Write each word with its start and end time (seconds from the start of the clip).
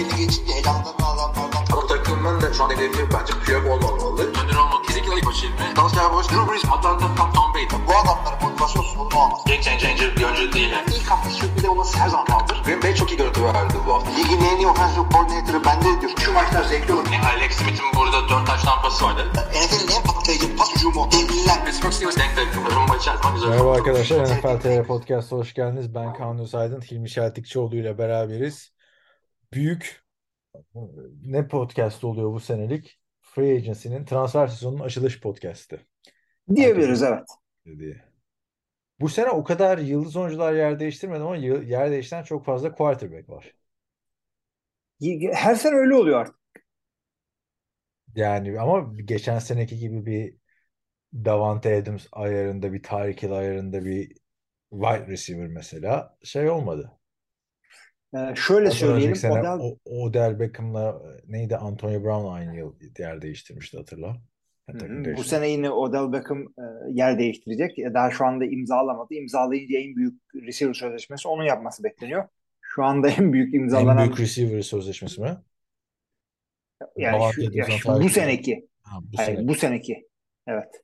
belli 0.00 0.16
geçince 0.16 0.52
elamdan 0.52 0.94
adamlardan. 1.10 1.64
Ama 1.72 1.86
takımın 1.86 2.40
da 2.40 2.52
şu 2.52 2.64
an 2.64 2.70
hedefi 2.70 3.02
bence 3.14 3.32
Piyok 3.44 3.66
olmamalı. 3.66 4.22
Önder 4.22 4.56
olmak 4.56 4.84
kesinlikle 4.84 5.14
ilk 5.18 5.26
başı 5.26 5.46
ilmi. 5.46 5.76
Dallas 5.76 5.94
Cowboys, 5.94 6.28
Drew 6.30 6.52
Brees, 6.52 6.64
Atlanta, 6.64 7.06
Tom, 7.16 7.32
Tom 7.32 7.54
Brady. 7.54 7.76
Bu 7.88 7.92
adamların 8.00 8.42
motivasyon 8.42 8.82
sorunu 8.82 9.16
olmaz. 9.22 9.40
Game 9.46 9.62
changer 9.62 10.16
bir 10.16 10.24
oyuncu 10.24 10.52
değil. 10.52 10.70
Yani. 10.70 10.84
İlk 10.96 11.10
hafta 11.10 11.30
sürpriz 11.30 11.64
olması 11.64 11.98
her 11.98 12.08
zaman 12.08 12.26
kaldır. 12.26 12.62
Green 12.64 12.82
Bay 12.82 12.94
çok 12.94 13.10
iyi 13.12 13.16
görüntü 13.16 13.44
verdi 13.44 13.74
bu 13.86 13.94
hafta. 13.94 14.10
Ligin 14.10 14.40
en 14.44 14.56
iyi 14.56 14.66
offensive 14.66 15.04
coordinator'ı 15.12 15.64
bende 15.64 16.00
diyor. 16.00 16.12
Şu 16.24 16.32
maçlar 16.32 16.64
zevkli 16.64 16.92
olur. 16.94 17.06
Yani 17.12 17.26
Alex 17.26 17.52
Smith'in 17.52 17.88
burada 17.96 18.28
4 18.28 18.46
taş 18.46 18.62
tampası 18.62 19.04
vardı. 19.04 19.22
NFL'in 19.34 19.96
en 19.96 20.02
patlayıcı 20.02 20.56
pas 20.56 20.74
hücumu. 20.76 21.08
Devliler. 21.12 21.64
Pittsburgh 21.64 21.92
Steelers 21.92 22.16
denk 22.16 22.36
denk. 22.36 22.74
Rumba 22.76 22.96
içer 22.96 23.16
zaman 23.16 23.34
güzel. 23.34 23.48
Merhaba 23.48 23.72
arkadaşlar, 23.72 24.24
NFL 24.24 24.60
TR 24.60 24.86
Podcast'a 24.86 25.36
hoş 25.36 25.54
geldiniz. 25.54 25.94
Ben 25.94 26.14
Kaan 26.14 26.38
Özaydın, 26.38 26.80
Hilmi 26.80 27.10
Şeltikçioğlu 27.10 27.76
ile 27.76 27.98
beraberiz. 27.98 28.72
Büyük 29.52 30.04
ne 31.22 31.48
podcast 31.48 32.04
oluyor 32.04 32.32
bu 32.32 32.40
senelik? 32.40 33.00
Free 33.20 33.56
Agency'nin 33.56 34.04
transfer 34.04 34.46
sezonunun 34.46 34.84
açılış 34.84 35.20
podcast'i. 35.20 35.80
Diyebiliriz 36.54 37.02
evet. 37.02 37.26
Dedi. 37.66 38.04
Bu 39.00 39.08
sene 39.08 39.30
o 39.30 39.44
kadar 39.44 39.78
yıldız 39.78 40.16
oyuncular 40.16 40.52
yer 40.52 40.80
değiştirmedi 40.80 41.22
ama 41.22 41.36
yer 41.36 41.90
değiştiren 41.90 42.22
çok 42.22 42.44
fazla 42.44 42.72
quarterback 42.72 43.28
var. 43.28 43.54
Her 45.32 45.54
sene 45.54 45.74
öyle 45.74 45.94
oluyor 45.94 46.20
artık. 46.20 46.36
Yani 48.14 48.60
ama 48.60 48.92
geçen 49.04 49.38
seneki 49.38 49.78
gibi 49.78 50.06
bir 50.06 50.36
Davante 51.14 51.76
Adams 51.76 52.06
ayarında, 52.12 52.72
bir 52.72 52.82
Tyreek 52.82 53.22
Hill 53.22 53.32
ayarında 53.32 53.84
bir 53.84 54.16
wide 54.70 55.06
receiver 55.06 55.48
mesela 55.48 56.18
şey 56.22 56.50
olmadı. 56.50 56.99
Ee, 58.14 58.34
şöyle 58.36 58.60
Ondan 58.60 58.70
söyleyelim. 58.76 59.16
sene 59.16 59.32
Odell, 59.40 59.58
o, 59.60 59.76
Odell 59.84 60.38
Beckham'la 60.40 61.02
neydi 61.28 61.56
Antonio 61.56 62.04
Brown 62.04 62.26
aynı 62.34 62.56
yıl 62.56 62.74
yer 62.98 63.22
değiştirmişti 63.22 63.76
hatırla. 63.76 64.16
Hı 64.70 65.14
bu 65.16 65.24
sene 65.24 65.48
yine 65.50 65.70
Odell 65.70 66.12
Beckham 66.12 66.40
e, 66.42 66.62
yer 66.88 67.18
değiştirecek. 67.18 67.78
E, 67.78 67.94
Daha 67.94 68.10
şu 68.10 68.24
anda 68.24 68.44
imzalamadı. 68.44 69.14
İmzalayınca 69.14 69.78
en 69.78 69.96
büyük 69.96 70.20
receiver 70.34 70.74
sözleşmesi 70.74 71.28
onun 71.28 71.44
yapması 71.44 71.84
bekleniyor. 71.84 72.28
Şu 72.60 72.84
anda 72.84 73.08
en 73.08 73.32
büyük 73.32 73.54
En 73.54 73.58
imzalanan 73.58 73.98
büyük 74.06 74.20
receiver 74.20 74.62
sözleşmesi 74.62 75.20
mi? 75.20 75.36
yani 76.96 77.32
şu, 77.32 77.42
ya 77.52 77.64
şu- 77.64 77.88
bu 77.88 78.08
seneki. 78.08 78.68
Ha, 78.82 78.98
bu 79.02 79.18
Hayır, 79.18 79.36
sene. 79.36 79.48
bu 79.48 79.54
seneki. 79.54 80.08
Evet. 80.46 80.82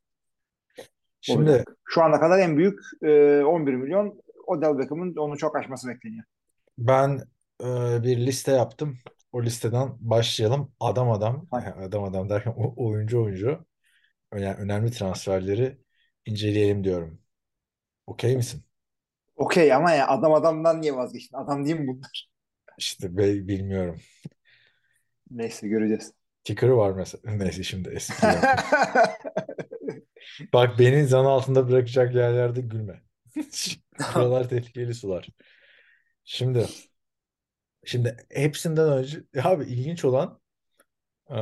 Şimdi 1.20 1.50
olacak. 1.50 1.76
Şu 1.84 2.02
ana 2.02 2.20
kadar 2.20 2.38
en 2.38 2.56
büyük 2.58 2.78
e, 3.02 3.44
11 3.44 3.74
milyon 3.74 4.20
Odell 4.46 4.78
Beckham'ın 4.78 5.16
onu 5.16 5.36
çok 5.38 5.56
aşması 5.56 5.88
bekleniyor. 5.88 6.24
Ben 6.78 7.20
e, 7.62 8.02
bir 8.02 8.16
liste 8.26 8.52
yaptım. 8.52 8.98
O 9.32 9.42
listeden 9.42 9.96
başlayalım. 10.00 10.72
Adam 10.80 11.10
adam, 11.10 11.46
adam 11.52 12.04
adam 12.04 12.28
derken 12.30 12.54
o- 12.56 12.74
oyuncu 12.86 13.22
oyuncu 13.24 13.66
öne- 14.32 14.54
önemli 14.54 14.90
transferleri 14.92 15.78
inceleyelim 16.26 16.84
diyorum. 16.84 17.20
Okey 18.06 18.36
misin? 18.36 18.64
Okey 19.36 19.72
ama 19.74 19.90
ya 19.92 20.08
adam 20.08 20.32
adamdan 20.34 20.80
niye 20.82 20.96
vazgeçtin? 20.96 21.36
Adam 21.36 21.64
değil 21.64 21.76
mi 21.80 21.86
bunlar? 21.86 22.28
İşte 22.78 23.16
be- 23.16 23.48
bilmiyorum. 23.48 24.00
Neyse 25.30 25.68
göreceğiz. 25.68 26.12
Ticker'ı 26.44 26.76
var 26.76 26.90
mesela. 26.92 27.32
Neyse 27.36 27.62
şimdi 27.62 27.88
espri 27.88 28.30
yaptım. 28.32 28.64
Bak 30.52 30.78
beni 30.78 31.06
zan 31.06 31.24
altında 31.24 31.68
bırakacak 31.68 32.14
yerlerde 32.14 32.60
gülme. 32.60 33.02
Buralar 34.14 34.48
tehlikeli 34.48 34.94
sular. 34.94 35.28
Şimdi 36.26 36.66
şimdi 37.84 38.16
hepsinden 38.30 38.92
önce 38.92 39.24
abi 39.42 39.64
ilginç 39.64 40.04
olan 40.04 40.40
e, 41.30 41.36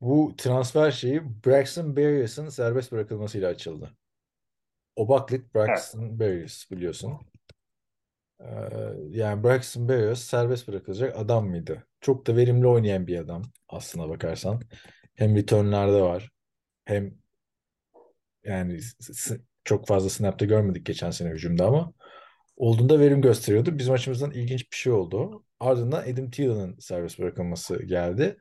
bu 0.00 0.34
transfer 0.38 0.90
şeyi 0.90 1.22
Braxton 1.46 1.96
Berrios'un 1.96 2.48
serbest 2.48 2.92
bırakılmasıyla 2.92 3.48
açıldı. 3.50 3.90
Obaklit 4.96 5.54
Braxton 5.54 6.20
Berrios 6.20 6.70
biliyorsun. 6.70 7.20
E, 8.40 8.46
yani 9.10 9.44
Braxton 9.44 9.88
Berrios 9.88 10.22
serbest 10.22 10.68
bırakılacak 10.68 11.18
adam 11.18 11.48
mıydı? 11.48 11.86
Çok 12.00 12.26
da 12.26 12.36
verimli 12.36 12.66
oynayan 12.66 13.06
bir 13.06 13.18
adam 13.18 13.42
aslına 13.68 14.08
bakarsan. 14.08 14.62
Hem 15.14 15.36
return'larda 15.36 16.02
var 16.02 16.30
hem 16.84 17.14
yani 18.44 18.80
çok 19.64 19.86
fazla 19.86 20.10
snap'te 20.10 20.46
görmedik 20.46 20.86
geçen 20.86 21.10
sene 21.10 21.30
hücumda 21.30 21.66
ama 21.66 21.92
olduğunda 22.56 23.00
verim 23.00 23.22
gösteriyordu. 23.22 23.78
Bizim 23.78 23.94
açımızdan 23.94 24.30
ilginç 24.30 24.70
bir 24.72 24.76
şey 24.76 24.92
oldu. 24.92 25.44
Ardından 25.60 26.02
Adam 26.02 26.30
Thielen'ın 26.30 26.78
serbest 26.78 27.18
bırakılması 27.18 27.82
geldi. 27.82 28.36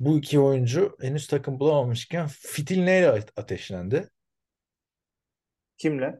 Bu 0.00 0.18
iki 0.18 0.40
oyuncu 0.40 0.96
henüz 1.00 1.26
takım 1.26 1.60
bulamamışken 1.60 2.26
Fitil 2.26 2.82
neyle 2.84 3.08
ate- 3.08 3.32
ateşlendi? 3.36 4.08
Kimle? 5.78 6.18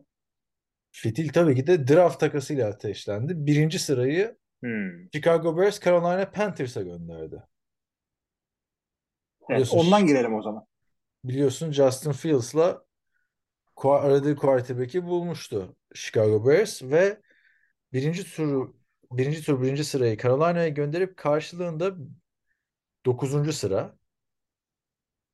Fitil 0.91 1.28
tabii 1.28 1.54
ki 1.54 1.66
de 1.66 1.88
draft 1.88 2.20
takasıyla 2.20 2.69
ateşlendi. 2.69 3.32
Birinci 3.36 3.78
sırayı 3.78 4.36
Hmm. 4.62 5.08
Chicago 5.14 5.56
Bears 5.56 5.80
Carolina 5.80 6.30
Panthers'a 6.30 6.82
gönderdi. 6.82 7.42
Evet, 9.50 9.68
ondan 9.72 10.06
girelim 10.06 10.34
o 10.34 10.42
zaman. 10.42 10.66
biliyorsun 11.24 11.72
Justin 11.72 12.12
Fields'la 12.12 12.84
aradığı 13.84 14.36
quarterback'i 14.36 15.04
bulmuştu 15.04 15.76
Chicago 15.94 16.47
Bears 16.47 16.82
ve 16.82 17.20
birinci 17.96 18.24
turu 18.24 18.76
birinci 19.12 19.42
tur 19.42 19.62
birinci 19.62 19.84
sırayı 19.84 20.18
Carolina'ya 20.18 20.68
gönderip 20.68 21.16
karşılığında 21.16 21.96
9. 23.06 23.52
sıra 23.52 23.98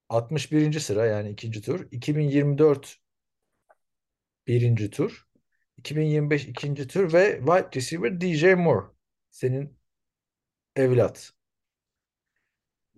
61. 0.09 0.81
sıra 0.81 1.07
yani 1.07 1.31
ikinci 1.31 1.63
tur 1.63 1.87
2024 1.91 2.99
birinci 4.47 4.91
tur 4.91 5.27
2025 5.79 6.45
ikinci 6.45 6.87
tur 6.87 7.13
ve 7.13 7.39
wide 7.39 7.69
receiver 7.77 8.21
DJ 8.21 8.45
Moore 8.55 8.87
senin 9.31 9.79
evlat. 10.77 11.33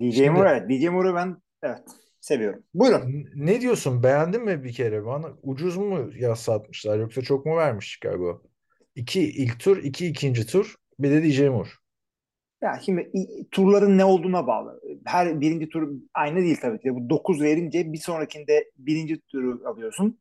DJ 0.00 0.14
Şimdi- 0.14 0.30
Moore 0.30 0.50
evet. 0.50 0.70
DJ 0.70 0.88
Moore'u 0.88 1.14
ben 1.14 1.42
evet 1.62 1.88
seviyorum. 2.20 2.64
Buyurun. 2.74 3.26
Ne 3.34 3.60
diyorsun? 3.60 4.02
Beğendin 4.02 4.44
mi 4.44 4.64
bir 4.64 4.72
kere? 4.72 5.04
Bana 5.04 5.26
ucuz 5.42 5.76
mu 5.76 6.10
ya 6.16 6.36
satmışlar 6.36 6.98
yoksa 6.98 7.22
çok 7.22 7.46
mu 7.46 7.56
vermiş 7.56 7.92
Chicago? 7.92 8.53
İki 8.96 9.20
ilk 9.20 9.60
tur, 9.60 9.76
iki 9.76 10.06
ikinci 10.06 10.46
tur, 10.46 10.74
bir 10.98 11.10
de 11.10 11.22
DJ 11.22 11.40
Moore. 11.40 11.68
Ya 12.62 12.80
şimdi 12.84 13.12
turların 13.50 13.98
ne 13.98 14.04
olduğuna 14.04 14.46
bağlı. 14.46 14.80
Her 15.04 15.40
birinci 15.40 15.68
tur 15.68 15.88
aynı 16.14 16.36
değil 16.36 16.58
tabii 16.60 16.80
ki. 16.80 16.94
Bu 16.94 17.10
9 17.10 17.42
verince 17.42 17.92
bir 17.92 17.98
sonrakinde 17.98 18.70
birinci 18.78 19.20
turu 19.20 19.68
alıyorsun. 19.68 20.18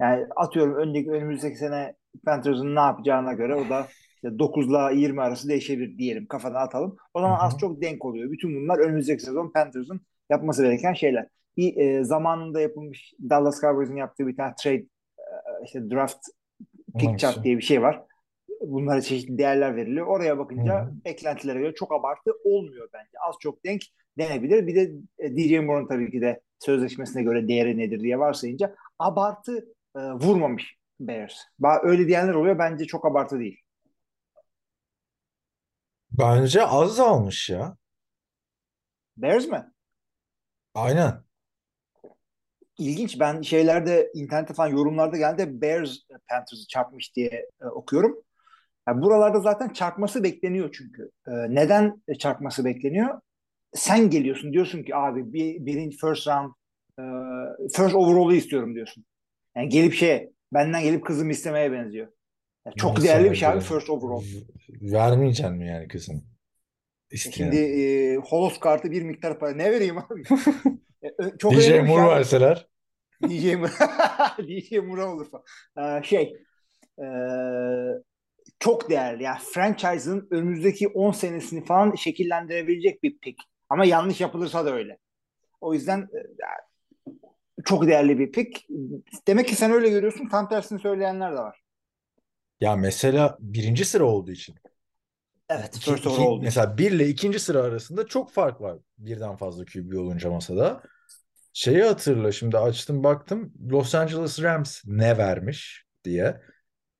Yani 0.00 0.26
atıyorum 0.36 0.74
önceki 0.74 1.10
önümüzdeki 1.10 1.56
sene 1.56 1.94
Panthers'ın 2.24 2.74
ne 2.74 2.80
yapacağına 2.80 3.32
göre 3.32 3.54
o 3.54 3.68
da 3.68 3.88
işte 4.14 4.38
9 4.38 4.68
ile 4.68 5.00
20 5.00 5.20
arası 5.20 5.48
değişebilir 5.48 5.98
diyelim 5.98 6.26
kafadan 6.26 6.66
atalım. 6.66 6.96
O 7.14 7.20
zaman 7.20 7.36
Hı 7.36 7.40
hı. 7.40 7.46
az 7.46 7.58
çok 7.58 7.82
denk 7.82 8.04
oluyor. 8.04 8.30
Bütün 8.30 8.56
bunlar 8.56 8.78
önümüzdeki 8.78 9.22
sezon 9.22 9.52
Panthers'ın 9.52 10.00
yapması 10.30 10.62
gereken 10.62 10.92
şeyler. 10.92 11.26
Bir 11.56 11.76
e, 11.76 12.04
zamanında 12.04 12.60
yapılmış 12.60 13.14
Dallas 13.30 13.60
Cowboys'un 13.60 13.96
yaptığı 13.96 14.26
bir 14.26 14.36
tane 14.36 14.54
trade 14.62 14.76
e, 14.76 14.84
işte 15.64 15.90
draft 15.90 16.18
pick 16.98 17.18
chart 17.18 17.44
diye 17.44 17.56
bir 17.56 17.62
şey 17.62 17.82
var. 17.82 18.02
Bunlara 18.62 19.00
çeşitli 19.00 19.38
değerler 19.38 19.76
veriliyor. 19.76 20.06
Oraya 20.06 20.38
bakınca 20.38 20.86
hı. 20.86 20.92
beklentilere 21.04 21.58
göre 21.58 21.74
çok 21.74 21.92
abartı 21.92 22.32
olmuyor 22.44 22.88
bence. 22.92 23.18
Az 23.28 23.34
çok 23.40 23.64
denk 23.64 23.82
denebilir. 24.18 24.66
Bir 24.66 24.74
de 24.74 24.92
e, 25.18 25.36
DJ 25.36 25.64
Moore'un 25.64 25.88
tabii 25.88 26.10
ki 26.10 26.20
de 26.20 26.40
sözleşmesine 26.58 27.22
göre 27.22 27.48
değeri 27.48 27.78
nedir 27.78 28.00
diye 28.00 28.18
varsayınca 28.18 28.74
abartı 28.98 29.68
e, 29.96 30.00
vurmamış 30.00 30.76
Bears. 31.00 31.34
Öyle 31.82 32.08
diyenler 32.08 32.34
oluyor. 32.34 32.58
Bence 32.58 32.84
çok 32.84 33.06
abartı 33.06 33.38
değil. 33.38 33.60
Bence 36.10 36.64
az 36.66 37.00
almış 37.00 37.50
ya. 37.50 37.76
Bears 39.16 39.46
mi? 39.46 39.72
Aynen. 40.74 41.22
İlginç. 42.78 43.20
Ben 43.20 43.42
şeylerde 43.42 44.10
internette 44.14 44.54
falan 44.54 44.68
yorumlarda 44.68 45.16
geldi 45.16 45.60
Bears 45.60 45.96
e, 45.96 46.14
Panthers'ı 46.28 46.66
çarpmış 46.68 47.16
diye 47.16 47.48
e, 47.62 47.66
okuyorum. 47.66 48.24
Yani 48.88 49.02
buralarda 49.02 49.40
zaten 49.40 49.68
çarpması 49.68 50.22
bekleniyor 50.22 50.70
çünkü. 50.72 51.10
E, 51.26 51.30
neden 51.30 52.02
çarpması 52.18 52.64
bekleniyor? 52.64 53.20
Sen 53.74 54.10
geliyorsun 54.10 54.52
diyorsun 54.52 54.82
ki 54.82 54.96
abi 54.96 55.32
bir, 55.32 55.66
birinci 55.66 55.96
first 55.96 56.28
round 56.28 56.52
e, 56.98 57.02
first 57.76 57.94
overall'u 57.94 58.34
istiyorum 58.34 58.74
diyorsun. 58.74 59.04
Yani 59.56 59.68
gelip 59.68 59.94
şey 59.94 60.30
benden 60.52 60.82
gelip 60.82 61.06
kızımı 61.06 61.32
istemeye 61.32 61.72
benziyor. 61.72 62.08
Yani 62.66 62.76
çok 62.76 62.90
Nasıl 62.90 63.04
değerli 63.04 63.30
bir 63.30 63.36
şey 63.36 63.48
abi 63.48 63.60
first 63.60 63.90
overall. 63.90 64.22
Vermeyeceksin 64.68 65.56
mi 65.56 65.66
yani 65.68 65.88
kızın? 65.88 66.14
E 66.14 67.14
İsteyen. 67.14 67.50
Şimdi 67.50 67.56
e, 67.56 68.16
Holos 68.16 68.58
kartı 68.58 68.90
bir 68.90 69.02
miktar 69.02 69.38
para 69.38 69.52
ne 69.52 69.72
vereyim 69.72 69.98
abi? 69.98 70.22
E, 71.02 71.38
çok 71.38 71.52
DJ 71.52 71.64
şey 71.64 71.82
Moore 71.82 72.02
abi. 72.02 72.10
verseler. 72.10 72.68
DJ 73.28 73.54
Moore. 73.54 73.72
DJ 74.48 74.72
Moore 74.72 75.04
olur 75.04 75.26
falan. 75.30 75.44
Ee, 76.00 76.02
şey 76.02 76.36
e, 76.98 77.06
çok 78.62 78.90
değerli. 78.90 79.22
Yani 79.22 79.38
franchise'ın 79.54 80.28
önümüzdeki 80.30 80.88
10 80.88 81.12
senesini 81.12 81.64
falan 81.64 81.94
şekillendirebilecek 81.94 83.02
bir 83.02 83.18
pick. 83.18 83.42
Ama 83.68 83.84
yanlış 83.84 84.20
yapılırsa 84.20 84.64
da 84.64 84.72
öyle. 84.74 84.98
O 85.60 85.74
yüzden 85.74 86.00
e, 86.00 86.20
çok 87.64 87.86
değerli 87.86 88.18
bir 88.18 88.32
pick. 88.32 88.66
Demek 89.28 89.48
ki 89.48 89.56
sen 89.56 89.70
öyle 89.70 89.88
görüyorsun. 89.88 90.28
Tam 90.28 90.48
tersini 90.48 90.78
söyleyenler 90.80 91.32
de 91.32 91.36
var. 91.36 91.62
Ya 92.60 92.76
mesela 92.76 93.36
birinci 93.40 93.84
sıra 93.84 94.04
olduğu 94.04 94.32
için. 94.32 94.54
Evet. 95.48 95.76
İki- 95.76 95.90
First 95.90 96.06
iki- 96.06 96.14
için. 96.14 96.40
mesela 96.42 96.78
bir 96.78 96.90
ile 96.90 97.08
ikinci 97.08 97.38
sıra 97.40 97.62
arasında 97.62 98.06
çok 98.06 98.30
fark 98.32 98.60
var. 98.60 98.78
Birden 98.98 99.36
fazla 99.36 99.64
QB 99.64 99.98
olunca 99.98 100.30
masada. 100.30 100.82
Şeyi 101.52 101.82
hatırla 101.82 102.32
şimdi 102.32 102.58
açtım 102.58 103.04
baktım 103.04 103.52
Los 103.70 103.94
Angeles 103.94 104.42
Rams 104.42 104.82
ne 104.86 105.18
vermiş 105.18 105.84
diye. 106.04 106.40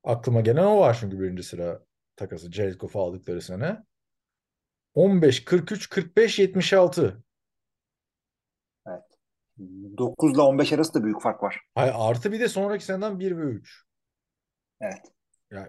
Aklıma 0.03 0.41
gelen 0.41 0.63
o 0.63 0.79
var 0.79 0.97
çünkü 0.99 1.19
birinci 1.19 1.43
sıra 1.43 1.83
takası 2.15 2.51
Jared 2.51 2.75
Goff'u 2.75 3.01
aldıkları 3.01 3.41
sene. 3.41 3.83
15, 4.93 5.45
43, 5.45 5.89
45, 5.89 6.39
76. 6.39 7.23
9 9.97 10.33
ile 10.33 10.41
15 10.41 10.73
arası 10.73 10.93
da 10.93 11.03
büyük 11.03 11.21
fark 11.21 11.43
var. 11.43 11.61
Hayır, 11.75 11.93
artı 11.97 12.31
bir 12.31 12.39
de 12.39 12.47
sonraki 12.47 12.85
seneden 12.85 13.19
1 13.19 13.37
ve 13.37 13.41
3. 13.41 13.83
Evet. 14.81 15.01
Ya, 15.51 15.67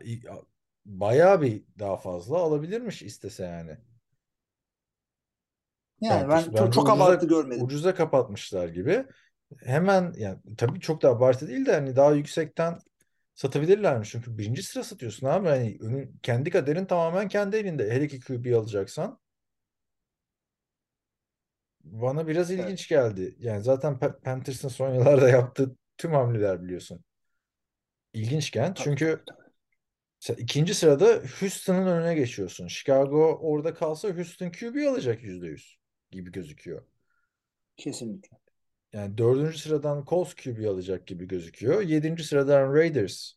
bayağı 0.85 1.43
bir 1.43 1.65
daha 1.79 1.97
fazla 1.97 2.39
alabilirmiş 2.39 3.03
istese 3.03 3.45
yani. 3.45 3.77
Yani 6.01 6.21
ben 6.21 6.31
bence 6.31 6.57
çok, 6.57 6.73
çok 6.73 6.85
ucuza- 6.85 6.93
abartı 6.93 7.27
görmedim. 7.27 7.65
Ucuza 7.65 7.95
kapatmışlar 7.95 8.69
gibi. 8.69 9.05
Hemen 9.59 10.13
yani 10.17 10.39
tabii 10.57 10.81
çok 10.81 11.03
da 11.03 11.09
abartı 11.09 11.49
değil 11.49 11.67
de 11.67 11.73
hani 11.75 11.97
daha 11.97 12.13
yüksekten 12.13 12.79
satabilirlermiş. 13.35 14.11
Çünkü 14.11 14.39
birinci 14.39 14.63
sıra 14.63 14.85
satıyorsun 14.85 15.27
abi. 15.27 15.49
Hani 15.49 15.79
önün, 15.81 16.19
kendi 16.23 16.51
kaderin 16.51 16.87
tamamen 16.87 17.29
kendi 17.29 17.57
elinde. 17.57 17.91
Hele 17.91 18.09
ki 18.09 18.21
QB 18.21 18.55
alacaksan. 18.57 19.19
Bana 21.85 22.27
biraz 22.29 22.51
ilginç 22.51 22.89
geldi. 22.89 23.37
Yani 23.39 23.63
zaten 23.63 23.93
Pa- 23.93 24.21
Panthers'ın 24.21 24.69
son 24.69 24.95
yıllarda 24.95 25.29
yaptığı 25.29 25.77
tüm 25.99 26.13
hamleler 26.13 26.63
biliyorsun. 26.63 27.05
İlginçken 28.13 28.75
çünkü 28.75 29.25
sen 30.21 30.35
ikinci 30.35 30.75
sırada 30.75 31.23
Houston'ın 31.41 31.87
önüne 31.87 32.15
geçiyorsun. 32.15 32.69
Chicago 32.69 33.39
orada 33.43 33.75
kalsa 33.75 34.09
Houston 34.09 34.51
QB 34.51 34.89
alacak 34.89 35.23
%100 35.23 35.79
gibi 36.11 36.33
gözüküyor. 36.33 36.83
Kesinlikle. 37.77 38.44
Yani 38.95 39.19
dördüncü 39.19 39.59
sıradan 39.59 40.05
Colts 40.09 40.35
QB 40.35 40.69
alacak 40.69 41.07
gibi 41.07 41.29
gözüküyor. 41.29 41.81
Yedinci 41.83 42.25
sıradan 42.25 42.75
Raiders 42.75 43.33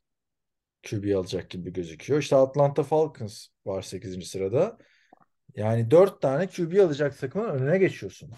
QB 0.89 1.15
alacak 1.15 1.49
gibi 1.49 1.73
gözüküyor. 1.73 2.19
İşte 2.19 2.35
Atlanta 2.35 2.83
Falcons 2.83 3.47
var 3.65 3.81
sekizinci 3.81 4.25
sırada. 4.25 4.77
Yani 5.55 5.91
dört 5.91 6.21
tane 6.21 6.47
QB 6.47 6.79
alacak 6.79 7.19
takımın 7.19 7.49
önüne 7.49 7.77
geçiyorsun. 7.77 8.31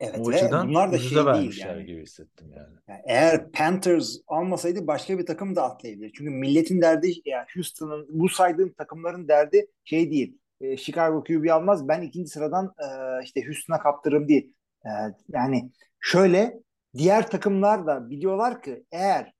Evet 0.00 0.20
O 0.20 0.28
açıdan 0.28 0.68
bunlar 0.68 0.92
da 0.92 0.98
şey 0.98 1.16
değil 1.16 1.58
yani. 1.58 1.86
gibi 1.86 2.02
hissettim 2.02 2.52
yani. 2.56 2.74
Yani 2.88 3.00
eğer 3.06 3.52
Panthers 3.52 4.16
almasaydı 4.26 4.86
başka 4.86 5.18
bir 5.18 5.26
takım 5.26 5.56
da 5.56 5.62
atlayabilir. 5.62 6.12
Çünkü 6.16 6.30
milletin 6.30 6.82
derdi 6.82 7.12
yani 7.24 7.46
Houston'ın 7.54 8.06
bu 8.08 8.28
saydığım 8.28 8.72
takımların 8.72 9.28
derdi 9.28 9.66
şey 9.84 10.10
değil. 10.10 10.38
E, 10.60 10.76
Chicago 10.76 11.24
QB 11.24 11.50
almaz 11.50 11.88
ben 11.88 12.02
ikinci 12.02 12.30
sıradan 12.30 12.74
e, 12.78 12.86
işte 13.24 13.46
Houston'a 13.46 13.78
kaptırırım 13.78 14.28
değil. 14.28 14.52
E, 14.84 14.90
yani 15.28 15.70
şöyle 16.00 16.60
diğer 16.94 17.30
takımlar 17.30 17.86
da 17.86 18.10
biliyorlar 18.10 18.62
ki 18.62 18.84
eğer 18.92 19.32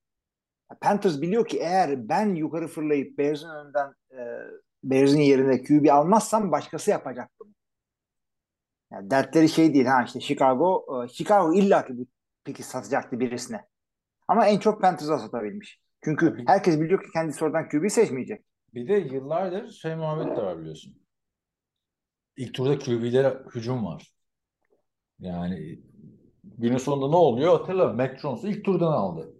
Panthers 0.80 1.20
biliyor 1.20 1.46
ki 1.48 1.58
eğer 1.58 2.08
ben 2.08 2.34
yukarı 2.34 2.68
fırlayıp 2.68 3.18
Bears'ın 3.18 3.48
önünden 3.48 3.94
e, 4.10 4.18
Bears'ın 4.84 5.18
yerine 5.18 5.62
QB 5.62 5.88
almazsam 5.92 6.52
başkası 6.52 6.90
yapacak 6.90 7.30
bunu. 7.40 7.48
Yani 8.92 9.10
dertleri 9.10 9.48
şey 9.48 9.74
değil 9.74 9.86
ha 9.86 10.02
işte 10.04 10.20
Chicago 10.20 10.86
e, 11.04 11.08
Chicago 11.08 11.54
illaki 11.54 11.98
bu 11.98 12.06
piki 12.44 12.62
satacaktı 12.62 13.20
birisine. 13.20 13.64
Ama 14.28 14.46
en 14.46 14.58
çok 14.58 14.80
Panthers'a 14.80 15.18
satabilmiş. 15.18 15.80
Çünkü 16.04 16.44
herkes 16.46 16.80
biliyor 16.80 17.02
ki 17.02 17.10
kendisi 17.12 17.44
oradan 17.44 17.68
QB 17.68 17.90
seçmeyecek. 17.90 18.44
Bir 18.74 18.88
de 18.88 18.92
yıllardır 18.92 19.70
şey 19.70 19.94
muhabbet 19.96 20.36
de 20.36 20.42
var 20.42 20.58
biliyorsun. 20.58 21.02
İlk 22.36 22.54
turda 22.54 22.78
QB'lere 22.78 23.42
hücum 23.54 23.86
var. 23.86 24.17
Yani 25.20 25.78
günün 26.44 26.76
sonunda 26.76 27.08
ne 27.08 27.16
oluyor 27.16 27.58
hatırla. 27.58 27.92
Mac 27.92 28.18
Jones'u 28.18 28.48
ilk 28.48 28.64
turdan 28.64 28.92
aldı. 28.92 29.34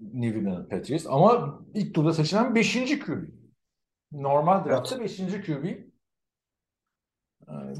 New 0.00 0.38
England 0.38 0.68
Patriots. 0.68 1.06
Ama 1.08 1.60
ilk 1.74 1.94
turda 1.94 2.12
seçilen 2.12 2.54
5. 2.54 3.00
QB. 3.00 3.28
Normal 4.12 4.64
draftta 4.64 5.00
5. 5.00 5.16
QB. 5.16 5.64
Ee, 5.64 5.84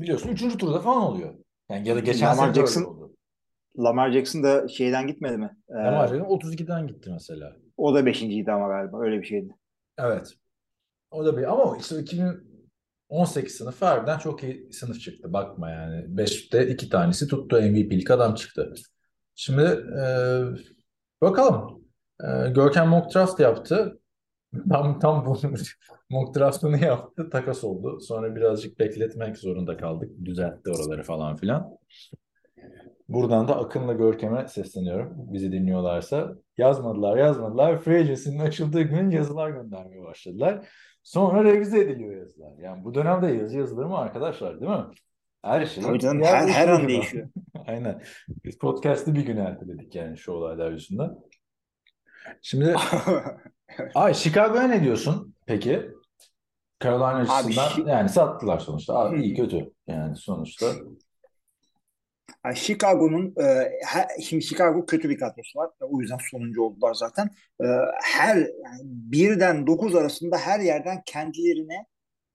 Biliyorsun 0.00 0.28
3. 0.28 0.58
turda 0.58 0.80
falan 0.80 1.02
oluyor. 1.02 1.34
Yani 1.68 1.88
ya 1.88 1.96
da 1.96 2.00
geçen 2.00 2.36
Lamar 2.36 2.54
Jackson- 2.54 2.84
oldu. 2.84 3.16
Lamar 3.78 4.12
Jackson 4.12 4.42
da 4.42 4.68
şeyden 4.68 5.06
gitmedi 5.06 5.36
mi? 5.36 5.56
Ee, 5.68 5.72
Lamar 5.74 6.08
Jackson 6.08 6.38
32'den 6.38 6.86
gitti 6.86 7.10
mesela. 7.10 7.56
o 7.76 7.94
da 7.94 8.06
beşinciydi 8.06 8.52
ama 8.52 8.68
galiba 8.68 9.00
öyle 9.00 9.20
bir 9.20 9.26
şeydi. 9.26 9.56
Evet. 9.98 10.34
O 11.10 11.24
da 11.24 11.36
bir 11.36 11.52
ama 11.52 11.76
işte 11.76 12.04
2018 13.10 13.54
sınıfı 13.54 13.84
harbiden 13.84 14.18
çok 14.18 14.42
iyi 14.42 14.72
sınıf 14.72 15.00
çıktı. 15.00 15.32
Bakma 15.32 15.70
yani. 15.70 16.04
5'te 16.04 16.68
iki 16.68 16.88
tanesi 16.88 17.28
tuttu 17.28 17.56
MVP'lik 17.56 18.10
adam 18.10 18.34
çıktı. 18.34 18.72
Şimdi 19.34 19.62
e, 20.02 20.06
bakalım. 21.20 21.84
E, 22.20 22.50
Görkem 22.50 22.88
mock 22.88 23.14
draft 23.14 23.40
yaptı. 23.40 24.00
Tam 24.68 24.98
tam 24.98 25.26
bu 25.26 25.38
mock 26.10 26.38
draftını 26.38 26.84
yaptı. 26.84 27.30
Takas 27.30 27.64
oldu. 27.64 28.00
Sonra 28.00 28.36
birazcık 28.36 28.78
bekletmek 28.78 29.38
zorunda 29.38 29.76
kaldık. 29.76 30.10
Düzeltti 30.24 30.70
oraları 30.70 31.02
falan 31.02 31.36
filan. 31.36 31.78
Buradan 33.08 33.48
da 33.48 33.56
Akın'la 33.56 33.92
Görkem'e 33.92 34.48
sesleniyorum. 34.48 35.12
Bizi 35.16 35.52
dinliyorlarsa. 35.52 36.34
Yazmadılar, 36.58 37.16
yazmadılar. 37.16 37.78
Free 37.78 38.42
açıldığı 38.42 38.82
gün 38.82 39.10
yazılar 39.10 39.50
göndermeye 39.50 40.02
başladılar. 40.02 40.66
Sonra 41.10 41.44
revize 41.44 41.80
ediliyor 41.80 42.16
yazılar. 42.16 42.58
Yani 42.58 42.84
bu 42.84 42.94
dönemde 42.94 43.26
yazı 43.26 43.58
yazılır 43.58 43.84
mı 43.84 43.98
arkadaşlar 43.98 44.60
değil 44.60 44.70
mi? 44.72 44.84
Her 45.42 45.66
şey. 45.66 45.82
Tabii 45.84 45.98
canım, 45.98 46.22
her- 46.22 46.48
her 46.48 46.68
an 46.68 46.88
değişiyor. 46.88 47.28
Aynen. 47.66 48.02
Biz 48.44 48.58
podcast'ı 48.58 49.14
bir 49.14 49.26
gün 49.26 49.36
erteledik 49.36 49.94
yani 49.94 50.18
şu 50.18 50.32
olaylar 50.32 50.70
yüzünden. 50.70 51.10
Şimdi 52.42 52.74
ay 53.94 54.14
Chicago'ya 54.14 54.62
ne 54.68 54.84
diyorsun 54.84 55.34
peki? 55.46 55.90
Carolina 56.82 57.06
Abi, 57.06 57.22
açısından 57.22 57.68
Şi- 57.68 57.90
yani 57.90 58.08
sattılar 58.08 58.58
sonuçta. 58.58 58.94
Abi, 58.94 59.22
iyi 59.22 59.34
kötü 59.34 59.72
yani 59.86 60.16
sonuçta. 60.16 60.66
Yani 62.44 62.56
Chicago'nun 62.56 63.34
e, 63.42 63.70
şimdi 64.22 64.44
Chicago 64.44 64.86
kötü 64.86 65.10
bir 65.10 65.18
kadrosu 65.18 65.58
var. 65.58 65.70
O 65.80 66.00
yüzden 66.00 66.18
sonuncu 66.30 66.62
oldular 66.62 66.94
zaten. 66.94 67.30
E, 67.60 67.66
her 68.02 68.36
yani 68.36 68.80
birden 68.84 69.66
dokuz 69.66 69.94
arasında 69.94 70.38
her 70.38 70.60
yerden 70.60 71.02
kendilerine 71.06 71.86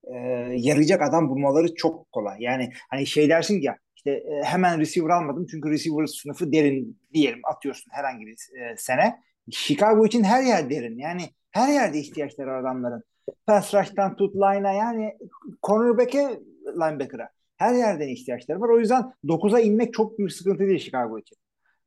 e, 0.04 0.16
yarayacak 0.56 1.02
adam 1.02 1.28
bulmaları 1.28 1.74
çok 1.74 2.12
kolay. 2.12 2.36
Yani 2.40 2.70
hani 2.90 3.06
şey 3.06 3.28
dersin 3.28 3.60
ya 3.62 3.78
işte 3.96 4.10
e, 4.10 4.42
hemen 4.44 4.80
receiver 4.80 5.10
almadım 5.10 5.46
çünkü 5.50 5.70
receiver 5.70 6.06
sınıfı 6.06 6.52
derin 6.52 7.00
diyelim 7.14 7.40
atıyorsun 7.44 7.90
herhangi 7.94 8.26
bir 8.26 8.32
e, 8.32 8.76
sene. 8.76 9.16
Chicago 9.50 10.06
için 10.06 10.24
her 10.24 10.42
yer 10.42 10.70
derin. 10.70 10.98
Yani 10.98 11.22
her 11.50 11.72
yerde 11.72 11.98
ihtiyaçları 11.98 12.56
adamların. 12.56 13.02
Pass 13.46 13.74
rush'tan 13.74 14.16
tut 14.16 14.34
line'a 14.34 14.72
yani 14.72 15.18
cornerback'e 15.62 16.40
linebacker'a. 16.66 17.35
Her 17.56 17.74
yerden 17.74 18.08
ihtiyaçları 18.08 18.60
var. 18.60 18.68
O 18.68 18.78
yüzden 18.78 19.12
9'a 19.24 19.60
inmek 19.60 19.94
çok 19.94 20.18
büyük 20.18 20.32
sıkıntı 20.32 20.58
değil 20.58 20.78
Chicago 20.78 21.18
için. 21.18 21.36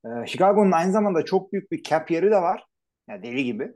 Ee, 0.05 0.27
Chicago'nun 0.27 0.71
aynı 0.71 0.91
zamanda 0.91 1.25
çok 1.25 1.53
büyük 1.53 1.71
bir 1.71 1.83
cap 1.83 2.11
yeri 2.11 2.31
de 2.31 2.41
var. 2.41 2.65
Yani 3.09 3.23
deli 3.23 3.43
gibi. 3.43 3.71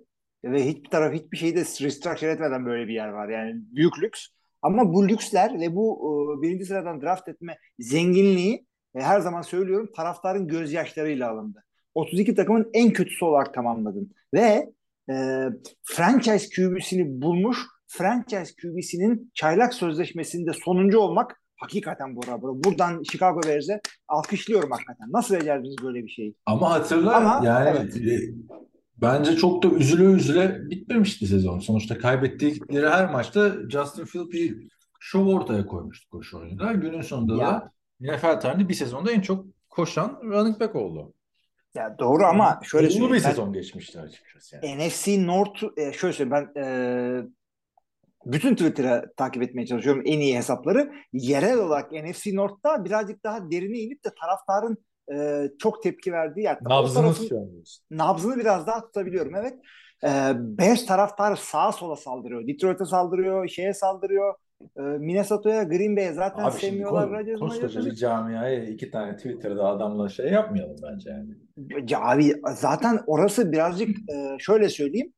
Ve 0.45 0.65
hiçbir 0.67 0.89
taraf 0.89 1.13
hiçbir 1.13 1.37
şeyi 1.37 1.55
de 1.55 1.59
restructure 1.59 2.31
etmeden 2.31 2.65
böyle 2.65 2.87
bir 2.87 2.93
yer 2.93 3.07
var. 3.07 3.29
Yani 3.29 3.53
büyük 3.55 4.03
lüks. 4.03 4.27
Ama 4.61 4.93
bu 4.93 5.09
lüksler 5.09 5.59
ve 5.59 5.75
bu 5.75 5.97
e, 6.39 6.41
birinci 6.41 6.65
sıradan 6.65 7.01
draft 7.01 7.27
etme 7.27 7.57
zenginliği 7.79 8.65
e, 8.95 9.01
her 9.01 9.19
zaman 9.19 9.41
söylüyorum 9.41 9.89
taraftarın 9.95 10.47
gözyaşlarıyla 10.47 11.31
alındı. 11.31 11.63
32 11.95 12.35
takımın 12.35 12.69
en 12.73 12.93
kötüsü 12.93 13.25
olarak 13.25 13.53
tamamladın. 13.53 14.11
Ve 14.33 14.73
e, 15.09 15.13
franchise 15.83 16.47
QB'sini 16.55 17.21
bulmuş 17.21 17.57
franchise 17.87 18.53
QB'sinin 18.61 19.31
çaylak 19.33 19.73
sözleşmesinde 19.73 20.53
sonuncu 20.53 20.99
olmak 20.99 21.42
hakikaten 21.55 22.15
Bora 22.15 22.41
Bora. 22.41 22.63
Buradan 22.63 23.03
Chicago 23.11 23.41
Bears'e 23.43 23.81
alkışlıyorum 24.07 24.71
hakikaten. 24.71 25.07
Nasıl 25.11 25.35
becerdiniz 25.35 25.75
böyle 25.83 26.03
bir 26.03 26.09
şeyi? 26.09 26.35
Ama 26.45 26.69
hatırla 26.71 27.15
Ama 27.15 27.41
yani 27.47 27.69
evet. 27.69 27.97
bence 28.97 29.35
çok 29.35 29.63
da 29.63 29.67
üzüle 29.67 30.03
üzüle 30.03 30.69
bitmemişti 30.69 31.27
sezon. 31.27 31.59
Sonuçta 31.59 31.97
kaybettikleri 31.97 32.89
her 32.89 33.11
maçta 33.11 33.51
Justin 33.69 34.05
Field 34.05 34.31
bir 34.31 34.67
şov 34.99 35.27
ortaya 35.27 35.65
koymuştu 35.65 36.09
koşu 36.09 36.39
oyununda. 36.39 36.71
Günün 36.73 37.01
sonunda 37.01 37.35
Ya. 37.43 37.47
da 37.51 37.71
NFL 37.99 38.39
tarihinde 38.39 38.69
bir 38.69 38.73
sezonda 38.73 39.11
en 39.11 39.21
çok 39.21 39.45
koşan 39.69 40.19
running 40.23 40.59
back 40.59 40.75
oldu. 40.75 41.13
Ya 41.75 41.95
doğru 41.99 42.25
ama 42.25 42.59
şöyle 42.63 42.87
Olumlu 42.87 42.93
bir 42.93 42.99
söyleyeyim. 43.01 43.23
Ben 43.25 43.29
sezon 43.29 43.53
geçmişti 43.53 43.99
açıkçası 43.99 44.55
yani. 44.63 44.87
NFC 44.87 45.27
North 45.27 45.63
e, 45.77 45.93
şöyle 45.93 46.13
söyleyeyim 46.13 46.49
ben 46.55 46.61
e, 46.61 46.65
bütün 48.25 48.55
Twitter'ı 48.55 49.13
takip 49.17 49.43
etmeye 49.43 49.65
çalışıyorum 49.65 50.03
en 50.05 50.19
iyi 50.19 50.37
hesapları. 50.37 50.91
Yerel 51.13 51.57
olarak 51.57 51.91
NFC 51.91 52.35
North'ta 52.35 52.85
birazcık 52.85 53.23
daha 53.23 53.51
derine 53.51 53.77
inip 53.77 54.05
de 54.05 54.09
taraftarın 54.21 54.77
e, 55.13 55.47
çok 55.59 55.83
tepki 55.83 56.11
verdiği 56.11 56.41
yer. 56.41 56.57
Nabzını 56.61 57.03
tarafın 57.03 57.23
tutuyor 57.23 57.51
diyorsun. 57.51 57.85
nabzını 57.91 58.37
biraz 58.37 58.67
daha 58.67 58.85
tutabiliyorum 58.85 59.35
evet. 59.35 59.53
E, 60.03 60.09
Bears 60.35 60.85
taraftarı 60.85 61.37
sağa 61.37 61.71
sola 61.71 61.95
saldırıyor. 61.95 62.47
Detroit'e 62.47 62.85
saldırıyor, 62.85 63.47
şeye 63.47 63.73
saldırıyor. 63.73 64.33
E, 64.77 64.81
Minnesota'ya, 64.81 65.63
Green 65.63 65.95
Bay'e 65.95 66.13
zaten 66.13 66.43
Abi 66.43 66.59
sevmiyorlar. 66.59 67.09
Rodgers'ı, 67.09 67.39
koskoca 67.39 67.85
bir 67.85 67.95
camiaya 67.95 68.63
iki 68.63 68.91
tane 68.91 69.17
Twitter'da 69.17 69.67
adamla 69.67 70.09
şey 70.09 70.25
yapmayalım 70.25 70.77
bence 70.83 71.09
yani. 71.09 71.29
Ya 71.91 72.01
abi 72.01 72.33
zaten 72.53 72.99
orası 73.07 73.51
birazcık 73.51 73.89
e, 73.89 74.37
şöyle 74.39 74.69
söyleyeyim. 74.69 75.13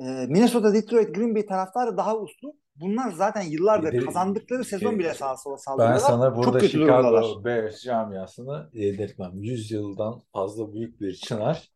E, 0.00 0.04
Minnesota, 0.04 0.74
Detroit, 0.74 1.14
Green 1.14 1.34
Bay 1.34 1.46
taraftarı 1.46 1.96
daha 1.96 2.16
uslu. 2.16 2.54
Bunlar 2.76 3.10
zaten 3.12 3.42
yıllardır 3.42 3.92
de- 3.92 3.98
kazandıkları 3.98 4.64
sezon 4.64 4.90
şey- 4.90 4.98
bile 4.98 5.14
sağa 5.14 5.36
sola 5.36 5.54
Ben 5.54 5.60
saldırıyorlar. 5.60 5.98
sana 5.98 6.36
burada 6.36 6.60
Çok. 6.60 6.70
Chicago 6.70 7.44
Bears 7.44 7.82
camiasını 7.82 8.70
yedirtmem. 8.72 9.30
100 9.34 9.70
yıldan 9.70 10.20
fazla 10.32 10.72
büyük 10.72 11.00
bir 11.00 11.14
çınar. 11.14 11.68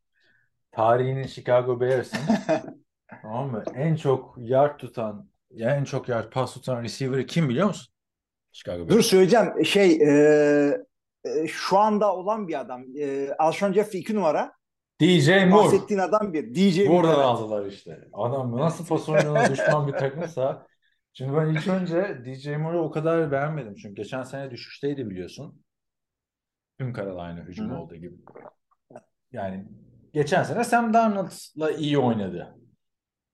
Tarihinin 0.73 1.27
Chicago 1.27 1.81
Bears'ın 1.81 2.19
tamam 3.23 3.51
mı? 3.51 3.63
En 3.75 3.97
çok 3.97 4.35
yard 4.39 4.79
tutan, 4.79 5.29
ya 5.51 5.77
en 5.77 5.85
çok 5.85 6.09
yard 6.09 6.33
pas 6.33 6.55
tutan 6.55 6.83
receiver'ı 6.83 7.27
kim 7.27 7.49
biliyor 7.49 7.67
musun? 7.67 7.95
Chicago 8.53 8.89
Dur 8.89 8.95
Bears. 8.95 9.07
söyleyeceğim. 9.07 9.65
Şey 9.65 9.93
e, 9.93 10.85
e, 11.25 11.47
şu 11.49 11.79
anda 11.79 12.15
olan 12.17 12.49
bir 12.49 12.61
adam. 12.61 12.83
E, 12.99 13.29
Alshon 13.39 13.73
Jeffrey 13.73 14.01
2 14.01 14.15
numara. 14.15 14.53
DJ 15.05 15.29
Moore. 15.29 15.53
Bahsettiğin 15.53 16.01
adam 16.01 16.33
bir. 16.33 16.55
DJ 16.55 16.79
Moore. 16.79 16.89
Buradan 16.89 17.19
aldılar 17.19 17.67
işte. 17.67 18.09
Adam 18.13 18.57
nasıl 18.57 18.85
fasolyona 18.85 19.51
düşman 19.51 19.89
bir 19.89 19.93
takımsa. 19.93 20.67
Şimdi 21.13 21.37
ben 21.37 21.47
ilk 21.47 21.69
önce 21.69 22.23
DJ 22.25 22.47
Moore'u 22.47 22.81
o 22.81 22.91
kadar 22.91 23.33
beğenmedim. 23.33 23.75
Çünkü 23.75 23.95
geçen 24.03 24.23
sene 24.23 24.51
düşüşteydi 24.51 25.11
biliyorsun. 25.11 25.63
Tüm 26.79 26.95
Carolina 26.95 27.45
hücumu 27.45 27.71
Hı 27.71 27.75
hı. 27.75 27.81
olduğu 27.81 27.97
gibi. 27.97 28.17
Yani 29.33 29.69
geçen 30.13 30.43
sene 30.43 30.65
Sam 30.65 30.95
Darnold'la 30.95 31.71
iyi 31.71 31.99
oynadı 31.99 32.57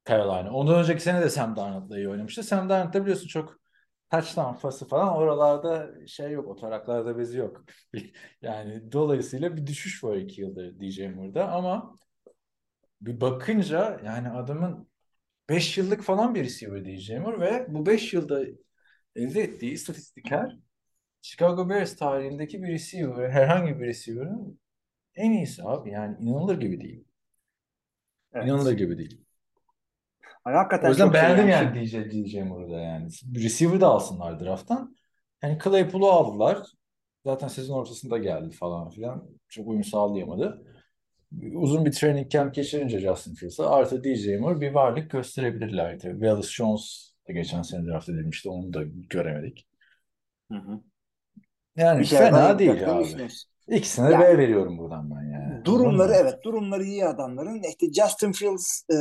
Carolina. 0.09 0.51
Ondan 0.53 0.79
önceki 0.79 1.03
sene 1.03 1.21
de 1.21 1.29
Sam 1.31 1.57
Darnold'la 1.57 1.99
iyi 1.99 2.09
oynamıştı. 2.09 2.43
Sam 2.43 2.69
Darnold 2.69 2.95
da 2.95 3.03
biliyorsun 3.03 3.29
çok 3.29 3.60
touchdown 4.11 4.61
pası 4.61 4.89
falan 4.89 5.17
oralarda 5.17 5.91
şey 6.07 6.33
yok. 6.33 6.49
O 6.49 6.57
taraklarda 6.57 7.19
bezi 7.19 7.39
yok. 7.39 7.65
Yani 8.43 8.93
dolayısıyla 8.93 9.57
bir 9.57 9.67
düşüş 9.67 10.05
var 10.05 10.17
iki 10.17 10.41
yıldır 10.41 10.81
DJ 10.81 10.99
Moore'da 11.01 11.53
ama 11.53 11.99
bir 13.01 13.21
bakınca 13.21 14.01
yani 14.05 14.29
adamın 14.31 14.89
5 15.49 15.79
yıllık 15.79 16.03
falan 16.03 16.35
bir 16.35 16.45
receiver 16.45 17.21
Moore 17.21 17.41
ve 17.41 17.67
bu 17.75 17.87
5 17.87 18.13
yılda 18.15 18.45
elde 19.17 19.43
ettiği 19.43 19.73
istatistikler 19.73 20.59
Chicago 21.23 21.69
Bears 21.69 21.97
tarihindeki 21.97 22.63
bir 22.63 22.69
receiver, 22.69 23.31
herhangi 23.31 23.81
bir 23.81 23.87
receiver'ın 23.87 24.61
en 25.15 25.33
iyisi 25.33 25.65
abi. 25.65 25.91
Yani 25.91 26.17
inanılır 26.21 26.61
gibi 26.61 26.81
değil. 26.81 27.05
Evet. 28.33 28.47
İnanılır 28.47 28.73
gibi 28.73 28.99
değil. 28.99 29.25
Ay, 30.45 30.55
hakikaten 30.55 30.87
O 30.87 30.91
yüzden 30.91 31.05
şey 31.05 31.13
beğendim 31.15 31.49
yani. 31.49 31.79
yani 31.79 31.87
DJ, 31.87 31.95
DJ 32.13 32.35
Moore'u 32.35 32.71
da 32.71 32.81
yani. 32.81 33.09
Receiver 33.35 33.81
de 33.81 33.87
alsınlar 33.87 34.41
draft'tan. 34.41 34.97
Yani 35.43 35.59
Claypool'u 35.65 36.11
aldılar. 36.11 36.59
Zaten 37.27 37.49
sezon 37.49 37.79
ortasında 37.79 38.19
geldi 38.19 38.57
falan 38.57 38.89
filan. 38.91 39.29
Çok 39.49 39.69
uyum 39.69 39.85
sağlayamadı. 39.85 40.67
Uzun 41.55 41.85
bir 41.85 41.93
training 41.93 42.31
camp 42.31 42.55
geçirince 42.55 42.99
Justin 43.01 43.35
Fields'a 43.35 43.71
artı 43.71 44.05
DJ 44.05 44.27
Moore 44.41 44.61
bir 44.61 44.71
varlık 44.75 45.11
gösterebilirler. 45.11 45.99
Tabii 45.99 46.13
Wallace 46.13 46.49
Jones 46.49 47.13
de 47.29 47.33
geçen 47.33 47.63
sene 47.63 47.87
draft 47.87 48.09
edilmişti. 48.09 48.49
Onu 48.49 48.73
da 48.73 48.83
göremedik. 49.11 49.67
Hı 50.53 50.59
hı. 50.59 50.81
Yani 51.77 52.01
Bir 52.01 52.05
fena 52.07 52.59
değil 52.59 52.91
abi. 52.91 53.05
düşünüyoruz. 53.05 53.45
İkisine 53.69 54.09
de 54.09 54.13
Yani- 54.13 54.25
B 54.25 54.39
veriyorum 54.39 54.79
buradan 54.79 55.11
ben 55.11 55.25
yani. 55.33 55.65
Durumları 55.65 56.13
evet 56.13 56.45
durumları 56.45 56.83
iyi 56.85 57.07
adamların. 57.07 57.63
İşte 57.63 57.87
Justin 58.03 58.33
Fields 58.33 58.83
e, 58.91 58.95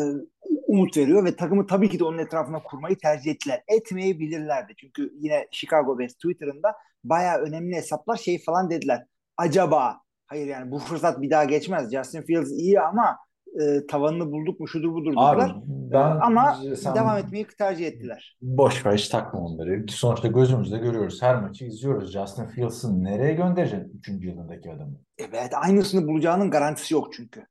umut 0.70 0.98
veriyor 0.98 1.26
ve 1.26 1.36
takımı 1.36 1.68
tabii 1.68 1.90
ki 1.90 2.00
de 2.00 2.04
onun 2.04 2.18
etrafına 2.18 2.64
kurmayı 2.64 2.98
tercih 2.98 3.32
ettiler. 3.32 3.62
Etmeyebilirlerdi. 3.68 4.74
Çünkü 4.78 5.14
yine 5.20 5.48
Chicago 5.52 6.00
Bears 6.00 6.14
Twitter'ında 6.14 6.76
bayağı 7.04 7.38
önemli 7.38 7.76
hesaplar 7.76 8.18
şey 8.18 8.44
falan 8.44 8.70
dediler. 8.70 9.06
Acaba 9.38 9.98
hayır 10.28 10.48
yani 10.48 10.72
bu 10.72 10.80
fırsat 10.80 11.22
bir 11.22 11.30
daha 11.30 11.44
geçmez. 11.46 11.92
Justin 11.92 12.22
Fields 12.22 12.52
iyi 12.52 12.82
ama 12.82 13.18
e, 13.62 13.88
tavanını 13.88 14.32
bulduk 14.32 14.60
mu 14.60 14.68
şudur 14.68 14.94
budur 14.94 15.14
Abi 15.18 15.42
dediler. 15.42 15.56
ben 15.92 16.20
ama 16.22 16.58
sen 16.78 16.96
devam 16.96 17.18
etmeyi 17.18 17.48
tercih 17.58 17.88
ettiler. 17.88 18.38
boş 18.42 18.86
ver 18.86 18.94
hiç 18.94 19.10
takma 19.10 19.40
onları. 19.40 19.86
Sonuçta 19.90 20.28
gözümüzde 20.28 20.78
görüyoruz. 20.78 21.22
Her 21.22 21.42
maçı 21.42 21.66
izliyoruz. 21.66 22.12
Justin 22.14 22.46
Fields'ı 22.46 23.04
nereye 23.04 23.34
göndereceksin 23.34 24.00
3. 24.00 24.10
yılındaki 24.26 24.72
adamı? 24.72 24.98
Evet 25.18 25.54
aynısını 25.54 26.08
bulacağının 26.08 26.52
garantisi 26.52 26.94
yok 26.94 27.14
çünkü. 27.14 27.46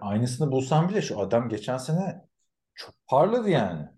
Aynısını 0.00 0.52
bulsam 0.52 0.88
bile 0.88 1.02
şu 1.02 1.20
adam 1.20 1.48
geçen 1.48 1.76
sene 1.78 2.26
çok 2.76 2.94
parladı 3.06 3.50
yani. 3.50 3.88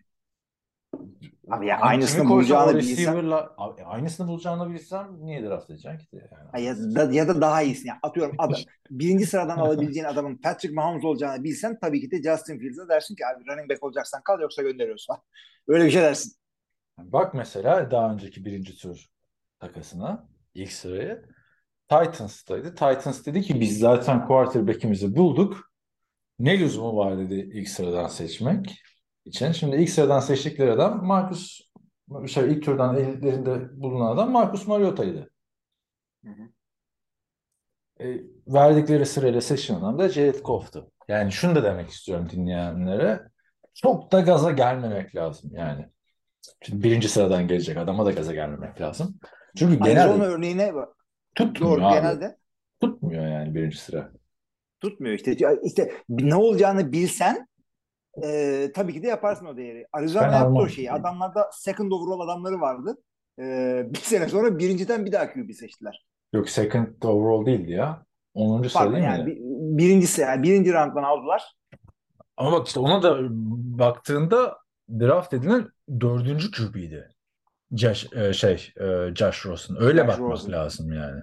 Abi 1.50 1.66
ya 1.66 1.80
Hani 1.80 1.90
aynısını 1.90 2.28
bulacağını 2.28 2.78
bilsem 2.78 3.32
Abi 3.32 3.84
aynısını 3.84 4.28
bulacağını 4.28 4.74
bilsem 4.74 5.16
niye 5.20 5.42
draft 5.42 5.70
edeceksin 5.70 5.98
ki? 5.98 6.06
de 6.12 6.30
Yani. 6.54 6.64
ya 6.64 6.76
da, 6.76 7.12
ya 7.12 7.28
da 7.28 7.40
daha 7.40 7.62
iyisini. 7.62 7.88
Yani 7.88 7.98
atıyorum 8.02 8.34
adam, 8.38 8.60
birinci 8.90 9.26
sıradan 9.26 9.58
alabileceğin 9.58 10.06
adamın 10.06 10.36
Patrick 10.36 10.74
Mahomes 10.74 11.04
olacağını 11.04 11.44
bilsen 11.44 11.78
tabii 11.80 12.00
ki 12.00 12.10
de 12.10 12.22
Justin 12.22 12.58
Fields'a 12.58 12.88
dersin 12.88 13.14
ki 13.14 13.22
abi 13.26 13.44
running 13.46 13.70
back 13.70 13.82
olacaksan 13.82 14.22
kal 14.22 14.40
yoksa 14.40 14.62
gönderiyoruz 14.62 15.06
falan. 15.06 15.22
Öyle 15.68 15.84
bir 15.84 15.90
şey 15.90 16.02
dersin. 16.02 16.32
Bak 16.98 17.34
mesela 17.34 17.90
daha 17.90 18.12
önceki 18.12 18.44
birinci 18.44 18.76
tur 18.76 19.06
takasına 19.60 20.28
ilk 20.54 20.72
sırayı 20.72 21.22
Titans'taydı. 21.88 22.70
Titans 22.70 23.26
dedi 23.26 23.42
ki 23.42 23.60
biz 23.60 23.78
zaten 23.78 24.26
quarterback'imizi 24.26 25.16
bulduk. 25.16 25.70
Ne 26.38 26.60
lüzumu 26.60 26.96
var 26.96 27.18
dedi 27.18 27.34
ilk 27.34 27.68
sıradan 27.68 28.06
seçmek 28.06 28.82
için. 29.24 29.52
Şimdi 29.52 29.76
ilk 29.76 29.90
sıradan 29.90 30.20
seçtikleri 30.20 30.72
adam 30.72 31.06
Marcus 31.06 31.60
şey 32.26 32.52
ilk 32.52 32.64
turdan 32.64 32.96
ellerinde 32.96 33.80
bulunan 33.82 34.12
adam 34.12 34.30
Marcus 34.30 34.66
Mariota'ydı. 34.66 35.30
Hı 36.24 36.30
hı. 36.30 36.48
E, 38.00 38.20
verdikleri 38.46 39.06
sırayla 39.06 39.40
seçilen 39.40 39.78
adam 39.78 39.98
da 39.98 40.08
Jared 40.08 40.40
Goff'tu. 40.44 40.90
Yani 41.08 41.32
şunu 41.32 41.54
da 41.54 41.64
demek 41.64 41.90
istiyorum 41.90 42.28
dinleyenlere. 42.30 43.20
Çok 43.74 44.12
da 44.12 44.20
gaza 44.20 44.50
gelmemek 44.50 45.14
lazım 45.16 45.50
yani. 45.54 45.86
Şimdi 46.62 46.82
birinci 46.82 47.08
sıradan 47.08 47.48
gelecek 47.48 47.76
adama 47.76 48.06
da 48.06 48.10
gaza 48.10 48.34
gelmemek 48.34 48.80
lazım. 48.80 49.18
Çünkü 49.56 49.84
Arizona 49.84 49.92
genelde 49.92 50.24
örneğine 50.24 50.74
bak. 50.74 50.88
tutmuyor 51.34 51.76
Doğru 51.76 51.86
abi. 51.86 51.94
genelde 51.94 52.36
Tutmuyor 52.80 53.26
yani 53.26 53.54
birinci 53.54 53.78
sıra. 53.78 54.12
Tutmuyor 54.80 55.14
işte. 55.14 55.36
İşte 55.62 55.92
ne 56.08 56.34
olacağını 56.34 56.92
bilsen 56.92 57.48
e, 58.24 58.70
tabii 58.74 58.92
ki 58.92 59.02
de 59.02 59.06
yaparsın 59.06 59.46
o 59.46 59.56
değeri. 59.56 59.86
Arizona 59.92 60.22
Ben 60.22 60.32
yaptı 60.32 60.52
o 60.54 60.68
şeyi. 60.68 60.92
Adamlarda 60.92 61.50
second 61.52 61.92
overall 61.92 62.20
adamları 62.20 62.60
vardı. 62.60 62.96
E, 63.38 63.82
bir 63.90 63.98
sene 63.98 64.28
sonra 64.28 64.58
birinciden 64.58 65.06
bir 65.06 65.12
daha 65.12 65.32
QB 65.32 65.50
seçtiler. 65.52 66.06
Yok 66.32 66.48
second 66.50 67.02
overall 67.02 67.46
değildi 67.46 67.72
ya. 67.72 68.02
10. 68.34 68.62
sıra 68.62 68.72
Pardon 68.72 68.94
değil 68.94 69.04
yani 69.04 69.26
bir, 69.26 69.38
birincisi 69.78 70.20
yani 70.20 70.42
birinci 70.42 70.72
rounddan 70.72 71.02
aldılar. 71.02 71.42
Ama 72.36 72.52
bak 72.52 72.66
işte 72.66 72.80
ona 72.80 73.02
da 73.02 73.18
baktığında 73.78 74.58
draft 75.00 75.34
edilen 75.34 75.68
dördüncü 76.00 76.50
QB'ydi. 76.50 77.08
Josh, 77.72 78.12
e, 78.12 78.32
şey 78.32 78.72
e, 78.80 79.14
Josh 79.14 79.46
Rosen. 79.46 79.76
Öyle 79.80 80.00
Josh 80.00 80.08
bakmak 80.08 80.30
Rosen. 80.30 80.52
lazım 80.52 80.92
yani. 80.92 81.20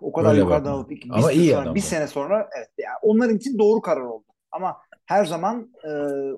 O 0.00 0.12
kadar 0.12 0.30
Öyle 0.30 0.40
yukarıdan 0.40 0.64
bakma. 0.64 0.78
alıp 0.78 0.92
iki, 0.92 1.08
bir, 1.08 1.14
Ama 1.14 1.22
sene 1.28 1.34
iyi 1.34 1.50
sonra, 1.50 1.62
adam 1.62 1.74
bir 1.74 1.80
bu. 1.80 1.84
sene 1.84 2.06
sonra 2.06 2.48
evet 2.58 2.68
yani 2.78 2.96
onların 3.02 3.36
için 3.36 3.58
doğru 3.58 3.80
karar 3.80 4.00
oldu. 4.00 4.24
Ama 4.52 4.76
her 5.06 5.24
zaman 5.24 5.72
e, 5.84 5.88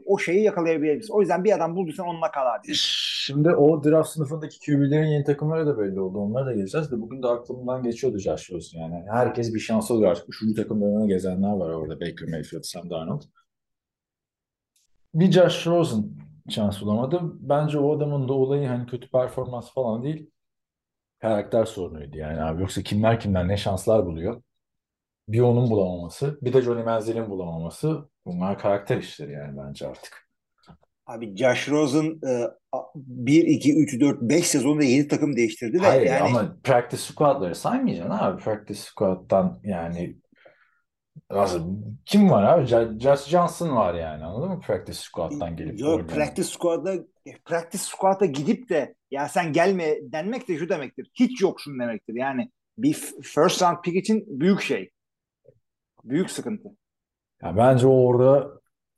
o 0.06 0.18
şeyi 0.18 0.42
yakalayabiliriz. 0.42 1.10
O 1.10 1.20
yüzden 1.20 1.44
bir 1.44 1.52
adam 1.56 1.76
bulduysan 1.76 2.06
onunla 2.06 2.30
kal 2.30 2.46
abi. 2.54 2.74
Şimdi 2.74 3.50
o 3.50 3.84
draft 3.84 4.08
sınıfındaki 4.10 4.58
QB'lerin 4.66 5.06
yeni 5.06 5.24
takımları 5.24 5.66
da 5.66 5.78
belli 5.78 6.00
oldu. 6.00 6.18
Onlara 6.18 6.46
da 6.46 6.52
geleceğiz 6.52 6.90
de 6.92 7.00
bugün 7.00 7.22
de 7.22 7.26
aklımdan 7.26 7.82
geçiyordu 7.82 8.18
Josh 8.18 8.50
Rosen 8.52 8.80
yani. 8.80 9.04
Herkes 9.10 9.54
bir 9.54 9.60
şans 9.60 9.90
alıyor 9.90 10.10
artık. 10.10 10.28
Üçüncü 10.28 10.54
takımlarına 10.62 11.06
gezenler 11.06 11.52
var 11.52 11.70
orada. 11.70 11.94
Baker 12.00 12.28
Mayfield, 12.28 12.62
Sam 12.62 12.90
Darnold. 12.90 13.22
Bir 15.14 15.32
Josh 15.32 15.66
Rosen 15.66 16.04
şans 16.48 16.82
bulamadı. 16.82 17.20
Bence 17.40 17.78
o 17.78 17.96
adamın 17.96 18.28
da 18.28 18.32
olayı 18.32 18.68
hani 18.68 18.86
kötü 18.86 19.10
performans 19.10 19.72
falan 19.74 20.02
değil. 20.02 20.30
Karakter 21.20 21.64
sorunuydu 21.64 22.18
yani 22.18 22.42
abi. 22.42 22.60
Yoksa 22.60 22.82
kimler 22.82 23.20
kimler 23.20 23.48
ne 23.48 23.56
şanslar 23.56 24.06
buluyor. 24.06 24.42
Bir 25.28 25.40
onun 25.40 25.70
bulamaması, 25.70 26.38
bir 26.42 26.52
de 26.52 26.62
Johnny 26.62 26.82
Manziel'in 26.82 27.30
bulamaması. 27.30 28.08
Bunlar 28.26 28.58
karakter 28.58 28.98
işleri 28.98 29.32
yani 29.32 29.58
bence 29.58 29.88
artık. 29.88 30.30
Abi 31.06 31.36
Josh 31.36 31.68
Rosen 31.68 32.20
e, 32.28 32.46
1, 32.94 33.46
2, 33.46 33.76
3, 33.76 34.00
4, 34.00 34.20
5 34.20 34.46
sezonda 34.46 34.84
7 34.84 35.08
takım 35.08 35.36
değiştirdi 35.36 35.80
ve 35.82 35.86
Hayır 35.86 36.06
yani 36.06 36.20
ama 36.20 36.56
practice 36.64 37.02
squad'ları 37.02 37.54
saymayacaksın 37.54 38.14
abi. 38.14 38.42
Practice 38.42 38.80
squad'dan 38.80 39.60
yani 39.64 40.16
Nasıl? 41.30 41.76
Kim 42.06 42.30
var 42.30 42.42
abi? 42.42 42.66
Josh 43.00 43.24
Johnson 43.28 43.76
var 43.76 43.94
yani 43.94 44.24
anladın 44.24 44.48
mı? 44.48 44.60
Practice 44.60 44.98
squad'dan 44.98 45.56
gelip 45.56 45.80
Yok 45.80 45.90
oynayan. 45.90 46.06
practice 46.06 46.48
squad'a 46.48 46.94
practice 47.44 47.82
squad'a 47.82 48.26
gidip 48.26 48.68
de 48.68 48.94
ya 49.10 49.28
sen 49.28 49.52
gelme 49.52 49.96
denmek 50.02 50.48
de 50.48 50.58
şu 50.58 50.68
demektir. 50.68 51.10
Hiç 51.14 51.42
yoksun 51.42 51.78
demektir. 51.78 52.14
Yani 52.14 52.50
bir 52.78 52.92
first 53.22 53.62
round 53.62 53.76
pick 53.84 53.96
için 53.96 54.40
büyük 54.40 54.60
şey. 54.62 54.90
Büyük 56.04 56.30
sıkıntı. 56.30 56.68
Ya 57.42 57.56
bence 57.56 57.86
orada 57.86 58.50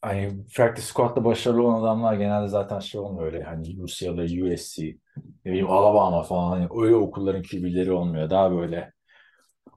hani 0.03 0.47
practice 0.57 0.87
squad'da 0.87 1.25
başarılı 1.25 1.63
olan 1.63 1.83
adamlar 1.83 2.15
genelde 2.15 2.49
zaten 2.49 2.79
şey 2.79 3.01
olmuyor 3.01 3.27
öyle 3.27 3.43
hani 3.43 3.83
UCLA, 3.83 4.23
USC, 4.25 4.97
bileyim 5.45 5.71
Alabama 5.71 6.23
falan 6.23 6.51
hani 6.51 6.69
öyle 6.85 6.95
okulların 6.95 7.43
QB'leri 7.43 7.93
olmuyor. 7.93 8.31
Daha 8.31 8.53
böyle 8.53 8.93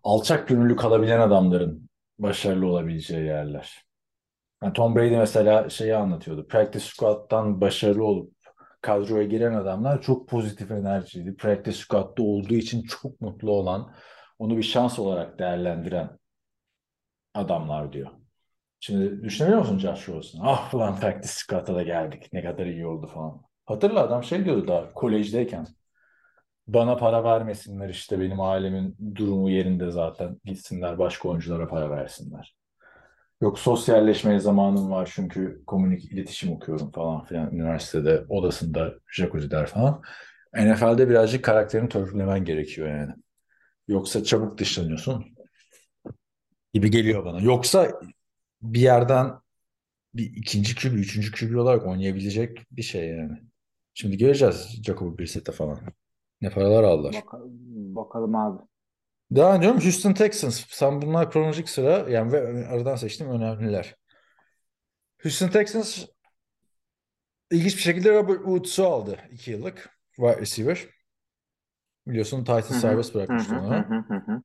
alçak 0.03 0.47
gönüllü 0.47 0.75
kalabilen 0.75 1.19
adamların 1.19 1.89
başarılı 2.19 2.67
olabileceği 2.67 3.25
yerler. 3.25 3.85
Yani 4.63 4.73
Tom 4.73 4.95
Brady 4.95 5.17
mesela 5.17 5.69
şeyi 5.69 5.95
anlatıyordu. 5.95 6.47
Practice 6.47 6.85
squad'dan 6.85 7.61
başarılı 7.61 8.05
olup 8.05 8.34
kadroya 8.85 9.23
giren 9.23 9.53
adamlar 9.53 10.01
çok 10.01 10.29
pozitif 10.29 10.71
enerjiydi. 10.71 11.35
Practice 11.35 11.77
squad'da 11.77 12.23
olduğu 12.23 12.53
için 12.53 12.83
çok 12.83 13.21
mutlu 13.21 13.51
olan, 13.51 13.93
onu 14.39 14.57
bir 14.57 14.63
şans 14.63 14.99
olarak 14.99 15.39
değerlendiren 15.39 16.09
adamlar 17.33 17.93
diyor. 17.93 18.11
Şimdi 18.79 19.23
düşünebiliyor 19.23 19.61
musun 19.61 19.79
Josh 19.79 20.09
Rosen? 20.09 20.39
Ah 20.43 20.73
ulan 20.73 20.99
practice 20.99 21.33
squad'a 21.33 21.75
da 21.75 21.83
geldik. 21.83 22.33
Ne 22.33 22.43
kadar 22.43 22.65
iyi 22.65 22.87
oldu 22.87 23.07
falan. 23.07 23.41
Hatırla 23.65 23.99
adam 23.99 24.23
şey 24.23 24.45
diyordu 24.45 24.67
daha 24.67 24.93
kolejdeyken. 24.93 25.67
Bana 26.67 26.97
para 26.97 27.23
vermesinler 27.23 27.89
işte 27.89 28.19
benim 28.19 28.41
ailemin 28.41 28.97
durumu 29.15 29.49
yerinde 29.49 29.91
zaten. 29.91 30.39
Gitsinler 30.45 30.97
başka 30.97 31.29
oyunculara 31.29 31.67
para 31.67 31.89
versinler. 31.89 32.55
Yok 33.41 33.59
sosyalleşmeye 33.59 34.39
zamanım 34.39 34.91
var 34.91 35.11
çünkü 35.13 35.63
komünik 35.67 36.11
iletişim 36.11 36.51
okuyorum 36.51 36.91
falan 36.91 37.25
filan. 37.25 37.51
Üniversitede 37.51 38.25
odasında 38.29 38.93
jacuzziler 39.11 39.65
falan. 39.65 40.01
NFL'de 40.53 41.09
birazcık 41.09 41.45
karakterini 41.45 41.89
törpülemen 41.89 42.45
gerekiyor 42.45 42.87
yani. 42.87 43.13
Yoksa 43.87 44.23
çabuk 44.23 44.57
dışlanıyorsun 44.57 45.25
gibi 46.73 46.91
geliyor 46.91 47.25
bana. 47.25 47.41
Yoksa 47.41 47.99
bir 48.61 48.81
yerden 48.81 49.31
bir 50.13 50.33
ikinci 50.35 50.75
kübü, 50.75 50.99
üçüncü 50.99 51.31
kübü 51.31 51.57
olarak 51.57 51.87
oynayabilecek 51.87 52.57
bir 52.71 52.83
şey 52.83 53.09
yani. 53.09 53.37
Şimdi 53.93 54.17
göreceğiz 54.17 54.83
Jacob 54.83 55.19
Brissett'e 55.19 55.51
falan. 55.51 55.79
Ne 56.41 56.49
paralar 56.49 56.83
aldılar. 56.83 57.15
Bakalım, 57.25 57.51
bakalım 57.95 58.35
abi. 58.35 58.63
Devam 59.31 59.57
ediyorum. 59.57 59.81
Houston 59.81 60.13
Texans. 60.13 60.63
Sen 60.69 61.01
bunlar 61.01 61.31
kronolojik 61.31 61.69
sıra 61.69 62.09
yani 62.09 62.31
ve 62.31 62.67
aradan 62.67 62.95
seçtiğim 62.95 63.31
önemliler. 63.33 63.95
Houston 65.23 65.47
Texans 65.47 66.05
ilginç 67.51 67.75
bir 67.75 67.81
şekilde 67.81 68.11
Robert 68.11 68.37
Woods'u 68.37 68.85
aldı. 68.85 69.19
2 69.31 69.51
yıllık 69.51 69.89
wide 70.15 70.41
receiver. 70.41 70.87
Biliyorsun 72.07 72.45
hı, 72.45 72.73
serbest 72.73 73.15
bırakmıştı 73.15 73.55
hı. 73.55 74.41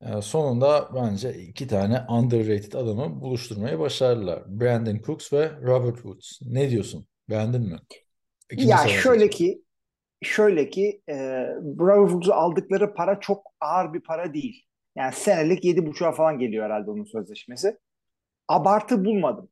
Yani 0.00 0.22
sonunda 0.22 0.90
bence 0.94 1.34
iki 1.34 1.66
tane 1.66 2.00
underrated 2.08 2.72
adamı 2.72 3.20
buluşturmayı 3.20 3.78
başardılar. 3.78 4.60
Brandon 4.60 4.98
Cooks 5.06 5.32
ve 5.32 5.52
Robert 5.62 5.94
Woods. 5.94 6.38
Ne 6.42 6.70
diyorsun? 6.70 7.06
Beğendin 7.30 7.62
mi? 7.62 7.78
İkinci 8.50 8.68
Ya 8.68 8.88
şöyle 8.88 9.30
seçtim. 9.30 9.46
ki 9.46 9.62
şöyle 10.22 10.70
ki 10.70 11.02
e, 11.08 11.14
Bravo 11.62 12.06
Woods'u 12.08 12.34
aldıkları 12.34 12.94
para 12.94 13.20
çok 13.20 13.42
ağır 13.60 13.92
bir 13.94 14.00
para 14.00 14.34
değil. 14.34 14.64
Yani 14.96 15.12
senelik 15.12 15.64
yedi 15.64 15.86
buçuğa 15.86 16.12
falan 16.12 16.38
geliyor 16.38 16.64
herhalde 16.64 16.90
onun 16.90 17.04
sözleşmesi. 17.04 17.78
Abartı 18.48 19.04
bulmadım. 19.04 19.48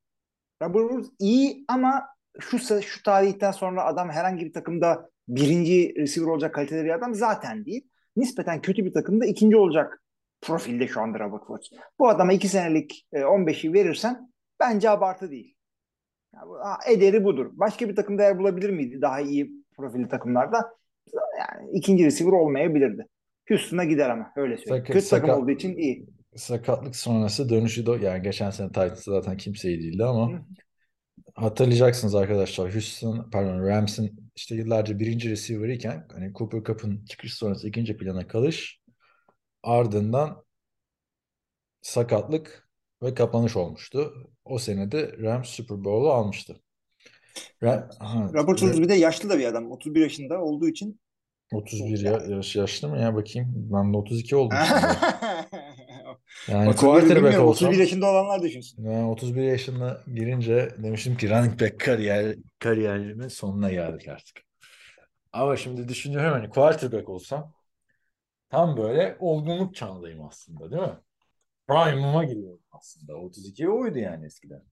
Robert 0.62 1.06
iyi 1.18 1.64
ama 1.68 2.06
şu 2.40 2.58
şu 2.82 3.02
tarihten 3.02 3.50
sonra 3.50 3.84
adam 3.84 4.10
herhangi 4.10 4.46
bir 4.46 4.52
takımda 4.52 5.10
birinci 5.28 5.94
receiver 5.96 6.28
olacak 6.28 6.54
kalitede 6.54 6.84
bir 6.84 6.94
adam 6.94 7.14
zaten 7.14 7.64
değil. 7.64 7.88
Nispeten 8.16 8.62
kötü 8.62 8.84
bir 8.84 8.92
takımda 8.92 9.26
ikinci 9.26 9.56
olacak 9.56 10.02
profilde 10.40 10.88
şu 10.88 11.00
anda 11.00 11.18
Robert. 11.18 11.42
Bu 11.98 12.08
adama 12.08 12.32
iki 12.32 12.48
senelik 12.48 13.06
e, 13.12 13.20
15'i 13.20 13.72
verirsen 13.72 14.32
bence 14.60 14.90
abartı 14.90 15.30
değil. 15.30 15.56
Ya 16.34 16.40
bu- 16.46 16.58
ha, 16.58 16.78
ederi 16.88 17.24
budur. 17.24 17.50
Başka 17.52 17.88
bir 17.88 17.96
takımda 17.96 18.22
yer 18.22 18.38
bulabilir 18.38 18.70
miydi 18.70 19.02
daha 19.02 19.20
iyi 19.20 19.63
profilli 19.76 20.08
takımlarda? 20.08 20.56
Yani 21.38 21.70
ikinci 21.72 22.04
receiver 22.04 22.32
olmayabilirdi. 22.32 23.06
Houston'a 23.48 23.84
gider 23.84 24.10
ama 24.10 24.32
öyle 24.36 24.56
söyleyeyim. 24.56 24.84
Sakat- 24.84 24.92
Kötü 24.92 25.08
takım 25.08 25.28
sakat- 25.28 25.42
olduğu 25.42 25.50
için 25.50 25.76
iyi. 25.76 26.06
Sakatlık 26.36 26.96
sonrası 26.96 27.48
dönüşü 27.48 27.86
de 27.86 27.90
yani 27.90 28.22
geçen 28.22 28.50
sene 28.50 28.68
Titans'ta 28.68 29.12
zaten 29.12 29.36
kimse 29.36 29.68
iyi 29.68 29.82
değildi 29.82 30.04
ama 30.04 30.32
Hı. 30.32 30.40
hatırlayacaksınız 31.34 32.14
arkadaşlar 32.14 32.74
Houston 32.74 33.30
pardon 33.30 33.66
Rams'in 33.66 34.30
işte 34.36 34.54
yıllarca 34.54 34.98
birinci 34.98 35.30
receiver 35.30 35.68
iken 35.68 36.06
hani 36.12 36.32
Cooper 36.32 36.62
Cup'ın 36.64 37.04
çıkış 37.04 37.34
sonrası 37.34 37.68
ikinci 37.68 37.96
plana 37.96 38.26
kalış 38.28 38.80
ardından 39.62 40.44
sakatlık 41.82 42.68
ve 43.02 43.14
kapanış 43.14 43.56
olmuştu. 43.56 44.14
O 44.44 44.58
sene 44.58 44.92
de 44.92 45.12
Rams 45.18 45.48
Super 45.48 45.84
Bowl'u 45.84 46.10
almıştı. 46.10 46.60
Ra- 47.62 47.88
ha, 47.98 48.30
Robert 48.34 48.58
Woods 48.58 48.78
bir 48.80 48.88
de 48.88 48.94
yaşlı 48.94 49.30
da 49.30 49.38
bir 49.38 49.44
adam. 49.44 49.70
31 49.70 50.00
yaşında 50.00 50.40
olduğu 50.42 50.68
için 50.68 51.00
31 51.52 52.00
ya, 52.00 52.22
yaş, 52.28 52.56
yaşlı 52.56 52.88
mı 52.88 52.98
ya 52.98 53.14
bakayım. 53.14 53.52
Ben 53.56 53.92
de 53.92 53.96
32 53.96 54.36
oldum. 54.36 54.58
Yani 56.48 56.68
31 56.68 56.80
quarterback 56.80 57.40
olsam 57.40 57.68
31 57.68 57.80
yaşında 57.80 58.10
olanlar 58.10 58.42
düşünsün. 58.42 58.84
ben 58.84 59.02
31 59.02 59.42
yaşına 59.42 60.00
girince 60.14 60.68
demiştim 60.78 61.16
ki 61.16 61.30
running 61.30 61.60
back 61.60 61.80
kariyer, 61.80 62.36
kariyerimin 62.58 63.28
sonuna 63.28 63.70
geldik 63.70 64.08
artık. 64.08 64.40
Ama 65.32 65.56
şimdi 65.56 65.88
düşünüyorum 65.88 66.32
hani 66.32 66.48
quarterback 66.50 67.08
olsam 67.08 67.52
tam 68.50 68.76
böyle 68.76 69.16
olgunluk 69.20 69.74
çağındayım 69.74 70.22
aslında 70.22 70.70
değil 70.70 70.82
mi? 70.82 70.98
Prime'ıma 71.68 72.24
giriyorum 72.24 72.60
aslında. 72.72 73.14
32 73.14 73.68
oydu 73.70 73.98
yani 73.98 74.26
eskiden. 74.26 74.62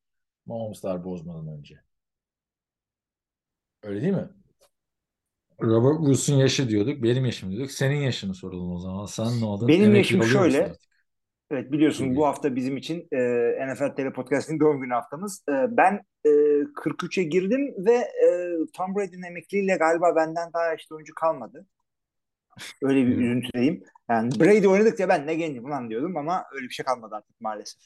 Mahomes'lar 0.47 1.05
bozmadan 1.05 1.49
önce. 1.49 1.75
Öyle 3.83 4.03
değil 4.03 4.13
mi? 4.13 4.29
Robert 5.63 5.97
Woods'un 5.97 6.37
yaşı 6.37 6.69
diyorduk. 6.69 7.03
Benim 7.03 7.25
yaşım 7.25 7.51
diyorduk. 7.51 7.71
Senin 7.71 8.01
yaşını 8.01 8.35
soralım 8.35 8.73
o 8.73 8.79
zaman. 8.79 9.07
Sen 9.07 9.41
ne 9.41 9.45
oldun? 9.45 9.69
Benim 9.69 9.85
Emekli 9.85 10.17
yaşım 10.17 10.23
şöyle. 10.23 10.73
Evet 11.51 11.73
biliyorsun 11.73 12.17
bu 12.17 12.27
hafta 12.27 12.57
bizim 12.57 12.77
için 12.77 13.09
e, 13.13 13.19
NFL 13.67 13.95
TV 13.97 14.13
Podcast'ın 14.13 14.61
doğum 14.61 14.81
günü 14.81 14.93
haftamız. 14.95 15.45
E, 15.49 15.53
ben 15.53 16.01
e, 16.25 16.31
43'e 16.75 17.23
girdim 17.23 17.75
ve 17.87 17.95
e, 17.95 18.29
Tom 18.77 18.97
Brady'nin 18.97 19.23
emekliliğiyle 19.23 19.77
galiba 19.77 20.17
benden 20.17 20.53
daha 20.53 20.65
yaşlı 20.67 20.97
oyuncu 20.97 21.15
kalmadı. 21.15 21.67
Öyle 22.83 23.07
bir 23.07 23.17
üzüntüdeyim. 23.19 23.85
Yani 24.11 24.31
Brady 24.41 24.69
oynadıkça 24.69 25.09
ben 25.09 25.27
ne 25.27 25.35
gencim 25.35 25.65
ulan 25.65 25.91
diyordum 25.91 26.17
ama 26.17 26.45
öyle 26.53 26.65
bir 26.65 26.75
şey 26.75 26.85
kalmadı 26.85 27.15
artık 27.15 27.41
maalesef. 27.41 27.83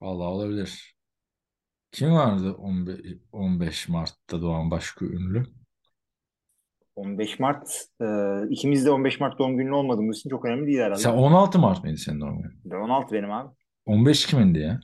Vallahi 0.00 0.28
olabilir. 0.28 0.94
Kim 1.92 2.12
vardı 2.12 2.52
15, 2.52 3.00
15 3.32 3.88
Mart'ta 3.88 4.42
doğan 4.42 4.70
başka 4.70 5.04
ünlü? 5.04 5.46
15 6.96 7.38
Mart, 7.38 7.86
e, 8.00 8.06
ikimiz 8.50 8.86
de 8.86 8.90
15 8.90 9.20
Mart 9.20 9.38
doğum 9.38 9.56
günü 9.56 9.72
olmadığımız 9.72 10.18
için 10.18 10.30
çok 10.30 10.44
önemli 10.44 10.66
değil 10.66 10.78
herhalde. 10.78 10.98
Sen 10.98 11.12
16 11.12 11.58
Mart 11.58 11.84
mıydı 11.84 11.96
senin 11.96 12.20
doğum 12.20 12.42
günün? 12.42 12.82
16 12.82 13.14
benim 13.14 13.32
abi. 13.32 13.54
15 13.86 14.26
kimindi 14.26 14.58
ya? 14.58 14.80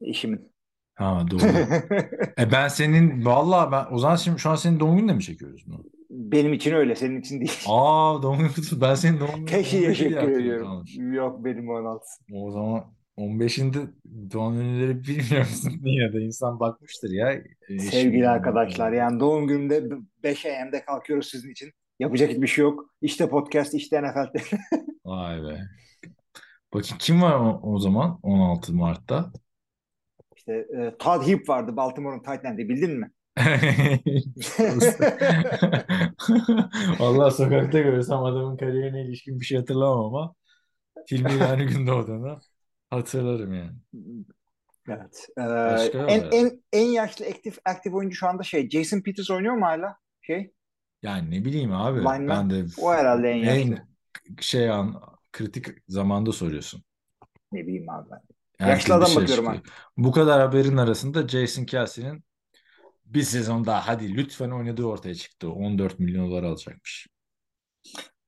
Eşimin. 0.00 0.52
Ha 0.94 1.24
doğru. 1.30 1.40
E 2.38 2.52
ben 2.52 2.68
senin 2.68 3.24
vallahi 3.24 3.72
ben 3.72 3.94
o 3.94 3.98
zaman 3.98 4.16
şimdi 4.16 4.38
şu 4.38 4.50
an 4.50 4.54
senin 4.54 4.80
doğum 4.80 4.96
gününde 4.96 5.12
mi 5.12 5.22
çekiyoruz 5.22 5.64
bunu? 5.66 5.84
benim 6.10 6.52
için 6.52 6.72
öyle, 6.72 6.94
senin 6.94 7.20
için 7.20 7.40
değil. 7.40 7.52
Aa 7.68 8.22
doğum 8.22 8.38
günü 8.38 8.80
ben 8.80 8.94
senin 8.94 9.20
doğum 9.20 9.30
15'i 9.30 9.70
diye 9.70 9.88
teşekkür 9.88 10.40
ediyorum. 10.40 10.84
Yok 11.12 11.44
benim 11.44 11.68
16. 11.68 12.04
O 12.32 12.50
zaman 12.50 12.84
15'inde 13.18 13.78
doğum 14.32 14.54
günleri 14.54 15.04
bilmiyor 15.04 15.38
musun? 15.38 15.80
Yine 15.84 16.12
de 16.12 16.20
insan 16.20 16.60
bakmıştır 16.60 17.10
ya. 17.10 17.32
E, 17.32 17.44
eşim 17.68 17.90
Sevgili 17.90 18.28
arkadaşlar 18.28 18.92
yani 18.92 19.20
doğum 19.20 19.46
günümde 19.46 19.84
5 20.22 20.46
AM'de 20.46 20.84
kalkıyoruz 20.84 21.28
sizin 21.28 21.50
için. 21.50 21.72
Yapacak 21.98 22.30
hiçbir 22.30 22.46
şey 22.46 22.62
yok. 22.62 22.94
İşte 23.02 23.28
podcast, 23.28 23.74
işte 23.74 24.02
NFL. 24.02 24.56
Vay 25.04 25.42
be. 25.42 25.60
Bakayım 26.74 26.98
kim 26.98 27.22
var 27.22 27.34
o, 27.34 27.60
o 27.62 27.78
zaman 27.78 28.18
16 28.22 28.74
Mart'ta? 28.74 29.32
işte 30.36 30.52
e, 30.52 30.96
Todd 30.98 31.26
Heap 31.26 31.48
vardı 31.48 31.76
Baltimore'un 31.76 32.22
tight 32.22 32.44
end'i 32.44 32.68
bildin 32.68 33.00
mi? 33.00 33.10
Vallahi 36.98 37.34
sokakta 37.34 37.78
görsem 37.78 38.18
adamın 38.18 38.56
kariyerine 38.56 39.02
ilişkin 39.02 39.40
bir 39.40 39.44
şey 39.44 39.58
hatırlamam 39.58 40.04
ama 40.04 40.34
filmi 41.06 41.32
yani 41.40 41.66
gün 41.66 41.86
doğduğunu 41.86 42.40
hatırlarım 42.90 43.54
yani. 43.54 43.72
Evet. 44.88 45.28
Ee, 45.38 45.42
Başka 45.64 45.98
en, 46.06 46.24
var. 46.24 46.32
en, 46.32 46.62
en 46.72 46.86
yaşlı 46.86 47.26
aktif 47.26 47.58
aktif 47.64 47.94
oyuncu 47.94 48.16
şu 48.16 48.26
anda 48.28 48.42
şey 48.42 48.70
Jason 48.70 49.00
Peters 49.00 49.30
oynuyor 49.30 49.54
mu 49.54 49.66
hala? 49.66 49.98
Şey 50.20 50.52
Yani 51.02 51.30
ne 51.30 51.44
bileyim 51.44 51.72
abi 51.72 52.00
Lineman. 52.00 52.28
ben 52.28 52.50
de 52.50 52.64
O 52.76 52.92
herhalde 52.92 53.30
en 53.30 53.36
yaşlı. 53.36 53.76
en 53.76 53.88
şey 54.40 54.70
an 54.70 55.02
kritik 55.32 55.66
zamanda 55.88 56.32
soruyorsun. 56.32 56.84
ne 57.52 57.66
bileyim 57.66 57.90
abi 57.90 58.10
ben. 58.10 58.20
Herkes 58.58 58.90
Yaşlı 58.90 58.94
adam 58.94 59.04
şey 59.04 59.14
bakıyorum 59.14 59.46
çıkıyor. 59.46 59.62
Bu 59.96 60.12
kadar 60.12 60.40
haberin 60.40 60.76
arasında 60.76 61.28
Jason 61.28 61.64
Kelsey'nin 61.64 62.24
bir 63.06 63.22
sezon 63.22 63.66
daha 63.66 63.88
hadi 63.88 64.16
lütfen 64.16 64.50
oynadığı 64.50 64.84
ortaya 64.84 65.16
çıktı. 65.16 65.50
14 65.52 66.00
milyon 66.00 66.30
dolar 66.30 66.42
alacakmış. 66.44 67.08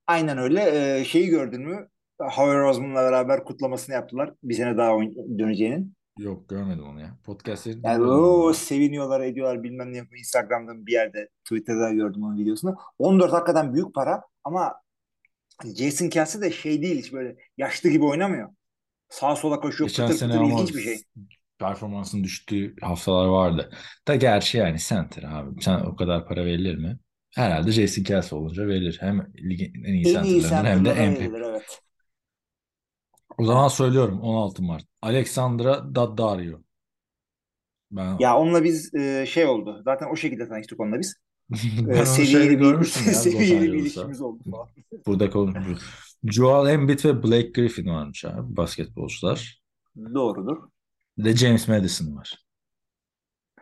Aynen 0.06 0.38
öyle. 0.38 0.60
Ee, 1.00 1.04
şeyi 1.04 1.28
gördün 1.28 1.62
mü? 1.62 1.88
Howie 2.20 2.58
Roseman'la 2.58 3.02
beraber 3.02 3.44
kutlamasını 3.44 3.94
yaptılar. 3.94 4.34
Bir 4.42 4.54
sene 4.54 4.76
daha 4.76 4.90
oyn- 4.90 5.38
döneceğinin. 5.38 5.94
Yok 6.18 6.48
görmedim 6.48 6.84
onu 6.84 7.00
ya. 7.00 7.18
Podcast'leri 7.24 7.78
Yani 7.84 8.04
o 8.04 8.52
seviniyorlar, 8.52 9.20
ediyorlar 9.20 9.62
bilmem 9.62 9.92
ne 9.92 9.96
yapıyor. 9.96 10.18
Instagram'da 10.18 10.86
bir 10.86 10.92
yerde, 10.92 11.28
Twitter'da 11.44 11.90
gördüm 11.92 12.22
onun 12.22 12.38
videosunu. 12.38 12.76
14 12.98 13.32
hakikaten 13.32 13.74
büyük 13.74 13.94
para 13.94 14.22
ama 14.44 14.74
Jason 15.76 16.08
Kelsey 16.08 16.42
de 16.42 16.50
şey 16.50 16.82
değil 16.82 16.98
hiç 16.98 17.12
böyle 17.12 17.36
yaşlı 17.58 17.90
gibi 17.90 18.04
oynamıyor. 18.04 18.48
Sağa 19.08 19.36
sola 19.36 19.60
koşuyor, 19.60 19.88
Geçen 19.88 20.06
pıtır 20.06 20.18
sene 20.18 20.32
pıtır 20.32 20.44
ilginç 20.44 20.74
bir 20.74 20.80
şey. 20.82 21.02
performansın 21.58 22.24
düştüğü 22.24 22.74
haftalar 22.80 23.26
vardı. 23.28 23.70
Da 24.08 24.14
gerçi 24.16 24.58
yani 24.58 24.78
center 24.78 25.22
abi. 25.22 25.62
Sen 25.62 25.80
o 25.80 25.96
kadar 25.96 26.26
para 26.28 26.44
verilir 26.44 26.74
mi? 26.76 26.98
Herhalde 27.34 27.72
Jason 27.72 28.02
Kelsey 28.02 28.38
olunca 28.38 28.66
verilir. 28.66 28.96
Hem 29.00 29.32
ligin 29.50 29.84
en 29.84 29.92
iyi 29.94 30.16
En 30.16 30.24
iyi 30.24 30.42
centerlarından 30.42 30.94
hem 30.94 31.16
de 31.16 31.20
verilir 31.20 31.40
evet. 31.40 31.80
O 33.40 33.44
zaman 33.44 33.68
söylüyorum 33.68 34.20
16 34.20 34.62
Mart. 34.62 34.84
Alexandra 35.02 35.94
Daddario. 35.94 36.60
Ben 37.90 38.18
Ya 38.18 38.36
onunla 38.38 38.64
biz 38.64 38.94
e, 38.94 39.26
şey 39.26 39.46
oldu. 39.46 39.82
Zaten 39.84 40.06
o 40.12 40.16
şekilde 40.16 40.48
tanıştık 40.48 40.80
onunla 40.80 41.00
biz. 41.00 41.16
ben 41.88 42.00
E, 42.00 42.06
seviyeli 42.06 42.60
bir, 42.60 42.64
ya 43.06 43.14
seviyeli 43.14 43.72
bir 43.72 43.78
ilişkimiz 43.78 44.20
oldu 44.20 44.42
falan. 44.50 44.68
Burada 45.06 45.30
konuşuyoruz. 45.30 45.82
Joel 46.24 46.70
Embiid 46.72 47.04
ve 47.04 47.22
Blake 47.22 47.48
Griffin 47.48 47.86
varmış 47.86 48.24
abi 48.24 48.56
basketbolcular. 48.56 49.60
Doğrudur. 50.14 50.56
Bir 51.18 51.24
de 51.24 51.36
James 51.36 51.68
Madison 51.68 52.16
var. 52.16 52.44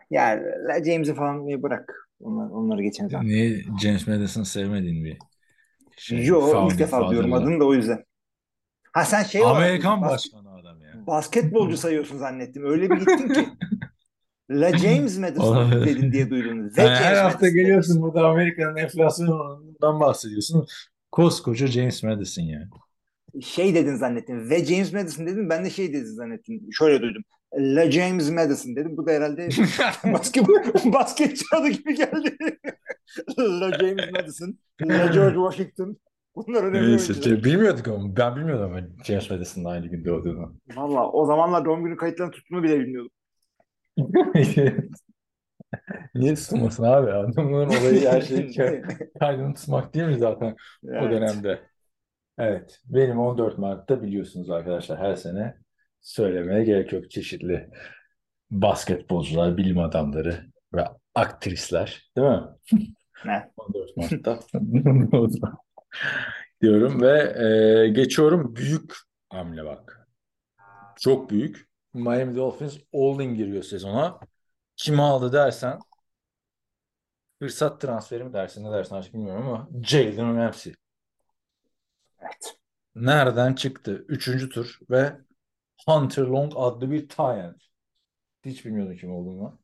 Yani 0.09 0.41
James'i 0.85 1.13
falan 1.15 1.63
bırak. 1.63 2.09
Onlar, 2.19 2.49
onları 2.49 2.83
geçen 2.83 3.07
zaman. 3.07 3.27
Niye 3.27 3.63
James 3.81 4.07
Madison'ı 4.07 4.45
sevmediğin 4.45 5.05
bir 5.05 5.17
şey. 5.97 6.25
Yo 6.25 6.67
ilk 6.71 6.79
defa 6.79 7.09
diyorum 7.11 7.33
adını 7.33 7.59
da 7.59 7.65
o 7.65 7.73
yüzden. 7.73 8.03
Ha 8.93 9.05
sen 9.05 9.23
şey 9.23 9.41
olarak 9.41 9.57
Amerikan 9.57 10.01
bas- 10.01 10.11
başkanı 10.11 10.53
adam 10.55 10.81
ya. 10.81 11.07
basketbolcu 11.07 11.77
sayıyorsun 11.85 12.17
zannettim. 12.17 12.65
Öyle 12.65 12.89
bir 12.89 12.97
gittin 12.99 13.33
ki. 13.33 13.49
La 14.51 14.77
James 14.77 15.17
Madison 15.17 15.71
dedin 15.71 16.11
diye 16.11 16.29
duydum. 16.29 16.77
Ve 16.77 16.81
Yani 16.81 16.95
her 16.95 17.15
hafta 17.15 17.37
Madison 17.39 17.53
geliyorsun 17.61 18.01
burada 18.01 18.27
Amerika'nın 18.27 18.75
enflasyonundan 18.77 19.99
bahsediyorsun. 19.99 20.67
Koskoca 21.11 21.67
James 21.67 22.03
Madison 22.03 22.43
ya. 22.43 22.67
Şey 23.41 23.75
dedin 23.75 23.95
zannettim. 23.95 24.49
Ve 24.49 24.65
James 24.65 24.93
Madison 24.93 25.27
dedim. 25.27 25.49
Ben 25.49 25.65
de 25.65 25.69
şey 25.69 25.93
dedin 25.93 26.15
zannettim. 26.15 26.61
Şöyle 26.71 27.01
duydum. 27.01 27.23
La 27.57 27.91
James 27.91 28.31
Madison 28.31 28.75
dedim. 28.75 28.97
Bu 28.97 29.05
da 29.07 29.11
herhalde 29.11 29.49
basket, 30.13 30.45
basketçi 30.85 31.45
adı 31.55 31.67
gibi 31.67 31.95
geldi. 31.95 32.37
La 33.39 33.77
James 33.79 34.11
Madison, 34.13 34.57
La 34.81 35.05
George 35.05 35.35
Washington. 35.35 35.97
Bunlar 36.35 36.63
önemli 36.63 36.89
Neyse, 36.91 37.13
oyuncular. 37.13 37.35
şey, 37.35 37.43
bilmiyorduk 37.43 37.87
ama 37.87 38.15
ben 38.17 38.35
bilmiyordum 38.35 38.65
ama 38.71 38.81
James 39.05 39.29
Madison'ın 39.31 39.65
aynı 39.65 39.87
günde 39.87 40.11
olduğunu. 40.11 40.55
Valla 40.75 41.11
o 41.11 41.25
zamanlar 41.25 41.65
doğum 41.65 41.83
günü 41.83 41.97
kayıtlarını 41.97 42.31
tuttuğunu 42.31 42.63
bile 42.63 42.79
bilmiyordum. 42.79 43.11
Niye 46.15 46.35
tutmasın 46.35 46.83
abi? 46.83 47.11
Adamların 47.11 47.69
olayı 47.69 48.07
her 48.09 48.21
şeyi 48.29 48.51
kaydını 49.19 49.53
tutmak 49.53 49.93
değil 49.93 50.05
mi 50.07 50.17
zaten 50.17 50.51
o 50.83 50.89
Evet. 50.89 51.11
dönemde? 51.11 51.59
Evet. 52.37 52.79
Benim 52.85 53.19
14 53.19 53.57
Mart'ta 53.57 54.01
biliyorsunuz 54.03 54.49
arkadaşlar 54.49 54.99
her 54.99 55.15
sene 55.15 55.55
söylemeye 56.01 56.63
gerek 56.63 56.93
yok. 56.93 57.11
Çeşitli 57.11 57.69
basketbolcular, 58.51 59.57
bilim 59.57 59.79
adamları 59.79 60.45
ve 60.73 60.85
aktrisler 61.15 62.11
değil 62.17 62.27
mi? 62.27 62.41
Ne? 63.25 63.51
14 63.57 63.97
Mart'ta 63.97 64.39
diyorum 66.61 67.01
ve 67.01 67.43
e, 67.85 67.89
geçiyorum 67.89 68.55
büyük 68.55 68.93
hamle 69.29 69.65
bak. 69.65 70.07
Çok 70.99 71.29
büyük. 71.29 71.69
Miami 71.93 72.35
Dolphins 72.35 72.77
all-in 72.93 73.35
giriyor 73.35 73.63
sezona. 73.63 74.19
Kimi 74.75 75.01
aldı 75.01 75.33
dersen 75.33 75.79
fırsat 77.39 77.81
transferi 77.81 78.23
mi 78.23 78.33
dersin 78.33 78.63
ne 78.63 78.71
dersin 78.71 78.95
artık 78.95 79.13
bilmiyorum 79.13 79.47
ama 79.47 79.69
Jalen 79.83 80.37
Ramsey. 80.37 80.73
Evet. 82.19 82.57
Nereden 82.95 83.53
çıktı? 83.53 84.05
Üçüncü 84.07 84.49
tur 84.49 84.79
ve 84.89 85.17
Hunter 85.87 86.23
Long 86.23 86.53
adlı 86.55 86.91
bir 86.91 87.09
end. 87.19 87.55
Hiç 88.45 88.65
bilmiyordum 88.65 88.97
kim 88.97 89.11
olduğunu. 89.11 89.59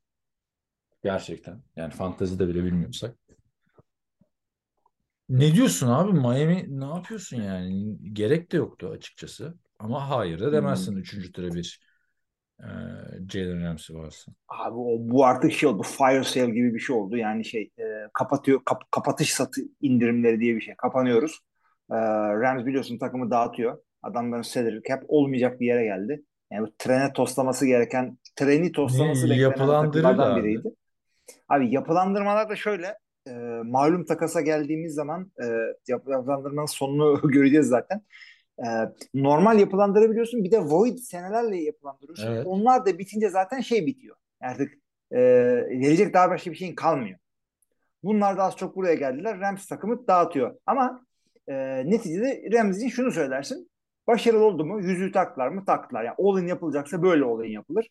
Gerçekten. 1.03 1.63
Yani 1.75 1.93
fantezide 1.93 2.47
bile 2.47 2.63
bilmiyorsak. 2.63 3.15
Ne 5.29 5.55
diyorsun 5.55 5.87
abi? 5.87 6.11
Miami 6.13 6.65
ne 6.79 6.85
yapıyorsun 6.85 7.37
yani? 7.41 7.97
Gerek 8.13 8.51
de 8.51 8.57
yoktu 8.57 8.89
açıkçası. 8.89 9.55
Ama 9.79 10.09
hayır 10.09 10.39
da 10.39 10.51
demezsin 10.51 10.95
üçüncü 10.95 11.31
tura 11.31 11.53
bir 11.53 11.79
e, 12.59 12.65
Jalen 13.29 13.63
Ramsey 13.65 13.97
varsa. 13.97 14.33
Abi 14.49 14.75
o, 14.77 14.97
bu 14.99 15.25
artık 15.25 15.51
şey 15.53 15.69
oldu. 15.69 15.83
Fire 15.83 16.23
sale 16.23 16.51
gibi 16.51 16.73
bir 16.73 16.79
şey 16.79 16.95
oldu. 16.95 17.17
Yani 17.17 17.45
şey 17.45 17.71
e, 17.79 17.83
kapatıyor 18.13 18.61
kap- 18.65 18.91
kapatış 18.91 19.33
satı 19.33 19.61
indirimleri 19.81 20.39
diye 20.39 20.55
bir 20.55 20.61
şey. 20.61 20.75
Kapanıyoruz. 20.77 21.39
E, 21.91 21.95
Rams 22.41 22.65
biliyorsun 22.65 22.97
takımı 22.97 23.31
dağıtıyor. 23.31 23.77
Adamların 24.03 24.41
salary 24.41 24.79
cap 24.89 25.03
olmayacak 25.07 25.59
bir 25.59 25.67
yere 25.67 25.83
geldi. 25.85 26.23
Yani 26.51 26.67
bu 26.67 26.71
trene 26.77 27.13
toslaması 27.13 27.65
gereken 27.65 28.17
treni 28.35 28.71
toslaması 28.71 29.29
Ne, 29.29 29.29
beklenen 29.29 29.75
yapılandırırlar 29.75 30.27
takımlardan 30.29 30.35
abi. 30.37 30.59
biriydi. 30.59 30.69
Abi 31.49 31.75
yapılandırmalar 31.75 32.49
da 32.49 32.55
şöyle 32.55 32.95
e, 33.27 33.31
malum 33.63 34.05
takasa 34.05 34.41
geldiğimiz 34.41 34.93
zaman 34.93 35.31
e, 35.41 35.45
yap- 35.87 36.07
yapılandırmanın 36.07 36.65
sonunu 36.65 37.21
göreceğiz 37.31 37.67
zaten. 37.67 38.01
E, 38.59 38.67
normal 39.13 39.59
yapılandırabiliyorsun 39.59 40.43
bir 40.43 40.51
de 40.51 40.59
void 40.59 40.97
senelerle 40.97 41.57
yapılandırıyorsun. 41.57 42.27
Evet. 42.27 42.45
Onlar 42.47 42.85
da 42.85 42.97
bitince 42.99 43.29
zaten 43.29 43.59
şey 43.61 43.85
bitiyor. 43.85 44.15
Artık 44.41 44.73
e, 45.11 45.19
verecek 45.69 46.13
daha 46.13 46.29
başka 46.29 46.51
bir 46.51 46.55
şeyin 46.55 46.75
kalmıyor. 46.75 47.19
Bunlar 48.03 48.37
da 48.37 48.43
az 48.43 48.55
çok 48.55 48.75
buraya 48.75 48.95
geldiler. 48.95 49.39
Rams 49.39 49.67
takımı 49.67 50.07
dağıtıyor. 50.07 50.55
Ama 50.65 51.05
e, 51.47 51.53
neticede 51.89 52.43
Rams 52.53 52.77
için 52.77 52.89
şunu 52.89 53.11
söylersin. 53.11 53.71
Başarılı 54.07 54.45
oldu 54.45 54.65
mu? 54.65 54.81
Yüzüğü 54.81 55.11
taktılar 55.11 55.47
mı? 55.47 55.65
Taktılar. 55.65 56.03
Yani 56.03 56.15
all-in 56.19 56.47
yapılacaksa 56.47 57.03
böyle 57.03 57.23
all-in 57.23 57.51
yapılır. 57.51 57.89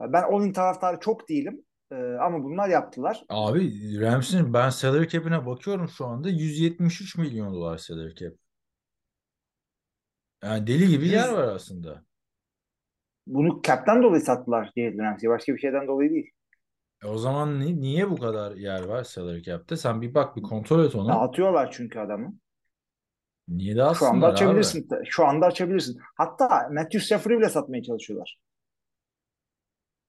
Ben 0.00 0.22
all-in 0.22 0.52
taraftarı 0.52 1.00
çok 1.00 1.28
değilim. 1.28 1.62
E, 1.90 1.94
ama 2.20 2.44
bunlar 2.44 2.68
yaptılar. 2.68 3.24
Abi 3.28 4.00
Ramsey'in 4.00 4.54
ben 4.54 4.70
salary 4.70 5.08
cap'ine 5.08 5.46
bakıyorum 5.46 5.88
şu 5.88 6.06
anda 6.06 6.28
173 6.28 7.16
milyon 7.16 7.54
dolar 7.54 7.78
salary 7.78 8.14
cap. 8.14 8.32
Yani 10.42 10.66
deli 10.66 10.88
gibi 10.88 11.08
yer 11.08 11.28
var 11.28 11.48
aslında. 11.48 12.04
Bunu 13.26 13.60
cap'ten 13.62 14.02
dolayı 14.02 14.22
sattılar 14.22 14.72
diye 14.76 14.98
Ramsey. 14.98 15.30
Başka 15.30 15.54
bir 15.54 15.58
şeyden 15.58 15.86
dolayı 15.86 16.10
değil. 16.10 16.30
E 17.02 17.06
o 17.06 17.18
zaman 17.18 17.60
ni- 17.60 17.80
niye 17.80 18.10
bu 18.10 18.16
kadar 18.16 18.56
yer 18.56 18.84
var 18.84 19.04
salary 19.04 19.42
cap'te? 19.42 19.76
Sen 19.76 20.02
bir 20.02 20.14
bak 20.14 20.36
bir 20.36 20.42
kontrol 20.42 20.84
et 20.84 20.94
onu. 20.94 21.12
Dağıtıyorlar 21.12 21.70
çünkü 21.72 21.98
adamı. 21.98 22.38
Niye 23.48 23.76
Şu 23.90 24.06
anda 24.06 24.26
dağıtsınlar 24.26 24.34
abi? 24.34 24.64
açabilirsin. 24.64 24.88
Şu 25.04 25.26
anda 25.26 25.46
açabilirsin. 25.46 25.98
Hatta 26.16 26.68
Matthew 26.72 27.00
Stafford'ı 27.00 27.38
bile 27.38 27.48
satmaya 27.48 27.82
çalışıyorlar. 27.82 28.38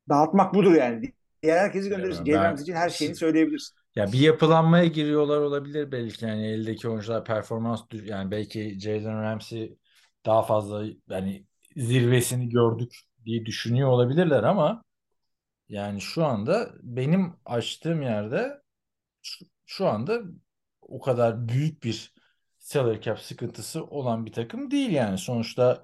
Dağıtmak 0.10 0.54
budur 0.54 0.74
yani. 0.76 1.14
Diğer 1.44 1.58
herkesi 1.58 1.90
gönderirsin. 1.90 2.26
Ben- 2.26 2.32
Jalen 2.32 2.44
Ramsey 2.44 2.64
için 2.64 2.74
her 2.74 2.90
şeyini 2.90 3.16
söyleyebilirsin. 3.16 3.78
Ya 3.96 4.12
bir 4.12 4.20
yapılanmaya 4.20 4.86
giriyorlar 4.86 5.38
olabilir 5.38 5.92
belki 5.92 6.26
yani 6.26 6.46
eldeki 6.46 6.90
oyuncular 6.90 7.26
performans 7.26 7.82
yani 7.92 8.32
belki 8.32 8.80
Jalen 8.80 9.24
Ramsey 9.24 9.78
daha 10.26 10.44
fazla 10.44 10.86
yani 11.10 11.46
zirvesini 11.76 12.50
gördük 12.50 12.96
diye 13.26 13.46
düşünüyor 13.46 13.90
olabilirler 13.90 14.44
ama 14.44 14.84
yani 15.70 16.02
şu 16.02 16.26
anda 16.26 16.72
benim 16.82 17.34
açtığım 17.46 18.02
yerde 18.02 18.62
şu, 19.22 19.46
şu 19.66 19.88
anda 19.88 20.22
o 20.82 21.02
kadar 21.02 21.48
büyük 21.48 21.84
bir 21.84 22.14
salary 22.60 23.02
cap 23.02 23.20
sıkıntısı 23.20 23.86
olan 23.86 24.26
bir 24.26 24.32
takım 24.34 24.72
değil 24.72 24.90
yani 24.92 25.18
sonuçta 25.18 25.84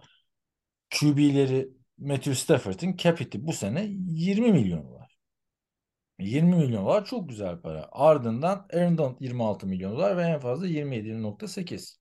QB'leri 1.00 1.70
Matthew 1.98 2.36
Stafford'ın 2.36 2.98
capit'i 2.98 3.48
bu 3.48 3.54
sene 3.54 3.88
20 4.08 4.52
milyon 4.52 4.92
var. 4.92 5.03
20 6.20 6.56
milyon 6.56 6.86
dolar 6.86 7.06
çok 7.06 7.30
güzel 7.30 7.62
para. 7.62 7.90
Ardından 7.92 8.68
Aaron 8.74 8.98
Donald 8.98 9.16
26 9.20 9.68
milyon 9.68 9.92
dolar 9.92 10.18
ve 10.18 10.24
en 10.24 10.40
fazla 10.40 10.68
27.8. 10.68 12.00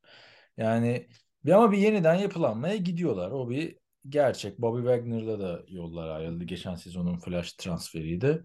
Yani 0.57 1.09
bir 1.45 1.53
ama 1.53 1.73
bir 1.73 1.79
yeniden 1.79 2.15
yapılanmaya 2.15 2.77
gidiyorlar. 2.77 3.31
O 3.31 3.51
bir 3.51 3.79
gerçek. 4.09 4.59
Bobby 4.59 4.79
Wagner'la 4.79 5.41
da 5.41 5.63
yollar 5.69 6.09
ayrıldı. 6.09 6.45
Geçen 6.45 6.75
sezonun 6.75 7.19
flash 7.19 7.53
transferiydi. 7.53 8.45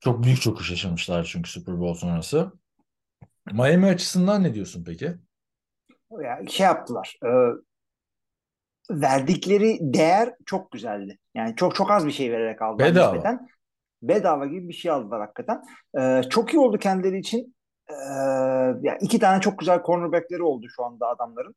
Çok 0.00 0.24
büyük 0.24 0.42
çöküş 0.42 0.70
yaşamışlar 0.70 1.24
çünkü 1.32 1.50
Super 1.50 1.80
Bowl 1.80 1.98
sonrası. 1.98 2.52
Miami 3.52 3.86
açısından 3.86 4.42
ne 4.42 4.54
diyorsun 4.54 4.84
peki? 4.84 5.14
Yani 6.22 6.50
şey 6.50 6.66
yaptılar. 6.66 7.18
E, 7.24 7.30
verdikleri 8.90 9.78
değer 9.80 10.34
çok 10.46 10.72
güzeldi. 10.72 11.18
Yani 11.34 11.56
çok 11.56 11.74
çok 11.74 11.90
az 11.90 12.06
bir 12.06 12.12
şey 12.12 12.32
vererek 12.32 12.62
aldılar 12.62 12.90
Bedava. 12.90 13.14
nispeten. 13.14 13.48
Bedava 14.02 14.46
gibi 14.46 14.68
bir 14.68 14.74
şey 14.74 14.90
aldılar 14.90 15.20
hakikaten. 15.20 15.62
Ee, 15.98 16.22
çok 16.30 16.54
iyi 16.54 16.58
oldu 16.58 16.78
kendileri 16.78 17.18
için. 17.18 17.54
Ee, 17.90 17.94
ya 18.82 18.98
iki 19.00 19.18
tane 19.18 19.40
çok 19.40 19.58
güzel 19.58 19.82
cornerbackleri 19.82 20.42
oldu 20.42 20.66
şu 20.76 20.84
anda 20.84 21.08
adamların. 21.08 21.54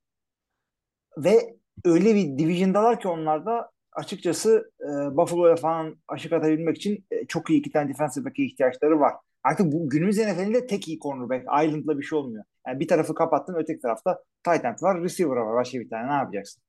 Ve 1.17 1.55
öyle 1.85 2.15
bir 2.15 2.37
division'dalar 2.37 2.99
ki 2.99 3.07
onlar 3.07 3.45
da 3.45 3.71
açıkçası 3.91 4.71
e, 4.81 5.17
Buffalo'ya 5.17 5.55
falan 5.55 5.95
aşık 6.07 6.33
atabilmek 6.33 6.77
için 6.77 7.05
e, 7.11 7.27
çok 7.27 7.49
iyi 7.49 7.59
iki 7.59 7.71
tane 7.71 7.89
defensive 7.89 8.25
back'e 8.25 8.43
ihtiyaçları 8.43 8.99
var. 8.99 9.13
Artık 9.43 9.71
bu 9.71 9.89
günümüz 9.89 10.17
NFL'inde 10.17 10.67
tek 10.67 10.87
iyi 10.87 10.99
cornerback. 10.99 11.43
Island'la 11.43 11.97
bir 11.97 12.03
şey 12.03 12.17
olmuyor. 12.17 12.43
Yani 12.67 12.79
bir 12.79 12.87
tarafı 12.87 13.15
kapattın 13.15 13.55
öteki 13.55 13.79
tarafta 13.79 14.23
tight 14.43 14.65
end 14.65 14.81
var, 14.81 15.03
receiver 15.03 15.35
var. 15.35 15.55
Başka 15.55 15.79
bir 15.79 15.89
tane 15.89 16.07
ne 16.07 16.13
yapacaksın? 16.13 16.63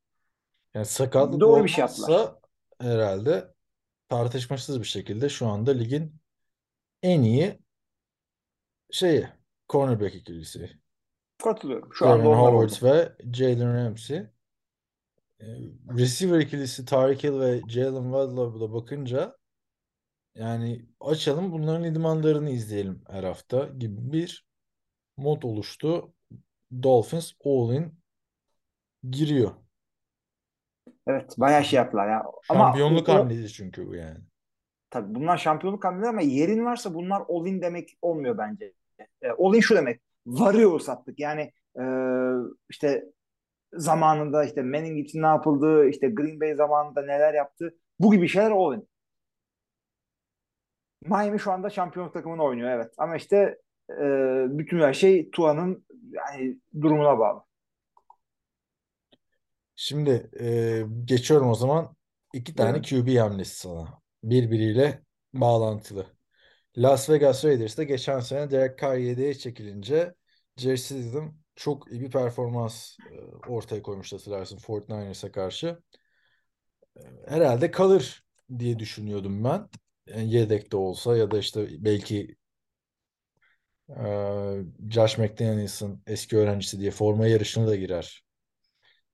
Yani 0.74 0.86
sakatlık 0.86 1.40
Doğru 1.40 1.64
bir 1.64 1.68
şey 1.68 1.84
olmazsa 1.84 2.38
herhalde 2.80 3.44
tartışmasız 4.08 4.80
bir 4.80 4.86
şekilde 4.86 5.28
şu 5.28 5.46
anda 5.46 5.70
ligin 5.70 6.14
en 7.02 7.22
iyi 7.22 7.58
şeyi 8.90 9.28
cornerback 9.68 10.14
ikilisi. 10.14 10.70
Katılıyorum. 11.44 11.88
Şu 11.92 12.06
anda 12.06 12.24
Jordan 12.24 12.38
onlar 12.38 12.54
Howard 12.54 12.82
ve 12.82 13.12
Jalen 13.32 13.74
Ramsey. 13.74 14.18
Ee, 15.40 15.46
Receiver 15.98 16.40
ikilisi 16.40 16.84
Tyreek 16.84 17.24
Hill 17.24 17.40
ve 17.40 17.60
Jalen 17.68 18.02
Waddle'a 18.02 18.60
da 18.60 18.72
bakınca 18.72 19.36
yani 20.34 20.86
açalım 21.00 21.52
bunların 21.52 21.84
idmanlarını 21.84 22.50
izleyelim 22.50 23.02
her 23.08 23.24
hafta 23.24 23.68
gibi 23.78 24.12
bir 24.12 24.46
mod 25.16 25.42
oluştu. 25.42 26.12
Dolphins 26.82 27.32
all-in 27.44 27.98
giriyor. 29.10 29.65
Evet 31.06 31.34
bayağı 31.38 31.64
şey 31.64 31.76
yaptılar 31.76 32.08
ya. 32.08 32.24
Ama 32.48 32.64
Şampiyonluk 32.64 33.08
o- 33.08 33.12
hamlesi 33.12 33.48
çünkü 33.52 33.86
bu 33.86 33.94
yani. 33.94 34.18
tabii 34.90 35.14
bunlar 35.14 35.36
şampiyonluk 35.38 35.84
hamleleri 35.84 36.08
ama 36.08 36.20
yerin 36.20 36.64
varsa 36.64 36.94
bunlar 36.94 37.22
all-in 37.28 37.62
demek 37.62 37.98
olmuyor 38.02 38.38
bence. 38.38 38.72
E, 39.22 39.28
all-in 39.28 39.60
şu 39.60 39.76
demek. 39.76 40.00
Varıyor 40.26 40.80
sattık. 40.80 41.20
Yani 41.20 41.52
e, 41.80 41.84
işte 42.70 43.04
zamanında 43.72 44.44
işte 44.44 44.62
Manning 44.62 44.98
için 44.98 45.22
ne 45.22 45.26
yapıldı, 45.26 45.88
işte 45.88 46.08
Green 46.08 46.40
Bay 46.40 46.54
zamanında 46.54 47.02
neler 47.02 47.34
yaptı. 47.34 47.74
Bu 48.00 48.12
gibi 48.12 48.28
şeyler 48.28 48.50
all-in. 48.50 48.88
Miami 51.04 51.40
şu 51.40 51.52
anda 51.52 51.70
şampiyonluk 51.70 52.14
takımını 52.14 52.42
oynuyor 52.44 52.70
evet. 52.70 52.94
Ama 52.98 53.16
işte 53.16 53.58
e, 53.90 54.04
bütün 54.58 54.80
her 54.80 54.92
şey 54.92 55.30
Tua'nın 55.30 55.86
yani 56.12 56.58
durumuna 56.82 57.18
bağlı. 57.18 57.45
Şimdi 59.76 60.30
e, 60.40 60.82
geçiyorum 61.04 61.48
o 61.50 61.54
zaman. 61.54 61.96
İki 62.34 62.54
tane 62.54 62.82
Buyurun. 62.82 62.82
QB 62.82 63.16
hamlesi 63.18 63.56
sana. 63.56 64.00
Birbiriyle 64.22 65.02
bağlantılı. 65.34 66.06
Las 66.78 67.10
Vegas 67.10 67.44
Raiders'ta 67.44 67.82
geçen 67.82 68.20
sene 68.20 68.50
Derek 68.50 68.78
Carr 68.78 68.96
yedeğe 68.96 69.34
çekilince 69.34 70.14
Jerry 70.56 70.78
Stidham 70.78 71.38
çok 71.56 71.92
iyi 71.92 72.00
bir 72.00 72.10
performans 72.10 72.96
e, 73.12 73.20
ortaya 73.48 73.82
koymuş 73.82 74.12
hatırlarsın 74.12 74.58
49ers'a 74.58 75.32
karşı. 75.32 75.78
E, 76.96 77.00
Herhalde 77.28 77.70
kalır 77.70 78.24
diye 78.58 78.78
düşünüyordum 78.78 79.44
ben. 79.44 79.68
Yani 80.06 80.32
yedekte 80.34 80.76
olsa 80.76 81.16
ya 81.16 81.30
da 81.30 81.38
işte 81.38 81.84
belki 81.84 82.36
e, 83.88 84.04
Josh 84.90 85.18
McDaniels'ın 85.18 86.02
eski 86.06 86.36
öğrencisi 86.36 86.80
diye 86.80 86.90
forma 86.90 87.26
yarışına 87.26 87.66
da 87.66 87.76
girer 87.76 88.25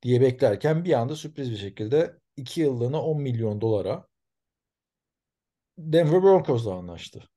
diye 0.03 0.21
beklerken 0.21 0.85
bir 0.85 0.93
anda 0.93 1.17
sürpriz 1.17 1.51
bir 1.51 1.57
şekilde 1.57 2.17
2 2.37 2.61
yıllığına 2.61 3.03
10 3.03 3.23
milyon 3.23 3.61
dolara 3.61 4.07
Denver 5.79 6.23
Broncos'la 6.23 6.75
anlaştı. 6.75 7.29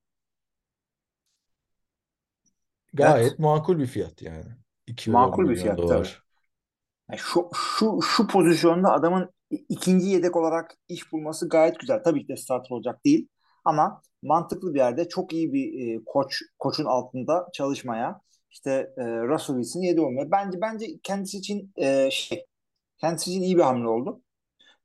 Gayet 2.94 3.32
Evet. 3.32 3.40
makul 3.40 3.80
bir 3.80 3.88
fiyat 3.88 4.22
yani. 4.22 4.46
2 4.88 5.10
yıl 5.10 5.22
10 5.22 5.22
Makul 5.22 5.50
bir 5.50 5.56
fiyat 5.56 5.78
dolar. 5.78 5.88
tabii. 5.88 6.26
Yani 7.10 7.20
şu 7.20 7.50
şu 7.56 8.02
şu 8.02 8.28
pozisyonda 8.28 8.92
adamın 8.94 9.30
ikinci 9.70 10.08
yedek 10.08 10.36
olarak 10.36 10.76
iş 10.88 11.12
bulması 11.12 11.50
gayet 11.50 11.80
güzel. 11.80 12.04
Tabii 12.04 12.22
ki 12.22 12.28
de 12.28 12.38
starter 12.38 12.70
olacak 12.72 13.06
değil 13.06 13.28
ama 13.66 14.02
mantıklı 14.24 14.74
bir 14.74 14.80
yerde 14.80 15.08
çok 15.10 15.34
iyi 15.34 15.54
bir 15.54 15.96
e, 16.00 16.04
koç 16.06 16.42
koçun 16.60 16.86
altında 16.86 17.48
çalışmaya 17.54 18.22
işte 18.52 18.72
e, 18.98 19.04
Russell 19.04 19.56
Wilson 19.56 19.82
yedi 19.82 20.02
olmaya. 20.02 20.32
Bence 20.32 20.62
bence 20.62 20.86
kendisi 21.04 21.38
için 21.38 21.74
e, 21.78 22.10
şey 22.12 22.46
kendisi 22.98 23.32
için 23.32 23.42
iyi 23.42 23.58
bir 23.58 23.62
hamle 23.62 23.88
oldu. 23.88 24.22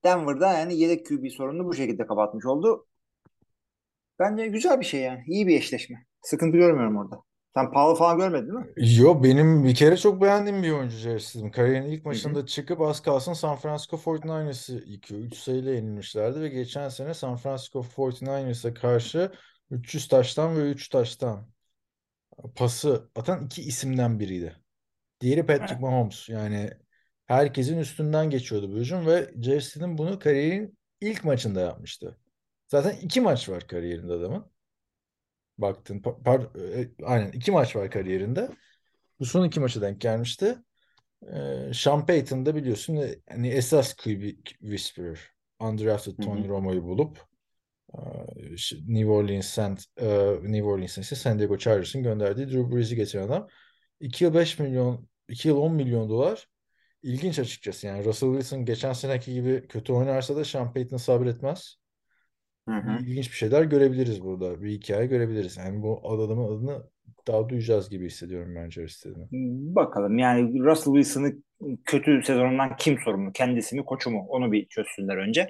Denver'da 0.04 0.52
yani 0.52 0.78
yedek 0.78 1.06
QB 1.06 1.30
sorununu 1.30 1.64
bu 1.66 1.74
şekilde 1.74 2.06
kapatmış 2.06 2.46
oldu. 2.46 2.86
Bence 4.18 4.46
güzel 4.46 4.80
bir 4.80 4.84
şey 4.84 5.00
yani. 5.00 5.24
İyi 5.26 5.46
bir 5.46 5.56
eşleşme. 5.56 6.06
Sıkıntı 6.22 6.56
görmüyorum 6.56 6.96
orada. 6.96 7.22
Sen 7.54 7.72
Powell 7.72 7.94
falan 7.94 8.18
görmedin 8.18 8.54
mi? 8.54 8.66
Yo 8.76 9.22
benim 9.22 9.64
bir 9.64 9.74
kere 9.74 9.96
çok 9.96 10.22
beğendiğim 10.22 10.62
bir 10.62 10.70
oyuncu 10.70 10.96
Jerry 10.96 11.20
Stidham. 11.20 11.50
Kariyerinin 11.50 11.90
ilk 11.90 12.04
maçında 12.04 12.46
çıkıp 12.46 12.80
az 12.80 13.02
kalsın 13.02 13.32
San 13.32 13.56
Francisco 13.56 13.96
49ers'ı 13.96 14.84
yıkıyor. 14.86 15.20
3 15.20 15.34
sayıyla 15.34 15.72
yenilmişlerdi 15.72 16.40
ve 16.40 16.48
geçen 16.48 16.88
sene 16.88 17.14
San 17.14 17.36
Francisco 17.36 17.82
49ers'a 17.82 18.74
karşı 18.74 19.32
300 19.70 20.08
taştan 20.08 20.56
ve 20.56 20.70
3 20.70 20.88
taştan 20.88 21.46
pası 22.56 23.10
atan 23.14 23.44
iki 23.44 23.62
isimden 23.62 24.20
biriydi. 24.20 24.56
Diğeri 25.20 25.46
Patrick. 25.46 25.80
Mahomes. 25.80 26.28
Yani 26.28 26.70
herkesin 27.30 27.78
üstünden 27.78 28.30
geçiyordu 28.30 28.72
bu 28.72 28.76
hücum 28.76 29.06
ve 29.06 29.60
Stidham 29.60 29.98
bunu 29.98 30.18
kariyerin 30.18 30.78
ilk 31.00 31.24
maçında 31.24 31.60
yapmıştı. 31.60 32.18
Zaten 32.68 32.96
iki 32.96 33.20
maç 33.20 33.48
var 33.48 33.66
kariyerinde 33.66 34.12
adamın. 34.12 34.46
Baktın, 35.58 36.00
pa- 36.00 36.22
par- 36.22 36.80
e, 36.80 36.90
aynen 37.04 37.32
iki 37.32 37.52
maç 37.52 37.76
var 37.76 37.90
kariyerinde. 37.90 38.50
Bu 39.20 39.24
son 39.24 39.44
iki 39.44 39.60
maçı 39.60 39.82
denk 39.82 40.00
gelmişti. 40.00 40.58
Ee, 41.32 41.70
Sean 41.74 42.06
Payton 42.06 42.46
da 42.46 42.54
biliyorsun 42.54 42.96
e, 42.96 43.14
hani 43.28 43.48
esas 43.48 43.94
QB 43.94 44.22
whisperer. 44.46 45.20
Undrafted 45.60 46.16
Tony. 46.16 46.48
Romo'yu 46.48 46.82
bulup 46.82 47.24
e, 47.94 47.98
New 48.86 49.10
Orleans 49.10 49.46
Saint, 49.46 49.84
New 50.42 50.62
Orleans'ın 50.62 51.02
ise 51.02 51.16
San 51.16 51.38
Diego 51.38 51.58
Chargers'ın 51.58 52.02
gönderdiği 52.02 52.48
Drew 52.48 52.76
Brees'i 52.76 52.96
getiren 52.96 53.22
adam. 53.22 53.48
2 54.00 54.24
yıl 54.24 54.34
5 54.34 54.58
milyon, 54.58 55.08
2 55.28 55.48
yıl 55.48 55.56
10 55.56 55.74
milyon 55.74 56.08
dolar. 56.08 56.49
İlginç 57.02 57.38
açıkçası 57.38 57.86
yani. 57.86 58.04
Russell 58.04 58.30
Wilson 58.32 58.64
geçen 58.64 58.92
seneki 58.92 59.34
gibi 59.34 59.66
kötü 59.68 59.92
oynarsa 59.92 60.36
da 60.36 60.44
Sean 60.44 60.72
Payton 60.72 60.96
sabretmez. 60.96 61.76
Hı 62.68 62.74
hı. 62.74 63.02
İlginç 63.02 63.30
bir 63.30 63.36
şeyler 63.36 63.62
görebiliriz 63.62 64.22
burada. 64.22 64.62
Bir 64.62 64.70
hikaye 64.70 65.06
görebiliriz. 65.06 65.56
Yani 65.56 65.82
bu 65.82 66.00
adamın 66.10 66.56
adını 66.56 66.82
daha 67.28 67.48
duyacağız 67.48 67.90
gibi 67.90 68.06
hissediyorum 68.06 68.54
ben 68.54 68.70
Jerry 68.70 68.88
Stidham'ı. 68.88 69.28
Bakalım 69.74 70.18
yani 70.18 70.60
Russell 70.60 70.94
Wilson'ı 70.94 71.32
kötü 71.84 72.22
sezonundan 72.24 72.76
kim 72.76 72.98
sorumlu? 73.04 73.32
Kendisi 73.32 73.76
mi 73.76 73.84
koçu 73.84 74.10
mu? 74.10 74.26
Onu 74.28 74.52
bir 74.52 74.68
çözsünler 74.68 75.16
önce. 75.16 75.48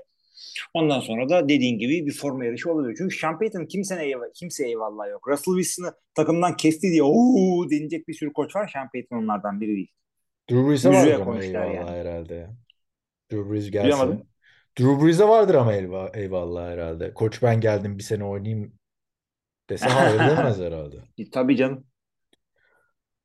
Ondan 0.75 1.01
sonra 1.01 1.29
da 1.29 1.49
dediğin 1.49 1.79
gibi 1.79 2.07
bir 2.07 2.13
forma 2.13 2.45
yarışı 2.45 2.73
olabilir. 2.73 2.95
Çünkü 2.99 3.17
Sean 3.17 3.39
Payton 3.39 3.67
kimsene 3.67 4.05
eyvallah, 4.05 4.33
kimseye 4.35 4.69
eyvallah 4.69 5.11
yok. 5.11 5.29
Russell 5.29 5.55
Wilson'ı 5.55 5.93
takımdan 6.15 6.57
kesti 6.57 6.91
diye 6.91 7.03
ooo 7.03 7.71
denilecek 7.71 8.09
bir 8.09 8.15
sürü 8.15 8.33
koç 8.33 8.57
var. 8.57 8.71
Sean 8.73 8.89
Payton 8.93 9.17
onlardan 9.17 9.61
biri 9.61 9.77
değil. 9.77 9.93
Drew 10.51 10.69
Brees'e 10.69 10.89
vardır 10.89 11.13
ama 11.15 11.25
koymuşlar 11.25 11.49
eyvallah 11.49 11.75
yani. 11.75 11.91
herhalde 11.91 12.35
ya. 12.35 12.55
Drew 13.33 13.51
Brees. 13.51 13.73
Duyamadım. 13.73 14.23
Drew 14.81 15.05
Brees'e 15.05 15.29
vardır 15.29 15.55
ama 15.55 15.75
eyvallah, 15.75 16.11
eyvallah 16.15 16.71
herhalde. 16.71 17.15
Koç 17.15 17.43
ben 17.43 17.61
geldim 17.61 17.99
bir 17.99 18.03
sene 18.03 18.25
oynayayım 18.25 18.73
dese 19.71 19.87
hayır 19.87 20.19
demez 20.19 20.59
herhalde. 20.61 20.97
E, 21.19 21.31
Tabii 21.31 21.57
canım. 21.57 21.85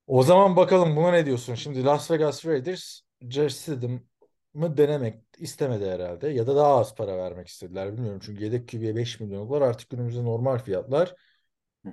O 0.07 0.23
zaman 0.23 0.55
bakalım 0.55 0.95
buna 0.95 1.11
ne 1.11 1.25
diyorsun? 1.25 1.55
Şimdi 1.55 1.83
Las 1.83 2.11
Vegas 2.11 2.45
Raiders 2.45 3.01
Jerry 3.29 3.49
Stidham'ı 3.49 4.77
denemek 4.77 5.23
istemedi 5.37 5.85
herhalde. 5.85 6.27
Ya 6.27 6.47
da 6.47 6.55
daha 6.55 6.77
az 6.77 6.95
para 6.95 7.17
vermek 7.17 7.47
istediler 7.47 7.93
bilmiyorum. 7.93 8.21
Çünkü 8.25 8.43
yedek 8.43 8.69
QB'ye 8.69 8.95
5 8.95 9.19
milyon 9.19 9.49
dolar 9.49 9.61
artık 9.61 9.89
günümüzde 9.89 10.23
normal 10.23 10.57
fiyatlar. 10.57 11.15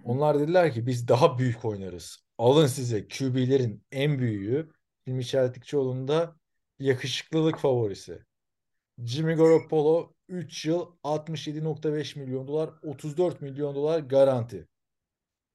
Onlar 0.04 0.40
dediler 0.40 0.72
ki 0.72 0.86
biz 0.86 1.08
daha 1.08 1.38
büyük 1.38 1.64
oynarız. 1.64 2.18
Alın 2.38 2.66
size 2.66 3.08
QB'lerin 3.08 3.84
en 3.92 4.18
büyüğü. 4.18 4.70
Hilmi 5.06 5.26
Çeltikçioğlu'nun 5.26 6.08
da 6.08 6.36
yakışıklılık 6.78 7.58
favorisi. 7.58 8.22
Jimmy 9.04 9.34
Garoppolo 9.34 10.12
3 10.28 10.64
yıl 10.64 10.86
67.5 11.04 12.18
milyon 12.18 12.48
dolar 12.48 12.70
34 12.82 13.40
milyon 13.40 13.74
dolar 13.74 13.98
garanti. 14.00 14.68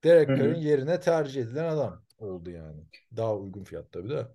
Derek 0.03 0.27
Carr'ın 0.27 0.55
yerine 0.55 0.99
tercih 0.99 1.41
edilen 1.41 1.65
adam 1.65 2.01
oldu 2.19 2.49
yani. 2.49 2.81
Daha 3.17 3.36
uygun 3.36 3.63
fiyat 3.63 3.91
tabii 3.91 4.10
de. 4.10 4.27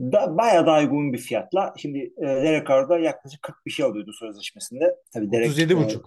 Da, 0.00 0.36
bayağı 0.36 0.66
daha 0.66 0.80
uygun 0.80 1.12
bir 1.12 1.18
fiyatla. 1.18 1.74
Şimdi 1.76 1.98
e, 2.18 2.26
Derek 2.26 2.68
Carr'da 2.68 2.98
yaklaşık 2.98 3.42
40 3.42 3.66
bir 3.66 3.70
şey 3.70 3.86
alıyordu 3.86 4.12
sözleşmesinde. 4.12 4.96
Tabii 5.12 5.32
Derek 5.32 5.58
e, 5.58 5.62
37,5. 5.62 6.02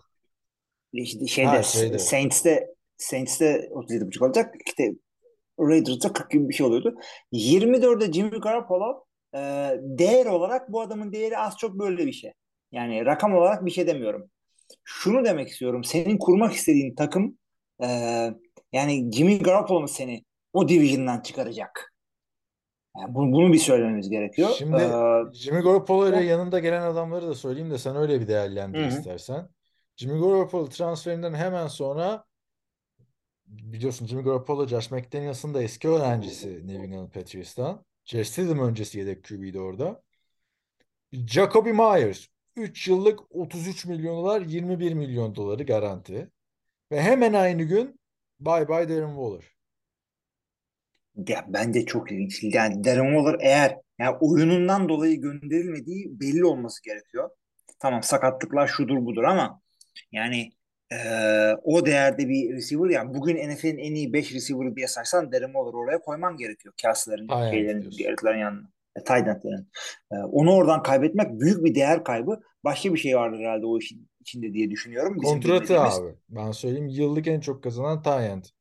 işte 0.94 1.28
şeyde 1.28 1.50
Ha 1.50 1.64
şeyde. 1.64 2.00
Saints'te 2.00 2.68
Saints'te 2.98 3.70
37,5 3.72 4.26
alacak. 4.26 4.56
İşte 4.68 4.94
Raiders'da 5.60 6.14
40 6.14 6.32
gibi 6.32 6.50
bir 6.50 6.54
şey 6.54 6.66
oluyordu. 6.66 6.96
24'de 7.32 8.14
Jimmy 8.14 8.40
Garoppolo 8.40 9.06
e, 9.36 9.40
değer 9.82 10.26
olarak 10.26 10.72
bu 10.72 10.82
adamın 10.82 11.12
değeri 11.12 11.38
az 11.38 11.58
çok 11.58 11.80
böyle 11.80 12.06
bir 12.06 12.12
şey. 12.12 12.34
Yani 12.72 13.06
rakam 13.06 13.34
olarak 13.34 13.66
bir 13.66 13.72
şey 13.72 13.88
demiyorum. 13.88 14.30
Şunu 14.84 15.26
demek 15.26 15.50
istiyorum. 15.50 15.84
Senin 15.84 16.18
kurmak 16.18 16.54
istediğin 16.54 16.96
takım 16.96 17.38
e, 17.84 17.88
yani 18.74 19.12
Jimmy 19.12 19.40
Garoppolo 19.40 19.82
mu 19.82 19.88
seni 19.88 20.24
o 20.54 20.70
division'dan 20.70 21.22
çıkaracak? 21.22 21.94
Yani 22.98 23.16
bunu, 23.16 23.32
bunu 23.32 23.54
bir 23.54 23.58
söylememiz 23.58 24.10
gerekiyor. 24.10 24.50
Şimdi 24.58 24.78
Ee, 24.78 25.34
Jimmy 25.34 25.62
Garoppolo 25.62 26.10
ile 26.10 26.24
yanında 26.24 26.60
gelen 26.60 26.82
adamları 26.82 27.28
da 27.28 27.36
söyleyeyim 27.36 27.72
de 27.72 27.78
sen 27.78 27.96
öyle 27.96 28.22
bir 28.22 28.28
değerlendir 28.28 28.84
Hı 28.84 28.88
istersen. 28.88 29.50
Jimmy 29.98 30.20
Garoppolo 30.20 30.70
transferinden 30.70 31.34
hemen 31.34 31.68
sonra 31.68 32.24
biliyorsun 33.50 34.08
Jimmy 34.08 34.24
Garoppolo 34.24 34.68
Josh 34.68 34.92
McDaniels'ın 34.92 35.54
da 35.54 35.64
eski 35.64 35.88
öğrencisi 35.88 36.68
New 36.68 36.84
England 36.84 37.10
Patriots'tan. 37.12 37.86
Stidham 38.06 38.60
öncesi 38.60 39.00
yedek 39.00 39.24
QB'ydi 39.24 39.60
orada. 39.60 40.04
Jacoby 41.14 41.72
Myers 41.72 42.28
3 42.56 42.88
yıllık 42.88 43.36
33 43.36 43.86
milyon 43.86 44.16
dolar 44.18 44.42
21 44.42 44.94
milyon 44.94 45.36
doları 45.36 45.64
garanti. 45.64 46.30
Ve 46.92 47.02
hemen 47.02 47.34
aynı 47.34 47.64
gün 47.64 48.00
bye 48.40 48.70
bye 48.70 48.90
Darren 48.90 49.16
Waller. 49.16 49.44
Ya 51.28 51.46
bence 51.48 51.86
çok 51.86 52.12
ilginç. 52.12 52.44
Yani 52.44 52.84
Darren 52.84 53.16
Waller 53.16 53.38
eğer 53.42 53.78
yani 54.00 54.18
oyunundan 54.22 54.90
dolayı 54.90 55.22
gönderilmediği 55.22 56.20
belli 56.20 56.46
olması 56.46 56.84
gerekiyor. 56.84 57.30
Tamam 57.80 58.04
sakatlıklar 58.04 58.68
şudur 58.68 59.06
budur 59.06 59.24
ama 59.24 59.62
yani 60.12 60.52
eee, 60.92 61.56
o 61.64 61.86
değerde 61.86 62.30
bir 62.30 62.54
receiver 62.56 62.90
yani 62.90 63.14
bugün 63.14 63.36
NFL'in 63.50 63.78
en 63.78 63.96
iyi 63.96 64.14
5 64.14 64.34
receiver 64.34 64.76
diye 64.76 64.88
saysan 64.88 65.32
Darren 65.32 65.46
Waller 65.48 65.74
oraya 65.74 66.00
koyman 66.02 66.38
gerekiyor. 66.38 66.74
Kelsey'lerin, 66.78 67.28
şeylerin, 67.52 67.92
diğerlerin 67.92 68.38
yanına. 68.40 68.70
E, 68.96 69.00
tight 69.04 69.28
end'lerin. 69.28 69.70
E, 70.12 70.16
onu 70.16 70.54
oradan 70.56 70.84
kaybetmek 70.84 71.40
büyük 71.40 71.64
bir 71.66 71.76
değer 71.76 72.04
kaybı. 72.04 72.40
Başka 72.64 72.94
bir 72.94 73.00
şey 73.00 73.16
vardır 73.18 73.40
herhalde 73.40 73.66
o 73.66 73.78
işin 73.80 74.10
içinde 74.22 74.54
diye 74.54 74.72
düşünüyorum. 74.72 75.22
Bizim 75.22 75.40
Kontratı 75.42 75.64
bilmediğimiz. 75.64 76.02
abi. 76.04 76.16
Ben 76.30 76.52
söyleyeyim 76.52 76.88
yıllık 76.88 77.28
en 77.28 77.40
çok 77.40 77.64
kazanan 77.64 78.02
Tyent. 78.04 78.52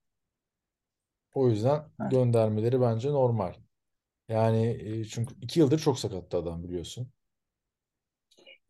O 1.34 1.48
yüzden 1.48 1.84
Ha. 1.98 2.08
göndermeleri 2.10 2.80
bence 2.80 3.08
normal. 3.10 3.54
Yani 4.28 4.66
e, 4.68 5.04
çünkü 5.04 5.34
iki 5.42 5.60
yıldır 5.60 5.78
çok 5.78 5.98
sakattı 5.98 6.36
adam 6.38 6.64
biliyorsun. 6.64 7.12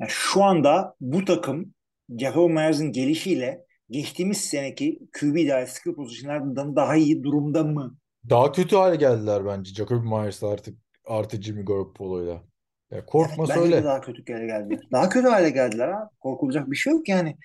Yani 0.01 0.11
şu 0.11 0.43
anda 0.45 0.95
bu 1.01 1.25
takım 1.25 1.75
Jacoby 2.19 2.53
Myers'ın 2.53 2.93
gelişiyle 2.93 3.65
geçtiğimiz 3.91 4.37
seneki 4.41 4.99
QB 5.21 5.37
ideal 5.37 5.67
skill 5.67 5.95
pozisyonlardan 5.95 6.77
daha 6.77 6.97
iyi 6.97 7.23
durumda 7.23 7.65
mı? 7.65 7.97
Daha 8.31 8.53
kötü 8.53 8.77
hale 8.77 8.97
geldiler 8.97 9.47
bence 9.47 9.75
Jacoby 9.75 10.09
Myers 10.09 10.43
artık 10.43 10.79
artı 11.07 11.43
Jimmy 11.43 11.65
Garoppolo'yla. 11.65 12.43
Ya 12.91 13.07
korkma 13.07 13.45
Evet, 13.49 13.57
söyle. 13.59 13.85
daha 13.85 14.01
kötü 14.01 14.33
hale 14.33 14.47
geldiler. 14.47 14.81
Daha 14.93 15.09
kötü 15.09 15.29
hale 15.29 15.51
geldiler 15.51 15.89
ha. 15.89 16.11
Korkulacak 16.21 16.71
bir 16.71 16.77
şey 16.77 16.93
yok 16.93 17.09
yani. 17.09 17.37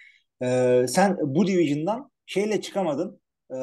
Ee, 0.43 0.85
sen 0.89 1.17
bu 1.21 1.47
division'dan 1.47 2.11
şeyle 2.25 2.61
çıkamadın. 2.61 3.21
Ee, 3.51 3.55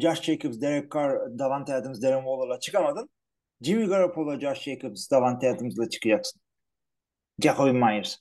Josh 0.00 0.22
Jacobs, 0.22 0.60
Derek 0.60 0.92
Carr, 0.92 1.38
Davante 1.38 1.74
Adams, 1.74 2.02
Darren 2.02 2.18
Waller'la 2.24 2.60
çıkamadın. 2.60 3.10
Jimmy 3.62 3.86
Garoppolo, 3.86 4.40
Josh 4.40 4.62
Jacobs, 4.62 5.10
Davante 5.10 5.50
Adams'la 5.50 5.88
çıkacaksın. 5.88 6.40
Jacoby 7.42 7.70
Myers. 7.70 8.16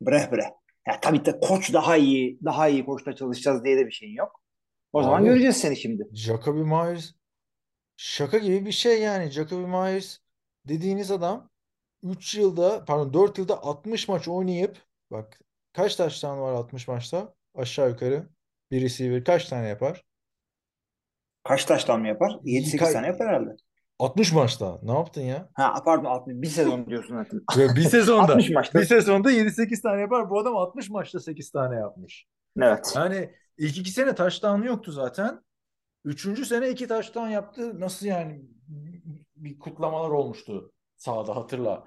Breh 0.00 0.32
breh. 0.32 0.61
Ya 0.86 1.00
tabii 1.00 1.24
de 1.24 1.40
koç 1.40 1.72
daha 1.72 1.96
iyi, 1.96 2.38
daha 2.44 2.68
iyi 2.68 2.84
koçla 2.84 3.16
çalışacağız 3.16 3.64
diye 3.64 3.76
de 3.76 3.86
bir 3.86 3.92
şeyin 3.92 4.14
yok. 4.14 4.40
O 4.92 5.02
zaman 5.02 5.20
Abi. 5.20 5.28
göreceğiz 5.28 5.56
seni 5.56 5.76
şimdi. 5.76 6.08
Jacoby 6.12 6.60
Myers 6.60 7.12
şaka 7.96 8.38
gibi 8.38 8.66
bir 8.66 8.72
şey 8.72 9.00
yani. 9.02 9.30
Jacoby 9.30 9.64
Myers 9.64 10.18
dediğiniz 10.68 11.10
adam 11.10 11.50
3 12.02 12.34
yılda 12.34 12.84
pardon 12.84 13.14
4 13.14 13.38
yılda 13.38 13.62
60 13.62 14.08
maç 14.08 14.28
oynayıp 14.28 14.76
bak 15.10 15.40
kaç 15.72 15.96
taştan 15.96 16.40
var 16.40 16.52
60 16.52 16.88
maçta? 16.88 17.34
Aşağı 17.54 17.88
yukarı 17.88 18.28
bir 18.70 18.82
receiver 18.82 19.24
kaç 19.24 19.48
tane 19.48 19.68
yapar? 19.68 20.04
Kaç 21.44 21.64
taştan 21.64 22.00
mı 22.00 22.08
yapar? 22.08 22.38
7-8 22.44 22.80
Ka- 22.80 22.92
tane 22.92 23.06
yapar 23.06 23.28
herhalde. 23.28 23.50
60 24.02 24.32
maçta. 24.32 24.78
Ne 24.82 24.92
yaptın 24.92 25.20
ya? 25.22 25.48
Ha 25.54 25.82
pardon 25.84 26.04
60. 26.04 26.36
Bir 26.42 26.46
sezon 26.46 26.86
diyorsun 26.86 27.16
zaten. 27.16 27.40
Bir 27.76 27.82
sezonda 27.82 28.32
60 28.32 28.50
maçta. 28.50 28.80
bir 28.80 28.84
sezonda 28.84 29.32
7-8 29.32 29.82
tane 29.82 30.00
yapar. 30.00 30.30
Bu 30.30 30.40
adam 30.40 30.56
60 30.56 30.90
maçta 30.90 31.20
8 31.20 31.50
tane 31.50 31.76
yapmış. 31.76 32.26
Evet. 32.60 32.92
Yani 32.96 33.30
ilk 33.58 33.78
iki 33.78 33.90
sene 33.90 34.14
taştanı 34.14 34.66
yoktu 34.66 34.92
zaten. 34.92 35.40
Üçüncü 36.04 36.44
sene 36.44 36.70
iki 36.70 36.88
taştan 36.88 37.28
yaptı. 37.28 37.80
Nasıl 37.80 38.06
yani? 38.06 38.42
Bir 39.36 39.58
kutlamalar 39.58 40.10
olmuştu 40.10 40.72
sahada 40.96 41.36
hatırla. 41.36 41.84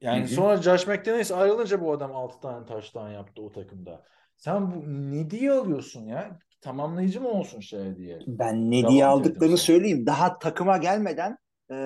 Yani 0.00 0.20
Hı 0.20 0.24
hı. 0.24 0.28
sonra 0.28 0.56
Josh 0.56 0.86
McDaniels 0.86 1.32
ayrılınca 1.32 1.80
bu 1.80 1.92
adam 1.92 2.16
6 2.16 2.40
tane 2.40 2.66
taştan 2.66 3.10
yaptı 3.10 3.42
o 3.42 3.52
takımda. 3.52 4.04
Sen 4.36 4.70
bu 4.70 4.84
ne 4.86 5.30
diye 5.30 5.52
alıyorsun 5.52 6.00
ya? 6.00 6.38
Tamamlayıcı 6.60 7.20
mı 7.20 7.28
olsun 7.28 7.60
şey 7.60 7.96
diye? 7.96 8.18
Ben 8.26 8.70
ne 8.70 8.88
diye 8.88 9.06
aldıklarını 9.06 9.56
sana. 9.56 9.66
söyleyeyim. 9.66 10.06
Daha 10.06 10.38
takıma 10.38 10.76
gelmeden 10.76 11.38
e, 11.70 11.76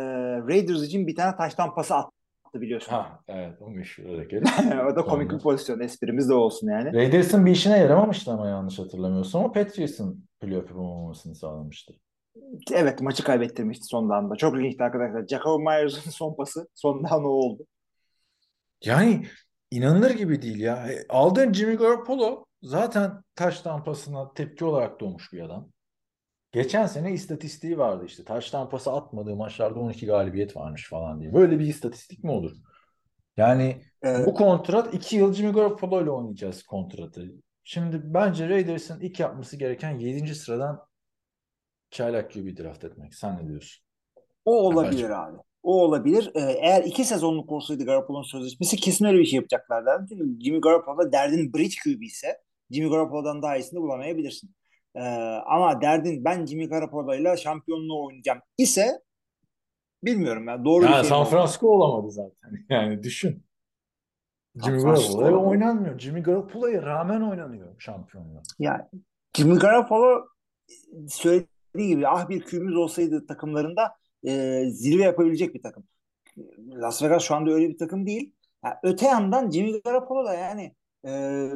Raiders 0.49 0.83
için 0.83 1.07
bir 1.07 1.17
tane 1.17 1.37
taştan 1.37 1.75
pası 1.75 1.95
attı 1.95 2.15
biliyorsun. 2.55 2.93
Ha 2.93 3.21
evet 3.29 3.63
o 3.63 3.71
meşhur 3.71 4.05
hareket. 4.05 4.43
o 4.93 4.97
da 4.97 5.03
komik 5.03 5.31
bir 5.31 5.39
pozisyon. 5.39 5.81
Esprimiz 5.81 6.29
de 6.29 6.35
olsun 6.35 6.69
yani. 6.69 6.93
Raiders'ın 6.93 7.47
bir 7.47 7.51
işine 7.51 7.79
yaramamıştı 7.79 8.33
ama 8.33 8.49
yanlış 8.49 8.79
hatırlamıyorsam 8.79 9.45
ama 9.45 9.53
Patriots'ın 9.53 10.25
playoff 10.41 10.69
yapamamasını 10.69 11.35
sağlamıştı. 11.35 11.95
Evet 12.73 13.01
maçı 13.01 13.25
kaybettirmişti 13.25 13.85
son 13.85 14.09
anda. 14.09 14.37
Çok 14.37 14.57
ilginçti 14.57 14.83
arkadaşlar. 14.83 15.27
Jacob 15.27 15.61
Myers'ın 15.61 16.11
son 16.11 16.37
pası 16.37 16.69
son 16.75 17.05
down 17.05 17.25
o 17.25 17.29
oldu. 17.29 17.67
Yani 18.85 19.27
inanılır 19.71 20.11
gibi 20.11 20.43
değil 20.43 20.61
ya. 20.61 20.77
E, 20.89 21.05
Aldığın 21.09 21.53
Jimmy 21.53 21.75
Garoppolo 21.75 22.45
zaten 22.65 23.23
taş 23.35 23.63
pasına 23.63 24.35
tepki 24.35 24.65
olarak 24.65 25.01
doğmuş 25.01 25.33
bir 25.33 25.41
adam. 25.41 25.69
Geçen 26.53 26.87
sene 26.87 27.13
istatistiği 27.13 27.79
vardı 27.79 28.05
işte. 28.07 28.25
Taş 28.25 28.51
pası 28.51 28.93
atmadığı 28.93 29.37
maçlarda 29.37 29.81
12 29.81 30.07
galibiyet 30.07 30.57
varmış 30.57 30.89
falan 30.89 31.21
diye. 31.21 31.35
Böyle 31.35 31.59
bir 31.59 31.67
istatistik 31.67 32.25
mi 32.25 32.31
olur? 32.31 32.53
Yani 33.37 33.83
Ee, 34.05 34.27
bu 34.27 34.35
kontrat 34.35 34.95
2 34.95 35.17
yıl 35.17 35.33
Jimmy 35.33 35.53
Garoppolo 35.53 36.03
ile 36.03 36.11
oynayacağız 36.11 36.63
kontratı. 36.63 37.33
Şimdi 37.65 38.01
bence 38.05 38.49
Raiders'ın 38.49 39.01
ilk 39.01 39.21
yapması 39.21 39.57
gereken 39.57 39.99
7. 39.99 40.35
sıradan 40.35 40.81
çaylak 41.91 42.33
QB 42.33 42.57
draft 42.59 42.85
etmek. 42.85 43.15
Sen 43.15 43.45
ne 43.45 43.49
diyorsun? 43.49 43.85
o 44.45 44.53
olabilir 44.53 45.03
bence- 45.03 45.15
abi. 45.15 45.39
O 45.63 45.83
olabilir. 45.83 46.31
Ee, 46.35 46.41
eğer 46.41 46.83
iki 46.83 47.05
sezonluk 47.05 47.53
olsaydı 47.53 47.85
Garoppolo'nun 47.85 48.23
sözleşmesi 48.23 48.77
kesin 48.77 49.05
öyle 49.05 49.19
bir 49.19 49.25
şey 49.25 49.37
yapacaklardı. 49.37 50.07
Jimmy 50.45 50.61
Garoppolo 50.61 51.13
derdin 51.13 51.53
bridge 51.55 51.75
QB 51.85 52.03
ise 52.03 52.41
Jimmy 52.71 52.91
Garoppolo'dan 52.91 53.43
daha 53.43 53.57
iyisini 53.57 53.81
bulamayabilirsin. 53.81 54.55
Ee, 54.95 55.01
ama 55.47 55.81
derdin 55.81 56.25
ben 56.25 56.47
Jimmy 56.47 56.69
Garoppolo'yla 56.69 57.37
şampiyonluğu 57.37 58.05
oynayacağım 58.07 58.39
ise 58.59 59.01
bilmiyorum 60.05 60.49
ya. 60.49 60.65
Doğru 60.65 60.83
bir 60.83 60.89
Yani 60.89 61.01
şey 61.01 61.09
San? 61.09 61.25
Francisco 61.25 61.69
olamadı 61.69 62.11
zaten. 62.11 62.65
Yani 62.69 63.03
düşün. 63.03 63.45
Jimmy 64.65 64.83
Garoppolo'ya 64.83 65.37
oynanmıyor. 65.37 65.99
Jimmy 65.99 66.23
Garoppolo'ya 66.23 66.83
rağmen 66.83 67.21
oynanıyor 67.21 67.69
şampiyonluğa. 67.79 68.43
Yani 68.59 68.83
Jimmy 69.37 69.59
Garoppolo 69.59 70.25
söylediği 71.09 71.89
gibi 71.89 72.09
ah 72.09 72.29
bir 72.29 72.45
QB'miz 72.45 72.77
olsaydı 72.77 73.27
takımlarında 73.27 73.95
e, 74.27 74.65
zirve 74.71 75.03
yapabilecek 75.03 75.55
bir 75.55 75.63
takım. 75.63 75.85
Las 76.59 77.03
Vegas 77.03 77.23
şu 77.23 77.35
anda 77.35 77.51
öyle 77.51 77.69
bir 77.69 77.79
takım 77.79 78.07
değil. 78.07 78.33
Ha, 78.63 78.81
öte 78.83 79.07
yandan 79.07 79.51
Jimmy 79.51 79.83
Garoppolo 79.83 80.25
da 80.25 80.35
yani 80.35 80.75
e, 81.07 81.51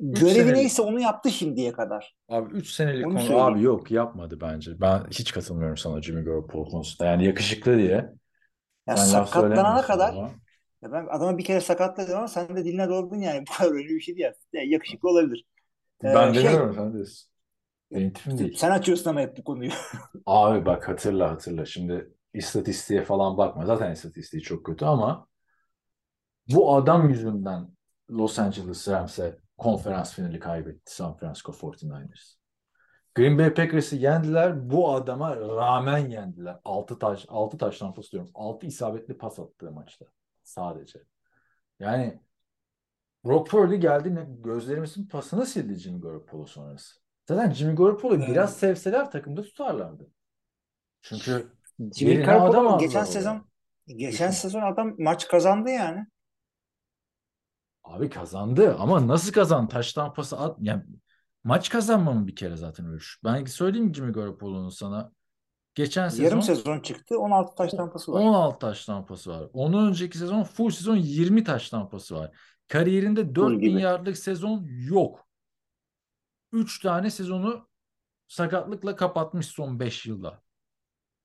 görevi 0.00 0.54
senelik. 0.54 0.54
neyse 0.54 0.82
onu 0.82 1.00
yaptı 1.00 1.30
şimdiye 1.30 1.72
kadar. 1.72 2.16
Abi 2.28 2.54
3 2.56 2.70
senelik 2.70 3.06
Onu 3.06 3.12
konu 3.12 3.20
söyleyeyim. 3.20 3.48
abi 3.54 3.62
yok 3.62 3.90
yapmadı 3.90 4.38
bence. 4.40 4.80
Ben 4.80 5.06
hiç 5.10 5.32
katılmıyorum 5.32 5.76
sana 5.76 6.02
Jimmy 6.02 6.24
Garoppolo 6.24 6.64
konusunda. 6.64 7.10
Yani 7.10 7.24
yakışıklı 7.24 7.78
diye. 7.78 8.12
Ya 8.86 8.96
Ben 8.96 9.12
laf 9.12 9.30
sakatlanana 9.30 9.82
kadar 9.82 10.08
ama. 10.08 10.40
ya 10.82 10.92
ben 10.92 11.06
adama 11.10 11.38
bir 11.38 11.44
kere 11.44 11.60
sakatladım 11.60 12.18
ama 12.18 12.28
sen 12.28 12.56
de 12.56 12.64
diline 12.64 12.88
doldun 12.88 13.16
yani 13.20 13.44
bu 13.50 13.52
kadar 13.58 13.72
öyle 13.72 13.88
bir 13.88 14.00
şey 14.00 14.16
değil. 14.16 14.32
Ya, 14.52 14.62
yakışıklı 14.64 15.08
olabilir. 15.08 15.46
Ee, 16.04 16.08
Ben 16.14 16.32
şey, 16.32 16.44
demiyorum 16.44 16.74
sen 16.74 16.92
diyorsun. 16.92 17.30
Benim 17.92 18.12
tipim 18.12 18.38
değil. 18.38 18.58
sen 18.58 18.70
açıyorsun 18.70 19.10
ama 19.10 19.20
hep 19.20 19.36
bu 19.38 19.44
konuyu. 19.44 19.70
Abi 20.26 20.66
bak 20.66 20.88
hatırla 20.88 21.30
hatırla. 21.30 21.64
Şimdi 21.66 22.10
istatistiğe 22.34 23.04
falan 23.04 23.36
bakma. 23.38 23.66
Zaten 23.66 23.92
istatistiği 23.92 24.42
çok 24.42 24.66
kötü 24.66 24.84
ama 24.84 25.28
bu 26.48 26.74
adam 26.76 27.08
yüzünden 27.10 27.68
Los 28.10 28.38
Angeles 28.38 28.88
Rams'e 28.88 29.38
konferans 29.58 30.14
finali 30.14 30.38
kaybetti 30.40 30.94
San 30.94 31.16
Francisco 31.16 31.52
49ers. 31.52 32.34
Green 33.14 33.38
Bay 33.38 33.54
Packers'ı 33.54 33.96
yendiler. 33.96 34.70
Bu 34.70 34.94
adama 34.94 35.36
rağmen 35.36 35.98
yendiler. 35.98 36.56
6 36.64 36.98
taş 36.98 37.26
6 37.28 37.58
taştan 37.58 37.94
pas 37.94 38.12
diyorum. 38.12 38.30
6 38.34 38.66
isabetli 38.66 39.18
pas 39.18 39.38
attığı 39.38 39.72
maçta 39.72 40.06
sadece. 40.42 40.98
Yani 41.80 42.20
Brock 43.24 43.50
Purdy 43.50 43.76
geldi 43.76 44.14
ne, 44.14 44.26
gözlerimizin 44.28 45.06
pasını 45.06 45.46
sildi 45.46 45.74
Jimmy 45.74 46.00
Garoppolo 46.00 46.46
sonrası. 46.46 46.94
Zaten 47.28 47.52
Jimmy 47.52 47.74
Garoppolo 47.74 48.14
Evet. 48.14 48.28
biraz 48.28 48.56
sevseler 48.56 49.10
takımda 49.10 49.42
tutarlardı. 49.42 50.10
Çünkü 51.02 51.52
Jimmy 51.94 52.22
Garoppolo 52.22 52.78
geçen 52.78 53.04
sezon 53.04 53.52
Geçen 53.86 54.30
sezon 54.30 54.60
adam 54.60 54.94
maç 54.98 55.28
kazandı 55.28 55.70
yani. 55.70 56.06
Abi 57.84 58.10
kazandı 58.10 58.76
ama 58.78 59.08
nasıl 59.08 59.32
kazandı? 59.32 59.68
Taş 59.72 59.92
tampası 59.92 60.38
at. 60.38 60.56
Yani 60.60 60.82
maç 61.44 61.68
kazanma 61.70 62.12
mı 62.12 62.26
bir 62.26 62.36
kere 62.36 62.56
zaten 62.56 62.86
öyle. 62.86 63.02
Ben 63.24 63.44
söyleyeyim 63.44 63.86
mi 63.86 63.94
Jimmy 63.94 64.12
Garoppolo'nun 64.12 64.68
sana. 64.68 65.12
Geçen 65.74 66.08
sezon 66.08 66.24
Yarım 66.24 66.42
sezon 66.42 66.80
çıktı 66.80 67.18
16 67.18 67.54
taş 67.54 67.70
tampası 67.70 68.12
var. 68.12 68.20
16 68.20 68.58
taş 68.58 68.84
tampası 68.84 69.30
var. 69.30 69.48
Ondan 69.52 69.88
önceki 69.88 70.18
sezon 70.18 70.42
full 70.42 70.70
sezon 70.70 70.96
20 70.96 71.44
taş 71.44 71.70
tampası 71.70 72.14
var. 72.14 72.30
Kariyerinde 72.68 73.34
4000 73.34 73.58
gibi. 73.60 73.80
yardlık 73.82 74.18
sezon 74.18 74.66
yok. 74.88 75.26
3 76.52 76.80
tane 76.80 77.10
sezonu 77.10 77.68
sakatlıkla 78.28 78.96
kapatmış 78.96 79.46
son 79.46 79.80
5 79.80 80.06
yılda. 80.06 80.42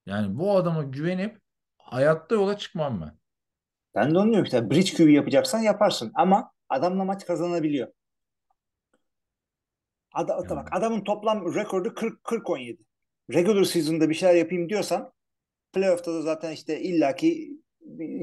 Yani 0.05 0.37
bu 0.39 0.57
adama 0.57 0.83
güvenip 0.83 1.41
hayatta 1.77 2.35
yola 2.35 2.57
çıkmam 2.57 3.01
ben. 3.01 3.19
Ben 3.97 4.13
de 4.13 4.19
onu 4.19 4.27
diyorum 4.27 4.43
işte 4.43 4.69
bridge 4.69 4.93
QB 4.93 5.09
yapacaksan 5.09 5.59
yaparsın 5.59 6.11
ama 6.15 6.51
adamla 6.69 7.03
maç 7.03 7.25
kazanabiliyor. 7.25 7.87
Ada, 10.13 10.33
Yani. 10.33 10.49
bak 10.49 10.69
adamın 10.71 11.03
toplam 11.03 11.55
rekordu 11.55 11.95
40 11.95 12.23
40 12.23 12.49
17. 12.49 12.83
Regular 13.33 13.63
season'da 13.63 14.09
bir 14.09 14.13
şeyler 14.13 14.35
yapayım 14.35 14.69
diyorsan 14.69 15.13
playoff'ta 15.73 16.13
da 16.13 16.21
zaten 16.21 16.51
işte 16.51 16.81
illaki 16.81 17.57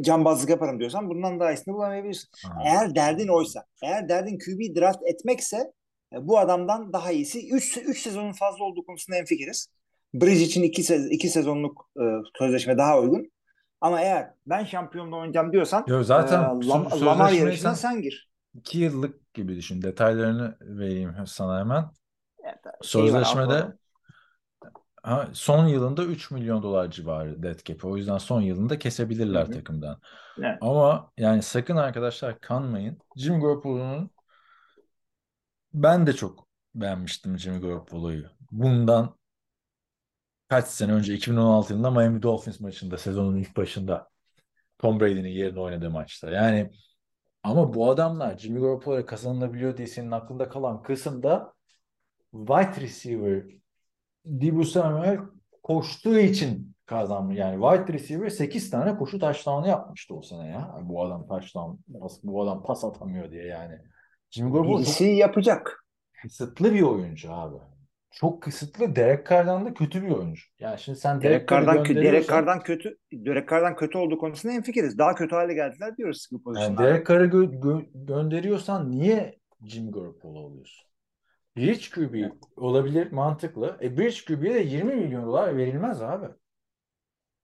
cambazlık 0.00 0.50
yaparım 0.50 0.78
diyorsan 0.78 1.08
bundan 1.08 1.40
daha 1.40 1.52
iyisini 1.52 1.74
bulamayabilirsin. 1.74 2.28
Ha. 2.44 2.62
Eğer 2.66 2.94
derdin 2.94 3.28
oysa, 3.28 3.64
eğer 3.82 4.08
derdin 4.08 4.38
QB 4.38 4.80
draft 4.80 5.02
etmekse 5.06 5.56
e, 6.12 6.16
bu 6.28 6.38
adamdan 6.38 6.92
daha 6.92 7.12
iyisi 7.12 7.54
3 7.54 7.76
3 7.76 7.98
sezonun 7.98 8.32
fazla 8.32 8.64
olduğu 8.64 8.86
konusunda 8.86 9.16
hemfikiriz. 9.16 9.68
Bridge 10.14 10.42
için 10.42 10.62
2 10.62 10.82
sez 10.82 11.10
iki 11.10 11.28
sezonluk 11.28 11.90
e, 11.96 12.04
sözleşme 12.38 12.78
daha 12.78 13.00
uygun. 13.00 13.33
Ama 13.84 14.00
eğer 14.00 14.30
ben 14.46 14.64
şampiyonla 14.64 15.16
oynayacağım 15.16 15.52
diyorsan 15.52 15.84
Yo, 15.88 16.02
zaten 16.02 16.42
e, 16.42 16.44
Lam- 16.46 17.04
Lamar 17.06 17.32
yarışına 17.32 17.74
sen- 17.74 18.02
gir. 18.02 18.30
2 18.54 18.78
yıllık 18.78 19.34
gibi 19.34 19.56
düşün. 19.56 19.82
Detaylarını 19.82 20.56
vereyim 20.60 21.14
sana 21.26 21.58
hemen. 21.58 21.82
Var, 21.82 22.56
Sözleşmede 22.82 23.66
ha, 25.02 25.28
son 25.32 25.66
yılında 25.66 26.04
3 26.04 26.30
milyon 26.30 26.62
dolar 26.62 26.90
civarı 26.90 27.42
dead 27.42 27.58
cap. 27.64 27.84
O 27.84 27.96
yüzden 27.96 28.18
son 28.18 28.40
yılında 28.40 28.78
kesebilirler 28.78 29.42
Hı 29.44 29.48
hı. 29.48 29.52
takımdan. 29.52 30.00
Evet. 30.38 30.58
Ama 30.60 31.12
yani 31.18 31.42
sakın 31.42 31.76
arkadaşlar 31.76 32.40
kanmayın. 32.40 32.98
Jimmy 33.16 33.40
Garoppolo'nun 33.40 34.10
ben 35.74 36.06
de 36.06 36.12
çok 36.12 36.48
beğenmiştim 36.74 37.38
Jimmy 37.38 37.60
Garoppolo'yu. 37.60 38.24
Bundan 38.50 39.16
kaç 40.48 40.66
sene 40.66 40.92
önce 40.92 41.14
2016 41.14 41.72
yılında 41.72 41.90
Miami 41.90 42.22
Dolphins 42.22 42.60
maçında 42.60 42.98
sezonun 42.98 43.36
ilk 43.36 43.56
başında 43.56 44.08
Tom 44.78 45.00
Brady'nin 45.00 45.28
yerine 45.28 45.60
oynadığı 45.60 45.90
maçta. 45.90 46.30
Yani 46.30 46.70
ama 47.42 47.74
bu 47.74 47.90
adamlar 47.90 48.38
Jimmy 48.38 48.60
Garoppolo'ya 48.60 49.06
kazanılabiliyor 49.06 49.76
diye 49.76 49.86
senin 49.86 50.10
aklında 50.10 50.48
kalan 50.48 50.82
kısımda 50.82 51.52
wide 52.32 52.80
receiver 52.80 53.44
Deebo 54.24 54.64
Samuel 54.64 55.18
koştuğu 55.62 56.18
için 56.18 56.76
kazanmış. 56.86 57.38
Yani 57.38 57.62
wide 57.62 57.92
receiver 57.92 58.28
8 58.28 58.70
tane 58.70 58.96
koşu 58.96 59.18
touchdown'ı 59.18 59.68
yapmıştı 59.68 60.14
o 60.14 60.22
sene 60.22 60.46
ya. 60.46 60.78
Bu 60.82 61.04
adam 61.04 61.26
touchdown, 61.26 61.76
bu 62.22 62.42
adam 62.42 62.62
pas 62.62 62.84
atamıyor 62.84 63.30
diye 63.30 63.44
yani. 63.44 63.78
Jimmy 64.30 64.52
Garoppolo 64.52 64.78
Birisi 64.78 65.04
yapacak. 65.04 65.84
kısıtlı 66.22 66.74
bir 66.74 66.82
oyuncu 66.82 67.32
abi. 67.32 67.56
Çok 68.14 68.42
kısıtlı. 68.42 68.96
Derek 68.96 69.28
Carr'dan 69.30 69.66
da 69.66 69.74
kötü 69.74 70.02
bir 70.02 70.10
oyuncu. 70.10 70.42
Yani 70.58 70.78
şimdi 70.78 70.98
sen 70.98 71.22
Derek 71.22 71.32
Derek 71.32 71.48
Carr'dan, 71.48 71.84
Derek 71.84 72.28
Carr'dan 72.28 72.60
kötü 72.62 72.98
Derek 73.12 73.48
Carr'dan 73.50 73.76
kötü 73.76 73.98
olduğu 73.98 74.18
konusunda 74.18 74.54
hemfikiriz. 74.54 74.98
Daha 74.98 75.14
kötü 75.14 75.34
hale 75.34 75.54
geldiler 75.54 75.96
diyoruz 75.96 76.20
sıkı 76.22 76.34
yani 76.34 76.42
pozisyonlarda. 76.44 76.82
Derek 76.84 77.06
Carr'ı 77.06 77.26
gö- 77.26 77.60
gö- 77.60 78.06
gönderiyorsan 78.06 78.90
niye 78.90 79.38
Jimmy 79.66 79.92
Garoppolo 79.92 80.38
oluyorsun? 80.38 80.86
Bridge 81.56 81.84
QB 81.94 82.32
olabilir 82.56 83.12
mantıklı. 83.12 83.78
E 83.82 83.98
Bridge 83.98 84.16
QB'ye 84.28 84.54
de 84.54 84.60
20 84.60 84.94
milyon 84.94 85.26
dolar 85.26 85.56
verilmez 85.56 86.02
abi. 86.02 86.26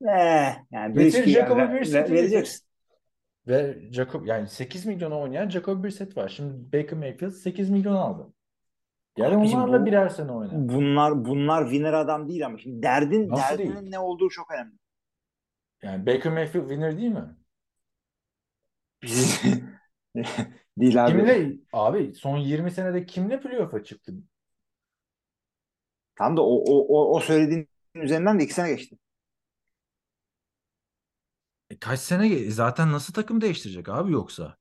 Eh, 0.09 0.57
yani 0.71 0.97
bir 0.97 1.01
Getir 1.05 1.27
Jacoby 1.27 1.61
ver- 1.61 1.73
Brissett'i 1.73 2.13
ver- 2.13 2.19
vereceksin. 2.19 2.67
Ve 3.49 3.79
Jacob 3.93 4.27
yani 4.27 4.49
8 4.49 4.87
milyona 4.87 5.19
oynayan 5.19 5.49
Jacob 5.49 5.85
Brissett 5.85 6.17
var. 6.17 6.29
Şimdi 6.29 6.73
Baker 6.73 6.99
Mayfield 6.99 7.31
8 7.31 7.71
milyon 7.71 7.95
aldı. 7.95 8.33
Gel 9.17 9.39
Abicim 9.39 9.59
onlarla 9.59 9.81
bu- 9.83 9.87
birer 9.87 10.09
sene 10.09 10.33
oyna. 10.33 10.51
Bunlar 10.55 11.25
bunlar 11.25 11.65
winner 11.65 11.93
adam 11.93 12.29
değil 12.29 12.47
ama 12.47 12.59
şimdi 12.59 12.83
derdin 12.83 13.29
Nasıl 13.29 13.43
derdinin 13.43 13.77
değil? 13.77 13.89
ne 13.91 13.99
olduğu 13.99 14.29
çok 14.29 14.51
önemli. 14.51 14.75
Yani 15.83 16.07
Baker 16.07 16.33
Mayfield 16.33 16.69
winner 16.69 16.99
değil 16.99 17.11
mi? 17.13 17.37
değil 20.79 21.05
abi. 21.05 21.13
Kimle 21.13 21.53
abi 21.73 22.15
son 22.15 22.37
20 22.39 22.71
senede 22.71 23.07
kimle 23.07 23.41
playoff'a 23.41 23.85
çıktı? 23.85 24.13
Tam 26.17 26.37
da 26.37 26.43
o, 26.43 26.55
o, 26.69 26.87
o, 26.89 27.17
o 27.17 27.21
söylediğin 27.21 27.69
üzerinden 27.95 28.41
de 28.41 28.45
iki 28.45 28.55
sene 28.55 28.69
geçti. 28.75 28.99
E, 31.71 31.79
kaç 31.79 32.01
sene 32.01 32.29
ge- 32.29 32.51
zaten 32.51 32.93
nasıl 32.93 33.13
takım 33.13 33.41
değiştirecek 33.41 33.89
abi 33.89 34.13
yoksa? 34.13 34.57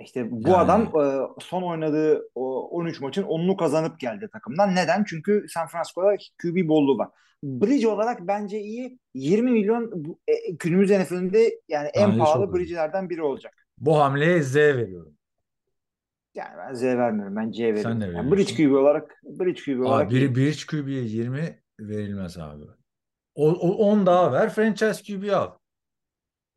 İşte 0.00 0.30
bu 0.30 0.48
Yani- 0.48 0.56
adam 0.56 0.82
e, 0.82 1.02
son 1.40 1.62
oynadığı 1.62 2.30
o 2.34 2.68
13 2.68 3.00
maçın 3.00 3.22
10'unu 3.22 3.56
kazanıp 3.56 4.00
geldi 4.00 4.28
takımdan. 4.32 4.74
Neden? 4.74 5.04
Çünkü 5.04 5.46
San 5.48 5.66
Francisco'da 5.66 6.16
QB 6.42 6.68
bolluğu 6.68 6.98
var. 6.98 7.08
Bridge 7.42 7.88
olarak 7.88 8.20
bence 8.26 8.60
iyi. 8.60 8.98
20 9.14 9.50
milyon 9.50 10.16
e, 10.28 10.50
günümüz 10.58 10.90
NFL'inde 10.90 11.60
yani 11.68 11.88
en 11.94 12.08
Bence 12.08 12.18
pahalı 12.18 12.44
çok 12.44 12.54
iyi. 12.54 12.58
bridge'lerden 12.58 13.10
biri 13.10 13.22
olacak. 13.22 13.66
Bu 13.78 13.98
hamleye 13.98 14.42
Z 14.42 14.56
veriyorum. 14.56 15.12
Yani 16.34 16.50
ben 16.58 16.74
Z 16.74 16.82
vermiyorum. 16.82 17.36
Ben 17.36 17.50
C 17.50 17.64
veriyorum. 17.74 18.00
ne 18.00 18.04
Yani 18.04 18.14
veriyorsun? 18.14 18.32
bridge 18.32 18.54
QB 18.68 18.72
olarak 18.74 19.20
Bridge 19.24 19.62
QB 19.62 19.80
olarak 19.80 20.06
Abi 20.06 20.14
biri 20.14 20.34
Bridge 20.34 20.58
QB'ye 20.70 21.02
20 21.02 21.60
verilmez 21.80 22.38
abi. 22.38 22.64
O, 23.34 23.48
o 23.50 23.68
10 23.90 24.06
daha 24.06 24.32
ver 24.32 24.50
franchise 24.50 25.02
QB 25.14 25.30
al. 25.32 25.50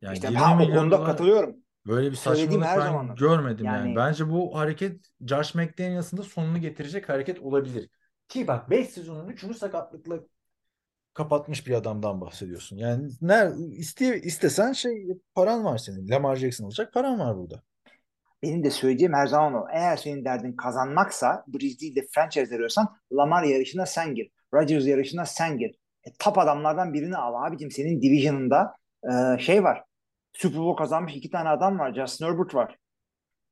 Yani 0.02 0.14
işte 0.14 0.26
20 0.28 0.38
ha, 0.38 0.54
o 0.54 0.58
milyon 0.58 0.76
konuda 0.76 0.96
dolar 0.96 1.06
katılıyorum. 1.06 1.56
Böyle 1.90 2.10
bir 2.10 2.16
Söylediğim 2.16 2.62
saçmalık 2.62 2.92
her 2.92 3.08
ben 3.08 3.14
görmedim 3.14 3.66
yani. 3.66 3.78
Yani- 3.78 3.96
Bence 3.96 4.30
bu 4.30 4.58
hareket 4.58 5.06
Josh 5.26 5.54
McDaniels'ın 5.54 6.16
da 6.16 6.22
sonunu 6.22 6.58
getirecek 6.58 7.08
hareket 7.08 7.40
olabilir. 7.40 7.88
Ki 8.28 8.46
bak 8.46 8.70
5 8.70 8.88
sezonun 8.88 9.28
3'ünü 9.28 9.54
sakatlıkla 9.54 10.20
kapatmış 11.14 11.66
bir 11.66 11.74
adamdan 11.74 12.20
bahsediyorsun. 12.20 12.76
Yani 12.76 13.08
ner 13.20 13.52
iste, 13.70 14.20
istesen 14.20 14.72
şey 14.72 15.06
paran 15.34 15.64
var 15.64 15.78
senin. 15.78 16.08
Lamar 16.08 16.36
Jackson 16.36 16.64
alacak 16.64 16.92
paran 16.92 17.18
var 17.18 17.36
burada. 17.36 17.62
Benim 18.42 18.64
de 18.64 18.70
söyleyeceğim 18.70 19.14
her 19.14 19.26
zaman 19.26 19.54
o. 19.54 19.66
Eğer 19.72 19.96
senin 19.96 20.24
derdin 20.24 20.52
kazanmaksa 20.52 21.44
Bridge 21.46 21.78
değil 21.78 21.96
de 21.96 22.06
franchise 22.14 22.54
arıyorsan 22.54 22.96
Lamar 23.12 23.42
yarışına 23.42 23.86
sen 23.86 24.14
gir. 24.14 24.30
Rodgers 24.54 24.86
yarışına 24.86 25.26
sen 25.26 25.58
gir. 25.58 25.70
E, 26.04 26.10
top 26.18 26.38
adamlardan 26.38 26.92
birini 26.92 27.16
al 27.16 27.46
abicim. 27.46 27.70
Senin 27.70 28.02
division'ında 28.02 28.74
e, 29.04 29.38
şey 29.38 29.64
var. 29.64 29.84
Super 30.32 30.60
Bowl 30.60 30.78
kazanmış 30.78 31.16
iki 31.16 31.30
tane 31.30 31.48
adam 31.48 31.78
var. 31.78 31.94
Justin 31.94 32.26
Herbert 32.26 32.54
var. 32.54 32.76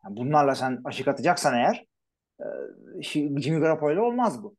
Yani 0.04 0.16
bunlarla 0.16 0.54
sen 0.54 0.80
aşık 0.84 1.08
atacaksan 1.08 1.54
eğer 1.54 1.86
e, 2.40 2.46
Jimmy 3.02 3.60
Garoppolo 3.60 4.06
olmaz 4.06 4.42
bu. 4.42 4.56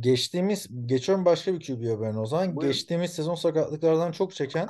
Geçtiğimiz, 0.00 0.86
geçiyorum 0.86 1.24
başka 1.24 1.54
bir 1.54 1.66
QB 1.66 1.96
haberine 1.96 2.18
o 2.18 2.26
zaman. 2.26 2.46
Buyurun. 2.56 2.72
Geçtiğimiz 2.72 3.12
sezon 3.12 3.34
sakatlıklardan 3.34 4.12
çok 4.12 4.34
çeken 4.34 4.68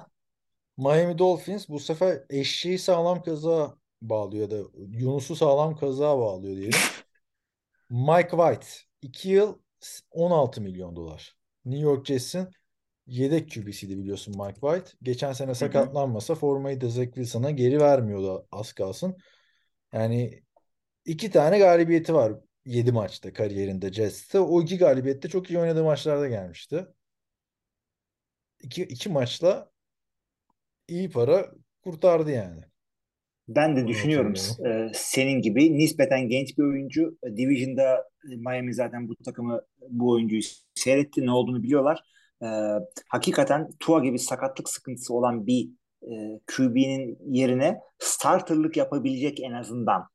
Miami 0.76 1.18
Dolphins 1.18 1.68
bu 1.68 1.78
sefer 1.78 2.20
eşeği 2.30 2.78
sağlam 2.78 3.22
kazığa 3.22 3.76
bağlıyor 4.02 4.50
da 4.50 4.56
Yunus'u 4.76 5.36
sağlam 5.36 5.76
kazığa 5.76 6.18
bağlıyor 6.18 6.56
diyelim. 6.56 6.78
Mike 7.90 8.30
White 8.30 8.66
2 9.02 9.28
yıl 9.28 9.58
16 10.10 10.60
milyon 10.60 10.96
dolar. 10.96 11.36
New 11.64 11.82
York 11.82 12.06
Jets'in 12.06 12.48
yedek 13.12 13.50
QB'siydi 13.50 13.98
biliyorsun 13.98 14.34
Mike 14.38 14.60
White. 14.60 14.90
Geçen 15.02 15.32
sene 15.32 15.54
sakatlanmasa 15.54 16.34
formayı 16.34 16.80
da 16.80 16.88
Zach 16.88 17.06
Wilson'a 17.06 17.50
geri 17.50 17.80
vermiyordu 17.80 18.46
az 18.52 18.72
kalsın. 18.72 19.16
Yani 19.92 20.42
iki 21.04 21.30
tane 21.30 21.58
galibiyeti 21.58 22.14
var 22.14 22.32
7 22.64 22.92
maçta 22.92 23.32
kariyerinde 23.32 23.92
Jets'te. 23.92 24.40
O 24.40 24.62
iki 24.62 24.78
galibiyette 24.78 25.28
çok 25.28 25.50
iyi 25.50 25.58
oynadığı 25.58 25.84
maçlarda 25.84 26.28
gelmişti. 26.28 26.86
İki, 28.62 28.82
iki 28.82 29.08
maçla 29.08 29.70
iyi 30.88 31.10
para 31.10 31.50
kurtardı 31.82 32.30
yani. 32.30 32.60
Ben 33.48 33.76
de 33.76 33.88
düşünüyorum 33.88 34.34
e, 34.66 34.92
senin 34.94 35.42
gibi 35.42 35.78
nispeten 35.78 36.28
genç 36.28 36.58
bir 36.58 36.62
oyuncu. 36.62 37.18
Division'da 37.36 38.08
Miami 38.24 38.74
zaten 38.74 39.08
bu 39.08 39.16
takımı 39.16 39.60
bu 39.88 40.10
oyuncuyu 40.10 40.42
seyretti. 40.74 41.26
Ne 41.26 41.30
olduğunu 41.30 41.62
biliyorlar. 41.62 42.12
E, 42.42 42.48
hakikaten 43.08 43.68
Tua 43.80 44.00
gibi 44.00 44.18
sakatlık 44.18 44.68
sıkıntısı 44.68 45.14
olan 45.14 45.46
bir 45.46 45.70
e, 46.02 46.40
QB'nin 46.56 47.18
yerine 47.34 47.80
starterlık 47.98 48.76
yapabilecek 48.76 49.40
en 49.40 49.52
azından 49.52 50.08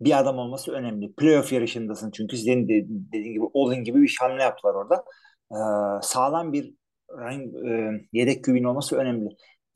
bir 0.00 0.18
adam 0.18 0.38
olması 0.38 0.72
önemli. 0.72 1.12
Playoff 1.12 1.52
yarışındasın 1.52 2.10
çünkü 2.10 2.36
senin 2.36 2.68
de 2.68 2.84
dediğin 2.88 3.32
gibi 3.32 3.44
Olin 3.52 3.84
gibi 3.84 4.02
bir 4.02 4.16
hamle 4.20 4.42
yaptılar 4.42 4.74
orada. 4.74 5.04
E, 5.52 5.58
sağlam 6.02 6.52
bir 6.52 6.74
e, 7.10 7.90
yedek 8.12 8.44
QB'nin 8.44 8.64
olması 8.64 8.96
önemli. 8.96 9.28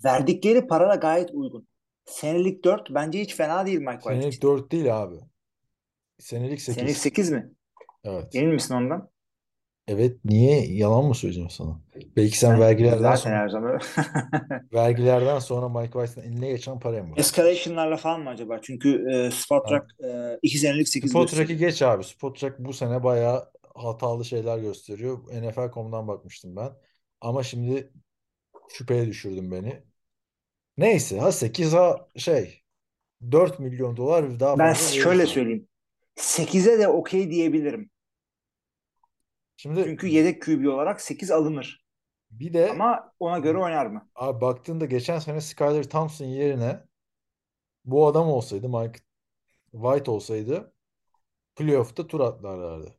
verdikleri 0.05 0.66
para 0.66 0.89
da 0.89 0.95
gayet 0.95 1.30
uygun. 1.32 1.68
Senelik 2.05 2.64
4 2.64 2.91
bence 2.91 3.20
hiç 3.20 3.36
fena 3.36 3.66
değil 3.66 3.78
Mike 3.78 3.93
White 3.93 4.14
Senelik 4.14 4.34
için. 4.34 4.49
4 4.49 4.72
değil 4.72 5.03
abi. 5.03 5.14
Senelik 6.18 6.61
8. 6.61 6.74
Senelik 6.74 6.97
8 6.97 7.30
mi? 7.30 7.51
Evet. 8.05 8.34
Emin 8.34 8.55
misin 8.55 8.74
ondan? 8.74 9.11
Evet 9.89 10.24
niye 10.24 10.66
yalan 10.66 11.05
mı 11.05 11.14
söyleyeceğim 11.14 11.51
sana? 11.51 11.80
Belki 12.16 12.39
sen 12.39 12.53
Ben 12.55 12.61
vergilerden 12.61 12.99
zaten 13.03 13.16
sonra 13.16 13.36
her 13.36 13.49
zaman 13.49 13.80
vergilerden 14.72 15.39
sonra 15.39 15.68
Mike 15.68 15.93
White'ın 15.93 16.24
eline 16.26 16.49
geçen 16.49 16.80
paraya 16.80 17.03
mı? 17.03 17.14
Escalation'larla 17.16 17.97
falan 17.97 18.20
mı 18.20 18.30
acaba? 18.30 18.61
Çünkü 18.62 19.07
e, 19.12 19.30
Spot 19.30 19.68
Track 19.68 19.86
2 20.43 20.59
senelik 20.59 20.89
8 20.89 21.11
Spot 21.11 21.30
gösteriyor. 21.30 21.59
Geç 21.59 21.82
abi. 21.82 22.05
Spot 22.05 22.41
Track 22.41 22.59
bu 22.59 22.72
sene 22.72 23.05
bayağı 23.05 23.53
hatalı 23.74 24.24
şeyler 24.24 24.59
gösteriyor. 24.59 25.18
NFL.com'dan 25.32 26.09
bakmıştım 26.09 26.57
ben. 26.57 26.72
Ama 27.20 27.43
şimdi 27.43 27.93
şüpheye 28.68 29.07
düşürdün 29.07 29.53
beni. 29.53 29.82
Neyse 30.78 31.20
ha 31.20 31.32
8 31.32 31.72
ha 31.72 32.09
şey 32.16 32.62
4 33.32 33.59
milyon 33.61 33.97
dolar 33.97 34.41
daha 34.41 34.59
Ben 34.59 34.72
fazla 34.72 34.86
şöyle 34.93 35.09
verirsen. 35.09 35.26
söyleyeyim. 35.26 35.68
8'e 36.16 36.78
de 36.78 36.89
okey 36.89 37.30
diyebilirim. 37.30 37.91
Şimdi 39.59 39.84
Çünkü 39.84 40.06
yedek 40.06 40.42
QB 40.42 40.66
olarak 40.68 41.00
8 41.00 41.30
alınır. 41.30 41.84
bir 42.30 42.52
de 42.52 42.70
Ama 42.70 43.12
ona 43.18 43.38
göre 43.38 43.59
oynar 43.59 43.86
mı? 43.86 44.09
abi 44.14 44.40
baktığında 44.40 44.84
geçen 44.84 45.18
sene 45.18 45.40
Skyler 45.40 45.84
Thompson 45.90 46.26
yerine 46.26 46.80
bu 47.84 48.06
adam 48.06 48.28
olsaydı 48.28 48.68
Mike 48.68 49.00
White 49.72 50.11
olsaydı 50.11 50.72
playoff'ta 51.56 52.06
tur 52.06 52.20
atlarlardı. 52.20 52.94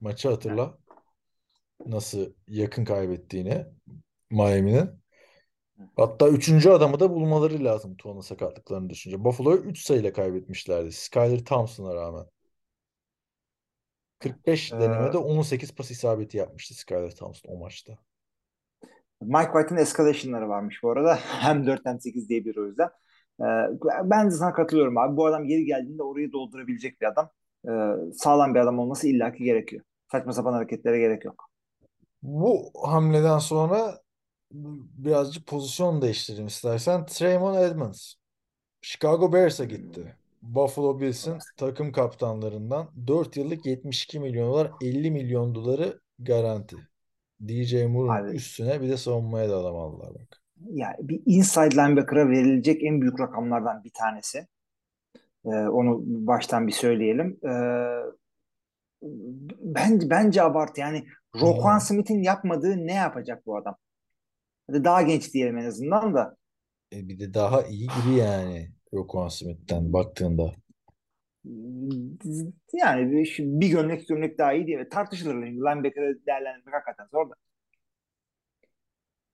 Maçı 0.00 0.28
hatırla. 0.28 0.78
Nasıl 1.86 2.32
yakın 2.48 2.84
kaybettiğini 2.84 3.66
Miami'nin. 4.30 4.90
Hatta 5.96 6.28
üçüncü 6.28 6.70
adamı 6.70 7.00
da 7.00 7.10
bulmaları 7.10 7.64
lazım 7.64 7.96
Tuan'ın 7.96 8.20
sakatlıklarını 8.20 8.90
düşünce. 8.90 9.24
Buffalo'yu 9.24 9.58
3 9.58 9.84
sayıyla 9.84 10.12
kaybetmişlerdi. 10.12 10.92
Skyler 10.92 11.44
Thompson'a 11.44 11.94
rağmen. 11.94 12.26
45 14.18 14.72
Ee, 14.72 14.80
denemede 14.80 15.18
18 15.18 15.74
pas 15.74 15.90
isabeti 15.90 16.36
yapmıştı 16.36 16.74
Skyler 16.74 17.10
Thompson 17.10 17.52
o 17.52 17.58
maçta. 17.58 17.98
Mike 19.20 19.50
White'ın 19.52 19.76
escalation'ları 19.76 20.48
varmış 20.48 20.82
bu 20.82 20.90
arada. 20.90 21.16
Hem 21.40 21.66
4 21.66 21.86
hem 21.86 22.00
8 22.00 22.28
diye 22.28 22.44
bir 22.44 22.56
o 22.56 22.66
yüzden. 22.66 22.88
Ee, 23.40 23.44
ben 24.04 24.26
de 24.26 24.30
sana 24.30 24.52
katılıyorum 24.52 24.98
abi. 24.98 25.16
Bu 25.16 25.26
adam 25.26 25.44
geri 25.44 25.64
geldiğinde 25.64 26.02
orayı 26.02 26.32
doldurabilecek 26.32 27.00
bir 27.00 27.06
adam. 27.06 27.30
Ee, 27.68 27.70
sağlam 28.12 28.54
bir 28.54 28.60
adam 28.60 28.78
olması 28.78 29.08
illaki 29.08 29.44
gerekiyor. 29.44 29.82
Saçma 30.12 30.32
sapan 30.32 30.52
hareketlere 30.52 30.98
gerek 30.98 31.24
yok. 31.24 31.50
Bu 32.22 32.70
hamleden 32.82 33.38
sonra 33.38 34.00
birazcık 34.98 35.46
pozisyon 35.46 36.02
değiştireyim 36.02 36.46
istersen. 36.46 37.06
Trayvon 37.06 37.54
Edmonds. 37.54 38.14
Chicago 38.82 39.32
Bears'a 39.32 39.64
gitti. 39.64 40.16
Buffalo 40.42 41.00
Bills'in 41.00 41.38
takım 41.56 41.92
kaptanlarından 41.92 42.90
4 43.06 43.36
yıllık 43.36 43.66
72 43.66 44.20
milyon 44.20 44.48
dolar 44.48 44.72
50 44.80 45.10
milyon 45.10 45.54
doları 45.54 46.00
garanti. 46.18 46.76
DJ 47.48 47.74
Moore'un 47.84 48.32
üstüne 48.32 48.80
bir 48.80 48.88
de 48.88 48.96
savunmaya 48.96 49.50
da 49.50 49.56
adam 49.56 49.76
aldılar 49.76 50.14
bak. 50.14 50.42
Yani 50.70 50.96
bir 51.00 51.22
inside 51.26 51.76
linebacker'a 51.76 52.28
verilecek 52.30 52.84
en 52.84 53.00
büyük 53.00 53.20
rakamlardan 53.20 53.84
bir 53.84 53.90
tanesi. 53.94 54.46
Ee, 55.44 55.48
onu 55.48 56.02
baştan 56.06 56.66
bir 56.66 56.72
söyleyelim. 56.72 57.38
Ee, 57.44 57.50
bence, 59.60 60.10
bence 60.10 60.42
abartı. 60.42 60.80
Yani 60.80 61.04
Roquan 61.40 61.74
Hmm. 61.74 61.80
Smith'in 61.80 62.22
yapmadığı 62.22 62.86
ne 62.86 62.94
yapacak 62.94 63.46
bu 63.46 63.56
adam? 63.56 63.76
Hadi 64.66 64.84
daha 64.84 65.02
genç 65.02 65.34
diyelim 65.34 65.58
en 65.58 65.64
azından 65.64 66.14
da. 66.14 66.36
E 66.92 67.08
bir 67.08 67.18
de 67.18 67.34
daha 67.34 67.62
iyi 67.62 67.88
gibi 67.88 68.14
yani 68.14 68.70
Roquan 68.94 69.28
Smith'ten 69.28 69.92
baktığında. 69.92 70.54
Yani 72.72 73.12
bir, 73.12 73.36
bir 73.38 73.68
gömlek 73.68 74.08
gömlek 74.08 74.38
daha 74.38 74.52
iyi 74.52 74.66
diye 74.66 74.88
tartışılır. 74.88 75.34
Linebacker'ı 75.34 76.26
değerlendirmek 76.26 76.74
hakikaten 76.74 77.06
zor 77.12 77.30
da. 77.30 77.34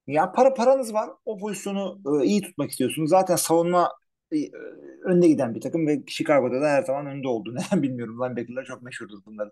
Ya 0.07 0.31
para 0.31 0.53
paranız 0.53 0.93
var. 0.93 1.09
O 1.25 1.37
pozisyonu 1.37 2.01
e, 2.21 2.25
iyi 2.25 2.41
tutmak 2.41 2.71
istiyorsunuz. 2.71 3.09
Zaten 3.09 3.35
savunma 3.35 3.91
e, 4.33 4.37
önde 5.05 5.27
giden 5.27 5.55
bir 5.55 5.61
takım 5.61 5.87
ve 5.87 6.03
Chicago'da 6.07 6.61
da 6.61 6.69
her 6.69 6.83
zaman 6.83 7.05
önde 7.05 7.27
oldu. 7.27 7.55
Neden 7.55 7.83
bilmiyorum. 7.83 8.19
Linebacker'lar 8.19 8.65
çok 8.65 8.81
meşhurdur 8.81 9.17
bunların. 9.25 9.51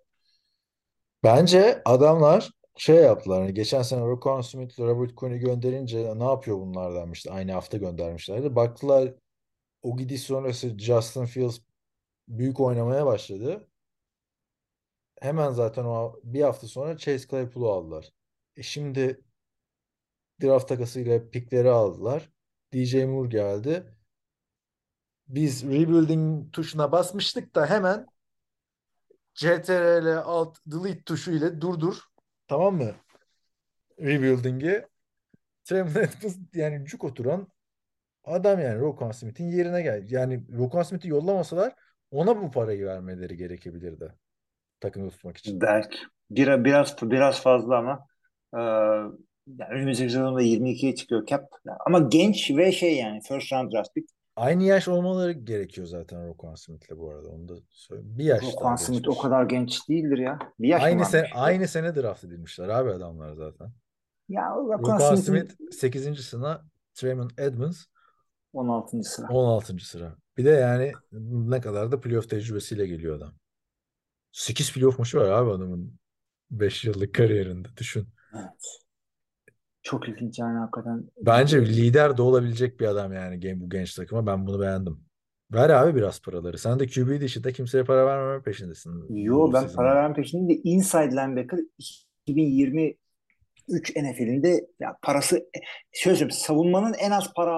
Bence 1.23 1.81
adamlar 1.85 2.49
şey 2.77 2.95
yaptılar. 2.95 3.41
Hani 3.41 3.53
geçen 3.53 3.81
sene 3.81 4.01
Roquan 4.01 4.41
Smith'le 4.41 4.79
Robert 4.79 5.15
Quinn'i 5.15 5.39
gönderince 5.39 6.19
ne 6.19 6.23
yapıyor 6.23 6.57
bunlar 6.57 6.95
denmişti. 6.95 7.31
Aynı 7.31 7.51
hafta 7.51 7.77
göndermişlerdi. 7.77 8.55
Baktılar 8.55 9.13
o 9.83 9.97
gidiş 9.97 10.21
sonrası 10.21 10.79
Justin 10.79 11.25
Fields 11.25 11.59
büyük 12.27 12.59
oynamaya 12.59 13.05
başladı. 13.05 13.67
Hemen 15.21 15.51
zaten 15.51 15.85
o 15.85 16.19
bir 16.23 16.41
hafta 16.41 16.67
sonra 16.67 16.97
Chase 16.97 17.27
Claypool'u 17.27 17.71
aldılar. 17.71 18.09
E 18.55 18.63
şimdi 18.63 19.21
draft 20.41 20.67
takasıyla 20.67 21.29
pikleri 21.29 21.69
aldılar. 21.69 22.29
DJ 22.73 22.93
Moore 22.93 23.29
geldi. 23.29 23.95
Biz 25.27 25.63
rebuilding 25.63 26.53
tuşuna 26.53 26.91
basmıştık 26.91 27.55
da 27.55 27.69
hemen 27.69 28.05
CTRL 29.33 30.17
alt 30.17 30.57
delete 30.65 31.03
tuşu 31.03 31.31
ile 31.31 31.61
durdur. 31.61 31.99
Tamam 32.47 32.75
mı? 32.75 32.95
Rebuilding'i. 33.99 34.87
Edmonds 35.71 36.37
yani 36.53 36.85
cuk 36.85 37.03
oturan 37.03 37.47
adam 38.23 38.59
yani 38.59 38.79
Roquan 38.79 39.11
Smith'in 39.11 39.51
yerine 39.51 39.81
geldi. 39.81 40.15
Yani 40.15 40.43
Roquan 40.57 40.83
Smith'i 40.83 41.09
yollamasalar 41.09 41.73
ona 42.11 42.41
bu 42.41 42.51
parayı 42.51 42.85
vermeleri 42.85 43.37
gerekebilirdi. 43.37 44.13
Takımı 44.79 45.09
tutmak 45.09 45.37
için. 45.37 45.61
Belki. 45.61 45.97
Bir, 46.29 46.65
biraz 46.65 46.95
biraz 47.01 47.41
fazla 47.41 47.77
ama 47.77 48.07
e, 48.53 48.61
yani 49.47 49.71
önümüzdeki 49.71 50.11
sezonda 50.11 50.41
22'ye 50.41 50.95
çıkıyor 50.95 51.25
cap. 51.25 51.45
Ama 51.85 51.99
genç 51.99 52.51
ve 52.51 52.71
şey 52.71 52.97
yani 52.97 53.21
first 53.21 53.53
round 53.53 53.73
draft 53.73 53.93
pick. 53.95 54.09
Aynı 54.35 54.63
yaş 54.63 54.87
olmaları 54.87 55.31
gerekiyor 55.31 55.87
zaten 55.87 56.27
Roquan 56.27 56.55
Smith'le 56.55 56.97
bu 56.97 57.09
arada. 57.09 57.29
Onu 57.29 57.47
da 57.47 57.53
söyleyeyim. 57.69 58.17
Bir 58.17 58.23
yaş 58.23 58.43
Roquan 58.43 58.75
Smith 58.75 59.09
o 59.09 59.17
kadar 59.17 59.43
genç 59.43 59.89
değildir 59.89 60.17
ya. 60.17 60.39
Bir 60.59 60.67
yaş 60.67 60.83
Aynı 60.83 61.05
sene 61.05 61.27
aynı 61.33 61.67
sene 61.67 61.95
draft 61.95 62.23
edilmişler 62.23 62.69
abi 62.69 62.89
adamlar 62.89 63.33
zaten. 63.33 63.71
Ya 64.29 64.49
Roquan 64.49 64.79
Roquan 64.79 65.15
Smith'in 65.15 65.55
Smith 65.55 65.73
8. 65.73 66.25
sıra, 66.25 66.61
Tremon 66.93 67.29
Edmonds 67.37 67.85
16. 68.53 69.03
sıra. 69.03 69.27
16. 69.27 69.85
sıra. 69.85 70.15
Bir 70.37 70.45
de 70.45 70.49
yani 70.49 70.91
ne 71.21 71.61
kadar 71.61 71.91
da 71.91 71.99
playoff 71.99 72.29
tecrübesiyle 72.29 72.87
geliyor 72.87 73.17
adam. 73.17 73.33
8 74.31 74.73
playoff 74.73 74.99
maçı 74.99 75.17
var 75.17 75.29
abi 75.29 75.51
adamın 75.51 75.99
5 76.51 76.85
yıllık 76.85 77.13
kariyerinde 77.13 77.67
düşün. 77.77 78.07
Evet. 78.35 78.79
Çok 79.81 80.09
ilginç 80.09 80.39
yani 80.39 80.59
hakikaten. 80.59 81.09
Bence 81.21 81.65
lider 81.65 82.17
de 82.17 82.21
olabilecek 82.21 82.79
bir 82.79 82.85
adam 82.85 83.13
yani 83.13 83.39
gen- 83.39 83.61
bu 83.61 83.69
genç 83.69 83.95
takıma. 83.95 84.25
Ben 84.27 84.47
bunu 84.47 84.61
beğendim. 84.61 84.99
Ver 85.53 85.69
abi 85.69 85.95
biraz 85.95 86.21
paraları. 86.21 86.57
Sen 86.57 86.79
de 86.79 86.87
QB 86.87 87.21
dışında 87.21 87.51
kimseye 87.51 87.83
para 87.83 88.05
vermeme 88.05 88.41
peşindesin. 88.43 89.15
Yo 89.15 89.53
ben 89.53 89.61
sezon. 89.61 89.75
para 89.75 89.95
verme 89.95 90.15
peşindeyim 90.15 90.49
de 90.49 90.69
inside 90.69 91.11
linebacker 91.11 91.59
2023 92.27 92.97
NFL'inde 93.95 94.67
ya 94.79 94.97
parası 95.01 95.49
şöyle 95.91 96.17
söyleyeyim 96.17 96.31
savunmanın 96.41 96.93
en 96.93 97.11
az 97.11 97.33
para 97.33 97.57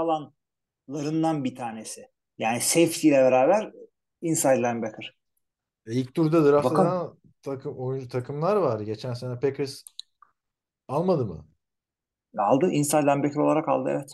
alanlarından 0.90 1.44
bir 1.44 1.56
tanesi. 1.56 2.08
Yani 2.38 2.62
safety 2.62 3.08
ile 3.08 3.16
beraber 3.18 3.72
inside 4.22 4.58
linebacker. 4.58 5.16
E, 5.88 5.94
İlk 5.94 6.16
turda 6.16 6.52
draft 6.52 6.72
eden 6.72 7.10
takım, 7.42 7.78
oyuncu 7.78 8.10
takımlar 8.10 8.56
var. 8.56 8.80
Geçen 8.80 9.14
sene 9.14 9.40
Packers 9.40 9.84
almadı 10.88 11.26
mı? 11.26 11.46
Aldı. 12.38 12.70
Inside 12.72 13.02
linebacker 13.02 13.42
olarak 13.42 13.70
aldı 13.70 13.90
evet. 13.92 14.12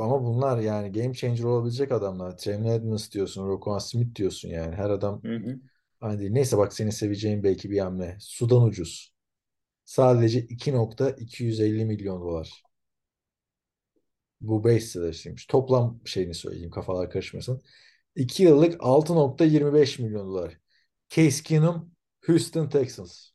Ama 0.00 0.24
bunlar 0.24 0.58
yani 0.58 0.92
game 0.92 1.14
changer 1.14 1.44
olabilecek 1.44 1.92
adamlar. 1.92 2.36
Trevor 2.36 2.70
Edmonds 2.70 3.12
diyorsun, 3.12 3.48
Roquan 3.48 3.78
Smith 3.78 4.14
diyorsun 4.14 4.48
yani. 4.48 4.76
Her 4.76 4.90
adam 4.90 5.22
Hı 5.24 5.36
hı. 5.36 5.60
aynı 6.00 6.18
değil. 6.20 6.30
Neyse 6.32 6.58
bak 6.58 6.72
senin 6.72 6.90
seveceğin 6.90 7.42
belki 7.44 7.70
bir 7.70 7.78
hamle. 7.78 8.16
Sudan 8.20 8.62
ucuz. 8.62 9.14
Sadece 9.84 10.40
2.250 10.40 11.84
milyon 11.84 12.20
dolar. 12.22 12.62
Bu 14.40 14.64
base 14.64 14.80
sırasıymış. 14.80 15.46
Toplam 15.46 16.00
şeyini 16.04 16.34
söyleyeyim 16.34 16.70
kafalar 16.70 17.10
karışmasın. 17.10 17.62
2 18.14 18.42
yıllık 18.42 18.80
6.25 18.80 20.02
milyon 20.02 20.28
dolar. 20.28 20.58
Case 21.08 21.42
Keenum, 21.42 21.94
Houston 22.26 22.68
Texans. 22.68 23.30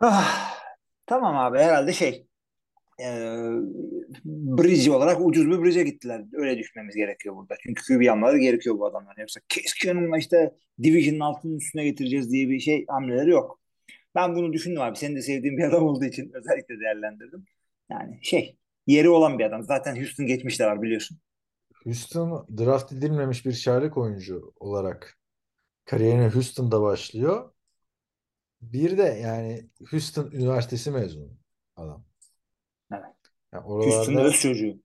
Ah, 0.00 0.54
tamam 1.06 1.36
abi 1.36 1.58
herhalde 1.58 1.92
şey 1.92 2.26
e, 3.00 3.06
bridge 4.24 4.90
olarak 4.90 5.26
ucuz 5.26 5.46
bir 5.46 5.62
bridge'e 5.62 5.82
gittiler. 5.82 6.24
Öyle 6.32 6.58
düşmemiz 6.58 6.94
gerekiyor 6.94 7.36
burada. 7.36 7.54
Çünkü 7.62 7.82
QB 7.82 8.10
almaları 8.10 8.38
gerekiyor 8.38 8.78
bu 8.78 8.86
adamların. 8.86 9.20
Yoksa 9.20 9.40
Case 9.48 10.18
işte 10.18 10.54
Division'ın 10.82 11.20
altının 11.20 11.56
üstüne 11.56 11.84
getireceğiz 11.84 12.32
diye 12.32 12.48
bir 12.48 12.60
şey 12.60 12.84
hamleleri 12.88 13.30
yok. 13.30 13.60
Ben 14.14 14.34
bunu 14.36 14.52
düşündüm 14.52 14.82
abi. 14.82 14.96
Senin 14.96 15.16
de 15.16 15.22
sevdiğin 15.22 15.58
bir 15.58 15.64
adam 15.64 15.82
olduğu 15.82 16.04
için 16.04 16.30
özellikle 16.34 16.80
değerlendirdim. 16.80 17.44
Yani 17.90 18.18
şey 18.22 18.56
yeri 18.88 19.08
olan 19.10 19.38
bir 19.38 19.44
adam. 19.44 19.62
Zaten 19.64 19.96
Houston 19.96 20.26
geçmişler 20.26 20.66
var 20.66 20.82
biliyorsun. 20.82 21.18
Houston 21.84 22.46
draft 22.58 22.92
edilmemiş 22.92 23.46
bir 23.46 23.52
çaylak 23.54 23.96
oyuncu 23.96 24.52
olarak 24.60 25.18
kariyerine 25.84 26.28
Houston'da 26.28 26.82
başlıyor. 26.82 27.52
Bir 28.62 28.98
de 28.98 29.02
yani 29.02 29.70
Houston 29.90 30.30
Üniversitesi 30.30 30.90
mezunu 30.90 31.38
adam. 31.76 32.04
Evet. 32.92 33.16
Yani 33.52 33.64
Houston'ın 33.82 34.16
oralarda 34.16 34.22
öz 34.24 34.40
çocuğu. 34.40 34.82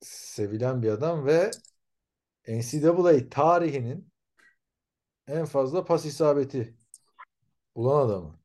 sevilen 0.00 0.82
bir 0.82 0.88
adam 0.90 1.26
ve 1.26 1.50
NCAA 2.48 3.28
tarihinin 3.30 4.12
en 5.26 5.44
fazla 5.46 5.84
pas 5.84 6.04
isabeti 6.06 6.76
bulan 7.76 8.06
adamı. 8.06 8.40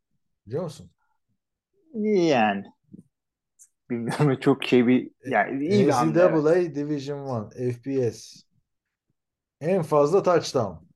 Biliyor 0.45 0.63
musun? 0.63 0.91
Yani 1.93 2.65
bilmiyorum 3.89 4.37
çok 4.41 4.63
şey 4.63 4.87
bir 4.87 5.11
yani 5.25 5.65
iyi 5.67 5.87
bir 5.87 5.91
hamle. 5.91 6.19
evet. 6.21 6.33
NCAA 6.33 6.75
Division 6.75 7.51
1 7.51 7.73
FBS 7.73 8.43
en 9.61 9.81
fazla 9.83 10.23
touchdown 10.23 10.87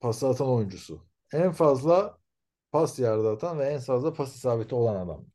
pası 0.00 0.28
atan 0.28 0.48
oyuncusu. 0.48 1.08
En 1.32 1.52
fazla 1.52 2.18
pas 2.72 2.98
yardı 2.98 3.30
atan 3.32 3.58
ve 3.58 3.64
en 3.64 3.80
fazla 3.80 4.12
pas 4.12 4.36
isabeti 4.36 4.74
olan 4.74 5.06
adam. 5.06 5.26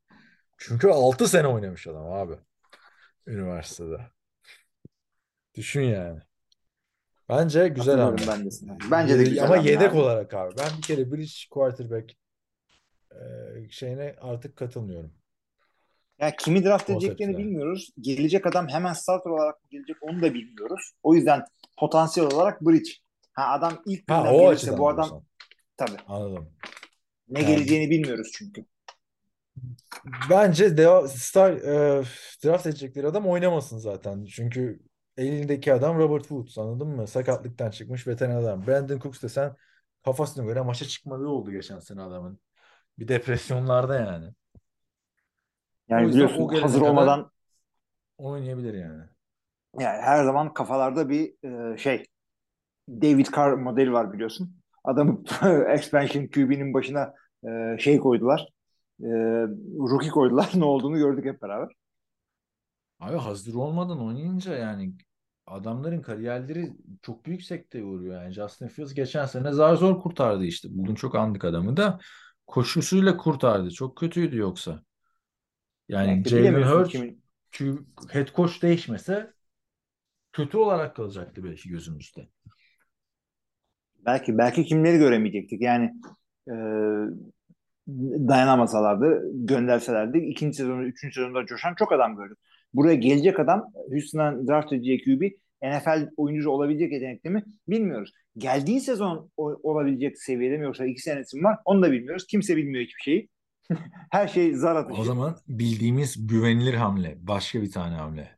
Çünkü 0.57 0.89
6 0.89 1.28
sene 1.28 1.47
oynamış 1.47 1.88
adam 1.88 2.11
abi. 2.14 2.34
Üniversitede. 3.28 3.97
Düşün 5.55 5.82
yani. 5.82 6.20
Bence 7.30 7.68
güzel 7.68 7.97
Katılıyorum 7.97 8.18
hamle. 8.18 8.28
ben 8.28 8.45
de 8.45 8.51
sana. 8.51 8.78
Bence 8.91 9.20
de 9.20 9.26
güzel 9.26 9.43
Ama 9.43 9.57
yedek 9.57 9.91
abi. 9.91 9.95
olarak 9.95 10.34
abi. 10.34 10.57
Ben 10.57 10.78
bir 10.78 10.84
kere 10.84 11.11
bridge 11.11 11.32
quarterback 11.51 12.11
e, 13.11 13.70
şeyine 13.70 14.16
artık 14.22 14.55
katılmıyorum. 14.57 15.14
Yani 16.20 16.34
kimi 16.39 16.64
draft 16.66 16.89
edeceklerini 16.89 17.38
bilmiyoruz. 17.38 17.89
Gelecek 17.99 18.45
adam 18.47 18.68
hemen 18.68 18.93
starter 18.93 19.30
olarak 19.30 19.64
mı 19.64 19.70
gelecek 19.70 19.95
onu 20.01 20.22
da 20.22 20.34
bilmiyoruz. 20.34 20.91
O 21.03 21.16
yüzden 21.16 21.45
potansiyel 21.78 22.34
olarak 22.34 22.61
bridge. 22.61 22.89
Ha 23.34 23.47
adam 23.51 23.82
ilk 23.86 24.11
Ha 24.11 24.34
o 24.34 24.39
gelirse 24.39 24.78
bu 24.78 24.89
adam 24.89 25.05
diyorsan. 25.09 25.24
tabii 25.78 25.97
Anladım. 26.07 26.49
ne 27.30 27.41
Yani- 27.41 27.55
geleceğini 27.55 27.89
bilmiyoruz 27.89 28.32
çünkü. 28.34 28.66
Bence 30.30 30.66
deva- 30.78 31.07
star 31.07 31.51
e, 31.53 32.03
draft 32.45 32.66
edecekleri 32.68 33.07
adam 33.07 33.28
oynamasın 33.28 33.78
zaten. 33.78 34.26
Çünkü 34.26 34.80
elindeki 35.18 35.74
adam 35.74 35.97
Robert 35.97 36.22
Woods 36.22 36.57
anladın 36.57 36.88
mı? 36.88 37.07
Sakatlıktan 37.07 37.72
çıkmış 37.72 38.07
veteran 38.07 38.36
adam. 38.36 38.68
Brandon 38.68 38.99
Cooks 38.99 39.24
desen 39.24 39.55
kafasına 40.05 40.45
göre 40.45 40.61
maça 40.61 40.86
çıkmadığı 40.86 41.28
oldu 41.28 41.51
geçen 41.51 41.80
sene 41.80 42.01
adamın. 42.01 42.39
Bir 42.99 43.07
depresyonlarda 43.07 43.95
yani. 43.99 44.34
Yani 45.89 46.07
biliyorsun 46.07 46.47
hazır 46.47 46.81
olmadan 46.81 47.31
Oynayabilir 48.17 48.73
yani. 48.73 49.03
yani 49.79 50.01
her 50.01 50.23
zaman 50.23 50.53
kafalarda 50.53 51.09
bir 51.09 51.34
e, 51.43 51.77
şey 51.77 52.05
David 52.89 53.25
Carr 53.36 53.53
modeli 53.53 53.93
var 53.93 54.13
biliyorsun. 54.13 54.55
Adamı 54.84 55.23
expansion 55.67 56.27
QB'nin 56.27 56.73
başına 56.73 57.13
e, 57.47 57.77
şey 57.79 57.99
koydular. 57.99 58.47
E, 59.01 59.09
rookie 59.89 60.09
koydular. 60.09 60.51
Ne 60.55 60.65
olduğunu 60.65 60.97
gördük 60.97 61.25
hep 61.25 61.41
beraber. 61.41 61.73
Abi 62.99 63.17
hazır 63.17 63.53
olmadan 63.53 64.05
oynayınca 64.05 64.55
yani 64.55 64.93
adamların 65.47 66.01
kariyerleri 66.01 66.73
çok 67.01 67.25
büyük 67.25 67.43
sekteye 67.43 67.84
uğruyor 67.84 68.21
yani. 68.21 68.34
Justin 68.34 68.67
Fields 68.67 68.93
geçen 68.93 69.25
sene 69.25 69.51
zar 69.51 69.75
zor 69.75 70.01
kurtardı 70.01 70.45
işte. 70.45 70.67
Bugün 70.71 70.95
çok 70.95 71.15
andık 71.15 71.45
adamı 71.45 71.77
da 71.77 71.99
koşusuyla 72.47 73.17
kurtardı. 73.17 73.71
Çok 73.71 73.97
kötüydü 73.97 74.38
yoksa. 74.38 74.84
Yani 75.89 76.07
Belki 76.07 76.29
Jalen 76.29 76.43
bilemiyorsun 76.43 76.79
Hurts 76.79 76.91
kimin. 76.91 77.23
Head 78.11 78.27
coach 78.36 78.61
değişmese 78.61 79.34
kötü 80.31 80.57
olarak 80.57 80.95
kalacaktı 80.95 81.43
belki 81.43 81.69
gözümüzde. 81.69 82.27
Belki 84.05 84.38
belki 84.38 84.65
kimleri 84.65 84.97
göremeyecektik. 84.97 85.61
Yani 85.61 85.93
e, 86.47 86.53
dayanamasalardı, 88.27 89.31
gönderselerdi. 89.34 90.17
ikinci 90.17 90.57
sezonu, 90.57 90.84
üçüncü 90.84 91.13
sezonda 91.13 91.45
coşan 91.45 91.75
çok 91.75 91.91
adam 91.91 92.15
gördük. 92.15 92.38
Buraya 92.73 92.95
gelecek 92.95 93.39
adam 93.39 93.71
Houston'dan 93.89 94.47
draft 94.47 94.73
edeceği 94.73 95.03
QB 95.03 95.21
NFL 95.63 96.09
oyuncusu 96.17 96.49
olabilecek 96.49 96.93
yetenekli 96.93 97.29
mi 97.29 97.43
bilmiyoruz. 97.67 98.11
Geldiği 98.38 98.81
sezon 98.81 99.31
olabilecek 99.38 100.19
seviyede 100.19 100.57
mi 100.57 100.63
yoksa 100.63 100.86
iki 100.86 101.01
senesi 101.01 101.38
mi 101.38 101.43
var 101.43 101.57
onu 101.65 101.81
da 101.81 101.91
bilmiyoruz. 101.91 102.27
Kimse 102.27 102.57
bilmiyor 102.57 102.84
hiçbir 102.84 103.01
şeyi. 103.01 103.29
Her 104.11 104.28
şey 104.28 104.53
zar 104.53 104.76
atışı. 104.76 105.01
O 105.01 105.03
zaman 105.03 105.38
bildiğimiz 105.47 106.28
güvenilir 106.28 106.74
hamle. 106.74 107.18
Başka 107.28 107.61
bir 107.61 107.72
tane 107.72 107.95
hamle. 107.95 108.38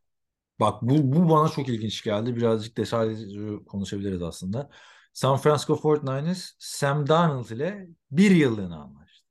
Bak 0.59 0.83
bu, 0.83 1.13
bu 1.13 1.29
bana 1.29 1.49
çok 1.49 1.69
ilginç 1.69 2.03
geldi. 2.03 2.35
Birazcık 2.35 2.77
detaylı 2.77 3.65
konuşabiliriz 3.65 4.21
aslında. 4.23 4.71
San 5.13 5.37
Francisco 5.37 5.75
49ers 5.77 6.51
Sam 6.59 7.07
Darnold 7.07 7.49
ile 7.49 7.87
bir 8.11 8.31
yıllığına 8.31 8.77
anlaştı. 8.83 9.25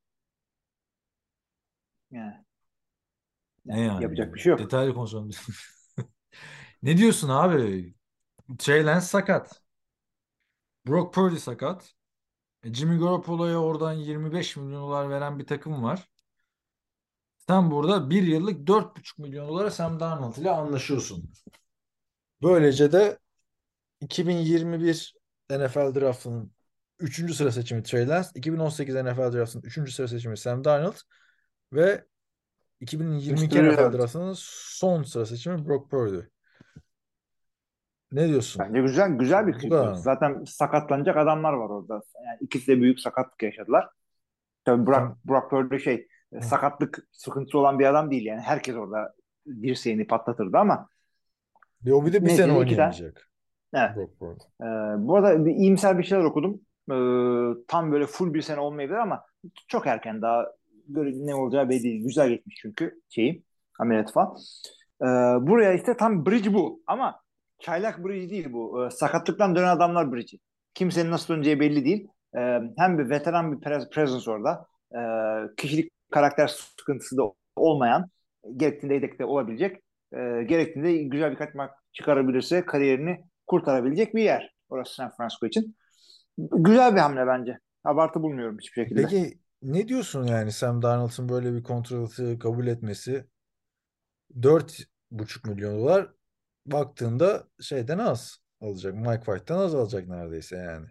Yani, 2.11 2.45
Ne 3.65 3.81
yani? 3.81 4.03
yapacak 4.03 4.35
bir 4.35 4.41
şey 4.41 4.51
yok. 4.51 4.61
Detaylı 4.61 4.95
konuşalım. 4.95 5.31
Ne 6.83 6.97
diyorsun 6.99 7.29
abi? 7.29 7.95
Trey 8.59 8.87
Lance 8.87 9.07
sakat. 9.07 9.63
Brock 10.87 11.13
Purdy 11.13 11.39
sakat. 11.39 11.94
E, 12.65 12.75
Jimmy 12.75 12.99
Garoppolo'ya 12.99 13.59
oradan 13.59 13.93
25 13.93 14.57
milyon 14.57 14.83
dolar 14.83 15.11
veren 15.11 15.39
bir 15.39 15.47
takım 15.47 15.83
var. 15.83 16.09
Sen 17.49 17.71
burada 17.71 18.11
bir 18.11 18.23
yıllık 18.23 18.69
4,5 18.69 19.23
milyon 19.23 19.49
dolara 19.49 19.71
Sam 19.71 20.01
Darnold 20.01 20.37
ile 20.37 20.51
anlaşıyorsun. 20.51 21.31
Böylece 22.43 22.93
de 22.93 23.19
2021 24.01 25.15
NFL 25.51 25.95
Draft'ının 25.95 26.53
3. 26.99 27.35
sıra 27.35 27.53
seçimi 27.53 27.83
Trey 27.83 28.09
Lance, 28.09 28.29
2018 28.35 28.95
NFL 28.95 29.33
Draft'ının 29.33 29.63
3. 29.63 29.95
sıra 29.95 30.09
seçimi 30.09 30.37
Sam 30.37 30.65
Darnold 30.65 30.97
ve 31.73 32.05
2022 32.81 33.45
Üstüne 33.45 33.73
NFL. 33.73 33.99
Draft'ının 33.99 34.35
son 34.37 35.03
sıra 35.03 35.27
seçimi 35.27 35.69
Brock 35.69 35.91
Purdy. 35.91 36.34
Ne 38.15 38.29
diyorsun? 38.29 38.65
Bence 38.69 38.81
güzel 38.81 39.11
güzel 39.11 39.47
bir 39.47 39.71
mı? 39.71 39.97
Zaten 39.97 40.45
sakatlanacak 40.45 41.17
adamlar 41.17 41.53
var 41.53 41.69
orada. 41.69 41.95
Yani 42.27 42.39
ikisi 42.41 42.67
de 42.67 42.81
büyük 42.81 43.01
sakatlık 43.01 43.43
yaşadılar. 43.43 43.89
Tabii 44.65 44.87
Brock, 44.87 44.99
Tamam. 44.99 45.19
Brock 45.25 45.51
Purdy 45.51 45.79
şey 45.79 46.09
Hı. 46.35 46.43
sakatlık 46.43 47.09
sıkıntısı 47.13 47.59
olan 47.59 47.79
bir 47.79 47.85
adam 47.87 48.11
değil 48.11 48.27
yani. 48.27 48.41
Herkes 48.41 48.77
orada 48.77 49.15
dirseğini 49.63 50.07
patlatırdı 50.07 50.59
ama 50.59 50.89
Bir 51.85 51.91
o 51.93 52.07
bir 52.07 52.13
de 52.13 52.21
bir 52.21 52.27
Neyse, 52.27 52.43
sene 52.43 52.53
oynayamayacak. 52.53 53.31
evet. 53.75 53.97
Ee, 54.61 54.65
bu 54.99 55.17
arada 55.17 55.47
bir 55.47 55.51
iyimser 55.55 55.99
bir 55.99 56.05
şeyler 56.05 56.25
okudum. 56.25 56.61
Ee, 56.91 57.65
tam 57.69 57.93
böyle 57.93 58.07
full 58.07 58.35
bir 58.35 58.43
sene 58.43 58.61
olmayabilir 58.61 58.99
ama 58.99 59.25
çok 59.69 59.87
erken 59.87 60.23
daha 60.23 60.47
ne 60.89 61.35
olacağı 61.35 61.69
belli 61.69 61.83
değil. 61.83 62.05
Güzel 62.05 62.29
geçmiş 62.29 62.57
çünkü 62.63 63.01
şeyi 63.09 63.43
ameliyat 63.79 64.13
falan. 64.13 64.37
Ee, 65.03 65.07
buraya 65.47 65.73
işte 65.73 65.97
tam 65.97 66.27
bridge 66.27 66.55
bu 66.55 66.83
ama 66.87 67.24
çaylak 67.65 68.05
bridge 68.05 68.31
değil 68.31 68.53
bu. 68.53 68.87
Ee, 68.87 68.91
sakatlıktan 68.91 69.57
dönen 69.57 69.77
adamlar 69.77 70.13
bridge'i. 70.13 70.41
Kimsenin 70.75 71.11
nasıl 71.11 71.35
döneceği 71.35 71.61
belli 71.61 71.85
değil. 71.85 72.09
Ee, 72.37 72.61
hem 72.79 72.99
bir 72.99 73.11
veteran 73.11 73.53
bir 73.53 73.67
pres- 73.67 73.91
presence 73.91 74.31
orada. 74.31 74.67
Ee, 74.95 74.99
kişilik 75.57 75.93
karakter 76.11 76.47
sıkıntısı 76.79 77.17
da 77.17 77.23
olmayan 77.57 78.11
gerektiğinde 78.57 78.95
yedekte 78.95 79.25
olabilecek. 79.25 79.77
Ee, 80.13 80.43
gerektiğinde 80.49 80.97
güzel 81.03 81.31
birkaç 81.31 81.55
maç 81.55 81.71
çıkarabilirse 81.93 82.67
kariyerini 82.67 83.25
kurtarabilecek 83.47 84.15
bir 84.15 84.23
yer. 84.23 84.55
Orası 84.69 84.95
San 84.95 85.11
Francisco 85.17 85.47
için. 85.47 85.77
Güzel 86.39 86.95
bir 86.95 87.01
hamle 87.01 87.27
bence. 87.27 87.59
Abartı 87.85 88.23
bulmuyorum 88.23 88.59
hiçbir 88.61 88.83
şekilde. 88.83 89.03
Peki 89.03 89.39
ne 89.63 89.89
diyorsun 89.89 90.25
yani 90.25 90.53
Sam 90.53 90.83
Darnold'un 90.83 91.29
böyle 91.29 91.55
bir 91.55 91.63
kontratı 91.63 92.39
kabul 92.39 92.67
etmesi 92.67 93.27
4,5 94.41 95.49
milyon 95.49 95.79
dolar 95.79 96.11
baktığında 96.67 97.45
şeyden 97.61 97.99
az 97.99 98.39
alacak. 98.61 98.95
Mike 98.95 99.25
White'tan 99.25 99.59
az 99.59 99.75
alacak 99.75 100.09
neredeyse 100.09 100.57
yani. 100.57 100.87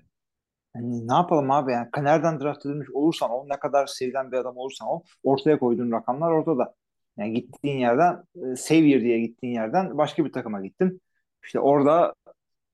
Yani 0.76 1.08
ne 1.08 1.14
yapalım 1.14 1.52
abi 1.52 1.72
yani 1.72 1.90
nereden 1.98 2.40
draft 2.40 2.66
edilmiş 2.66 2.90
olursan 2.90 3.32
ol 3.32 3.46
ne 3.48 3.60
kadar 3.60 3.88
sevilen 3.88 4.32
bir 4.32 4.38
adam 4.38 4.58
olursan 4.58 4.88
ol 4.88 5.02
ortaya 5.24 5.60
koyduğun 5.60 5.92
rakamlar 5.92 6.32
ortada. 6.32 6.76
Yani 7.18 7.34
gittiğin 7.34 7.78
yerden 7.80 8.24
e, 8.36 8.56
Savior 8.56 9.02
diye 9.02 9.20
gittiğin 9.20 9.54
yerden 9.54 9.98
başka 9.98 10.26
bir 10.26 10.32
takıma 10.32 10.62
gittin. 10.62 11.02
İşte 11.44 11.60
orada 11.60 12.14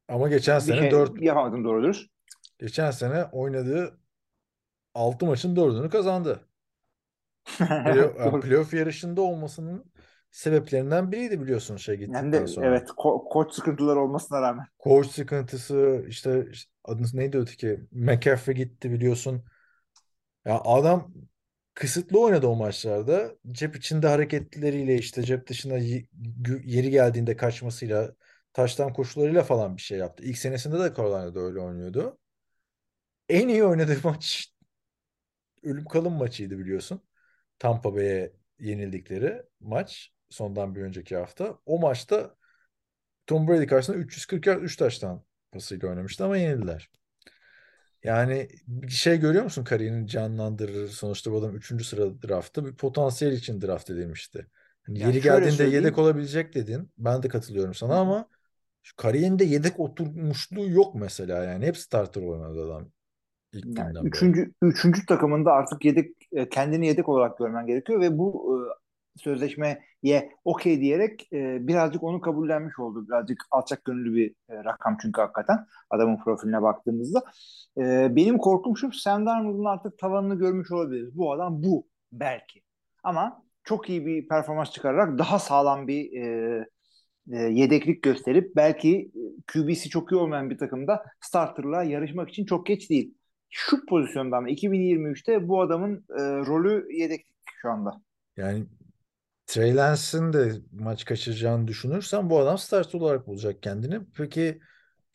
Ama 0.07 0.29
geçen 0.29 0.59
sene 0.59 0.79
şey 0.79 0.91
4 0.91 1.21
yapamadın 1.21 1.63
doğru 1.63 1.83
dürüst. 1.83 2.09
geçen 2.59 2.91
sene 2.91 3.23
oynadığı 3.25 3.99
6 4.95 5.25
maçın 5.25 5.55
4'ünü 5.55 5.89
kazandı. 5.89 6.47
Play- 7.59 8.17
yani 8.19 8.39
playoff 8.41 8.73
yarışında 8.73 9.21
olmasının 9.21 9.91
sebeplerinden 10.31 11.11
biriydi 11.11 11.41
biliyorsun 11.41 11.77
şey 11.77 11.97
Hem 12.13 12.31
gittikten 12.31 12.31
de 12.33 12.45
sonra. 12.45 12.61
evet 12.61 12.89
ko- 12.89 13.29
koç 13.29 13.53
sıkıntıları 13.53 13.99
olmasına 13.99 14.41
rağmen. 14.41 14.67
Koç 14.79 15.07
sıkıntısı 15.11 16.05
işte, 16.07 16.47
işte 16.51 16.71
adı 16.83 17.03
neydi 17.13 17.37
öteki? 17.37 17.79
McCaffrey 17.91 18.55
gitti 18.55 18.91
biliyorsun. 18.91 19.43
Ya 20.45 20.61
adam 20.65 21.13
kısıtlı 21.73 22.19
oynadı 22.21 22.47
o 22.47 22.55
maçlarda. 22.55 23.35
Cep 23.51 23.75
içinde 23.75 24.07
hareketleriyle 24.07 24.95
işte 24.95 25.23
cep 25.23 25.47
dışına 25.47 25.77
yeri 26.65 26.89
geldiğinde 26.91 27.37
kaçmasıyla 27.37 28.15
taştan 28.53 28.93
koşularıyla 28.93 29.43
falan 29.43 29.77
bir 29.77 29.81
şey 29.81 29.97
yaptı. 29.97 30.23
İlk 30.23 30.37
senesinde 30.37 30.79
de 30.79 30.93
Carolina'da 30.97 31.39
öyle 31.39 31.59
oynuyordu. 31.59 32.17
En 33.29 33.47
iyi 33.47 33.63
oynadığı 33.63 33.97
maç 34.03 34.53
ölüm 35.63 35.85
kalım 35.85 36.13
maçıydı 36.13 36.59
biliyorsun. 36.59 37.01
Tampa 37.59 37.95
Bay'e 37.95 38.33
yenildikleri 38.59 39.43
maç 39.59 40.11
sondan 40.29 40.75
bir 40.75 40.81
önceki 40.81 41.17
hafta. 41.17 41.59
O 41.65 41.79
maçta 41.79 42.35
Tom 43.27 43.47
Brady 43.47 43.67
karşısında 43.67 43.97
340 43.97 44.47
yard 44.47 44.61
3 44.61 44.75
taştan 44.77 45.23
pasıyla 45.51 45.89
oynamıştı 45.89 46.25
ama 46.25 46.37
yenildiler. 46.37 46.91
Yani 48.03 48.49
bir 48.67 48.91
şey 48.91 49.17
görüyor 49.19 49.43
musun 49.43 49.63
kariyerini 49.63 50.07
canlandırır. 50.07 50.87
Sonuçta 50.87 51.31
bu 51.31 51.37
adam 51.37 51.55
3. 51.55 51.83
sıra 51.83 52.21
draftta 52.21 52.65
bir 52.65 52.75
potansiyel 52.75 53.31
için 53.33 53.61
draft 53.61 53.89
edilmişti. 53.89 54.47
Hani 54.83 54.99
Yani 54.99 55.15
yeri 55.15 55.21
geldiğinde 55.21 55.63
söyleyeyim. 55.63 55.75
yedek 55.75 55.97
olabilecek 55.97 56.53
dedin. 56.55 56.91
Ben 56.97 57.23
de 57.23 57.27
katılıyorum 57.27 57.73
sana 57.73 57.95
ama 57.99 58.29
şu 58.83 58.95
kariyerinde 58.95 59.43
yedek 59.45 59.79
oturmuşluğu 59.79 60.69
yok 60.69 60.95
mesela 60.95 61.43
yani. 61.43 61.65
Hep 61.65 61.77
starter 61.77 62.21
oynadı 62.21 62.65
adam 62.65 62.91
ilk 63.53 63.67
Yani 63.77 63.99
üçüncü, 64.01 64.53
üçüncü 64.61 65.05
takımında 65.05 65.51
artık 65.51 65.85
yedek 65.85 66.15
e, 66.31 66.49
kendini 66.49 66.87
yedek 66.87 67.09
olarak 67.09 67.37
görmen 67.37 67.65
gerekiyor 67.67 68.01
ve 68.01 68.17
bu 68.17 68.57
e, 68.57 68.78
sözleşmeye 69.17 69.83
okey 70.45 70.81
diyerek 70.81 71.33
e, 71.33 71.67
birazcık 71.67 72.03
onu 72.03 72.21
kabullenmiş 72.21 72.79
oldu. 72.79 73.07
Birazcık 73.07 73.45
alçak 73.51 73.85
gönüllü 73.85 74.15
bir 74.15 74.29
e, 74.49 74.63
rakam 74.63 74.97
çünkü 75.01 75.21
hakikaten 75.21 75.65
adamın 75.89 76.17
profiline 76.17 76.61
baktığımızda. 76.61 77.23
E, 77.77 78.15
benim 78.15 78.37
korkum 78.37 78.77
şu 78.77 78.91
Sam 78.91 79.25
Darnold'un 79.25 79.65
artık 79.65 79.97
tavanını 79.97 80.35
görmüş 80.35 80.71
olabiliriz. 80.71 81.17
Bu 81.17 81.33
adam 81.33 81.63
bu 81.63 81.87
belki. 82.11 82.61
Ama 83.03 83.43
çok 83.63 83.89
iyi 83.89 84.05
bir 84.05 84.27
performans 84.27 84.71
çıkararak 84.71 85.17
daha 85.17 85.39
sağlam 85.39 85.87
bir 85.87 86.21
e, 86.21 86.65
e, 87.31 87.37
yedeklik 87.37 88.03
gösterip 88.03 88.55
belki 88.55 89.11
e, 89.15 89.21
QB'si 89.53 89.89
çok 89.89 90.11
iyi 90.11 90.15
olmayan 90.15 90.49
bir 90.49 90.57
takımda 90.57 91.03
starterla 91.21 91.83
yarışmak 91.83 92.29
için 92.29 92.45
çok 92.45 92.65
geç 92.65 92.89
değil. 92.89 93.13
Şu 93.49 93.85
pozisyonda 93.85 94.37
ama 94.37 94.49
2023'te 94.49 95.47
bu 95.47 95.61
adamın 95.61 96.05
e, 96.09 96.21
rolü 96.21 96.87
yedeklik 96.91 97.37
şu 97.61 97.69
anda. 97.69 98.01
Yani 98.37 98.65
Trey 99.49 99.75
Lance'in 99.75 100.33
de 100.33 100.51
maç 100.71 101.05
kaçıracağını 101.05 101.67
düşünürsen 101.67 102.29
bu 102.29 102.39
adam 102.39 102.57
starter 102.57 102.99
olarak 102.99 103.27
bulacak 103.27 103.63
kendini. 103.63 103.99
Peki 104.15 104.59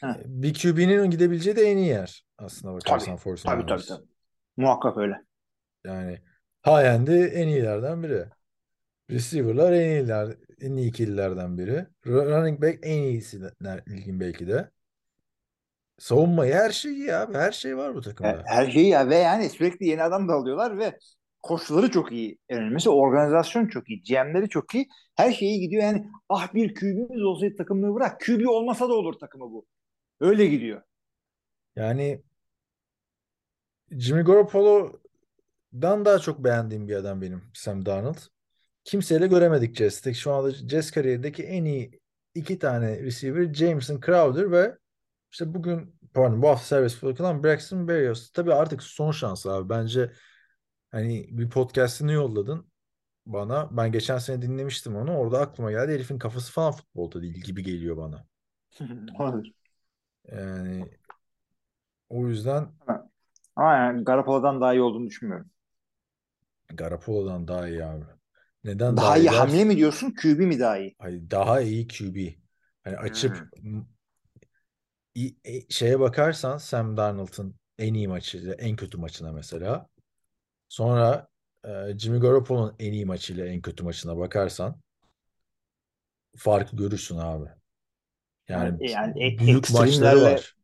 Heh. 0.01 0.15
bir 0.25 0.55
QB'nin 0.55 1.11
gidebileceği 1.11 1.57
de 1.57 1.63
en 1.63 1.77
iyi 1.77 1.89
yer 1.89 2.27
aslına 2.39 2.75
bakarsan 2.75 3.17
Tabii, 3.17 3.21
49ers. 3.21 3.43
tabii 3.45 3.67
tabii 3.67 3.83
tabii. 3.87 4.09
Muhakkak 4.57 4.97
öyle. 4.97 5.15
Yani 5.85 6.19
high-end'i 6.67 7.25
en 7.25 7.49
iyilerden 7.49 8.03
biri. 8.03 8.25
Receiver'lar 9.11 9.73
en 9.73 9.91
iyiler, 9.91 10.37
en 10.61 10.77
iyi 10.77 10.89
ikililerden 10.89 11.59
biri. 11.59 11.87
Running 12.07 12.63
back 12.63 12.79
en 12.83 13.03
iyisi 13.03 13.41
ligin 13.89 14.21
belki 14.21 14.49
de. 14.49 14.71
Savunmayı 15.99 16.55
her 16.55 16.71
şeyi 16.71 17.01
ya. 17.01 17.29
Her 17.33 17.53
şey 17.53 17.77
var 17.77 17.95
bu 17.95 17.99
E, 17.99 18.03
takımda. 18.03 18.43
Her 18.47 18.71
şeyi 18.71 18.89
ya 18.89 19.09
ve 19.09 19.17
yani 19.17 19.51
sürekli 19.51 19.87
yeni 19.87 20.03
adam 20.03 20.29
da 20.29 20.33
alıyorlar 20.33 20.79
ve 20.79 20.99
koşulları 21.45 21.91
çok 21.91 22.13
iyi. 22.13 22.39
En 22.49 22.59
önemlisi 22.59 22.91
organizasyon 22.91 23.67
çok 23.67 23.91
iyi. 23.91 24.03
GM'leri 24.03 24.49
çok 24.49 24.75
iyi. 24.75 24.89
Her 25.17 25.33
şeyi 25.33 25.61
gidiyor 25.61 25.83
yani 25.83 26.11
ah 26.29 26.55
bir 26.55 26.75
QB'miz 26.75 27.23
olsaydı 27.23 27.57
takımını 27.57 27.95
bırak. 27.95 28.21
QB 28.21 28.49
olmasa 28.49 28.89
da 28.89 28.93
olur 28.95 29.13
takımı 29.13 29.45
bu. 29.45 29.67
Öyle 30.21 30.47
gidiyor. 30.47 30.83
Yani 31.77 32.23
Jimmy 33.91 34.23
Garoppolo'dan 34.23 36.05
daha 36.05 36.19
çok 36.19 36.45
beğendiğim 36.45 36.89
bir 36.89 36.95
adam 36.95 37.23
benim 37.23 37.43
Sam 37.55 37.87
Darnold. 37.87 38.19
Kimseyle 38.85 39.27
göremedik 39.27 39.77
Jets'te. 39.77 40.15
Şu 40.15 40.33
anda 40.33 40.51
Jets 40.51 40.91
kariyerindeki 40.91 41.43
en 41.43 41.65
iyi 41.65 42.01
iki 42.35 42.59
tane 42.59 43.03
receiver 43.03 43.55
Jameson 43.55 44.01
Crowder 44.07 44.53
ve 44.53 44.79
işte 45.33 45.55
bugün 45.55 45.97
pardon 46.15 46.43
bu 46.43 46.49
hafta 46.49 46.65
serbest 46.65 47.03
bırakılan 47.03 47.45
Braxton 47.45 47.89
Berrios. 47.89 48.31
Tabii 48.33 48.55
artık 48.55 48.83
son 48.83 49.11
şans 49.11 49.47
abi. 49.47 49.69
Bence 49.69 50.11
hani 50.95 51.27
bir 51.39 51.51
podcast'ini 51.51 52.13
yolladın 52.13 52.67
bana. 53.27 53.79
Ben 53.79 53.93
geçen 53.93 54.19
sene 54.19 54.43
dinlemiştim 54.43 54.97
onu. 54.97 55.19
Orada 55.19 55.41
aklıma 55.41 55.71
geldi. 55.73 55.93
Herifin 55.93 56.19
kafası 56.19 56.53
falan 56.53 56.73
futbolda 56.73 57.23
değil 57.23 57.35
gibi 57.43 57.63
geliyor 57.65 57.97
bana. 57.97 58.27
Olabilir. 59.19 59.55
Yani 60.33 60.91
o 62.09 62.29
yüzden 62.29 62.73
Ama 63.57 63.75
yani 63.77 64.05
Garoppolo'dan 64.05 64.61
daha 64.61 64.75
iyi 64.75 64.83
olduğunu 64.83 65.07
düşünmüyorum. 65.07 65.51
Garoppolo'dan 66.75 67.49
daha 67.49 67.69
iyi 67.69 67.85
abi. 67.85 68.05
Neden 68.65 68.97
Daha 68.97 69.17
iyi 69.19 69.31
dersin? 69.31 69.31
hamle 69.31 69.65
mi 69.65 69.77
diyorsun, 69.77 70.15
QB 70.23 70.39
mi 70.47 70.59
daha 70.61 70.79
iyi? 70.79 70.97
Hayır, 70.99 71.31
daha 71.31 71.61
iyi 71.61 71.89
QB. 71.89 72.37
Hani 72.85 72.97
açıp 72.99 73.41
Hmm. 73.63 73.81
e- 75.45 75.67
şeye 75.71 76.01
bakarsan 76.01 76.59
Sam 76.59 76.97
Darnold'un 76.97 77.57
en 77.79 77.95
iyi 77.95 78.09
maçı, 78.09 78.57
en 78.59 78.77
kötü 78.77 78.99
maçına 78.99 79.33
mesela. 79.33 79.89
Sonra 80.69 81.29
e, 81.65 81.99
Jimmy 81.99 82.21
Garoppolo'nun 82.21 82.75
en 82.79 82.93
iyi 82.93 83.07
maçıyla 83.07 83.47
en 83.47 83.61
kötü 83.63 83.85
maçına 83.85 84.19
bakarsan 84.19 84.81
farkı 86.37 86.77
görürsün 86.77 87.19
abi. 87.19 87.49
Yani 88.49 88.91
Yani, 88.91 88.91
yani 88.91 89.39
büyük 89.39 89.71
maçları 89.75 90.23
var. 90.23 90.57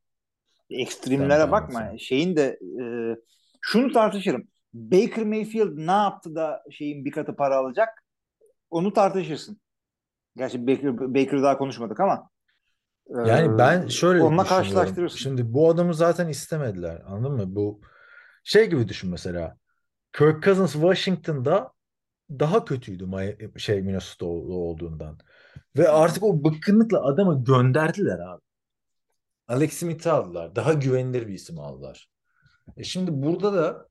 ekstremlere 0.71 1.41
Sam 1.41 1.53
bakma. 1.53 1.81
Darnold'un. 1.81 1.97
Şeyin 1.97 2.37
de 2.37 2.59
e, 2.83 2.85
şunu 3.61 3.93
tartışırım. 3.93 4.49
Baker 4.75 5.25
Mayfield 5.25 5.77
ne 5.77 5.91
yaptı 5.93 6.35
da 6.35 6.63
şeyin 6.71 7.05
bir 7.05 7.11
katı 7.11 7.37
para 7.37 7.57
alacak? 7.57 7.89
Onu 8.71 8.93
tartışırsın. 8.93 9.61
Gerçi 10.37 10.67
Baker, 10.67 10.99
Baker 10.99 11.43
daha 11.43 11.59
konuşmadık 11.59 12.01
ama 12.01 12.31
e, 13.07 13.29
Yani 13.29 13.59
ben 13.59 13.89
şöyle 13.89 14.23
onunla 14.23 14.45
karşılaştırırsın. 14.45 15.19
Şimdi 15.19 15.55
bu 15.55 15.71
adamı 15.71 15.95
zaten 15.95 16.29
istemediler. 16.29 17.03
Anladın 17.07 17.33
mı? 17.37 17.57
Bu 17.57 17.81
şey 18.45 18.71
gibi 18.71 18.89
düşün 18.89 19.11
mesela. 19.11 19.57
Kirk 20.13 20.43
Cousins 20.45 20.73
Washington'da 20.73 21.73
daha 22.31 22.65
kötüydü 22.65 23.09
şey 23.57 23.83
Minnesota 23.83 24.27
olduğundan. 24.27 25.19
Ve 25.77 25.89
artık 25.89 26.23
o 26.23 26.45
bıkkınlıkla 26.45 27.05
adamı 27.05 27.45
gönderdiler 27.45 28.19
abi. 28.19 28.43
Alex 29.49 29.73
Smith'i 29.73 30.11
aldılar. 30.11 30.57
Daha 30.57 30.73
güvenilir 30.73 31.29
bir 31.29 31.35
isim 31.35 31.59
aldılar. 31.59 32.09
E 32.77 32.85
şimdi 32.85 33.11
burada 33.23 33.53
da 33.53 33.89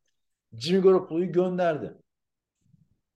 Jimmy 0.54 0.82
Garoppolo'yu 0.82 1.32
gönderdi. 1.32 1.98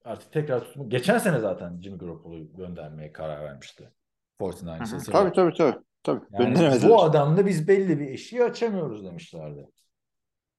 Artık 0.06 0.34
tekrar 0.34 0.64
tutma. 0.64 0.84
Geçen 0.88 1.18
sene 1.18 1.40
zaten 1.40 1.82
Jimmy 1.82 1.98
Garoppolo'yu 1.98 2.54
göndermeye 2.54 3.12
karar 3.12 3.44
vermişti. 3.44 3.92
49ers 4.40 4.80
Hı 4.80 4.96
hı. 4.96 4.98
hatırla. 4.98 5.12
Tabii 5.12 5.34
tabii 5.34 5.54
tabii. 5.54 5.80
tabii. 6.04 6.54
Yani 6.54 6.90
bu 6.90 7.04
adamla 7.04 7.46
biz 7.46 7.68
belli 7.68 8.00
bir 8.00 8.08
eşiği 8.08 8.44
açamıyoruz 8.44 9.06
demişlerdi. 9.06 9.68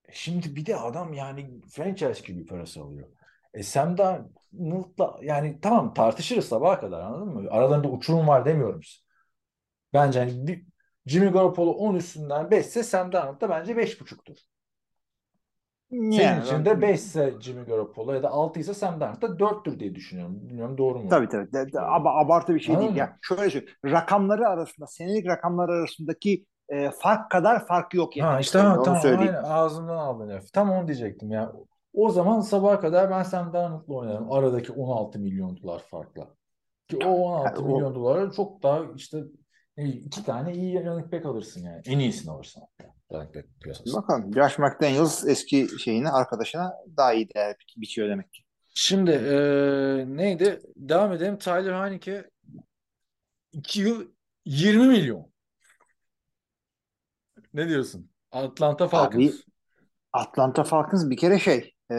E 0.08 0.12
şimdi 0.12 0.56
bir 0.56 0.66
de 0.66 0.76
adam 0.76 1.12
yani 1.12 1.60
franchise 1.70 2.26
gibi 2.26 2.46
parası 2.46 2.80
alıyor. 2.82 3.08
E 3.54 3.62
Sam 3.62 3.98
Darnold'la 3.98 5.18
yani 5.22 5.58
tamam 5.62 5.94
tartışırız 5.94 6.44
sabaha 6.48 6.80
kadar 6.80 7.00
anladın 7.00 7.28
mı? 7.28 7.48
Aralarında 7.50 7.88
uçurum 7.88 8.28
var 8.28 8.44
demiyorum. 8.44 8.80
Bence 9.92 10.18
hani 10.18 10.46
bir, 10.46 10.64
Jimmy 11.06 11.30
Garoppolo 11.30 11.70
10 11.70 11.94
üstünden 11.94 12.50
5 12.50 12.66
ise 12.66 12.82
Sam 12.82 13.12
Darnold 13.12 13.40
da 13.40 13.48
bence 13.50 13.76
5.5'tur. 13.76 14.36
Senin 15.90 16.10
Yani 16.10 16.44
için 16.44 16.56
ben- 16.58 16.64
de 16.64 16.80
5 16.82 17.00
ise 17.00 17.34
Jimmy 17.40 17.64
Garoppolo 17.66 18.12
ya 18.12 18.22
da 18.22 18.30
6 18.30 18.60
ise 18.60 18.74
Sam 18.74 19.00
Darnold 19.00 19.22
da 19.22 19.38
4'tür 19.38 19.80
diye 19.80 19.94
düşünüyorum. 19.94 20.48
Bilmiyorum 20.48 20.78
doğru 20.78 20.98
mu? 20.98 21.08
Tabii 21.10 21.28
tabii. 21.28 21.52
De- 21.52 21.72
de- 21.72 21.80
ama 21.80 22.10
abartı 22.18 22.54
bir 22.54 22.60
şey 22.60 22.74
Anladın 22.74 22.88
değil. 22.88 22.92
mı? 22.92 22.98
Ya 23.08 23.18
şöyle 23.22 23.50
söyleyeyim. 23.50 23.74
Rakamları 23.84 24.48
arasında, 24.48 24.86
senelik 24.86 25.26
rakamları 25.26 25.72
arasındaki 25.72 26.46
e, 26.68 26.90
fark 26.90 27.30
kadar 27.30 27.66
fark 27.66 27.94
yok 27.94 28.16
yani. 28.16 28.30
Ha 28.32 28.40
işte 28.40 28.58
ha, 28.58 28.74
onu 28.76 28.82
tamam 28.82 29.02
söyleyeyim. 29.02 29.34
aynen 29.36 29.48
ağzımdan 29.50 29.96
aldın 29.96 30.28
lafı. 30.28 30.52
Tam 30.52 30.70
onu 30.70 30.86
diyecektim 30.86 31.30
ya. 31.30 31.52
O 31.92 32.10
zaman 32.10 32.40
sabaha 32.40 32.80
kadar 32.80 33.10
ben 33.10 33.22
Sam 33.22 33.52
Darnold'la 33.52 33.94
oynarım. 33.94 34.32
Aradaki 34.32 34.72
16 34.72 35.18
milyon 35.18 35.56
dolar 35.62 35.78
farkla. 35.90 36.28
Ki 36.88 36.98
o 37.06 37.08
16 37.10 37.60
Yani 37.60 37.68
o- 37.72 37.74
milyon 37.74 37.94
dolara 37.94 38.30
çok 38.32 38.62
daha 38.62 38.80
işte 38.96 39.18
iki 39.76 40.24
tane 40.24 40.52
iyi 40.54 40.84
running 40.86 41.12
back 41.12 41.26
alırsın 41.26 41.64
yani. 41.64 41.82
En 41.86 41.98
iyisini 41.98 42.30
alırsın 42.30 42.60
hatta. 42.60 42.94
Running 43.12 43.34
back 43.36 43.46
piyasasında. 43.62 43.96
Bakalım. 44.02 44.34
Josh 44.34 44.58
McDaniels 44.58 45.24
eski 45.26 45.68
şeyine, 45.78 46.10
arkadaşına 46.10 46.72
daha 46.96 47.12
iyi 47.14 47.28
değer 47.34 47.52
bi- 47.76 47.80
biçiyor 47.80 48.08
demek 48.08 48.32
ki. 48.32 48.42
Şimdi 48.74 49.10
eee, 49.10 50.04
neydi? 50.16 50.60
Devam 50.76 51.12
edelim. 51.12 51.38
Tyler 51.38 51.82
Heineke 51.84 52.30
2 53.52 53.80
yıl 53.80 54.06
20 54.44 54.86
milyon. 54.88 55.33
Ne 57.54 57.68
diyorsun? 57.68 58.10
Atlanta 58.32 58.88
Falcons. 58.88 59.14
Abi 59.14 59.32
Atlanta 60.12 60.64
Falcons 60.64 61.10
bir 61.10 61.16
kere 61.16 61.38
şey 61.38 61.74
e, 61.90 61.94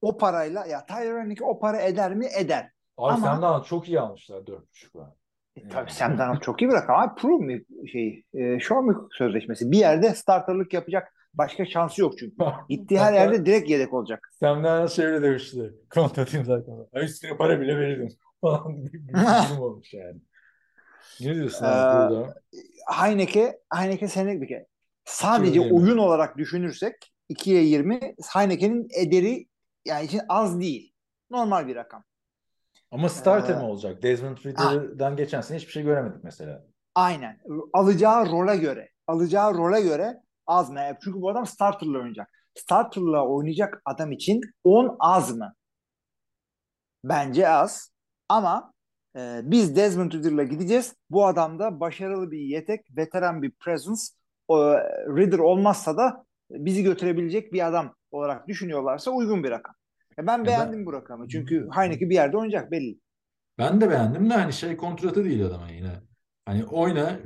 o 0.00 0.16
parayla 0.18 0.66
ya 0.66 0.86
Tyler 0.86 1.20
Heineke 1.20 1.44
o 1.44 1.58
para 1.58 1.80
eder 1.80 2.14
mi? 2.14 2.26
Eder. 2.38 2.70
Abi 2.96 3.12
Ama- 3.12 3.26
Sam 3.26 3.42
Darnold 3.42 3.64
çok 3.64 3.88
iyi 3.88 4.00
almışlar 4.00 4.46
4.5 4.46 4.96
var. 4.96 5.10
E, 5.56 5.60
Yani. 5.60 5.72
tabii 5.72 5.92
Sam 5.92 6.18
Darnold 6.18 6.40
çok 6.40 6.62
iyi 6.62 6.68
bir 6.68 6.74
rakam 6.74 6.96
ama 6.96 7.14
pro 7.14 7.38
mu 7.38 7.52
şey 7.92 8.24
e, 8.34 8.58
mu 8.70 9.08
sözleşmesi 9.12 9.70
bir 9.70 9.78
yerde 9.78 10.14
starterlık 10.14 10.72
yapacak 10.72 11.12
Başka 11.38 11.66
şansı 11.66 12.00
yok 12.00 12.18
çünkü. 12.18 12.36
Gittiği 12.68 12.98
her 12.98 13.12
yerde 13.12 13.46
direkt 13.46 13.70
yedek 13.70 13.94
olacak. 13.94 14.32
Sem'den 14.40 14.86
şöyle 14.86 15.22
demişti. 15.22 15.74
Kontrat 15.94 16.34
imzaladım. 16.34 16.88
Ay 16.92 17.04
üstüne 17.04 17.36
para 17.36 17.60
bile 17.60 17.78
verirdim. 17.78 18.08
Falan 18.40 18.84
bir 18.84 19.58
olmuş 19.58 19.94
yani. 19.94 20.20
Ne 21.20 21.34
diyorsun 21.34 21.64
Ee, 21.64 21.68
burada? 21.68 22.34
Heineke, 22.86 23.60
Heineke 23.74 24.08
senelik 24.08 24.42
bir 24.42 24.48
kere. 24.48 24.66
Sadece 25.04 25.60
2020. 25.60 25.80
oyun 25.80 25.98
olarak 25.98 26.38
düşünürsek 26.38 27.12
2'ye 27.30 27.62
20 27.62 28.14
Heineken'in 28.34 28.88
ederi 28.94 29.46
yani 29.84 30.04
için 30.04 30.20
az 30.28 30.60
değil. 30.60 30.92
Normal 31.30 31.66
bir 31.66 31.76
rakam. 31.76 32.04
Ama 32.90 33.08
starter 33.08 33.54
Ee, 33.54 33.58
mi 33.58 33.64
olacak? 33.64 34.02
Desmond 34.02 34.36
Ridder'dan 34.36 35.16
geçen 35.16 35.40
sene 35.40 35.58
hiçbir 35.58 35.72
şey 35.72 35.82
göremedik 35.82 36.24
mesela. 36.24 36.64
Aynen. 36.94 37.40
Alacağı 37.72 38.30
role 38.30 38.56
göre, 38.56 38.90
alacağı 39.06 39.54
role 39.54 39.80
göre 39.80 40.22
az 40.46 40.70
mı? 40.70 40.80
Çünkü 41.04 41.20
bu 41.20 41.30
adam 41.30 41.46
starterla 41.46 41.98
oynayacak. 41.98 42.30
Starterla 42.54 43.26
oynayacak 43.26 43.82
adam 43.84 44.12
için 44.12 44.40
10 44.64 44.96
az 44.98 45.36
mı? 45.36 45.54
Bence 47.04 47.48
az. 47.48 47.92
Ama 48.28 48.72
e, 49.16 49.40
biz 49.42 49.76
Desmond 49.76 50.12
Ridder'la 50.12 50.42
gideceğiz. 50.42 50.94
Bu 51.10 51.26
adam 51.26 51.58
da 51.58 51.80
başarılı 51.80 52.30
bir 52.30 52.38
yetek, 52.38 52.96
veteran 52.96 53.42
bir 53.42 53.50
presence. 53.50 54.00
O, 54.48 54.74
Ridder 55.16 55.38
olmazsa 55.38 55.96
da 55.96 56.24
bizi 56.50 56.82
götürebilecek 56.82 57.52
bir 57.52 57.66
adam 57.66 57.94
olarak 58.10 58.48
düşünüyorlarsa 58.48 59.10
uygun 59.10 59.44
bir 59.44 59.50
rakam. 59.50 59.74
Ya 60.18 60.26
ben 60.26 60.38
ben- 60.38 60.46
beğendim 60.46 60.86
bu 60.86 60.92
rakamı. 60.92 61.28
Çünkü 61.28 61.68
Heineke 61.74 62.10
bir 62.10 62.14
yerde 62.14 62.36
oynayacak 62.36 62.70
belli. 62.70 62.98
Ben 63.58 63.80
de 63.80 63.90
beğendim 63.90 64.30
de 64.30 64.34
hani 64.34 64.52
şey 64.52 64.76
kontratı 64.76 65.24
değil 65.24 65.46
adama 65.46 65.68
yine. 65.70 65.92
Hani 66.46 66.64
oyna 66.64 67.18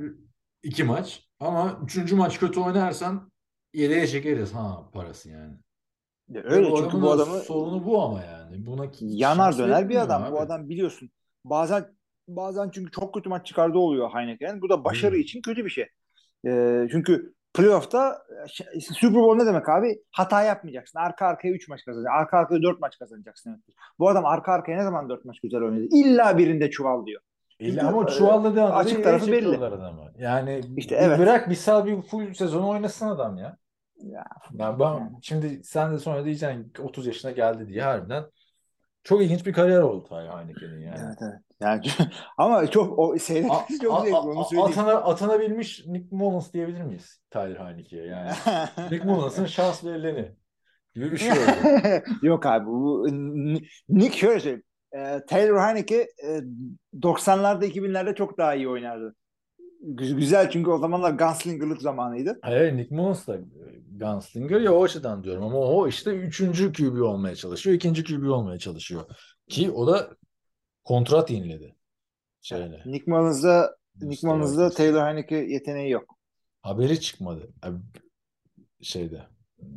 iki 0.63 0.85
maç 0.85 1.29
ama 1.41 1.81
üçüncü 1.85 2.17
maç 2.17 2.41
kötü 2.41 2.61
oynarsan 2.61 3.31
yedeğe 3.75 4.07
çekeriz 4.07 4.55
ha 4.55 4.91
parası 4.93 5.29
yani. 5.29 5.55
Öyle 6.45 6.71
Bu 6.71 6.77
çünkü 6.77 6.97
bu 6.97 7.07
da 7.07 7.11
adamı 7.11 7.39
sorunu 7.39 7.87
bu 7.87 8.03
ama 8.03 8.23
yani. 8.25 8.67
Buna 8.67 8.91
yanar 9.01 9.53
şans 9.53 9.59
döner 9.59 9.89
bir 9.89 9.97
adam. 9.97 10.23
abi. 10.23 10.33
Bu 10.33 10.41
adam 10.41 10.69
biliyorsun. 10.69 11.11
Bazen 11.45 11.85
bazen 12.29 12.71
çünkü 12.71 12.91
çok 12.91 13.15
kötü 13.15 13.29
maç 13.29 13.47
çıkardığı 13.47 13.79
oluyor 13.79 14.11
Heineken. 14.15 14.63
Bu 14.63 14.69
da 14.69 14.85
başarı 14.85 15.15
Hmm. 15.15 15.21
için 15.21 15.43
kötü 15.43 15.65
bir 15.65 15.71
şey. 15.71 15.87
Ee, 16.47 16.89
çünkü 16.91 17.35
playoff'ta 17.55 18.19
e, 18.75 18.81
Super 18.81 19.21
Bowl 19.23 19.43
ne 19.43 19.47
demek 19.47 19.69
abi? 19.69 19.99
Hata 20.13 20.43
yapmayacaksın. 20.43 20.99
Arka 20.99 21.27
arkaya 21.27 21.51
3 21.55 21.69
maç 21.69 21.85
kazanacaksın. 21.85 22.19
Arka 22.21 22.39
arkaya 22.39 22.63
4 22.63 22.81
maç 22.81 22.99
kazanacaksın. 22.99 23.65
Bu 23.99 24.09
adam 24.09 24.27
arka 24.27 24.53
arkaya 24.53 24.77
ne 24.79 24.83
zaman 24.85 25.09
4 25.09 25.25
maç 25.25 25.41
güzel 25.41 25.63
oynadı? 25.63 25.87
İlla 25.93 26.39
birinde 26.39 26.71
çuval 26.71 27.07
diyor. 27.07 27.21
İlla 27.59 27.89
ama 27.89 28.03
e, 28.03 28.07
çuvalladığı 28.07 28.63
anda 28.63 28.75
açık 28.77 29.05
tarafı 29.05 29.33
belli. 29.33 29.57
adamı. 29.57 30.13
Yani 30.19 30.61
İşte 30.77 30.97
evet. 30.97 31.19
bırak 31.19 31.51
bir 31.51 31.55
sal 31.55 31.87
bir 31.87 32.03
full 32.03 32.35
sezon 32.35 32.63
oynasın 32.63 33.07
adam 33.09 33.37
ya. 33.37 33.57
Ya, 34.03 34.25
Ya 34.53 34.79
ben 34.79 34.85
Yani. 34.85 35.11
şimdi 35.23 35.65
sen 35.65 35.93
de 35.93 35.99
sonra 35.99 36.25
diyeceksin 36.25 36.69
ki 36.73 36.83
30 36.83 37.07
yaşına 37.07 37.31
geldi 37.31 37.69
diye 37.69 37.83
harbiden 37.83 38.25
çok 39.05 39.23
ilginç 39.23 39.47
bir 39.47 39.53
kariyer 39.53 39.81
oldu 39.81 40.09
Tyler 40.09 40.39
Heineken'in 40.39 40.81
yani. 40.81 40.99
Evet 41.07 41.19
evet. 41.23 41.41
Yani 41.61 41.83
ama 42.39 42.67
çok 42.67 42.99
o 42.99 43.19
seyretmesi 43.19 43.79
çok 43.83 44.01
zevkli 44.01 44.17
onu 44.17 44.45
söyleyeyim. 44.45 44.71
atana, 44.71 44.93
atanabilmiş 44.95 45.87
Nick 45.87 46.09
Mullins 46.11 46.53
diyebilir 46.53 46.83
miyiz 46.83 47.21
Tyler 47.31 47.67
Heineken'e 47.67 48.07
yani? 48.07 48.31
Nick 48.91 49.05
Mullins'ın 49.05 49.47
şans 49.47 49.85
verileni 49.85 50.33
gibi 50.95 51.13
bir 51.13 51.17
şey 51.17 51.31
oldu. 51.31 52.03
Yok 52.23 52.47
abi 52.47 52.67
bu 52.67 53.07
Nick 53.89 54.19
şöyle 54.19 54.41
söyleyeyim. 54.41 54.65
Ee, 54.97 55.21
Taylor 55.29 55.61
Heineke 55.61 56.09
e, 56.25 56.41
90'larda 56.95 57.65
2000'lerde 57.65 58.15
çok 58.15 58.39
daha 58.39 58.55
iyi 58.55 58.69
oynardı. 58.69 59.15
Gü- 59.83 60.17
Güzel 60.17 60.51
çünkü 60.51 60.71
o 60.71 60.79
zamanlar 60.79 61.11
gunslinger'lık 61.11 61.83
zamanıydı. 61.83 62.39
Hayır 62.43 62.77
Nick 62.77 62.95
Mullins 62.95 63.27
da 63.27 63.37
e, 63.37 63.41
Gunslinger 63.91 64.61
ya 64.61 64.75
o 64.75 64.85
açıdan 64.85 65.25
diyorum 65.25 65.45
ama 65.45 65.59
o 65.59 65.89
işte 65.89 66.11
üçüncü 66.11 66.73
QB 66.73 67.01
olmaya 67.03 67.37
çalışıyor, 67.37 67.77
ikinci 67.77 68.05
QB 68.05 68.29
olmaya 68.29 68.59
çalışıyor. 68.59 69.05
Ki 69.49 69.71
o 69.71 69.87
da 69.87 70.17
kontrat 70.85 71.31
yeniledi. 71.31 71.77
Şeyle. 72.41 72.83
Nick 72.87 73.11
Mullins'da 73.11 73.77
Nick 74.03 74.27
Mullins'da. 74.27 74.71
Taylor 74.71 75.07
Heineke 75.07 75.37
yeteneği 75.37 75.91
yok. 75.91 76.19
Haberi 76.63 77.01
çıkmadı. 77.01 77.49
Şeyde 78.83 79.27
hmm, 79.59 79.69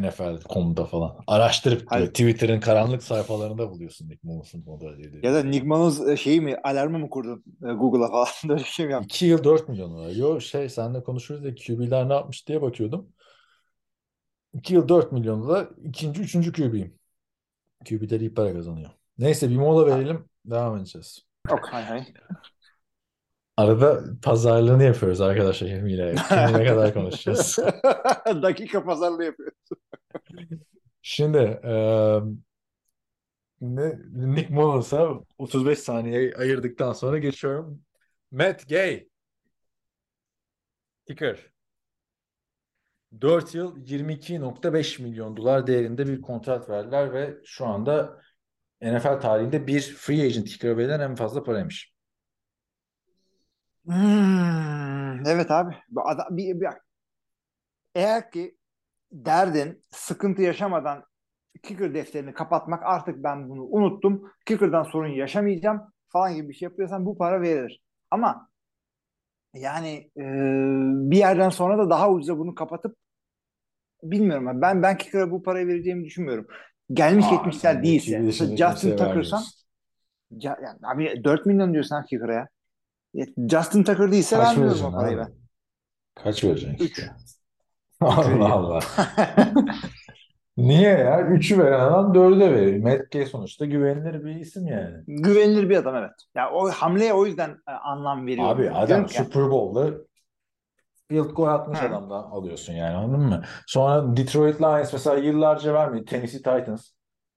NFL.com'da 0.00 0.84
falan. 0.84 1.16
Araştırıp 1.26 1.82
Hayır. 1.86 2.06
Twitter'ın 2.06 2.60
karanlık 2.60 3.02
sayfalarında 3.02 3.70
buluyorsun 3.70 4.08
Nick 4.08 4.20
modeli 4.66 5.12
diye. 5.12 5.22
Ya 5.22 5.34
da 5.34 5.42
Nick 5.44 5.66
Mullins 5.66 6.08
e, 6.08 6.16
şeyi 6.16 6.40
mi 6.40 6.56
alarmı 6.64 6.98
mı 6.98 7.10
kurdun 7.10 7.44
e, 7.62 7.72
Google'a 7.72 8.08
falan 8.08 8.26
böyle 8.48 8.64
şey 8.64 8.86
mi 8.86 8.92
yaptın? 8.92 9.08
2 9.08 9.26
yıl 9.26 9.44
4 9.44 9.68
milyon 9.68 9.90
dolar. 9.90 10.10
Yo 10.10 10.40
şey 10.40 10.68
seninle 10.68 11.02
konuşuruz 11.02 11.44
ya 11.44 11.54
QB'ler 11.54 12.08
ne 12.08 12.12
yapmış 12.12 12.48
diye 12.48 12.62
bakıyordum. 12.62 13.08
2 14.54 14.74
yıl 14.74 14.88
4 14.88 15.12
milyon 15.12 15.42
dolar. 15.42 15.68
ikinci, 15.84 16.20
üçüncü 16.20 16.52
QB'yim. 16.52 16.94
QB'ler 17.88 18.20
iyi 18.20 18.34
para 18.34 18.52
kazanıyor. 18.52 18.90
Neyse 19.18 19.50
bir 19.50 19.56
mola 19.56 19.86
verelim. 19.86 20.28
Devam 20.44 20.76
edeceğiz. 20.76 21.26
Hay 21.70 21.84
hay. 21.84 22.04
Arada 23.56 24.02
pazarlığını 24.22 24.82
yapıyoruz 24.82 25.20
arkadaşlar 25.20 25.70
Hilmi 25.70 25.92
ile. 25.92 26.14
Kimi 26.28 26.52
ne 26.58 26.64
kadar 26.66 26.94
konuşacağız. 26.94 27.58
Dakika 28.26 28.84
pazarlığı 28.84 29.24
yapıyor. 29.24 29.52
Şimdi 31.02 31.60
eee, 31.64 32.20
ne, 33.60 33.98
Nick 34.12 34.54
Mullins'a 34.54 35.20
35 35.38 35.78
saniye 35.78 36.34
ayırdıktan 36.34 36.92
sonra 36.92 37.18
geçiyorum. 37.18 37.82
Matt 38.30 38.68
Gay. 38.68 39.08
Kicker. 41.06 41.52
4 43.20 43.54
yıl 43.54 43.76
22.5 43.86 44.98
milyon 44.98 45.36
dolar 45.36 45.66
değerinde 45.66 46.06
bir 46.06 46.22
kontrat 46.22 46.68
verdiler 46.68 47.12
ve 47.12 47.38
şu 47.44 47.66
anda 47.66 48.20
NFL 48.82 49.20
tarihinde 49.20 49.66
bir 49.66 49.80
free 49.80 50.22
agent 50.22 50.48
kicker 50.48 50.76
verilen 50.76 51.00
en 51.00 51.14
fazla 51.14 51.42
paraymış. 51.44 51.91
Hmm, 53.86 55.26
evet 55.26 55.50
abi. 55.50 55.74
Bu 55.88 56.08
adam- 56.08 56.36
bir, 56.36 56.60
bir- 56.60 56.68
eğer 57.94 58.30
ki 58.30 58.56
derdin 59.12 59.82
sıkıntı 59.90 60.42
yaşamadan 60.42 61.04
kicker 61.62 61.94
defterini 61.94 62.34
kapatmak 62.34 62.82
artık 62.86 63.24
ben 63.24 63.48
bunu 63.50 63.64
unuttum. 63.64 64.32
Kicker'dan 64.46 64.82
sorun 64.84 65.08
yaşamayacağım 65.08 65.82
falan 66.08 66.34
gibi 66.34 66.48
bir 66.48 66.54
şey 66.54 66.66
yapıyorsan 66.68 67.06
bu 67.06 67.18
para 67.18 67.42
verilir. 67.42 67.82
Ama 68.10 68.48
yani 69.54 70.10
e, 70.16 70.22
bir 71.10 71.16
yerden 71.16 71.48
sonra 71.48 71.78
da 71.78 71.90
daha 71.90 72.10
ucuza 72.10 72.38
bunu 72.38 72.54
kapatıp 72.54 72.96
bilmiyorum 74.02 74.46
ben 74.46 74.60
ben, 74.62 74.82
ben 74.82 74.96
kicker'a 74.98 75.30
bu 75.30 75.42
parayı 75.42 75.66
vereceğimi 75.66 76.04
düşünmüyorum. 76.04 76.46
Gelmiş 76.92 77.26
Aa, 77.30 77.44
de 77.64 77.82
değilse. 77.82 78.18
Mesela 78.18 78.56
Justin 78.56 78.96
Tucker'san. 78.96 79.44
Ca- 80.32 80.64
yani 80.64 80.78
abi 80.84 81.24
4 81.24 81.46
milyon 81.46 81.72
diyorsun 81.72 81.96
ha 81.96 82.04
kicker'a 82.04 82.34
ya. 82.34 82.48
Justin 83.50 83.82
Tucker 83.82 84.12
değilse 84.12 84.36
Kaç 84.36 84.46
vermiyorum 84.48 84.84
o 84.84 84.92
parayı 84.92 85.16
abi? 85.18 85.26
ben. 85.26 85.34
Kaç 86.14 86.44
vereceksin 86.44 86.84
Üç. 86.84 86.96
kicker? 86.96 87.10
vereceğim. 88.02 88.42
Allah 88.42 88.52
Allah. 88.52 88.80
Niye 90.56 90.90
ya? 90.90 91.26
Üçü 91.26 91.58
veren 91.58 91.80
adam 91.80 92.14
dördü 92.14 92.40
de 92.40 92.52
verir. 92.52 92.82
Matt 92.82 93.10
Gay 93.12 93.26
sonuçta 93.26 93.64
güvenilir 93.66 94.24
bir 94.24 94.34
isim 94.34 94.66
yani. 94.66 94.96
Güvenilir 95.06 95.70
bir 95.70 95.76
adam 95.76 95.96
evet. 95.96 96.10
Ya 96.34 96.50
o 96.52 96.70
hamleye 96.70 97.12
o 97.12 97.26
yüzden 97.26 97.50
e, 97.68 97.70
anlam 97.70 98.26
veriyorum. 98.26 98.50
Abi 98.50 98.70
adam 98.70 99.08
Super 99.08 99.50
Bowl'da 99.50 99.98
field 101.08 101.30
goal 101.30 101.48
atmış 101.54 101.82
Hı. 101.82 101.86
adamdan 101.86 102.22
alıyorsun 102.22 102.72
yani 102.72 102.96
anladın 102.96 103.24
mı? 103.24 103.42
Sonra 103.66 104.16
Detroit 104.16 104.60
Lions 104.60 104.92
mesela 104.92 105.16
yıllarca 105.16 105.74
vermedi. 105.74 106.04
Tennessee 106.04 106.38
Titans 106.38 106.90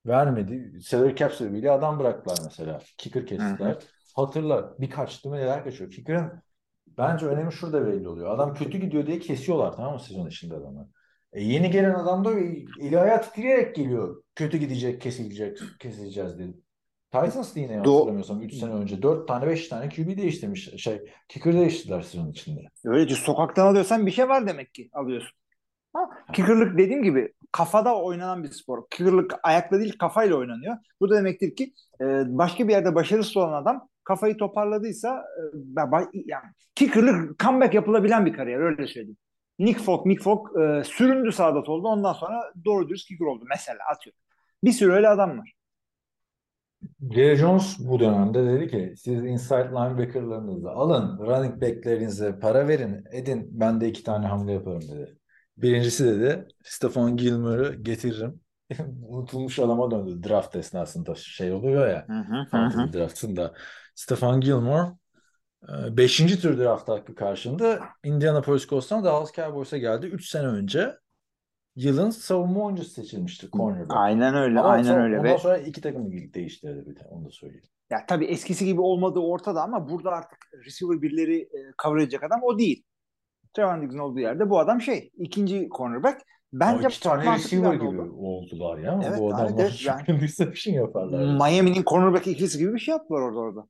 vermedi. 0.06 0.80
Salary 0.82 1.14
cap 1.14 1.32
sebebiyle 1.32 1.70
adam 1.70 1.98
bıraktılar 1.98 2.38
mesela. 2.44 2.80
Kicker 2.98 3.26
kestiler. 3.26 3.76
Hatırla 4.16 4.74
birkaç 4.80 5.24
değil 5.24 5.34
mi 5.34 5.40
neler 5.40 5.64
kaçıyor. 5.64 5.90
Kicker'ın 5.90 6.42
bence 6.86 7.26
önemi 7.26 7.52
şurada 7.52 7.86
belli 7.86 8.08
oluyor. 8.08 8.34
Adam 8.34 8.54
kötü 8.54 8.78
gidiyor 8.78 9.06
diye 9.06 9.18
kesiyorlar 9.18 9.72
tamam 9.76 9.92
mı 9.92 10.00
sezon 10.00 10.26
içinde 10.26 10.54
adamı. 10.54 10.88
E, 11.32 11.42
yeni 11.42 11.70
gelen 11.70 11.94
adam 11.94 12.24
da 12.24 12.30
ayağı 13.00 13.22
titreyerek 13.22 13.76
geliyor. 13.76 14.22
Kötü 14.34 14.58
gidecek, 14.58 15.00
kesilecek, 15.00 15.58
kesileceğiz 15.80 16.38
diye. 16.38 16.48
Titans 17.12 17.56
yine 17.56 17.72
Do- 17.72 17.78
hatırlamıyorsam 17.78 18.42
3 18.42 18.54
sene 18.54 18.72
önce 18.72 19.02
4 19.02 19.28
tane 19.28 19.46
5 19.46 19.68
tane 19.68 19.88
QB 19.88 20.16
değiştirmiş. 20.16 20.82
Şey, 20.82 21.00
kicker 21.28 21.52
değiştirdiler 21.52 22.02
sezon 22.02 22.30
içinde. 22.30 22.60
Öyle 22.84 23.14
sokaktan 23.14 23.66
alıyorsan 23.66 24.06
bir 24.06 24.10
şey 24.10 24.28
var 24.28 24.46
demek 24.46 24.74
ki 24.74 24.88
alıyorsun. 24.92 25.30
Ha, 25.92 26.00
kickerlık 26.32 26.78
dediğim 26.78 27.02
gibi 27.02 27.32
kafada 27.52 27.96
oynanan 27.96 28.44
bir 28.44 28.48
spor. 28.48 28.88
Kickerlık 28.90 29.34
ayakla 29.42 29.78
değil 29.78 29.98
kafayla 29.98 30.36
oynanıyor. 30.36 30.76
Bu 31.00 31.10
da 31.10 31.16
demektir 31.16 31.56
ki 31.56 31.72
e, 32.00 32.04
başka 32.26 32.68
bir 32.68 32.72
yerde 32.72 32.94
başarısız 32.94 33.36
olan 33.36 33.62
adam 33.62 33.88
kafayı 34.06 34.36
toparladıysa 34.36 35.24
e, 35.38 35.42
yani 36.26 36.44
kickerlık 36.74 37.38
comeback 37.38 37.74
yapılabilen 37.74 38.26
bir 38.26 38.32
kariyer 38.32 38.60
öyle 38.60 38.86
söyleyeyim. 38.86 39.16
Nick 39.58 39.82
Folk, 39.82 40.06
Nick 40.06 40.22
Folk 40.22 40.46
e, 40.60 40.84
süründü 40.84 41.32
sağda 41.32 41.62
solda 41.62 41.88
ondan 41.88 42.12
sonra 42.12 42.52
doğru 42.64 42.88
dürüst 42.88 43.08
kicker 43.08 43.26
oldu 43.26 43.44
mesela 43.48 43.78
atıyorum. 43.92 44.20
Bir 44.64 44.72
sürü 44.72 44.92
öyle 44.92 45.08
adam 45.08 45.38
var. 45.38 45.52
Jerry 47.14 47.36
Jones 47.36 47.78
bu 47.78 48.00
dönemde 48.00 48.46
dedi 48.46 48.68
ki 48.68 48.94
siz 48.96 49.24
inside 49.24 49.70
linebacker'larınızı 49.70 50.70
alın, 50.70 51.18
running 51.18 51.62
back'lerinize 51.62 52.38
para 52.38 52.68
verin, 52.68 53.04
edin 53.12 53.48
ben 53.50 53.80
de 53.80 53.88
iki 53.88 54.02
tane 54.02 54.26
hamle 54.26 54.52
yaparım 54.52 54.82
dedi. 54.82 55.16
Birincisi 55.56 56.04
dedi 56.04 56.48
Stephon 56.64 57.16
Gilmore'u 57.16 57.82
getiririm. 57.82 58.40
Unutulmuş 59.08 59.58
adama 59.58 59.90
döndü 59.90 60.28
draft 60.28 60.56
esnasında 60.56 61.14
şey 61.14 61.52
oluyor 61.52 61.88
ya. 61.88 62.06
Hı 62.08 62.56
hı, 62.56 62.66
hı 62.66 62.92
draftında. 62.92 63.54
Stephon 64.00 64.40
Gilmore 64.40 64.88
5. 65.90 66.40
tur 66.42 66.58
draft 66.58 66.88
hakkı 66.88 67.14
karşında 67.14 67.80
Indianapolis 68.04 68.66
Colts'tan 68.68 69.04
Dallas 69.04 69.32
Cowboys'a 69.32 69.78
geldi. 69.78 70.06
3 70.06 70.28
sene 70.30 70.46
önce 70.46 70.94
yılın 71.76 72.10
savunma 72.10 72.64
oyuncusu 72.64 72.90
seçilmişti 72.90 73.48
cornerback. 73.50 73.92
Aynen 73.96 74.34
öyle, 74.34 74.60
Ama 74.60 74.68
aynen 74.68 74.82
sonra- 74.84 75.04
öyle 75.04 75.18
Ondan 75.18 75.32
ve 75.34 75.38
sonra 75.38 75.58
iki 75.58 75.80
takımı 75.80 76.12
değiştirdi 76.34 76.84
bir 76.90 76.96
de 76.96 77.00
onu 77.10 77.24
da 77.24 77.30
söyleyeyim. 77.30 77.64
ya 77.90 77.98
tabii 78.08 78.24
eskisi 78.24 78.64
gibi 78.64 78.80
olmadığı 78.80 79.18
ortada 79.20 79.62
ama 79.62 79.88
burada 79.88 80.10
artık 80.10 80.38
receiver 80.66 81.02
birileri 81.02 81.40
e, 81.42 81.58
cover 81.82 82.00
edecek 82.00 82.22
adam 82.22 82.40
o 82.42 82.58
değil. 82.58 82.82
Trevon 83.54 83.82
Diggs'in 83.82 83.98
olduğu 83.98 84.20
yerde 84.20 84.50
bu 84.50 84.58
adam 84.58 84.80
şey, 84.80 85.10
ikinci 85.18 85.68
cornerback. 85.76 86.22
Bence 86.52 86.78
Ama 86.78 86.88
iki 86.88 87.00
tane 87.00 87.34
receiver 87.34 87.74
gibi 87.74 87.86
oldu. 88.00 88.12
oldular 88.18 88.78
ya. 88.78 89.00
Evet, 89.06 89.18
Bu 89.18 89.34
adamlar 89.34 89.60
evet, 89.62 89.84
yani- 89.86 90.02
interception 90.08 90.74
yaparlar. 90.74 91.18
Miami'nin 91.24 91.82
cornerback 91.86 92.26
ikilisi 92.26 92.58
gibi 92.58 92.74
bir 92.74 92.78
şey 92.78 92.92
yaptılar 92.92 93.20
orada 93.20 93.38
orada. 93.38 93.66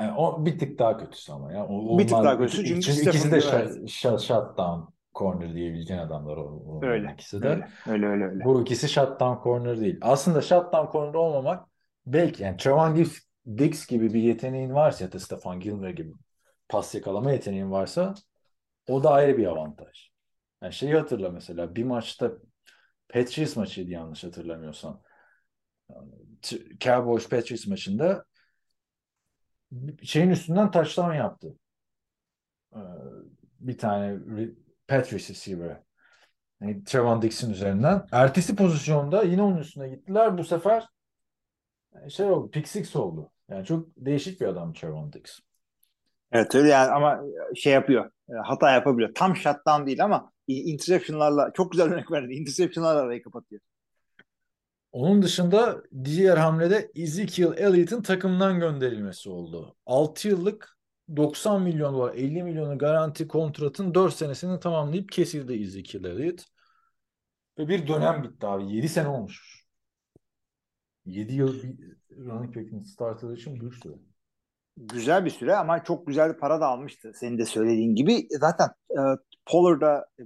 Yani 0.00 0.12
o 0.16 0.46
bir 0.46 0.58
tık 0.58 0.78
daha 0.78 0.98
kötüsü 0.98 1.32
ama 1.32 1.52
ya. 1.52 1.66
O, 1.66 1.98
Bir 1.98 2.08
tık 2.08 2.12
daha 2.12 2.38
kötüsü 2.38 2.64
çünkü 2.64 2.80
çünkü 2.80 3.08
ikisi 3.08 3.32
de 3.32 3.40
shut, 3.40 3.88
shut, 3.88 4.20
shutdown 4.20 4.80
corner 5.14 5.54
diyebileceğin 5.54 6.00
adamlar 6.00 6.36
o, 6.36 6.42
o 6.42 6.84
Öyle, 6.84 7.12
ikisi 7.14 7.42
de. 7.42 7.48
Öyle, 7.48 7.66
öyle, 7.86 8.06
öyle. 8.06 8.24
öyle. 8.24 8.44
Bu 8.44 8.62
ikisi 8.62 8.88
shutdown 8.88 9.42
corner 9.42 9.80
değil. 9.80 9.98
Aslında 10.00 10.42
shutdown 10.42 10.92
corner 10.92 11.14
olmamak 11.14 11.68
belki 12.06 12.42
yani 12.42 12.56
Trevon 12.56 12.96
Diggs, 12.96 13.18
Diggs 13.46 13.86
gibi 13.86 14.14
bir 14.14 14.22
yeteneğin 14.22 14.74
varsa 14.74 15.04
ya 15.04 15.12
da 15.12 15.18
Stephon 15.18 15.60
Gilmore 15.60 15.92
gibi 15.92 16.12
pas 16.68 16.94
yakalama 16.94 17.32
yeteneğin 17.32 17.70
varsa 17.70 18.14
o 18.88 19.02
da 19.02 19.10
ayrı 19.10 19.38
bir 19.38 19.46
avantaj. 19.46 20.10
Yani 20.62 20.72
şeyi 20.72 20.94
hatırla 20.94 21.30
mesela 21.30 21.76
bir 21.76 21.84
maçta 21.84 22.32
Patriots 23.08 23.56
maçıydı 23.56 23.90
yanlış 23.90 24.24
hatırlamıyorsam. 24.24 25.02
Cowboys 26.80 27.28
Patriots 27.28 27.66
maçında 27.66 28.24
şeyin 30.02 30.30
üstünden 30.30 30.70
touchdown 30.70 31.12
yaptı. 31.14 31.54
Ee, 32.74 32.78
Bir 33.60 33.78
tane 33.78 34.06
re- 34.12 34.54
Patriots 34.88 35.30
receiver. 35.30 35.80
Yani 36.60 36.84
Trevon 36.84 37.22
Diggs'in 37.22 37.50
üzerinden. 37.50 38.06
Ertesi 38.12 38.56
pozisyonda 38.56 39.22
yine 39.22 39.42
onun 39.42 39.56
üstüne 39.56 39.88
gittiler. 39.88 40.38
Bu 40.38 40.44
sefer 40.44 40.84
şey 42.08 42.26
oldu. 42.30 42.50
Pick 42.50 42.68
six 42.68 42.96
oldu. 42.96 43.30
Yani 43.48 43.64
çok 43.66 43.88
değişik 43.96 44.40
bir 44.40 44.46
adam 44.46 44.72
Trevon 44.72 45.12
Diggs. 45.12 45.38
Evet 46.32 46.54
öyle 46.54 46.68
yani 46.68 46.90
ama 46.90 47.20
şey 47.56 47.72
yapıyor. 47.72 48.10
e, 48.28 48.32
Hata 48.44 48.70
yapabiliyor. 48.70 49.14
Tam 49.14 49.36
shutdown 49.36 49.86
değil 49.86 50.04
ama 50.04 50.32
interception'larla 50.46 51.52
çok 51.54 51.72
güzel 51.72 51.86
örnek 51.92 52.10
verdi. 52.10 52.34
Interception'larla 52.34 53.00
arayı 53.00 53.22
kapatıyor. 53.22 53.60
Onun 54.92 55.22
dışında 55.22 55.82
diğer 56.04 56.36
hamlede 56.36 56.90
Ezekiel 56.94 57.52
Elliott'in 57.56 58.02
takımdan 58.02 58.60
gönderilmesi 58.60 59.30
oldu. 59.30 59.76
6 59.86 60.28
yıllık 60.28 60.78
90 61.16 61.62
milyon 61.62 61.94
dolar 61.94 62.14
50 62.14 62.42
milyonu 62.42 62.78
garanti 62.78 63.28
kontratın 63.28 63.94
4 63.94 64.14
senesini 64.14 64.60
tamamlayıp 64.60 65.12
kesildi 65.12 65.62
Ezekiel 65.62 66.04
Elliott. 66.04 66.44
Ve 67.58 67.68
bir 67.68 67.86
dönem 67.86 68.22
bitti 68.22 68.46
abi. 68.46 68.72
7 68.72 68.88
sene 68.88 69.08
olmuş. 69.08 69.64
7 71.04 71.34
yıl 71.34 71.62
bir 71.62 71.96
running 72.10 72.56
back'in 72.56 72.80
starter 72.80 73.30
için 73.30 73.60
büyük 73.60 73.74
süre. 73.74 73.94
Güzel 74.76 75.24
bir 75.24 75.30
süre 75.30 75.56
ama 75.56 75.84
çok 75.84 76.06
güzel 76.06 76.38
para 76.38 76.60
da 76.60 76.66
almıştı. 76.66 77.12
Senin 77.14 77.38
de 77.38 77.44
söylediğin 77.44 77.94
gibi. 77.94 78.28
Zaten 78.30 78.68
e, 78.90 79.00
Pollard'a 79.46 80.06
e, 80.18 80.22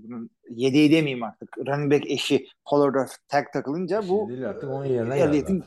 yedeği 0.51 0.93
demeyeyim 0.93 1.23
artık. 1.23 1.59
Running 1.59 1.93
back 1.93 2.11
eşi 2.11 2.47
Pollard'a 2.67 3.07
tag 3.29 3.45
takılınca 3.53 4.03
bu 4.09 4.27
Şey 4.27 4.37
değil 4.37 4.49
artık 4.49 4.71
onun 4.71 4.85
yerine 4.85 5.19
geldi. 5.19 5.63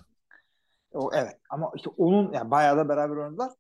o 0.94 1.10
evet 1.14 1.38
ama 1.50 1.72
işte 1.76 1.90
onun 1.98 2.32
yani 2.34 2.52
bayağı 2.52 2.78
da 2.78 2.90
beraber 2.90 3.16
oynadılar 3.16 3.52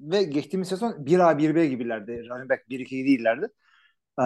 ve 0.00 0.22
geçtiğimiz 0.22 0.68
sezon 0.68 0.92
1A 0.92 1.38
1B 1.38 1.66
gibilerdi. 1.66 2.26
Running 2.30 2.50
back 2.50 2.70
1-2 2.70 2.90
değillerdi. 2.90 3.46
Ee, 4.20 4.24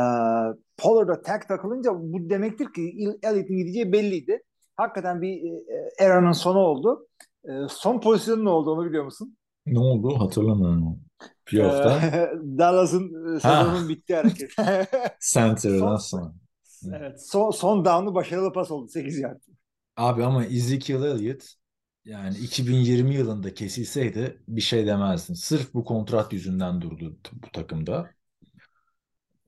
Pollard'a 0.77 1.23
tag 1.23 1.49
takılınca 1.49 1.91
bu 1.95 2.31
demektir 2.31 2.73
ki 2.73 2.95
Elliott'in 3.23 3.57
gideceği 3.57 3.93
belliydi. 3.93 4.43
Hakikaten 4.77 5.23
bir 5.23 5.43
e, 5.43 6.05
eranın 6.05 6.33
sonu 6.33 6.59
oldu. 6.59 7.09
E, 7.45 7.51
son 7.69 8.01
pozisyonu 8.01 8.45
ne 8.45 8.49
oldu 8.49 8.71
onu 8.71 8.89
biliyor 8.89 9.05
musun? 9.05 9.37
Ne 9.67 9.79
oldu 9.79 10.21
hatırlamıyorum. 10.21 11.01
Playoff'ta 11.47 12.09
Ee, 12.13 12.31
Dallas'ın 12.59 13.37
e, 13.37 13.41
sezonun 13.41 13.89
bitti 13.89 14.15
hareket. 14.17 14.51
center'dan 15.21 15.97
son- 15.97 15.97
sonra. 15.97 16.35
evet, 16.93 17.23
son, 17.29 17.51
son 17.51 17.85
down'u 17.85 18.15
başarılı 18.15 18.53
pas 18.53 18.71
oldu 18.71 18.89
8 18.89 19.19
yard. 19.19 19.41
Abi 19.97 20.25
ama 20.25 20.45
Ezekiel 20.45 21.03
Elliott 21.03 21.55
yani 22.05 22.39
2020 22.39 23.15
yılında 23.15 23.55
kesilseydi 23.55 24.43
bir 24.49 24.61
şey 24.61 24.87
demezdin. 24.87 25.35
Sırf 25.35 25.75
bu 25.75 25.85
kontrat 25.85 26.33
yüzünden 26.33 26.81
durdu 26.81 27.19
bu 27.33 27.51
takımda. 27.53 28.11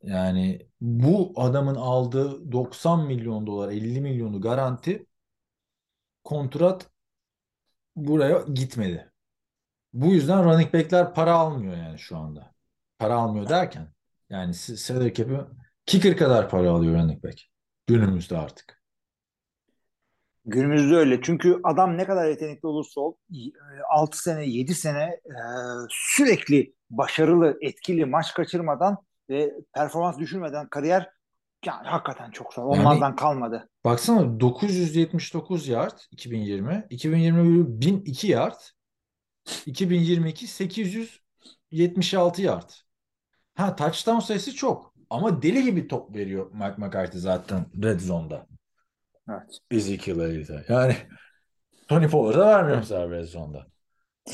Yani 0.03 0.66
bu 0.81 1.33
adamın 1.37 1.75
aldığı 1.75 2.53
90 2.53 3.07
milyon 3.07 3.47
dolar 3.47 3.68
50 3.73 4.01
milyonu 4.01 4.41
garanti 4.41 5.07
kontrat 6.25 6.91
buraya 7.97 8.45
gitmedi. 8.55 9.09
Bu 9.93 10.07
yüzden 10.07 10.45
running 10.45 10.74
back'ler 10.74 11.14
para 11.14 11.32
almıyor 11.34 11.76
yani 11.76 11.99
şu 11.99 12.16
anda. 12.16 12.53
Para 12.99 13.14
almıyor 13.14 13.49
derken 13.49 13.88
yani 14.30 14.55
salary 14.55 15.12
cap'i 15.12 15.41
kicker 15.86 16.16
kadar 16.16 16.49
para 16.49 16.70
alıyor 16.70 16.95
running 16.95 17.24
back. 17.24 17.38
Günümüzde 17.86 18.38
artık. 18.38 18.80
Günümüzde 20.45 20.95
öyle. 20.97 21.22
Çünkü 21.22 21.61
adam 21.64 21.97
ne 21.99 22.05
kadar 22.05 22.28
yetenekli 22.28 22.66
olursa 22.66 23.01
ol 23.01 23.14
6 23.91 24.22
sene 24.22 24.47
7 24.47 24.74
sene 24.74 25.03
e, 25.03 25.34
sürekli 25.91 26.74
başarılı, 26.91 27.59
etkili 27.61 28.05
maç 28.05 28.34
kaçırmadan 28.34 28.97
ve 29.30 29.53
performans 29.74 30.18
düşürmeden 30.18 30.68
kariyer 30.68 31.11
yani 31.66 31.88
hakikaten 31.88 32.30
çok 32.30 32.55
zor. 32.55 32.74
Yani- 32.76 32.86
Onlardan 32.86 33.16
kalmadı. 33.16 33.68
Baksana 33.84 34.41
979 34.41 35.68
yard 35.68 35.99
2020, 36.11 36.86
2021 36.91 37.80
1002 37.80 38.28
yard, 38.28 38.61
2022 39.66 40.47
876 40.47 42.43
yard. 42.43 42.70
Ha 43.55 43.76
touchdown 43.76 44.18
sayısı 44.18 44.55
çok 44.55 44.95
ama 45.11 45.43
deli 45.43 45.64
gibi 45.64 45.88
top 45.88 46.16
veriyor 46.16 46.51
Mike 46.53 46.74
McCarthy 46.78 47.18
zaten 47.18 47.66
red 47.82 48.01
zone'da. 48.01 48.47
Evet. 49.30 49.59
Ezekiel 49.70 50.18
Elliott'a. 50.18 50.74
Yani 50.74 50.97
Tony 51.88 52.09
Pollard'a 52.09 52.47
vermiyor 52.47 52.78
mesela 52.78 53.11
red 53.11 53.24
zone'da. 53.24 53.66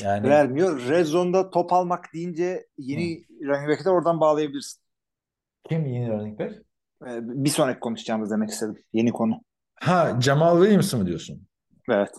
Yani 0.01 0.29
Vermiyor. 0.29 0.89
Red 0.89 1.05
zone'da 1.05 1.49
top 1.49 1.73
almak 1.73 2.13
deyince 2.13 2.67
yeni 2.77 3.23
running 3.41 3.69
back'i 3.69 3.85
de 3.85 3.89
oradan 3.89 4.19
bağlayabilirsin. 4.19 4.81
kim 5.69 5.85
yeni 5.85 6.09
running 6.09 6.39
back? 6.39 6.53
E, 7.07 7.09
bir 7.21 7.49
sonraki 7.49 7.79
konuşacağımız 7.79 8.31
demek 8.31 8.49
istedim. 8.49 8.83
Yeni 8.93 9.11
konu. 9.11 9.41
Ha 9.75 10.17
Jamal 10.21 10.59
Williams 10.61 10.93
mı 10.93 11.05
diyorsun? 11.05 11.47
Evet. 11.89 12.09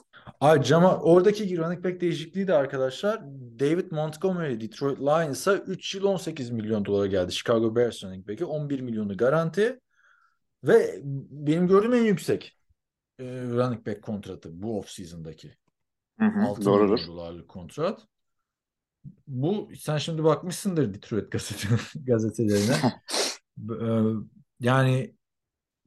Ay 0.40 0.62
Jamal 0.62 1.00
oradaki 1.00 1.58
running 1.58 1.84
back 1.84 2.00
değişikliği 2.00 2.46
de 2.46 2.54
arkadaşlar 2.54 3.22
David 3.60 3.92
Montgomery 3.92 4.60
Detroit 4.60 5.00
Lions'a 5.00 5.56
3 5.56 5.94
yıl 5.94 6.04
18 6.04 6.50
milyon 6.50 6.84
dolara 6.84 7.06
geldi. 7.06 7.32
Chicago 7.32 7.76
Bears 7.76 8.04
running 8.04 8.28
back'i 8.28 8.44
11 8.44 8.80
milyonu 8.80 9.16
garanti 9.16 9.80
ve 10.64 11.00
benim 11.30 11.68
gördüğüm 11.68 11.94
en 11.94 12.04
yüksek 12.04 12.58
e, 13.18 13.24
running 13.42 13.86
back 13.86 14.02
kontratı 14.02 14.62
bu 14.62 14.78
off 14.78 14.90
season'daki. 14.90 15.56
Hı 16.18 16.26
hı, 16.26 16.40
6 16.48 16.64
doğrudur. 16.64 16.94
milyon 16.94 17.08
dolarlık 17.08 17.48
kontrat. 17.48 18.06
Bu 19.26 19.70
sen 19.78 19.98
şimdi 19.98 20.24
bakmışsındır 20.24 20.94
Detroit 20.94 21.30
gazete, 21.30 21.68
gazetelerine. 22.04 22.76
E, 23.58 23.88
yani 24.60 25.17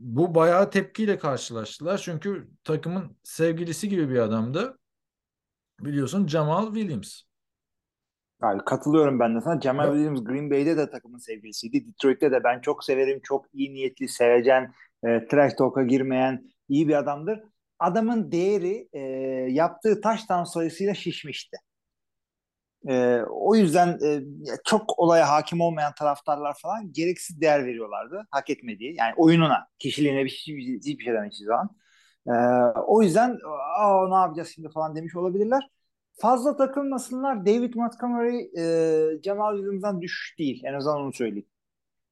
bu 0.01 0.35
bayağı 0.35 0.69
tepkiyle 0.69 1.17
karşılaştılar. 1.17 1.97
Çünkü 1.97 2.47
takımın 2.63 3.17
sevgilisi 3.23 3.89
gibi 3.89 4.09
bir 4.09 4.19
adamdı. 4.19 4.77
Biliyorsun 5.79 6.27
Jamal 6.27 6.73
Williams. 6.73 7.21
Abi 8.41 8.65
katılıyorum 8.65 9.19
ben 9.19 9.35
de 9.35 9.41
sana. 9.41 9.61
Jamal 9.61 9.85
Evet. 9.85 9.95
Williams 9.95 10.23
Green 10.23 10.51
Bay'de 10.51 10.77
de 10.77 10.89
takımın 10.89 11.17
sevgilisiydi. 11.17 11.87
Detroit'te 11.87 12.31
de 12.31 12.43
ben 12.43 12.61
çok 12.61 12.83
severim. 12.83 13.19
Çok 13.23 13.45
iyi 13.53 13.73
niyetli, 13.73 14.07
sevecen, 14.07 14.73
e, 15.03 15.27
trash 15.27 15.53
talk'a 15.53 15.83
girmeyen 15.83 16.51
iyi 16.69 16.87
bir 16.87 16.93
adamdır. 16.93 17.43
Adamın 17.79 18.31
değeri 18.31 18.89
e, 18.93 18.99
yaptığı 19.51 20.01
touchdown 20.01 20.43
sayısıyla 20.43 20.93
şişmişti. 20.93 21.57
E, 22.89 23.21
o 23.29 23.55
yüzden 23.55 23.87
e, 24.05 24.21
çok 24.65 24.99
olaya 24.99 25.29
hakim 25.29 25.61
olmayan 25.61 25.93
taraftarlar 25.99 26.57
falan 26.61 26.93
gereksiz 26.93 27.41
değer 27.41 27.65
veriyorlardı. 27.65 28.27
Hak 28.31 28.49
etmediği. 28.49 28.95
Yani 28.95 29.13
oyununa, 29.17 29.67
kişiliğine 29.79 30.23
bir 30.25 30.29
şey, 30.29 30.57
hiçbir 30.57 31.03
şey 31.03 31.13
demek 31.13 31.33
hiçbir 31.33 31.45
zaman. 31.45 31.69
E, 32.27 32.33
o 32.87 33.01
yüzden 33.01 33.37
Aa, 33.77 34.09
ne 34.09 34.15
yapacağız 34.15 34.51
şimdi 34.55 34.69
falan 34.69 34.95
demiş 34.95 35.15
olabilirler. 35.15 35.69
Fazla 36.21 36.57
takılmasınlar. 36.57 37.45
David 37.45 37.73
Montgomery 37.75 38.39
e, 38.57 39.21
Jamal 39.23 39.55
Williams'dan 39.55 40.01
düşüş 40.01 40.39
değil. 40.39 40.61
En 40.65 40.73
azından 40.73 41.01
onu 41.01 41.13
söyleyeyim. 41.13 41.47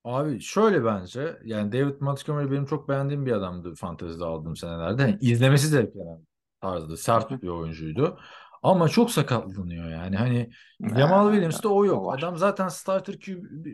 Abi 0.04 0.40
şöyle 0.40 0.86
bence 0.86 1.38
yani 1.44 1.72
David 1.72 2.02
Montgomery 2.02 2.52
benim 2.52 2.66
çok 2.66 2.90
beğendiğim 2.90 3.26
bir 3.26 3.32
adamdı 3.32 3.76
fantezide 3.76 4.26
aldığım 4.26 4.56
senelerde. 4.56 5.02
Yani 5.02 5.18
izlemesi 5.22 5.68
zevk 5.68 5.96
veren 5.96 6.26
tarzdı. 6.62 6.98
Sert 6.98 7.32
bir 7.32 7.48
oyuncuydu. 7.48 8.20
Ama 8.64 8.90
çok 8.90 9.12
sakatlanıyor 9.12 9.90
yani. 9.90 10.16
Hani 10.16 10.50
Jamal 10.82 11.26
Ha, 11.26 11.32
Williams'ta 11.32 11.70
o 11.70 11.86
yok. 11.86 12.14
Adam 12.14 12.38
zaten 12.38 12.68
starter 12.68 13.20
QB 13.20 13.66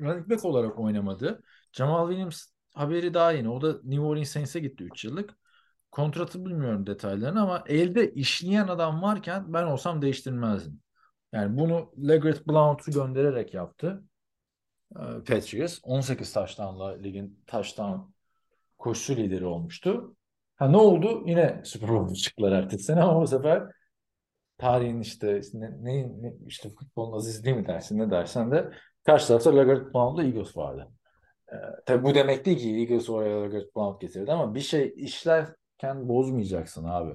running 0.00 0.30
back 0.30 0.44
olarak 0.44 0.78
oynamadı. 0.78 1.42
Jamal 1.72 2.08
Williams 2.08 2.46
haberi 2.74 3.14
daha 3.14 3.32
yeni. 3.32 3.48
O 3.48 3.62
da 3.62 3.72
New 3.84 4.00
Orleans 4.00 4.28
Saints'e 4.28 4.60
gitti 4.60 4.84
3 4.84 5.04
yıllık. 5.04 5.36
Kontratı 5.90 6.44
bilmiyorum 6.46 6.86
detaylarını 6.86 7.42
ama 7.42 7.64
elde 7.66 8.12
işleyen 8.14 8.68
adam 8.68 9.02
varken 9.02 9.52
ben 9.52 9.64
olsam 9.64 10.02
değiştirmezdim. 10.02 10.80
Yani 11.32 11.58
bunu 11.58 11.92
Legarrette 12.08 12.46
Blount'u 12.46 12.90
göndererek 12.92 13.54
yaptı. 13.54 14.04
Ee, 14.96 15.00
Patriots 15.26 15.78
18 15.82 16.32
touchdown'la 16.32 16.88
ligin 16.88 17.44
touchdown 17.46 18.14
koşusu 18.78 19.16
lideri 19.16 19.44
olmuştu. 19.46 20.16
Ha 20.56 20.68
ne 20.68 20.76
oldu? 20.76 21.22
Yine 21.26 21.62
Super 21.64 21.88
Bowl 21.88 22.14
çıktılar 22.14 22.52
ertesi 22.52 22.84
sene 22.84 23.02
ama 23.02 23.20
bu 23.20 23.26
sefer 23.26 23.62
tarihin 24.58 25.00
işte 25.00 25.40
ne, 25.54 25.70
ne, 25.82 26.02
ne- 26.22 26.34
işte 26.46 26.68
futbolun 26.70 27.16
azizliği 27.16 27.54
mi 27.56 27.66
dersin 27.66 27.98
ne 27.98 28.10
dersen 28.10 28.50
de 28.50 28.70
karşı 29.06 29.28
tarafta 29.28 29.50
Legarrette 29.54 29.94
Blount'la 29.94 30.24
Eagles 30.24 30.56
vardı. 30.56 30.88
Ee, 31.52 31.56
tabii 31.86 32.04
bu 32.04 32.14
demek 32.14 32.44
değil 32.44 32.58
ki 32.58 32.76
Eagles 32.76 33.10
oraya 33.10 33.42
Legarrette 33.42 33.74
Blount 33.76 34.00
getirdi 34.00 34.32
ama 34.32 34.54
bir 34.54 34.60
şey 34.60 34.94
işlerken 34.96 36.08
bozmayacaksın 36.08 36.84
abi. 36.84 37.14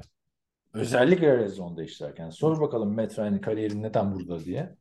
Özellikle 0.73 1.37
red 1.37 1.49
zone'da 1.49 1.83
işlerken. 1.83 2.29
Sor 2.29 2.61
bakalım 2.61 2.95
Matt 2.95 3.19
Ryan'ın 3.19 3.39
kariyeri 3.39 3.81
neden 3.81 4.13
burada 4.15 4.39
diye. 4.39 4.75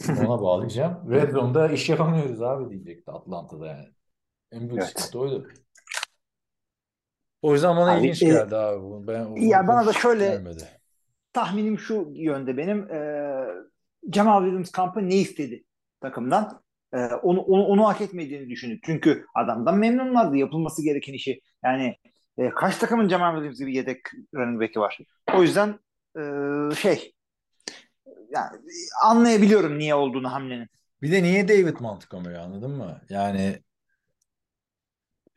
Ona 0.10 0.42
bağlayacağım. 0.42 1.10
Red 1.10 1.30
Zone'da 1.32 1.68
iş 1.68 1.88
yapamıyoruz 1.88 2.42
abi 2.42 2.70
diyecekti 2.70 3.10
Atlanta'da 3.10 3.66
yani. 3.66 3.86
En 4.52 4.60
büyük 4.60 4.82
Evet. 4.82 4.88
sıkıntı 4.88 5.18
oydu. 5.18 5.48
O 7.42 7.52
yüzden 7.52 7.76
bana 7.76 7.92
Abi, 7.92 8.00
ilginç 8.00 8.22
e, 8.22 8.26
geldi 8.26 8.56
abi. 8.56 8.82
bu. 8.82 9.06
Ben, 9.06 9.36
ya 9.36 9.68
bana 9.68 9.86
da 9.86 9.92
şöyle- 9.92 10.28
gelmedi. 10.28 10.68
Tahminim 11.32 11.78
şu 11.78 12.12
yönde 12.14 12.56
benim. 12.56 12.90
E, 12.90 13.00
Jamal 14.12 14.42
Williams 14.42 14.70
kampı 14.70 15.08
ne 15.08 15.16
istedi 15.16 15.64
takımdan? 16.00 16.62
E, 16.92 16.98
onu, 16.98 17.40
onu, 17.40 17.64
onu 17.64 17.88
hak 17.88 18.00
etmediğini 18.00 18.50
düşündü. 18.50 18.80
Çünkü 18.84 19.26
adamdan 19.34 19.78
memnunlardı 19.78 20.36
yapılması 20.36 20.84
gereken 20.84 21.12
işi. 21.12 21.40
Yani 21.64 21.96
e, 22.38 22.50
kaç 22.50 22.76
takımın 22.76 23.08
Jamal 23.08 23.34
Williams 23.34 23.58
gibi 23.58 23.76
yedek 23.76 23.98
running 24.34 24.60
back'i 24.60 24.80
var. 24.80 24.98
O 25.36 25.42
yüzden 25.42 25.78
e, 26.16 26.22
şey 26.74 27.14
yani 28.30 28.58
anlayabiliyorum 29.04 29.78
niye 29.78 29.94
olduğunu 29.94 30.32
hamlenin. 30.32 30.68
Bir 31.02 31.12
de 31.12 31.22
niye 31.22 31.48
David 31.48 31.80
Montgomery 31.80 32.38
anladın 32.38 32.70
mı? 32.70 33.00
Yani 33.08 33.62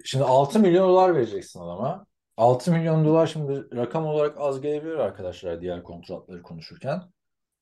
şimdi 0.04 0.24
6 0.24 0.60
milyon 0.60 0.90
dolar 0.90 1.16
vereceksin 1.16 1.60
adama. 1.60 2.06
6 2.38 2.72
milyon 2.72 3.06
dolar 3.06 3.28
şimdi 3.28 3.76
rakam 3.76 4.06
olarak 4.06 4.36
az 4.38 4.62
gelebilir 4.62 4.96
arkadaşlar 4.96 5.62
diğer 5.62 5.84
kontratları 5.84 6.42
konuşurken. 6.42 7.02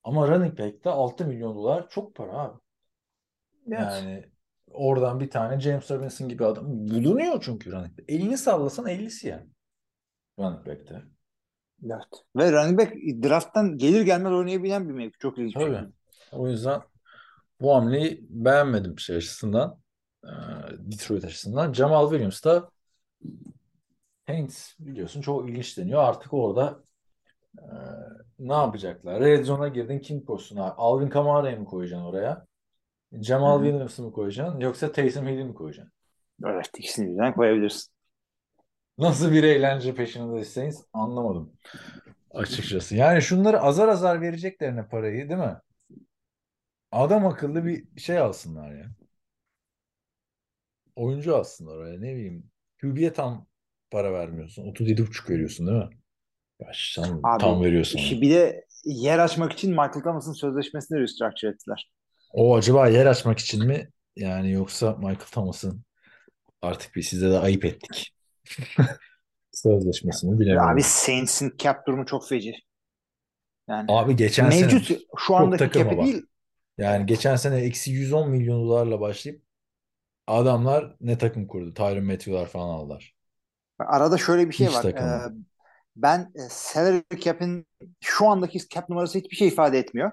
Ama 0.04 0.28
running 0.28 0.58
back'te 0.58 0.90
6 0.90 1.26
milyon 1.26 1.54
dolar 1.54 1.88
çok 1.88 2.14
para 2.14 2.32
abi. 2.32 2.58
Yani 3.66 4.24
oradan 4.70 5.20
bir 5.20 5.30
tane 5.30 5.60
James 5.60 5.90
Robinson 5.90 6.28
gibi 6.28 6.44
adam 6.44 6.64
bulunuyor 6.68 7.42
çünkü 7.42 7.72
running 7.72 7.98
back. 7.98 8.10
Elini 8.10 8.38
sallasan 8.38 8.86
50'si 8.86 9.28
yani. 9.28 9.46
Running 10.38 10.66
back'te. 10.66 11.02
Evet. 11.84 12.24
Ve 12.36 12.52
running 12.52 12.80
back 12.80 12.92
drafttan 12.94 13.78
gelir 13.78 14.02
gelmez 14.02 14.32
oynayabilen 14.32 14.88
bir 14.88 14.94
mevki. 14.94 15.18
Çok 15.18 15.38
ilginç. 15.38 15.54
Tabii. 15.54 15.88
O 16.32 16.48
yüzden 16.48 16.80
bu 17.60 17.74
hamleyi 17.74 18.26
beğenmedim 18.30 18.98
şey 18.98 19.16
açısından. 19.16 19.78
Detroit 20.78 21.24
açısından. 21.24 21.72
Jamal 21.72 22.10
Williams 22.10 22.44
da 22.44 22.70
Saints 24.26 24.74
biliyorsun 24.78 25.20
çok 25.20 25.48
ilginç 25.48 25.78
deniyor. 25.78 26.02
Artık 26.04 26.32
orada 26.34 26.82
e, 27.58 27.64
ne 28.38 28.52
yapacaklar? 28.54 29.20
Red 29.20 29.44
Zone'a 29.44 29.68
girdin 29.68 29.98
kim 29.98 30.24
koysun 30.24 30.56
abi? 30.56 30.74
Alvin 30.76 31.08
Kamara'yı 31.08 31.60
mı 31.60 31.64
koyacaksın 31.64 32.06
oraya? 32.06 32.46
Jamal 33.12 33.58
Hı 33.58 33.62
hı. 33.62 33.66
Williams'ı 33.66 34.02
mı 34.02 34.12
koyacaksın? 34.12 34.60
Yoksa 34.60 34.92
Taysom 34.92 35.26
Hill'i 35.28 35.44
mi 35.44 35.54
koyacaksın? 35.54 35.92
Evet. 36.46 36.70
ikisini 36.78 37.14
birden 37.14 37.34
koyabilirsin. 37.34 37.92
Nasıl 38.98 39.32
bir 39.32 39.42
eğlence 39.44 39.94
peşindeyseniz 39.94 40.84
anlamadım 40.92 41.52
açıkçası. 42.34 42.96
Yani 42.96 43.22
şunları 43.22 43.60
azar 43.60 43.88
azar 43.88 44.20
vereceklerine 44.20 44.88
parayı 44.88 45.28
değil 45.28 45.40
mi? 45.40 45.56
Adam 46.92 47.26
akıllı 47.26 47.64
bir 47.64 48.00
şey 48.00 48.18
alsınlar 48.18 48.72
ya. 48.74 48.90
Oyuncu 50.96 51.36
alsınlar 51.36 51.76
oraya 51.76 52.00
ne 52.00 52.14
bileyim. 52.14 52.50
QB'ye 52.80 53.12
tam 53.12 53.46
para 53.92 54.12
vermiyorsun. 54.12 54.64
37,5 54.64 55.30
veriyorsun 55.30 55.66
değil 55.66 55.78
mi? 55.78 55.90
Ya 56.60 56.68
sen 56.74 57.20
Abi, 57.22 57.40
tam 57.40 57.62
veriyorsun. 57.62 57.98
İşi 57.98 58.20
bir 58.20 58.30
de 58.30 58.64
yer 58.84 59.18
açmak 59.18 59.52
için 59.52 59.70
Michael 59.70 60.02
Thomas'ın 60.02 60.32
sözleşmesini 60.32 61.00
restructure 61.00 61.50
ettiler. 61.50 61.92
O 62.32 62.56
acaba 62.56 62.88
yer 62.88 63.06
açmak 63.06 63.38
için 63.38 63.66
mi? 63.66 63.88
Yani 64.16 64.52
yoksa 64.52 64.92
Michael 64.96 65.30
Thomas'ın 65.32 65.84
artık 66.62 66.96
bir 66.96 67.02
size 67.02 67.30
de 67.30 67.38
ayıp 67.38 67.64
ettik. 67.64 68.14
Sözleşmesini 69.52 70.40
bilemiyorum. 70.40 70.70
Abi 70.70 70.82
Saints'in 70.82 71.54
cap 71.58 71.86
durumu 71.86 72.06
çok 72.06 72.28
feci. 72.28 72.54
Yani 73.68 73.86
Abi 73.88 74.16
geçen 74.16 74.48
mevcut 74.48 74.86
sene 74.86 74.98
şu 75.18 75.36
andaki 75.36 75.78
cap'i 75.78 75.94
ama. 75.94 76.04
değil. 76.04 76.22
yani 76.78 77.06
geçen 77.06 77.36
sene 77.36 77.56
eksi 77.56 77.90
110 77.90 78.30
milyon 78.30 78.60
dolarla 78.68 79.00
başlayıp 79.00 79.42
adamlar 80.26 80.96
ne 81.00 81.18
takım 81.18 81.46
kurdu? 81.46 81.74
Tyron 81.74 82.04
Matthew'lar 82.04 82.46
falan 82.46 82.68
aldılar. 82.68 83.14
Arada 83.86 84.18
şöyle 84.18 84.48
bir 84.48 84.54
şey 84.54 84.66
Hiç 84.66 84.74
var. 84.74 84.82
takımı. 84.82 85.10
Ee, 85.10 85.42
ben 85.96 86.32
e, 86.34 86.40
salary 86.50 87.02
cap'in 87.20 87.66
şu 88.00 88.28
andaki 88.28 88.68
cap 88.68 88.88
numarası 88.88 89.18
hiçbir 89.18 89.36
şey 89.36 89.48
ifade 89.48 89.78
etmiyor. 89.78 90.10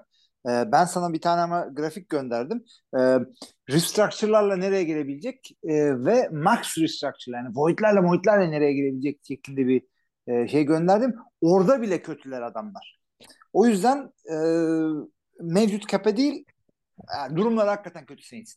Ee, 0.48 0.72
ben 0.72 0.84
sana 0.84 1.12
bir 1.12 1.20
tane 1.20 1.40
ama 1.40 1.66
grafik 1.72 2.08
gönderdim. 2.08 2.64
Ee, 2.98 3.18
restructure'larla 3.70 4.56
nereye 4.56 4.84
gelebilecek 4.84 5.50
e, 5.64 6.04
ve 6.04 6.28
max 6.32 6.78
restructure 6.78 7.36
yani 7.36 7.48
void'lerle 7.54 8.00
void'lerle 8.00 8.50
nereye 8.50 8.72
gelebilecek 8.72 9.20
şeklinde 9.28 9.66
bir 9.66 9.82
e, 10.26 10.48
şey 10.48 10.64
gönderdim. 10.64 11.14
Orada 11.40 11.82
bile 11.82 12.02
kötüler 12.02 12.42
adamlar. 12.42 13.00
O 13.52 13.66
yüzden 13.66 14.12
e, 14.32 14.36
mevcut 15.40 15.88
cap'e 15.88 16.16
değil 16.16 16.44
e, 16.98 17.36
durumlar 17.36 17.68
hakikaten 17.68 18.06
kötü 18.06 18.22
Saints. 18.22 18.54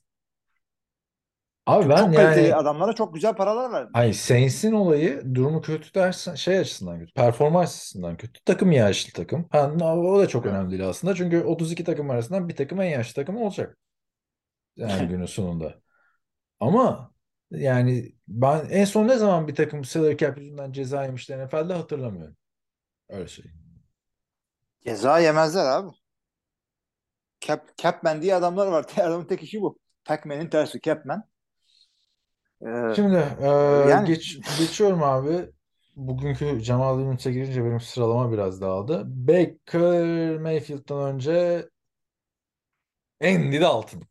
Abi 1.66 1.90
ben 1.90 1.96
çok 1.96 2.16
kaliteli 2.16 2.46
yani 2.46 2.56
adamlara 2.56 2.94
çok 2.94 3.14
güzel 3.14 3.36
paralar 3.36 3.72
verdim. 3.72 3.94
Hayır 3.94 4.14
Saints'in 4.14 4.72
olayı 4.72 5.36
durumu 5.36 5.62
kötü 5.62 5.94
dersen 5.94 6.36
şey 6.36 6.58
açısından 6.58 7.00
kötü. 7.00 7.14
Performans 7.14 7.76
açısından 7.76 8.18
kötü. 8.18 8.44
Takım 8.46 8.72
yaşlı 8.72 9.14
takım. 9.14 9.48
Ha, 9.52 9.72
o 9.88 10.20
da 10.20 10.28
çok 10.28 10.46
önemli 10.46 10.72
değil 10.72 10.90
aslında. 10.90 11.16
Çünkü 11.16 11.44
32 11.44 11.84
takım 11.84 12.10
arasından 12.10 12.50
bir 12.50 12.56
takım 12.56 12.82
en 12.82 12.90
yaşlı 12.90 13.14
takım 13.14 13.38
olacak. 13.38 13.78
Yani 14.76 15.08
günün 15.08 15.26
sonunda. 15.26 15.82
Ama 16.60 17.12
yani 17.52 18.16
ben 18.28 18.68
en 18.70 18.86
son 18.86 19.08
ne 19.08 19.18
zaman 19.18 19.48
bir 19.48 19.56
takım 19.56 19.86
salary 19.86 20.18
cap 20.18 20.38
yüzünden 20.38 20.72
ceza 20.72 21.06
yemişler 21.06 21.46
NFL'de 21.46 21.74
hatırlamıyorum. 21.74 22.38
Öyle 23.10 23.28
şey. 23.28 23.46
Ceza 24.86 25.20
yemezler 25.20 25.66
abi. 25.66 25.92
Cap, 27.42 27.78
Capman 27.78 28.22
diye 28.22 28.36
adamlar 28.36 28.68
var. 28.68 28.86
Adamın 28.98 29.26
tek 29.26 29.44
işi 29.44 29.62
bu. 29.62 29.80
Pac-Man'in 30.06 30.50
tersi 30.50 30.82
Capman. 30.82 31.24
Ee, 32.66 32.94
Şimdi 32.96 33.18
e, 33.42 33.48
yani- 33.90 34.08
geç, 34.08 34.38
geçiyorum 34.60 35.04
abi. 35.04 35.50
Bugünkü 35.96 36.60
Jamal 36.60 36.96
Williams'e 36.98 37.32
girince 37.32 37.66
benim 37.66 37.80
sıralama 37.80 38.32
biraz 38.32 38.62
dağıldı. 38.62 39.04
Baker 39.08 40.38
Mayfield'dan 40.38 41.14
önce 41.16 41.66
Andy 43.22 43.60
Dalton. 43.62 44.02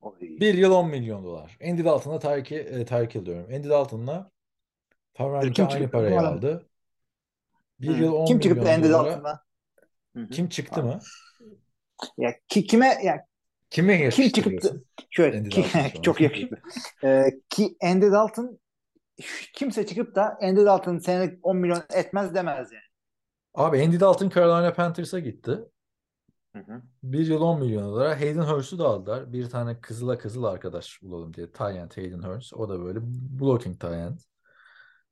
oy. 0.00 0.14
Bir 0.20 0.54
yıl 0.54 0.72
10 0.72 0.88
milyon 0.88 1.24
dolar. 1.24 1.58
Andy 1.70 1.84
Dalton'la 1.84 2.18
Tyreek, 2.18 2.52
e, 2.52 2.84
Tyreek 2.84 3.26
diyorum. 3.26 3.54
Andy 3.54 3.68
Dalton'la 3.68 4.30
Kim 5.40 5.66
aynı 5.66 5.68
çıktı? 5.68 5.90
parayı 5.90 6.20
arada. 6.20 6.28
aldı. 6.28 6.66
Bir 7.80 7.88
Hı. 7.88 8.02
yıl 8.02 8.12
10 8.12 8.24
Kim 8.26 8.40
çıktı 8.40 8.60
milyon 8.60 8.74
Andy 8.74 8.88
dolara. 8.88 9.10
Dalton'dan? 9.10 9.38
Hı 10.16 10.22
hı. 10.22 10.30
Kim 10.30 10.48
çıktı 10.48 10.82
mı? 10.82 11.00
Ya 12.16 12.34
ki, 12.48 12.66
kime 12.66 12.98
ya 13.04 13.26
Kime 13.74 13.96
kim 13.96 14.04
yakıştırıyorsun? 14.04 14.68
çıktı? 14.68 14.84
Şöyle 15.10 15.38
Andy 15.38 15.48
ki- 15.48 15.66
çok 16.02 16.20
yakışıklı. 16.20 16.58
Ee, 17.04 17.24
ki 17.50 17.76
Andy 17.82 18.10
Dalton 18.10 18.58
kimse 19.54 19.86
çıkıp 19.86 20.14
da 20.14 20.38
Andy 20.42 20.64
Dalton 20.64 20.98
senelik 20.98 21.46
10 21.46 21.56
milyon 21.56 21.82
etmez 21.94 22.34
demez 22.34 22.72
yani. 22.72 22.82
Abi 23.54 23.84
Andy 23.84 24.00
Dalton 24.00 24.28
Carolina 24.28 24.72
Panthers'a 24.72 25.18
gitti. 25.18 25.58
Hı 26.56 26.58
hı. 26.58 26.82
Bir 27.02 27.26
yıl 27.26 27.40
10 27.40 27.60
milyon 27.60 27.84
dolara. 27.84 28.20
Hayden 28.20 28.42
Hurst'u 28.42 28.78
da 28.78 28.88
aldılar. 28.88 29.32
Bir 29.32 29.50
tane 29.50 29.80
kızıla 29.80 30.18
kızıl 30.18 30.44
arkadaş 30.44 31.02
bulalım 31.02 31.34
diye. 31.34 31.52
Tyent 31.52 31.96
Hayden 31.96 32.22
Hurst. 32.22 32.54
O 32.54 32.68
da 32.68 32.84
böyle 32.84 32.98
blocking 33.40 33.80
Tyent. 33.80 34.20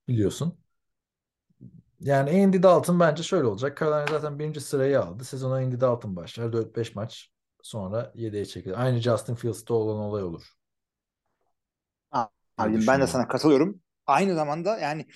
Biliyorsun. 0.08 0.58
Yani 2.00 2.44
Andy 2.44 2.62
Dalton 2.62 3.00
bence 3.00 3.22
şöyle 3.22 3.46
olacak. 3.46 3.78
Carolina 3.80 4.06
zaten 4.06 4.38
birinci 4.38 4.60
sırayı 4.60 5.00
aldı. 5.00 5.24
Sezona 5.24 5.54
Andy 5.54 5.80
Dalton 5.80 6.16
başlar. 6.16 6.52
4-5 6.52 6.94
maç 6.94 7.31
sonra 7.62 8.12
7'ye 8.14 8.44
çekilir. 8.44 8.82
Aynı 8.82 9.00
Justin 9.00 9.34
Fields'ta 9.34 9.74
olan 9.74 9.98
olay 9.98 10.22
olur. 10.22 10.52
Abicim 12.58 12.86
ben 12.86 13.00
de 13.00 13.06
sana 13.06 13.28
katılıyorum. 13.28 13.80
Aynı 14.06 14.34
zamanda 14.34 14.78
yani 14.78 15.06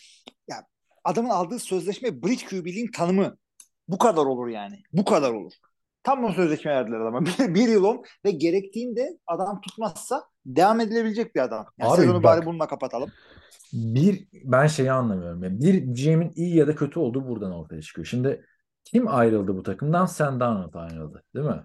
ya 0.48 0.66
adamın 1.04 1.30
aldığı 1.30 1.58
sözleşme 1.58 2.22
bridge 2.22 2.46
QB'liğin 2.46 2.90
tanımı. 2.90 3.36
Bu 3.88 3.98
kadar 3.98 4.22
olur 4.22 4.48
yani. 4.48 4.82
Bu 4.92 5.04
kadar 5.04 5.32
olur. 5.32 5.52
Tam 6.02 6.24
o 6.24 6.32
sözleşme 6.32 6.70
verdiler 6.70 7.00
adama. 7.00 7.26
Bir, 7.26 7.54
bir 7.54 7.68
yıl 7.68 7.84
on 7.84 8.04
ve 8.24 8.30
gerektiğinde 8.30 9.18
adam 9.26 9.60
tutmazsa 9.60 10.24
devam 10.46 10.80
edilebilecek 10.80 11.34
bir 11.34 11.40
adam. 11.40 11.66
Yani 11.78 11.90
Abi 11.90 11.96
sezonu 12.00 12.16
bak. 12.16 12.24
bari 12.24 12.46
bununla 12.46 12.68
kapatalım. 12.68 13.12
Bir 13.72 14.28
ben 14.32 14.66
şeyi 14.66 14.92
anlamıyorum. 14.92 15.44
Yani 15.44 15.60
bir 15.60 15.74
GM'in 15.74 16.32
iyi 16.34 16.56
ya 16.56 16.66
da 16.66 16.74
kötü 16.74 16.98
olduğu 16.98 17.28
buradan 17.28 17.52
ortaya 17.52 17.82
çıkıyor. 17.82 18.06
Şimdi 18.06 18.46
kim 18.84 19.08
ayrıldı 19.08 19.56
bu 19.56 19.62
takımdan? 19.62 20.06
Sam 20.06 20.40
Darnold 20.40 20.74
ayrıldı, 20.74 21.22
değil 21.34 21.46
mi? 21.46 21.62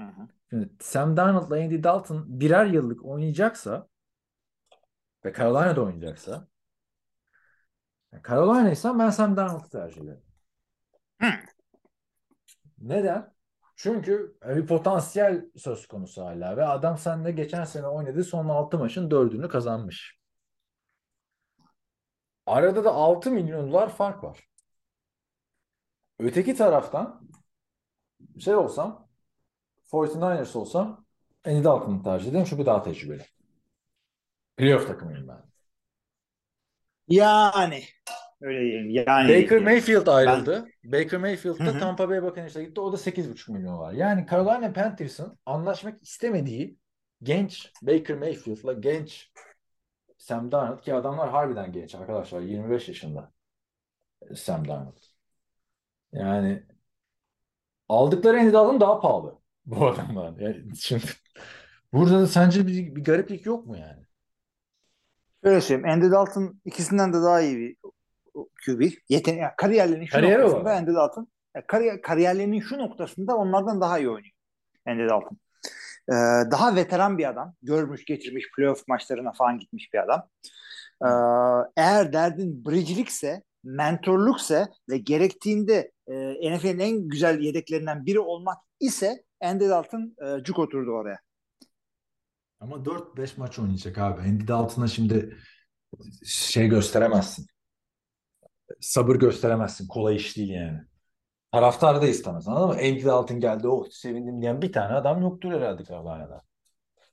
Hı 0.00 0.06
hı. 0.06 0.28
Şimdi 0.50 0.70
Sam 0.80 1.16
Darnold'la 1.16 1.56
Andy 1.56 1.82
Dalton 1.82 2.40
birer 2.40 2.66
yıllık 2.66 3.04
oynayacaksa 3.04 3.88
ve 5.24 5.32
Carolina'da 5.32 5.82
oynayacaksa 5.82 6.48
yani 8.12 8.22
Carolina'ysa 8.28 8.98
ben 8.98 9.10
Sam 9.10 9.36
Darnold'u 9.36 9.68
tercih 9.68 10.02
ederim. 10.02 10.22
Hı. 11.20 11.26
Neden? 12.78 13.34
Çünkü 13.76 14.36
bir 14.44 14.66
potansiyel 14.66 15.44
söz 15.56 15.86
konusu 15.86 16.22
hala 16.22 16.56
ve 16.56 16.64
adam 16.64 16.98
seninle 16.98 17.30
geçen 17.30 17.64
sene 17.64 17.86
oynadığı 17.86 18.24
son 18.24 18.48
6 18.48 18.78
maçın 18.78 19.10
4'ünü 19.10 19.48
kazanmış. 19.48 20.20
Arada 22.46 22.84
da 22.84 22.90
6 22.92 23.30
milyon 23.30 23.68
dolar 23.68 23.88
fark 23.96 24.24
var. 24.24 24.40
Öteki 26.18 26.54
taraftan 26.54 27.28
şey 28.38 28.54
olsam 28.54 29.09
49ers 29.92 30.58
olsam 30.58 31.04
Andy 31.44 31.64
Dalton'u 31.64 32.02
tercih 32.02 32.30
ederim 32.30 32.46
çünkü 32.48 32.66
daha 32.66 32.82
tecrübeli. 32.82 33.22
Playoff 34.56 34.86
takımıyım 34.86 35.28
ben. 35.28 35.42
Yani 37.08 37.82
öyle 38.40 38.60
diyelim. 38.60 38.90
Yani 38.90 39.42
Baker. 39.42 39.62
Mayfield 39.62 40.06
ayrıldı. 40.06 40.68
Baker 40.84 41.20
Mayfield 41.20 41.60
Hı 41.60 41.66
da 41.66 41.74
hı. 41.74 41.78
Tampa 41.80 42.08
Bay 42.08 42.22
Buccaneers'a 42.22 42.62
gitti. 42.62 42.80
O 42.80 42.92
da 42.92 42.96
8,5 42.96 43.52
milyon 43.52 43.78
var. 43.78 43.92
Yani 43.92 44.26
Carolina 44.30 44.72
Panthers'ın 44.72 45.38
anlaşmak 45.46 46.02
istemediği 46.02 46.78
genç 47.22 47.72
Baker 47.82 48.18
Mayfield'la 48.18 48.72
genç 48.72 49.32
Sam 50.18 50.52
Darnold 50.52 50.80
ki 50.80 50.94
adamlar 50.94 51.30
harbiden 51.30 51.72
genç 51.72 51.94
arkadaşlar. 51.94 52.40
25 52.40 52.88
yaşında 52.88 53.32
Sam 54.34 54.68
Darnold. 54.68 54.98
Yani 56.12 56.62
aldıkları 57.88 58.40
Andy 58.40 58.52
Dalton 58.52 58.80
daha 58.80 59.00
pahalı 59.00 59.39
bu 59.66 59.86
adamlar. 59.86 60.38
Yani 60.38 60.76
şimdi 60.76 61.04
burada 61.92 62.20
da 62.20 62.26
sence 62.26 62.66
bir, 62.66 62.96
bir 62.96 63.04
gariplik 63.04 63.46
yok 63.46 63.66
mu 63.66 63.76
yani? 63.76 64.06
Öyle 65.42 65.60
söyleyeyim. 65.60 65.88
Andy 65.88 66.10
Dalton 66.10 66.60
ikisinden 66.64 67.12
de 67.12 67.16
daha 67.16 67.40
iyi 67.40 67.58
bir 67.58 67.76
QB. 68.66 68.92
Yeten 69.08 69.34
yani 69.34 69.52
kariyerlerinin 69.56 70.06
şu 70.06 70.12
Kariyeri 70.12 70.42
noktasında. 70.42 70.72
Andy 70.72 70.94
Dalton 70.94 71.28
yani 71.54 71.66
kariyer, 71.66 72.02
kariyerlerinin 72.02 72.60
şu 72.60 72.78
noktasında 72.78 73.36
onlardan 73.36 73.80
daha 73.80 73.98
iyi 73.98 74.08
oynuyor. 74.08 74.34
Andy 74.86 75.08
Dalton. 75.08 75.38
Ee, 76.08 76.14
daha 76.50 76.76
veteran 76.76 77.18
bir 77.18 77.28
adam. 77.28 77.54
Görmüş, 77.62 78.04
geçirmiş, 78.04 78.44
playoff 78.56 78.88
maçlarına 78.88 79.32
falan 79.32 79.58
gitmiş 79.58 79.92
bir 79.94 79.98
adam. 79.98 80.28
Ee, 81.04 81.08
eğer 81.76 82.12
derdin 82.12 82.64
bridge'likse, 82.64 83.42
mentorlukse 83.64 84.68
ve 84.88 84.98
gerektiğinde 84.98 85.92
e, 86.08 86.56
NFL'in 86.56 86.78
en 86.78 87.08
güzel 87.08 87.40
yedeklerinden 87.40 88.06
biri 88.06 88.20
olmak 88.20 88.58
ise 88.80 89.24
Andy 89.40 89.68
Dalton 89.68 90.16
e, 90.26 90.42
cuk 90.42 90.58
oturdu 90.58 90.90
oraya. 90.90 91.20
Ama 92.60 92.76
4-5 92.76 93.30
maç 93.36 93.58
oynayacak 93.58 93.98
abi. 93.98 94.20
Andy 94.20 94.48
Dalton'a 94.48 94.88
şimdi 94.88 95.36
şey 96.24 96.68
gösteremezsin. 96.68 97.46
Sabır 98.80 99.16
gösteremezsin. 99.16 99.88
Kolay 99.88 100.16
iş 100.16 100.36
değil 100.36 100.50
yani. 100.50 100.80
Taraftar 101.52 102.02
da 102.02 102.06
istemez 102.06 102.48
anladın 102.48 102.68
mı? 102.68 102.74
Andy 102.74 103.04
Dalton 103.04 103.40
geldi 103.40 103.68
oh 103.68 103.86
sevindim 103.90 104.42
diyen 104.42 104.62
bir 104.62 104.72
tane 104.72 104.94
adam 104.94 105.22
yoktur 105.22 105.52
herhalde 105.52 105.84
Carolina'da. 105.84 106.42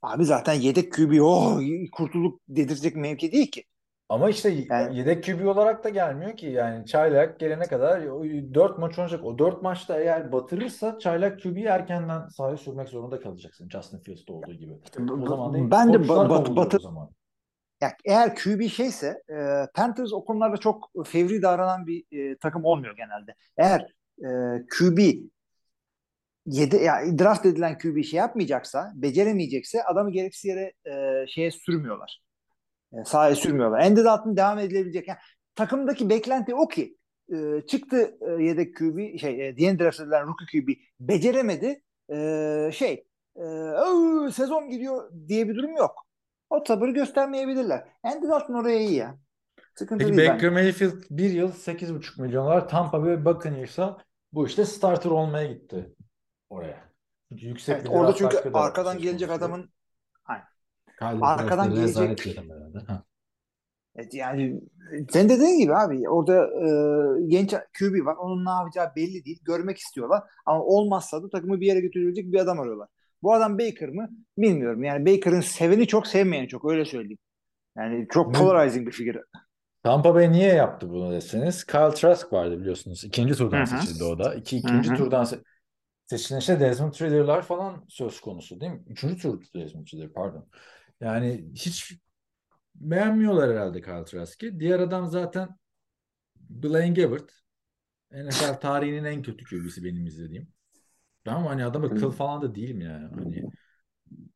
Abi 0.02 0.24
zaten 0.24 0.54
yedek 0.54 0.92
QB 0.92 1.20
oh 1.20 1.60
kurtulduk 1.92 2.40
dedirtecek 2.48 2.96
mevki 2.96 3.32
değil 3.32 3.50
ki. 3.50 3.64
Ama 4.08 4.30
işte 4.30 4.50
Yani- 4.70 4.98
yedek 4.98 5.24
QB 5.24 5.46
olarak 5.46 5.84
da 5.84 5.88
gelmiyor 5.88 6.36
ki. 6.36 6.46
Yani 6.46 6.86
Çaylak 6.86 7.40
gelene 7.40 7.64
kadar 7.64 8.02
o 8.06 8.24
4 8.54 8.78
maç 8.78 8.98
oynayacak. 8.98 9.24
O 9.24 9.38
4 9.38 9.62
maçta 9.62 10.00
eğer 10.00 10.32
batırırsa 10.32 10.98
Çaylak 10.98 11.42
QB'yi 11.42 11.66
erkenden 11.66 12.28
sahaya 12.28 12.56
sürmek 12.56 12.88
zorunda 12.88 13.20
kalacaksın. 13.20 13.68
Justin 13.68 13.98
Fields'te 13.98 14.32
olduğu 14.32 14.52
gibi. 14.52 14.72
O 15.22 15.26
zaman 15.26 15.54
değil. 15.54 15.70
Ben 15.70 15.92
de 15.92 15.96
ba- 15.96 16.28
bat- 16.28 16.46
kovuluyor 16.46 16.56
batı- 16.56 16.76
o 16.76 16.80
zaman. 16.80 17.10
Eğer 18.04 18.34
QB 18.36 18.68
şeyse 18.68 19.22
e, 19.30 19.66
Panthers 19.74 20.12
o 20.12 20.24
konularda 20.24 20.56
çok 20.56 20.90
fevri 21.06 21.42
davranan 21.42 21.86
bir 21.86 22.04
e, 22.12 22.36
takım 22.38 22.64
olmuyor 22.64 22.96
genelde. 22.96 23.34
Eğer 23.56 23.80
e, 24.18 24.28
QB 24.78 24.98
yedi, 26.46 26.76
ya, 26.76 27.18
draft 27.18 27.46
edilen 27.46 27.78
QB 27.78 28.02
şey 28.04 28.18
yapmayacaksa, 28.18 28.92
beceremeyecekse 28.94 29.84
adamı 29.84 30.10
gereksiz 30.10 30.44
yere 30.44 30.72
e, 30.86 31.26
şeye 31.26 31.50
sürmüyorlar. 31.50 32.20
E, 32.92 33.04
sahaya 33.04 33.34
sürmüyorlar. 33.34 33.80
Andy 33.80 34.04
Dalton 34.04 34.36
devam 34.36 34.58
edilebilecek. 34.58 35.08
Yani, 35.08 35.18
takımdaki 35.54 36.10
beklenti 36.10 36.54
o 36.54 36.68
ki 36.68 36.96
e, 37.32 37.66
çıktı 37.66 38.18
e, 38.20 38.42
yedek 38.42 38.76
QB 38.76 39.18
şey 39.18 39.48
e, 39.48 39.54
yeni 39.58 39.78
draft 39.78 40.00
edilen 40.00 40.26
rookie 40.26 40.60
QB 40.60 40.68
beceremedi. 41.00 41.82
E, 42.12 42.70
şey 42.72 43.04
e, 43.36 43.42
"Oo, 43.42 44.30
sezon 44.30 44.70
gidiyor 44.70 45.10
diye 45.28 45.48
bir 45.48 45.54
durum 45.56 45.76
yok. 45.76 46.06
O 46.50 46.64
sabırı 46.66 46.90
göstermeyebilirler. 46.90 47.88
Andy 48.02 48.28
Dalton 48.28 48.54
oraya 48.54 48.78
iyi 48.78 48.94
ya. 48.94 49.18
Sıkıntı 49.74 50.04
Peki 50.04 50.16
değil 50.16 50.28
Baker 50.30 50.50
bence. 50.50 50.62
Mayfield 50.62 51.02
bir 51.10 51.30
yıl 51.30 51.52
8,5 51.52 52.22
milyon 52.22 52.66
Tampa 52.66 53.04
Bay 53.04 53.24
Buccaneers'a 53.24 53.98
bu 54.32 54.46
işte 54.46 54.64
starter 54.64 55.10
olmaya 55.10 55.52
gitti 55.52 55.94
oraya. 56.50 56.88
Yüksek 57.30 57.76
Evet, 57.76 57.88
orada 57.90 58.14
çünkü 58.14 58.50
arkadan 58.54 58.98
gelecek 58.98 59.30
adamın 59.30 59.70
Kyle 60.98 61.24
arkadan 61.24 61.74
gelecek- 61.74 62.26
herhalde. 62.26 63.02
Evet, 63.96 64.14
yani 64.14 64.60
sen 65.10 65.28
dediğin 65.28 65.58
gibi 65.58 65.74
abi 65.74 66.08
orada 66.08 66.34
e, 66.46 67.26
genç 67.26 67.50
QB 67.78 68.04
var. 68.04 68.16
Onun 68.16 68.44
ne 68.44 68.50
yapacağı 68.50 68.92
belli 68.96 69.24
değil. 69.24 69.40
Görmek 69.44 69.78
istiyorlar. 69.78 70.22
Ama 70.46 70.64
olmazsa 70.64 71.22
da 71.22 71.28
takımı 71.30 71.60
bir 71.60 71.66
yere 71.66 71.80
götürecek 71.80 72.32
bir 72.32 72.38
adam 72.38 72.60
arıyorlar. 72.60 72.88
Bu 73.22 73.34
adam 73.34 73.58
Baker 73.58 73.88
mı? 73.88 74.08
Bilmiyorum. 74.38 74.84
Yani 74.84 75.06
Baker'ın 75.06 75.40
seveni 75.40 75.86
çok 75.86 76.06
sevmeyeni 76.06 76.48
çok 76.48 76.70
öyle 76.70 76.84
söyleyeyim. 76.84 77.18
Yani 77.76 78.06
çok 78.12 78.34
polarizing 78.34 78.86
bir 78.86 78.92
figür. 78.92 79.16
Tampa 79.82 80.14
Bay 80.14 80.32
niye 80.32 80.54
yaptı 80.54 80.90
bunu 80.90 81.12
deseniz 81.12 81.64
Kyle 81.64 81.94
Trask 81.94 82.32
vardı 82.32 82.60
biliyorsunuz. 82.60 83.04
İkinci 83.04 83.34
turdan 83.34 83.64
Hı 83.64 83.74
hı. 83.76 83.80
seçildi 83.80 84.04
o 84.04 84.18
da. 84.18 84.34
İki, 84.34 84.56
ikinci 84.56 84.90
hı. 84.90 84.96
turdan 84.96 85.24
se- 85.24 85.42
seçilen 86.06 86.38
işte 86.38 86.60
Desmond 86.60 86.94
Ridder'lar 86.94 87.42
falan 87.42 87.84
söz 87.88 88.20
konusu 88.20 88.60
değil 88.60 88.72
mi? 88.72 88.82
Üçüncü 88.86 89.16
tur 89.22 89.44
Desmond 89.54 89.86
Ridder 89.86 90.12
pardon. 90.12 90.48
Yani 91.00 91.50
hiç 91.54 91.98
beğenmiyorlar 92.74 93.50
herhalde 93.50 93.80
Kyle 93.82 94.04
Trask'i. 94.04 94.60
Diğer 94.60 94.80
adam 94.80 95.06
zaten 95.06 95.48
Blaine 96.36 96.94
Gabbert. 97.02 97.32
NFL 98.12 98.60
tarihinin 98.60 99.04
en 99.04 99.22
kötü 99.22 99.44
QB'si 99.44 99.84
benim 99.84 100.06
izlediğim. 100.06 100.48
Ama 101.26 101.50
hani 101.50 101.64
adamı 101.64 101.94
kıl 101.94 102.10
falan 102.10 102.42
da 102.42 102.54
değilim 102.54 102.80
yani. 102.80 103.08
Hani 103.14 103.44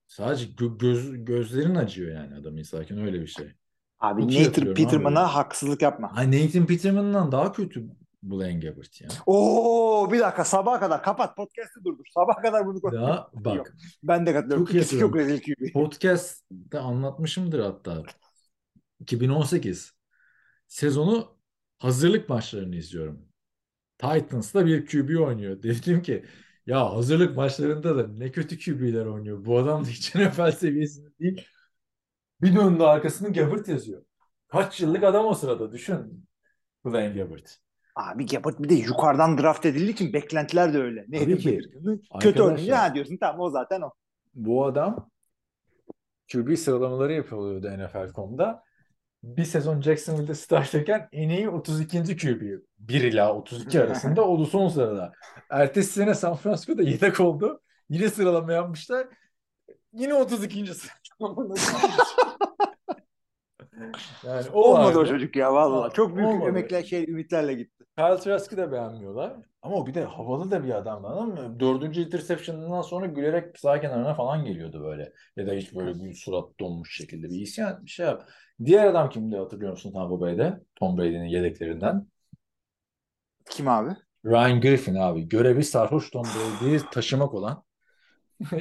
sadece 0.06 0.44
gö- 0.44 0.78
göz, 0.78 1.24
gözlerin 1.24 1.74
acıyor 1.74 2.12
yani 2.12 2.34
adam 2.34 2.58
izlerken 2.58 2.98
öyle 2.98 3.20
bir 3.20 3.26
şey. 3.26 3.52
Abi 4.00 4.22
iyi 4.22 4.42
Nathan 4.44 4.74
Peterman'a 4.74 5.34
haksızlık 5.34 5.82
yapma. 5.82 6.12
Ay 6.16 6.32
Nathan 6.32 6.66
Peterman'dan 6.66 7.32
daha 7.32 7.52
kötü 7.52 7.88
Blaine 8.22 8.60
Gabbert 8.60 9.00
ya. 9.00 9.08
Oo 9.26 10.12
bir 10.12 10.20
dakika 10.20 10.44
sabaha 10.44 10.80
kadar 10.80 11.02
kapat 11.02 11.36
podcast'ı 11.36 11.84
durdur. 11.84 12.04
Sabaha 12.14 12.42
kadar 12.42 12.66
bunu 12.66 12.80
konuş. 12.80 12.94
Ya 12.94 13.28
bak 13.32 13.74
Ben 14.02 14.26
de 14.26 14.32
katılıyorum. 14.32 14.66
Çok 14.66 14.74
İkisi 14.74 14.98
çok 14.98 15.16
rezil 15.16 15.40
QB. 15.42 15.72
podcast'te 15.72 16.78
anlatmışımdır 16.78 17.60
hatta. 17.60 18.02
2018 19.00 19.92
sezonu 20.68 21.36
hazırlık 21.78 22.28
maçlarını 22.28 22.76
izliyorum. 22.76 23.28
Titans'ta 23.98 24.66
bir 24.66 24.86
QB 24.86 25.20
oynuyor. 25.20 25.62
Dedim 25.62 26.02
ki 26.02 26.24
ya 26.66 26.94
hazırlık 26.96 27.36
maçlarında 27.36 27.96
da 27.96 28.08
ne 28.08 28.32
kötü 28.32 28.58
QB'ler 28.58 29.06
oynuyor. 29.06 29.44
Bu 29.44 29.58
adam 29.58 29.84
da 29.84 29.88
hiç 29.88 30.14
NFL 30.14 30.50
seviyesinde 30.52 31.08
değil. 31.20 31.46
Bir 32.42 32.56
döndü 32.56 32.82
arkasını 32.82 33.32
Gabbert 33.32 33.68
yazıyor. 33.68 34.04
Kaç 34.48 34.80
yıllık 34.80 35.04
adam 35.04 35.26
o 35.26 35.34
sırada 35.34 35.72
düşün. 35.72 36.26
Blaine 36.84 37.14
Gabbert. 37.22 37.61
Abi 37.96 38.26
Gabbard 38.26 38.58
bir 38.58 38.68
de 38.68 38.74
yukarıdan 38.74 39.38
draft 39.38 39.66
edildiği 39.66 39.92
için 39.92 40.12
beklentiler 40.12 40.74
de 40.74 40.78
öyle. 40.78 41.04
Ne 41.08 41.18
Tabii 41.20 41.38
ki. 41.38 41.60
Kötü 42.20 42.42
oynayınca 42.42 42.78
ha 42.82 42.94
diyorsun 42.94 43.16
tamam 43.20 43.40
o 43.40 43.50
zaten 43.50 43.80
o. 43.80 43.90
Bu 44.34 44.66
adam 44.66 45.10
QB 46.32 46.56
sıralamaları 46.56 47.12
yapılıyordu 47.12 47.70
NFL.com'da. 47.70 48.62
Bir 49.22 49.44
sezon 49.44 49.80
Jacksonville'de 49.80 50.34
starterken 50.34 51.08
en 51.12 51.28
iyi 51.28 51.48
32. 51.48 52.16
QB. 52.16 52.42
1 52.78 53.00
ila 53.02 53.34
32 53.34 53.80
arasında 53.82 54.28
o 54.28 54.40
da 54.40 54.46
son 54.46 54.68
sırada. 54.68 55.12
Ertesi 55.50 55.92
sene 55.92 56.14
San 56.14 56.36
Francisco'da 56.36 56.82
yedek 56.82 57.20
oldu. 57.20 57.60
Yine 57.88 58.08
sıralama 58.08 58.52
yapmışlar. 58.52 59.06
Yine 59.92 60.14
32. 60.14 60.66
sırada. 60.74 60.94
Yani 64.26 64.46
o 64.52 64.60
Olmadı 64.62 64.96
o 64.96 65.00
vardı. 65.00 65.10
çocuk 65.10 65.36
ya 65.36 65.54
vallahi. 65.54 65.94
Çok 65.94 66.16
büyük 66.16 66.28
Olmadı. 66.28 66.48
emekler 66.48 66.82
şey 66.82 67.04
ümitlerle 67.10 67.54
gitti. 67.54 67.81
Kyle 67.98 68.16
Trask'ı 68.16 68.56
da 68.56 68.72
beğenmiyorlar. 68.72 69.36
Ama 69.62 69.76
o 69.76 69.86
bir 69.86 69.94
de 69.94 70.04
havalı 70.04 70.50
da 70.50 70.64
bir 70.64 70.74
adamdı 70.74 71.06
anladın 71.08 71.50
mı? 71.50 71.60
Dördüncü 71.60 72.00
interception'ından 72.00 72.82
sonra 72.82 73.06
gülerek 73.06 73.58
sağ 73.58 73.80
kenarına 73.80 74.14
falan 74.14 74.44
geliyordu 74.44 74.84
böyle. 74.84 75.12
Ya 75.36 75.46
da 75.46 75.52
hiç 75.52 75.74
böyle 75.74 75.92
gül 75.92 76.14
surat 76.14 76.60
donmuş 76.60 76.96
şekilde 76.96 77.30
bir 77.30 77.40
isyan 77.40 77.84
bir 77.84 77.90
şey 77.90 78.06
yap. 78.06 78.28
Diğer 78.64 78.86
adam 78.86 79.10
kimdi 79.10 79.36
hatırlıyor 79.36 79.70
musun 79.70 79.92
Tampa 79.92 80.20
Bay'de? 80.20 80.60
Tom 80.74 80.98
Brady'nin 80.98 81.24
yedeklerinden. 81.24 82.06
Kim 83.50 83.68
abi? 83.68 83.90
Ryan 84.26 84.60
Griffin 84.60 84.94
abi. 84.94 85.28
Görevi 85.28 85.64
sarhoş 85.64 86.10
Tom 86.10 86.24
Brady'yi 86.24 86.80
taşımak 86.92 87.34
olan. 87.34 87.64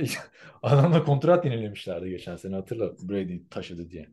Adamla 0.64 1.04
kontrat 1.04 1.46
yenilemişlerdi 1.46 2.10
geçen 2.10 2.36
sene 2.36 2.56
hatırla. 2.56 2.92
Brady 3.10 3.48
taşıdı 3.50 3.90
diye. 3.90 4.10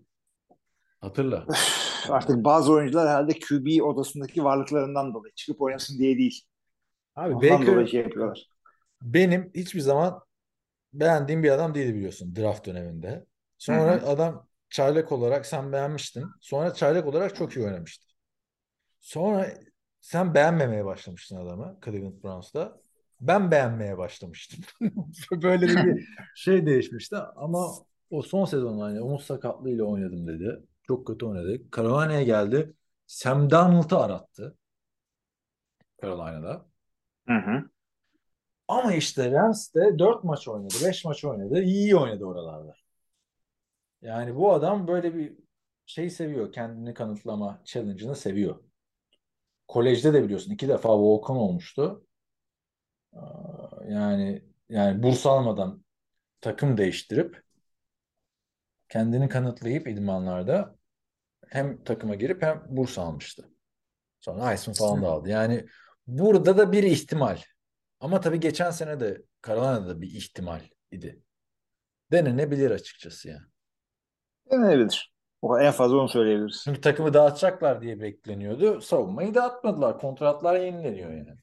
Hatırla. 1.01 1.47
Artık 2.07 2.45
bazı 2.45 2.73
oyuncular 2.73 3.09
herhalde 3.09 3.33
QB 3.39 3.83
odasındaki 3.83 4.45
varlıklarından 4.45 5.15
dolayı 5.15 5.33
çıkıp 5.35 5.61
oynasın 5.63 5.99
diye 5.99 6.19
değil. 6.19 6.43
Abi 7.17 7.35
Ondan 7.35 7.43
Baker 7.51 7.67
dolayı 7.67 7.89
şey 7.89 8.01
yapıyorlar. 8.01 8.51
benim 9.03 9.51
hiçbir 9.55 9.81
zaman 9.81 10.21
beğendiğim 10.93 11.43
bir 11.43 11.51
adam 11.51 11.75
değildi 11.75 11.95
biliyorsun 11.97 12.37
draft 12.37 12.67
döneminde. 12.67 13.27
Sonra 13.59 13.93
Hı 13.93 14.07
hı. 14.07 14.07
adam 14.07 14.49
çaylak 14.71 15.13
olarak 15.13 15.47
sen 15.47 15.73
beğenmiştin. 15.73 16.37
Sonra 16.41 16.75
çaylak 16.75 17.07
olarak 17.07 17.37
çok 17.37 17.57
iyi 17.57 17.67
oynamıştı. 17.67 18.07
Sonra 19.01 19.49
sen 20.01 20.35
beğenmemeye 20.35 20.85
başlamıştın 20.85 21.37
adamı 21.37 21.79
Cleveland 21.85 22.25
Browns'ta. 22.25 22.81
Ben 23.21 23.51
beğenmeye 23.51 23.99
başlamıştım. 23.99 24.65
Böyle 25.43 25.67
bir 25.69 26.09
şey 26.35 26.67
değişmişti 26.67 27.17
ama 27.17 27.69
o 28.11 28.23
son 28.23 28.45
sezon 28.45 28.81
hani 28.81 29.01
omuz 29.03 29.25
sakatlığıyla 29.27 29.85
oynadım 29.85 30.27
dedi. 30.27 30.63
Çok 30.89 31.07
kötü 31.07 31.27
oynadı. 31.27 31.63
Carolina'ya 31.77 32.23
geldi. 32.23 32.75
Sam 33.07 33.51
Darnold'u 33.51 33.99
arattı. 33.99 34.57
Carolina'da. 36.03 36.67
Hı 37.29 37.35
hı. 37.35 37.71
Ama 38.69 38.95
işte 38.95 39.31
Rams 39.31 39.75
de 39.75 39.99
4 39.99 40.25
maç 40.25 40.49
oynadı, 40.49 40.75
5 40.85 41.05
maç 41.05 41.25
oynadı. 41.25 41.63
İyi 41.63 41.97
oynadı 41.97 42.25
oralarda. 42.25 42.75
Yani 44.03 44.37
bu 44.37 44.53
adam 44.53 44.89
böyle 44.89 45.15
bir 45.15 45.37
şey 45.87 46.11
seviyor. 46.11 46.53
Kendini 46.53 46.95
kanıtlama 46.95 47.63
challenge'ını 47.65 48.17
seviyor. 48.17 48.63
Kolejde 49.69 50.13
de 50.13 50.25
biliyorsun 50.25 50.53
iki 50.53 50.69
defa 50.69 50.99
Volkan 50.99 51.37
olmuştu. 51.37 52.07
Yani 53.89 54.45
yani 54.69 55.03
burs 55.03 55.27
almadan 55.27 55.85
takım 56.41 56.77
değiştirip 56.77 57.43
kendini 58.89 59.29
kanıtlayıp 59.29 59.89
idmanlarda 59.89 60.78
hem 61.51 61.85
takıma 61.85 62.15
girip 62.15 62.43
hem 62.43 62.63
burs 62.69 62.99
almıştı. 62.99 63.49
Sonra 64.21 64.51
Heisman 64.51 64.75
falan 64.77 65.03
da 65.03 65.09
aldı. 65.09 65.29
Yani 65.29 65.67
burada 66.07 66.59
da 66.59 66.73
bir 66.73 66.83
ihtimal. 66.83 67.39
Ama 68.01 68.21
tabii 68.21 68.41
geçen 68.41 68.71
sene 68.71 69.01
de 69.01 69.23
Carolina'da 69.47 70.01
bir 70.01 70.09
ihtimal 70.11 70.61
idi. 70.91 71.23
Denenebilir 72.13 72.71
açıkçası 72.71 73.29
ya. 73.29 73.41
Denenebilir. 74.51 75.13
O 75.43 75.59
en 75.61 75.73
fazla 75.73 75.97
onu 75.97 76.09
söyleyebiliriz. 76.09 76.61
Çünkü 76.65 76.81
takımı 76.81 77.15
dağıtacaklar 77.15 77.83
diye 77.83 78.01
bekleniyordu. 78.01 78.81
Savunmayı 78.81 79.35
dağıtmadılar. 79.35 79.99
Kontratlar 79.99 80.61
yenileniyor 80.61 81.11
yani. 81.11 81.35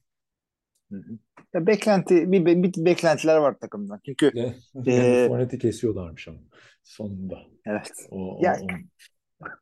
Hı 0.92 0.96
hı. 0.96 1.18
Ya 1.54 1.66
beklenti 1.66 2.32
bir, 2.32 2.46
bir, 2.46 2.62
bir 2.62 2.84
beklentiler 2.84 3.36
var 3.36 3.58
takımdan. 3.58 4.00
Çünkü 4.04 4.32
Yani 4.86 5.16
Fournette'i 5.26 5.58
kesiyorlarmış 5.58 6.28
ama 6.28 6.38
sonunda. 6.82 7.42
evet 7.66 7.90
O, 8.10 8.16
o- 8.18 8.42
Ya- 8.42 8.60
o- 8.60 8.66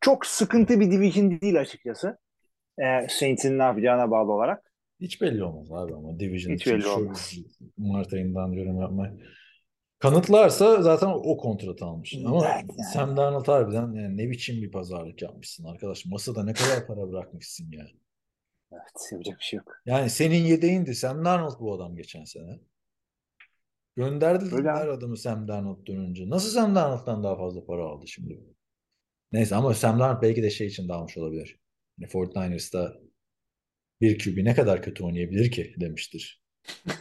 çok 0.01 0.27
sıkıntı 0.27 0.81
bir 0.81 0.91
division 0.91 1.41
değil 1.41 1.61
açıkçası. 1.61 2.19
Ee, 2.79 3.07
Saints'in 3.09 3.59
ne 3.59 3.63
yapacağına 3.63 4.11
bağlı 4.11 4.33
olarak. 4.33 4.73
hiç 5.01 5.21
belli 5.21 5.45
olmaz 5.45 5.73
abi 5.73 5.95
ama 5.95 6.21
Division 6.21 6.55
Hiç 6.55 6.61
için 6.63 6.73
belli 6.75 6.83
şu 6.83 6.91
olmaz. 6.91 7.35
Mart 7.77 8.13
ayından 8.13 8.53
yorum 8.53 8.81
yapmak. 8.81 9.13
Kanıtlarsa 9.99 10.83
zaten 10.83 11.07
o 11.07 11.37
kontratı 11.37 11.85
almış. 11.85 12.15
Ama 12.27 12.47
yani. 12.47 12.67
Sam 12.93 13.17
Darnold 13.17 13.49
harbiden 13.49 13.93
yani 13.93 14.17
ne 14.17 14.31
biçim 14.31 14.63
bir 14.63 14.71
pazarlık 14.71 15.23
yapmışsın 15.23 15.65
arkadaş. 15.65 16.07
Masada 16.07 16.45
ne 16.45 16.53
kadar 16.53 16.87
para 16.87 17.13
bırakmışsın 17.13 17.73
ya. 17.73 17.85
Evet, 18.73 19.09
yapacak 19.13 19.39
bir 19.39 19.45
şey 19.45 19.57
yok. 19.57 19.73
Yani 19.87 20.11
senin 20.11 20.45
yedeğindi. 20.45 20.95
Sam 20.95 21.25
Darnold 21.25 21.61
bu 21.61 21.75
adam 21.75 21.97
geçen 21.97 22.25
sene. 22.25 22.61
Gönderdiler 23.97 24.53
Öyle 24.59 24.73
abi. 24.73 24.91
adamı 24.91 25.17
Sam 25.17 25.49
Darnold 25.49 25.87
dönünce. 25.87 26.31
Nasıl 26.31 26.51
Sam 26.51 26.75
Darnold'dan 26.75 27.25
daha 27.25 27.37
fazla 27.37 27.65
para 27.67 27.85
aldı 27.85 28.09
şimdi? 28.09 28.41
Neyse 29.35 29.55
ama 29.57 29.75
Sam 29.75 30.01
Darnold 30.01 30.23
belki 30.23 30.43
de 30.43 30.51
şey 30.51 30.67
için 30.67 30.89
de 30.89 30.93
almış 30.93 31.17
olabilir. 31.17 31.59
Yani 31.99 32.11
49ers'ta 32.11 32.97
bir 34.01 34.19
QB 34.19 34.45
ne 34.45 34.55
kadar 34.55 34.83
kötü 34.83 35.05
oynayabilir 35.05 35.51
ki 35.51 35.75
demiştir. 35.81 36.43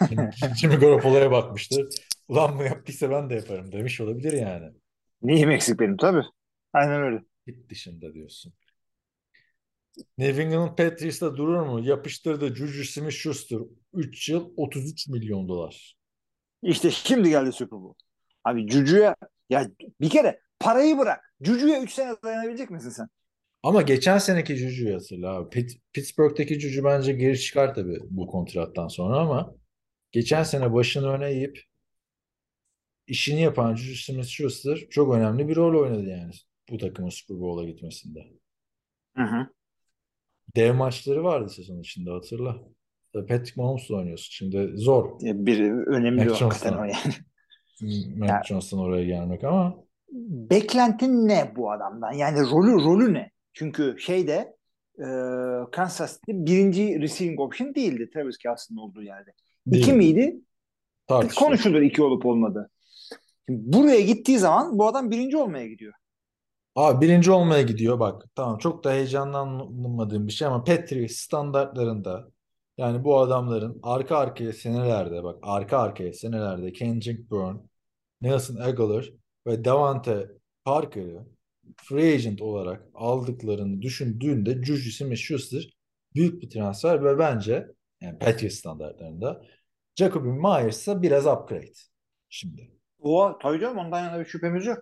Şimdi, 0.09 0.29
şimdi 0.61 0.75
Garoppolo'ya 0.75 1.31
bakmıştır. 1.31 1.87
Ulan 2.27 2.59
bu 2.59 2.63
yaptıysa 2.63 3.11
ben 3.11 3.29
de 3.29 3.35
yaparım 3.35 3.71
demiş 3.71 4.01
olabilir 4.01 4.33
yani. 4.33 4.73
Neyim 5.21 5.51
eksik 5.51 5.79
benim 5.79 5.97
tabii. 5.97 6.23
Aynen 6.73 7.01
öyle. 7.01 7.19
Hit 7.47 7.69
dışında 7.69 8.13
diyorsun. 8.13 8.53
New 10.17 10.43
England 10.43 10.77
Patriots'ta 10.77 11.37
durur 11.37 11.65
mu? 11.65 11.79
Yapıştırdı 11.79 12.55
Juju 12.55 12.83
Smith-Schuster. 12.83 13.67
3 13.93 14.29
yıl 14.29 14.53
33 14.57 15.07
milyon 15.07 15.47
dolar. 15.47 15.97
İşte 16.63 16.91
şimdi 16.91 17.29
geldi 17.29 17.51
Super 17.51 17.79
Bowl. 17.81 18.03
Abi 18.43 18.67
Cucu'ya 18.67 19.15
ya 19.49 19.71
bir 20.01 20.09
kere 20.09 20.39
parayı 20.63 20.97
bırak. 20.97 21.33
Cucu'ya 21.41 21.81
3 21.81 21.93
sene 21.93 22.15
dayanabilecek 22.23 22.69
misin 22.69 22.89
sen? 22.89 23.07
Ama 23.63 23.81
geçen 23.81 24.17
seneki 24.17 24.55
Juju'yu 24.55 24.95
hatırla 24.95 25.29
abi. 25.29 25.49
Pitt- 25.49 25.79
Pittsburgh'teki 25.93 26.59
Juju 26.59 26.83
bence 26.83 27.13
geri 27.13 27.39
çıkar 27.39 27.75
tabii 27.75 27.99
bu 28.09 28.27
kontrattan 28.27 28.87
sonra 28.87 29.17
ama 29.19 29.55
geçen 30.11 30.43
sene 30.43 30.73
başını 30.73 31.09
öne 31.09 31.29
eğip 31.29 31.63
işini 33.07 33.41
yapan 33.41 33.75
Juju 33.75 34.11
Smith-Schuster 34.11 34.89
çok 34.89 35.15
önemli 35.15 35.47
bir 35.47 35.55
rol 35.55 35.81
oynadı 35.81 36.03
yani 36.03 36.31
bu 36.71 36.77
takımın 36.77 37.09
Super 37.09 37.39
Bowl'a 37.39 37.65
gitmesinde. 37.65 38.19
Hı 39.17 39.23
hı. 39.23 39.47
Dev 40.55 40.73
maçları 40.73 41.23
vardı 41.23 41.49
sezon 41.49 41.79
içinde 41.79 42.11
hatırla. 42.11 42.57
Patrick 43.13 43.61
Mahomes'la 43.61 43.95
oynuyorsun. 43.95 44.31
Şimdi 44.31 44.71
zor 44.75 45.19
Bir 45.21 45.59
önemli 45.71 46.25
Mac 46.25 46.45
hakikaten 46.45 46.77
o 46.77 46.83
yani. 46.83 47.13
Mac 48.17 48.47
Jones'tan 48.47 48.79
oraya 48.79 49.05
gelmek 49.05 49.43
ama 49.43 49.83
Beklentin 50.49 51.27
ne 51.27 51.53
bu 51.55 51.71
adamdan? 51.71 52.11
Yani 52.11 52.39
rolü 52.39 52.71
rolü 52.71 53.13
ne? 53.13 53.31
Çünkü 53.53 53.95
şeyde 53.99 54.55
e, 54.99 55.05
Kansas 55.71 56.13
City 56.13 56.31
birinci 56.33 57.01
receiving 57.01 57.39
option 57.39 57.75
değildi 57.75 58.09
Travis 58.13 58.37
Kelce'nin 58.37 58.77
olduğu 58.77 59.03
yerde. 59.03 59.33
İki 59.65 59.85
değil. 59.85 59.97
miydi? 59.97 60.41
Tartışılır. 61.07 61.45
Konuşulur 61.45 61.81
iki 61.81 62.03
olup 62.03 62.25
olmadı. 62.25 62.69
Şimdi 63.49 63.61
buraya 63.73 64.01
gittiği 64.01 64.39
zaman 64.39 64.79
bu 64.79 64.87
adam 64.87 65.11
birinci 65.11 65.37
olmaya 65.37 65.67
gidiyor. 65.67 65.93
Abi 66.75 67.05
birinci 67.05 67.31
olmaya 67.31 67.61
gidiyor 67.61 67.99
bak. 67.99 68.23
Tamam 68.35 68.57
çok 68.57 68.83
da 68.83 68.91
heyecanlanmadığım 68.91 70.27
bir 70.27 70.31
şey 70.31 70.47
ama 70.47 70.63
Patriots 70.63 71.15
standartlarında 71.15 72.31
yani 72.77 73.03
bu 73.03 73.19
adamların 73.19 73.79
arka 73.83 74.17
arkaya 74.17 74.53
senelerde 74.53 75.23
bak 75.23 75.39
arka 75.41 75.77
arkaya 75.77 76.13
senelerde 76.13 76.73
Kendrick 76.73 77.29
Bourne, 77.29 77.59
Nelson 78.21 78.55
Aguilar 78.55 79.09
ve 79.47 79.65
Davante 79.65 80.31
Parker'ı 80.65 81.25
free 81.77 82.13
agent 82.13 82.41
olarak 82.41 82.87
aldıklarını 82.93 83.81
düşündüğünde 83.81 84.63
Juju 84.63 85.03
Smith-Schuster 85.03 85.73
büyük 86.15 86.41
bir 86.41 86.49
transfer 86.49 87.03
ve 87.03 87.19
bence 87.19 87.67
yani 88.01 88.19
Patriots 88.19 88.55
standartlarında 88.55 89.43
Jacoby 89.95 90.29
Myers'a 90.29 91.01
biraz 91.01 91.27
upgrade 91.27 91.73
şimdi. 92.29 92.71
O 92.99 93.37
tabii 93.41 93.59
canım 93.59 93.77
ondan 93.77 94.03
yana 94.03 94.19
bir 94.19 94.25
şüphemiz 94.25 94.65
yok. 94.65 94.77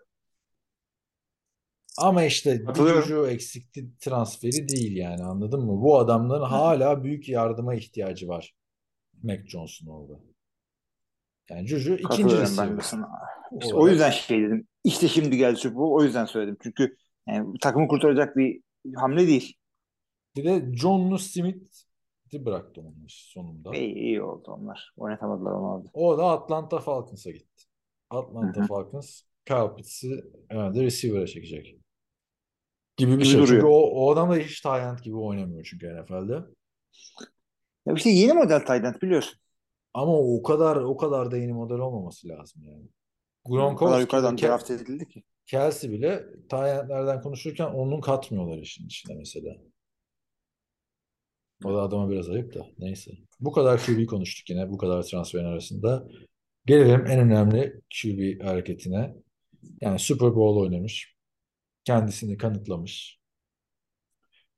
Ama 1.97 2.23
işte. 2.23 2.63
Juju 2.75 3.27
eksikti 3.27 3.97
transferi 3.99 4.67
değil 4.67 4.97
yani 4.97 5.23
anladın 5.23 5.65
mı? 5.65 5.81
Bu 5.81 5.99
adamların 5.99 6.43
hala 6.43 7.03
büyük 7.03 7.29
yardıma 7.29 7.75
ihtiyacı 7.75 8.27
var. 8.27 8.55
Mac 9.23 9.47
Jones'un 9.47 9.87
orada. 9.87 10.30
Yani 11.51 11.67
Juju 11.67 11.93
ikinci 11.93 12.37
receiver. 12.37 12.77
İşte 13.61 13.75
o 13.75 13.87
yüzden 13.87 14.09
şey 14.09 14.41
dedim. 14.41 14.67
İşte 14.83 15.07
şimdi 15.07 15.37
geldi 15.37 15.55
Super 15.55 15.75
Bowl. 15.75 16.01
O 16.01 16.03
yüzden 16.03 16.25
söyledim. 16.25 16.57
Çünkü 16.63 16.97
yani 17.27 17.57
takımı 17.61 17.87
kurtaracak 17.87 18.37
bir 18.37 18.61
hamle 18.95 19.27
değil. 19.27 19.55
Bir 20.35 20.43
de 20.43 20.77
John 20.77 21.15
Smith'i 21.15 22.45
bıraktı 22.45 22.81
onun 22.81 23.05
sonunda. 23.07 23.75
İyi, 23.75 23.93
iyi 23.93 24.21
oldu 24.21 24.51
onlar. 24.51 24.93
Oynatamadılar 24.97 25.51
onu 25.51 25.67
orada. 25.71 25.89
O 25.93 26.17
da 26.17 26.25
Atlanta 26.25 26.79
Falcons'a 26.79 27.31
gitti. 27.31 27.63
Atlanta. 28.09 28.65
Falcons 28.65 29.21
Kyle 29.45 29.75
Pitts'i 29.75 30.23
herhalde 30.49 30.83
receiver'a 30.83 31.27
çekecek. 31.27 31.77
Gibi 32.97 33.19
bir 33.19 33.25
şey. 33.25 33.45
Çünkü 33.45 33.65
o, 33.65 33.77
o 33.77 34.11
adam 34.11 34.31
da 34.31 34.35
hiç 34.35 34.65
end 34.65 34.99
gibi 34.99 35.15
oynamıyor 35.15 35.63
çünkü 35.63 36.01
NFL'de. 36.01 36.43
Ya 37.85 37.93
işte 37.93 38.09
yeni 38.09 38.33
model 38.33 38.85
end 38.85 39.01
biliyorsun. 39.01 39.39
Ama 39.93 40.17
o 40.17 40.43
kadar 40.43 40.75
o 40.75 40.97
kadar 40.97 41.31
da 41.31 41.37
yeni 41.37 41.53
model 41.53 41.77
olmaması 41.77 42.27
lazım 42.27 42.63
yani. 42.65 42.89
O 43.43 43.49
kadar 43.51 43.61
Gronkowski 43.63 44.01
yukarıdan 44.01 44.37
draft 44.37 44.71
edildi 44.71 45.07
ki. 45.07 45.23
Kelsey 45.45 45.91
bile 45.91 46.25
tayyentlerden 46.49 47.21
konuşurken 47.21 47.65
onun 47.65 48.01
katmıyorlar 48.01 48.57
işin 48.57 48.85
içine 48.85 49.15
mesela. 49.15 49.57
O 51.63 51.73
da 51.73 51.81
adama 51.81 52.09
biraz 52.09 52.29
ayıp 52.29 52.53
da. 52.53 52.67
Neyse. 52.79 53.11
Bu 53.39 53.51
kadar 53.51 53.85
QB 53.85 54.05
konuştuk 54.05 54.49
yine. 54.49 54.69
Bu 54.69 54.77
kadar 54.77 55.03
transferin 55.03 55.45
arasında. 55.45 56.07
Gelelim 56.65 57.05
en 57.07 57.19
önemli 57.19 57.81
QB 58.01 58.43
hareketine. 58.43 59.15
Yani 59.81 59.99
Super 59.99 60.35
Bowl 60.35 60.59
oynamış. 60.59 61.15
Kendisini 61.83 62.37
kanıtlamış. 62.37 63.19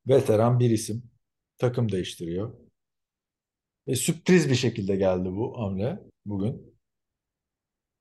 Veteran 0.08 0.60
bir 0.60 0.70
isim. 0.70 1.04
Takım 1.58 1.92
değiştiriyor. 1.92 2.63
Ve 3.88 3.96
sürpriz 3.96 4.50
bir 4.50 4.56
şekilde 4.56 4.96
geldi 4.96 5.30
bu 5.32 5.60
hamle 5.60 6.00
bugün. 6.26 6.74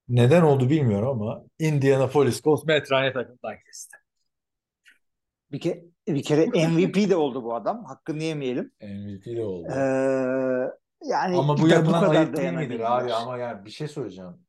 Neden 0.08 0.42
oldu 0.42 0.70
bilmiyorum 0.70 1.08
ama 1.08 1.44
Indianapolis 1.58 2.42
Colts 2.42 2.64
Matt 2.64 2.92
Ryan'ı 2.92 3.12
takımdan 3.12 3.54
kesti. 3.66 3.96
Bir, 5.52 5.60
ke 5.60 5.84
bir 6.08 6.22
kere 6.22 6.46
MVP 6.46 7.10
de 7.10 7.16
oldu 7.16 7.44
bu 7.44 7.54
adam. 7.54 7.84
Hakkını 7.84 8.22
yemeyelim. 8.22 8.72
MVP 8.82 9.26
de 9.26 9.44
oldu. 9.44 9.68
Ee, 9.68 9.78
yani 11.08 11.36
Ama 11.36 11.58
bu 11.58 11.68
yapılan 11.68 12.00
kadar 12.00 12.14
ayıp 12.14 12.36
değil 12.36 12.52
midir 12.52 12.80
abi? 12.80 13.12
Ama 13.14 13.38
yani 13.38 13.64
bir 13.64 13.70
şey 13.70 13.88
söyleyeceğim. 13.88 14.46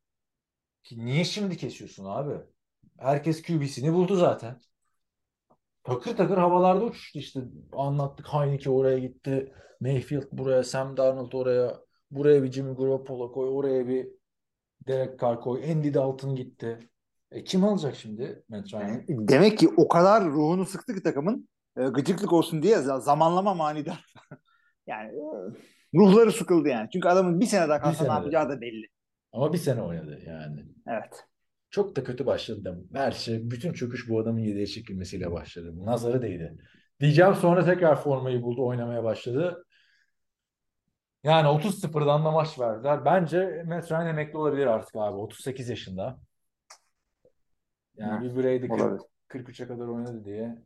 Ki 0.82 1.04
niye 1.04 1.24
şimdi 1.24 1.56
kesiyorsun 1.56 2.04
abi? 2.04 2.34
Herkes 2.98 3.42
QB'sini 3.42 3.92
buldu 3.92 4.16
zaten. 4.16 4.60
Takır 5.84 6.16
takır 6.16 6.36
havalarda 6.36 6.84
uçuştu 6.84 7.18
işte. 7.18 7.40
Anlattık 7.72 8.26
Heineke 8.28 8.70
oraya 8.70 8.98
gitti. 8.98 9.52
Mayfield 9.80 10.24
buraya, 10.32 10.64
Sam 10.64 10.96
Darnold 10.96 11.32
oraya. 11.32 11.80
Buraya 12.10 12.42
bir 12.42 12.52
Jimmy 12.52 12.76
Garoppolo 12.76 13.32
koy. 13.32 13.48
Oraya 13.48 13.88
bir 13.88 14.08
Derek 14.86 15.20
Carr 15.20 15.40
koy. 15.40 15.72
Andy 15.72 15.94
Dalton 15.94 16.34
gitti. 16.34 16.78
E 17.30 17.44
kim 17.44 17.64
alacak 17.64 17.96
şimdi 17.96 18.44
Matt 18.48 18.74
Ryan'ı? 18.74 19.04
Demek 19.08 19.58
ki 19.58 19.68
o 19.76 19.88
kadar 19.88 20.24
ruhunu 20.24 20.66
sıktı 20.66 20.94
ki 20.94 21.02
takımın 21.02 21.48
e, 21.76 21.84
gıcıklık 21.84 22.32
olsun 22.32 22.62
diye 22.62 22.76
za- 22.76 23.00
zamanlama 23.00 23.54
manidar. 23.54 24.14
yani 24.86 25.08
e, 25.08 25.24
ruhları 25.94 26.32
sıkıldı 26.32 26.68
yani. 26.68 26.88
Çünkü 26.92 27.08
adamın 27.08 27.40
bir 27.40 27.46
sene 27.46 27.68
daha 27.68 27.80
kalsa 27.80 28.04
ne 28.04 28.12
yapacağı 28.12 28.48
da 28.48 28.60
belli. 28.60 28.86
Ama 29.32 29.52
bir 29.52 29.58
sene 29.58 29.82
oynadı 29.82 30.20
yani. 30.26 30.64
Evet. 30.88 31.24
Çok 31.74 31.96
da 31.96 32.04
kötü 32.04 32.26
başladı. 32.26 32.84
Her 32.94 33.12
şey, 33.12 33.50
bütün 33.50 33.72
çöküş 33.72 34.08
bu 34.08 34.20
adamın 34.20 34.38
yedeğe 34.38 34.66
çekilmesiyle 34.66 35.32
başladı. 35.32 35.86
Nazarı 35.86 36.22
değdi. 36.22 36.56
Diyeceğim 37.00 37.34
sonra 37.34 37.64
tekrar 37.64 38.02
formayı 38.02 38.42
buldu, 38.42 38.66
oynamaya 38.66 39.04
başladı. 39.04 39.64
Yani 41.24 41.48
30-0'dan 41.48 42.24
da 42.24 42.30
maç 42.30 42.58
verdiler. 42.58 43.04
Bence 43.04 43.64
Matt 43.66 43.92
Ryan 43.92 44.06
emekli 44.06 44.38
olabilir 44.38 44.66
artık 44.66 44.96
abi. 44.96 45.16
38 45.16 45.68
yaşında. 45.68 46.18
Yani 47.96 48.36
bir 48.36 48.70
olabilir. 48.70 49.02
43'e 49.28 49.66
kadar 49.66 49.88
oynadı 49.88 50.24
diye 50.24 50.58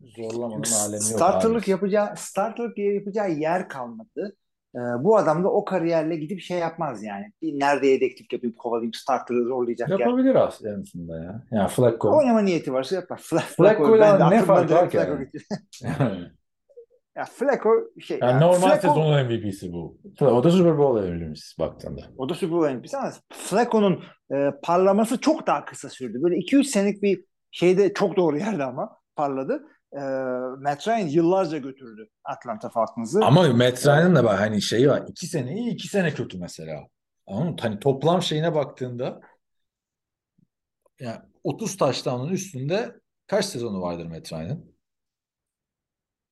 zorlamanın 0.00 0.72
alemi 0.72 0.94
yok 0.94 1.02
Starterlık 1.02 1.68
yapacağı 1.68 2.16
starterlık 2.16 2.78
yapacağı 2.78 3.30
yer 3.30 3.68
kalmadı. 3.68 4.36
E, 4.78 5.04
bu 5.04 5.16
adam 5.16 5.44
da 5.44 5.48
o 5.48 5.64
kariyerle 5.64 6.16
gidip 6.16 6.40
şey 6.40 6.58
yapmaz 6.58 7.02
yani. 7.02 7.32
Bir 7.42 7.60
nerede 7.60 7.86
yedeklik 7.86 8.32
yapayım 8.32 8.56
kovalayayım 8.56 8.94
starter'ı 8.94 9.44
zorlayacak. 9.44 9.88
Yapabilir 9.88 10.34
aslında 10.34 11.16
ya. 11.18 11.42
Yani 11.50 11.68
Flacco. 11.68 12.16
Oynama 12.18 12.40
niyeti 12.40 12.72
varsa 12.72 12.94
yapar. 12.96 13.18
Fla- 13.18 13.38
Flacco'yla 13.40 14.20
ben 14.20 14.30
ne 14.30 14.42
fark 14.42 14.70
var 14.70 14.90
ki 14.90 14.96
Flacco 14.96 15.12
yani? 15.82 16.28
Ya 17.16 17.24
Flacco 17.24 17.70
şey. 18.00 18.18
Yani 18.22 18.30
yani 18.30 18.40
normal 18.40 18.68
Flacco- 18.68 18.80
sezonun 18.80 19.24
MVP'si 19.26 19.72
bu. 19.72 19.98
O 20.20 20.44
da 20.44 20.50
Super 20.50 20.78
Bowl 20.78 21.08
MVP'si 21.08 21.58
baktığında. 21.58 22.00
O 22.18 22.28
da 22.28 22.34
Super 22.34 22.58
Bowl 22.58 22.74
MVP'si 22.74 22.96
ama 22.96 23.12
Flacco'nun 23.32 24.02
e, 24.32 24.50
parlaması 24.62 25.20
çok 25.20 25.46
daha 25.46 25.64
kısa 25.64 25.88
sürdü. 25.88 26.22
Böyle 26.22 26.36
2-3 26.36 26.64
senelik 26.64 27.02
bir 27.02 27.24
şeyde 27.50 27.92
çok 27.94 28.16
doğru 28.16 28.38
yerde 28.38 28.64
ama 28.64 28.96
parladı. 29.16 29.62
E, 29.92 30.00
Matt 30.62 30.88
Ryan 30.88 31.06
yıllarca 31.08 31.58
götürdü 31.58 32.08
Atlanta 32.24 32.68
Falcons'ı. 32.68 33.20
Ama 33.24 33.48
Matt 33.48 33.86
Ryan'ın 33.86 34.14
da 34.14 34.24
bak 34.24 34.40
hani 34.40 34.62
şeyi 34.62 34.88
var. 34.88 35.04
iki 35.08 35.26
sene 35.26 35.54
iyi, 35.54 35.72
iki 35.72 35.88
sene 35.88 36.14
kötü 36.14 36.38
mesela. 36.38 36.80
Anladın 37.26 37.50
mı? 37.50 37.56
Hani 37.60 37.78
toplam 37.78 38.22
şeyine 38.22 38.54
baktığında 38.54 39.20
yani 41.00 41.18
30 41.44 41.76
taştanın 41.76 42.28
üstünde 42.28 42.92
kaç 43.26 43.44
sezonu 43.44 43.80
vardır 43.80 44.06
Matt 44.06 44.32
Ryan'ın? 44.32 44.77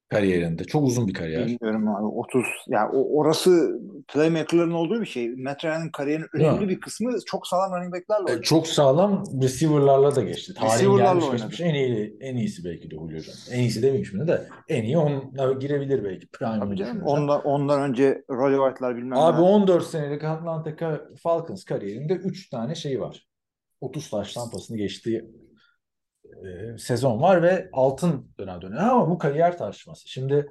Kariyerinde. 0.09 0.65
Çok 0.65 0.85
uzun 0.87 1.09
bir 1.09 1.15
kariyer. 1.15 1.47
Bilmiyorum 1.47 1.89
abi 1.89 2.05
30 2.07 2.45
ya 2.69 2.91
o, 2.93 3.19
orası 3.19 3.81
playmaker'ların 4.09 4.70
olduğu 4.70 5.01
bir 5.01 5.07
şey. 5.07 5.28
Matt 5.28 5.65
Ryan'ın 5.65 5.91
kariyerinin 5.91 6.27
önemli 6.35 6.69
bir 6.69 6.81
kısmı 6.81 7.12
çok 7.27 7.47
sağlam 7.47 7.73
running 7.73 7.95
back'lerle 7.95 8.24
oynadı. 8.24 8.43
çok 8.43 8.66
sağlam 8.66 9.24
receiver'larla 9.43 10.16
da 10.16 10.23
geçti. 10.23 10.55
Tarihin 10.55 10.97
gelmiş 10.97 11.24
oynadı. 11.24 11.37
geçmiş 11.37 11.61
en 11.61 11.74
iyi 11.74 12.16
en 12.20 12.37
iyisi 12.37 12.65
belki 12.65 12.91
de 12.91 12.95
Julio. 12.95 13.20
En 13.51 13.59
iyisi 13.61 13.83
demeyeyim 13.83 14.07
şimdi 14.07 14.28
de 14.28 14.49
en 14.69 14.83
iyi 14.83 14.99
onunla 14.99 15.53
girebilir 15.53 16.05
belki. 16.05 16.27
Prime'ı 16.27 16.61
Tabii 16.61 16.77
canım. 16.77 17.03
Ondan, 17.03 17.43
ondan 17.43 17.83
önce 17.83 18.24
Rolly 18.31 18.57
White'lar 18.57 18.97
bilmem 18.97 19.19
Abi 19.19 19.41
ne. 19.41 19.45
14 19.45 19.87
senelik 19.87 20.24
Atlanta 20.24 21.01
Falcons 21.23 21.65
kariyerinde 21.65 22.12
3 22.15 22.51
tane 22.51 22.74
şey 22.74 23.01
var. 23.01 23.27
30 23.81 24.11
taş 24.11 24.35
tampasını 24.35 24.77
geçtiği 24.77 25.24
e, 26.44 26.78
sezon 26.78 27.22
var 27.22 27.42
ve 27.42 27.68
altın 27.72 28.30
dönem 28.38 28.62
dönüyor. 28.62 28.82
Ama 28.82 29.10
bu 29.10 29.18
kariyer 29.18 29.58
tartışması. 29.58 30.08
Şimdi 30.08 30.46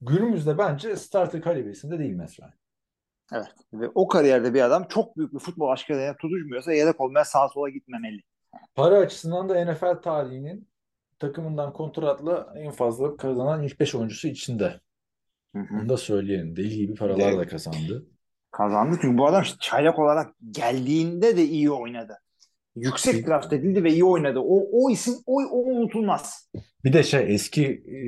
günümüzde 0.00 0.58
bence 0.58 0.96
starter 0.96 1.42
kalibresinde 1.42 1.98
değil 1.98 2.14
mesela. 2.14 2.50
Evet. 3.32 3.46
Ve 3.72 3.88
o 3.94 4.08
kariyerde 4.08 4.54
bir 4.54 4.62
adam 4.62 4.86
çok 4.88 5.16
büyük 5.16 5.34
bir 5.34 5.38
futbol 5.38 5.68
aşkına 5.68 6.16
tutuşmuyorsa 6.16 6.72
yedek 6.72 7.00
olmaya 7.00 7.24
sağa 7.24 7.48
sola 7.48 7.68
gitmemeli. 7.68 8.22
Para 8.74 8.98
açısından 8.98 9.48
da 9.48 9.64
NFL 9.64 10.02
tarihinin 10.02 10.68
takımından 11.18 11.72
kontratla 11.72 12.52
en 12.56 12.70
fazla 12.70 13.16
kazanan 13.16 13.62
ilk 13.62 13.80
5 13.80 13.94
oyuncusu 13.94 14.28
içinde. 14.28 14.80
Hı 15.54 15.58
hı. 15.58 15.66
Bunu 15.70 15.88
da 15.88 15.96
söyleyelim. 15.96 16.56
Deli 16.56 16.76
gibi 16.76 16.94
paralar 16.94 17.38
da 17.38 17.46
kazandı. 17.46 18.06
Kazandı 18.50 18.98
çünkü 19.02 19.18
bu 19.18 19.26
adam 19.26 19.44
çaylak 19.60 19.98
olarak 19.98 20.34
geldiğinde 20.50 21.36
de 21.36 21.44
iyi 21.44 21.70
oynadı. 21.70 22.18
Yüksek 22.76 23.26
draft 23.26 23.52
edildi 23.52 23.84
ve 23.84 23.92
iyi 23.92 24.04
oynadı. 24.04 24.38
O, 24.38 24.68
o 24.72 24.90
isim 24.90 25.14
o, 25.26 25.42
o 25.42 25.58
unutulmaz. 25.58 26.50
Bir 26.84 26.92
de 26.92 27.02
şey 27.02 27.34
eski 27.34 27.64
e, 27.66 27.98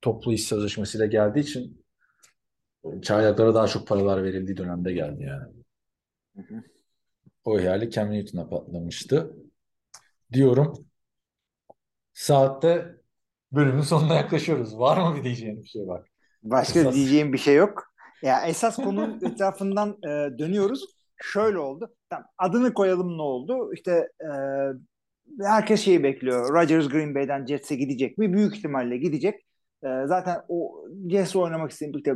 toplu 0.00 0.32
iş 0.32 0.44
sözleşmesiyle 0.44 1.06
geldiği 1.06 1.40
için 1.40 1.84
çaylaklara 3.02 3.54
daha 3.54 3.66
çok 3.66 3.88
paralar 3.88 4.24
verildiği 4.24 4.56
dönemde 4.56 4.92
geldi 4.92 5.22
yani. 5.22 5.52
O 7.44 7.60
ihale 7.60 7.90
Cam 7.90 8.10
Newton'a 8.10 8.48
patlamıştı. 8.48 9.36
Diyorum. 10.32 10.86
Saatte 12.12 12.96
bölümün 13.52 13.82
sonuna 13.82 14.14
yaklaşıyoruz. 14.14 14.78
Var 14.78 14.96
mı 15.10 15.16
bir 15.16 15.24
diyeceğin 15.24 15.62
bir 15.62 15.68
şey 15.68 15.88
bak. 15.88 16.06
Başka 16.42 16.80
Esas- 16.80 16.94
diyeceğim 16.94 17.32
bir 17.32 17.38
şey 17.38 17.54
yok. 17.54 17.92
Ya 18.22 18.46
esas 18.46 18.76
konunun 18.76 19.20
etrafından 19.24 19.98
e, 20.02 20.38
dönüyoruz. 20.38 20.84
Şöyle 21.22 21.58
oldu. 21.58 21.94
Tamam, 22.10 22.26
adını 22.38 22.74
koyalım 22.74 23.18
ne 23.18 23.22
oldu? 23.22 23.74
İşte 23.74 24.08
e, 24.20 24.28
herkes 25.44 25.80
şeyi 25.80 26.02
bekliyor. 26.02 26.54
Rodgers 26.54 26.88
Green 26.88 27.14
Bay'den 27.14 27.46
Jets'e 27.46 27.76
gidecek 27.76 28.18
mi? 28.18 28.32
Büyük 28.32 28.56
ihtimalle 28.56 28.96
gidecek. 28.96 29.34
E, 29.84 29.88
zaten 30.06 30.42
o 30.48 30.84
Jets'e 31.10 31.38
oynamak 31.38 31.70
isteyen 31.70 31.92
birlikte 31.92 32.14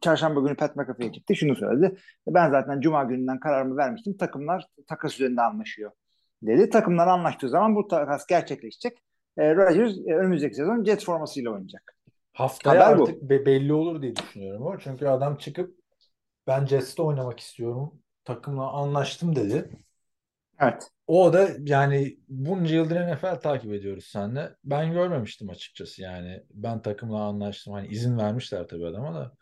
çarşamba 0.00 0.40
günü 0.40 0.56
Pat 0.56 0.76
McAfee'ye 0.76 1.12
çıktı. 1.12 1.36
Şunu 1.36 1.56
söyledi. 1.56 1.96
Ben 2.28 2.50
zaten 2.50 2.80
cuma 2.80 3.04
gününden 3.04 3.40
kararımı 3.40 3.76
vermiştim. 3.76 4.16
Takımlar 4.16 4.66
takas 4.88 5.14
üzerinde 5.14 5.42
anlaşıyor 5.42 5.90
dedi. 6.42 6.70
Takımlar 6.70 7.06
anlaştığı 7.06 7.48
zaman 7.48 7.76
bu 7.76 7.88
takas 7.88 8.26
gerçekleşecek. 8.26 8.98
E, 9.38 9.54
Rodgers 9.54 9.92
e, 10.06 10.14
önümüzdeki 10.14 10.54
sezon 10.54 10.84
Jets 10.84 11.04
formasıyla 11.04 11.50
oynayacak. 11.50 11.96
Haftaya 12.32 12.86
Haber 12.86 12.98
bu. 12.98 13.02
artık 13.02 13.22
be- 13.22 13.46
belli 13.46 13.72
olur 13.72 14.02
diye 14.02 14.16
düşünüyorum 14.16 14.66
o. 14.66 14.78
Çünkü 14.78 15.06
adam 15.06 15.36
çıkıp 15.36 15.76
ben 16.46 16.66
Jets'te 16.66 17.02
oynamak 17.02 17.40
istiyorum. 17.40 18.01
Takımla 18.24 18.72
anlaştım 18.72 19.36
dedi. 19.36 19.70
Evet. 20.60 20.88
O 21.06 21.32
da 21.32 21.48
yani 21.58 22.18
bunca 22.28 22.74
yıldır 22.74 22.96
NFL 22.96 23.40
takip 23.40 23.72
ediyoruz 23.72 24.04
seninle. 24.04 24.56
Ben 24.64 24.92
görmemiştim 24.92 25.50
açıkçası 25.50 26.02
yani. 26.02 26.42
Ben 26.54 26.82
takımla 26.82 27.22
anlaştım. 27.22 27.72
Hani 27.72 27.88
izin 27.88 28.18
vermişler 28.18 28.68
tabii 28.68 28.86
adama 28.86 29.14
da. 29.14 29.32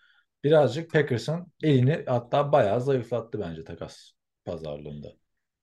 Birazcık 0.45 0.93
Packers'ın 0.93 1.47
elini 1.63 2.05
hatta 2.07 2.53
bayağı 2.53 2.81
zayıflattı 2.81 3.41
bence 3.41 3.65
takas 3.65 4.11
pazarlığında. 4.45 5.09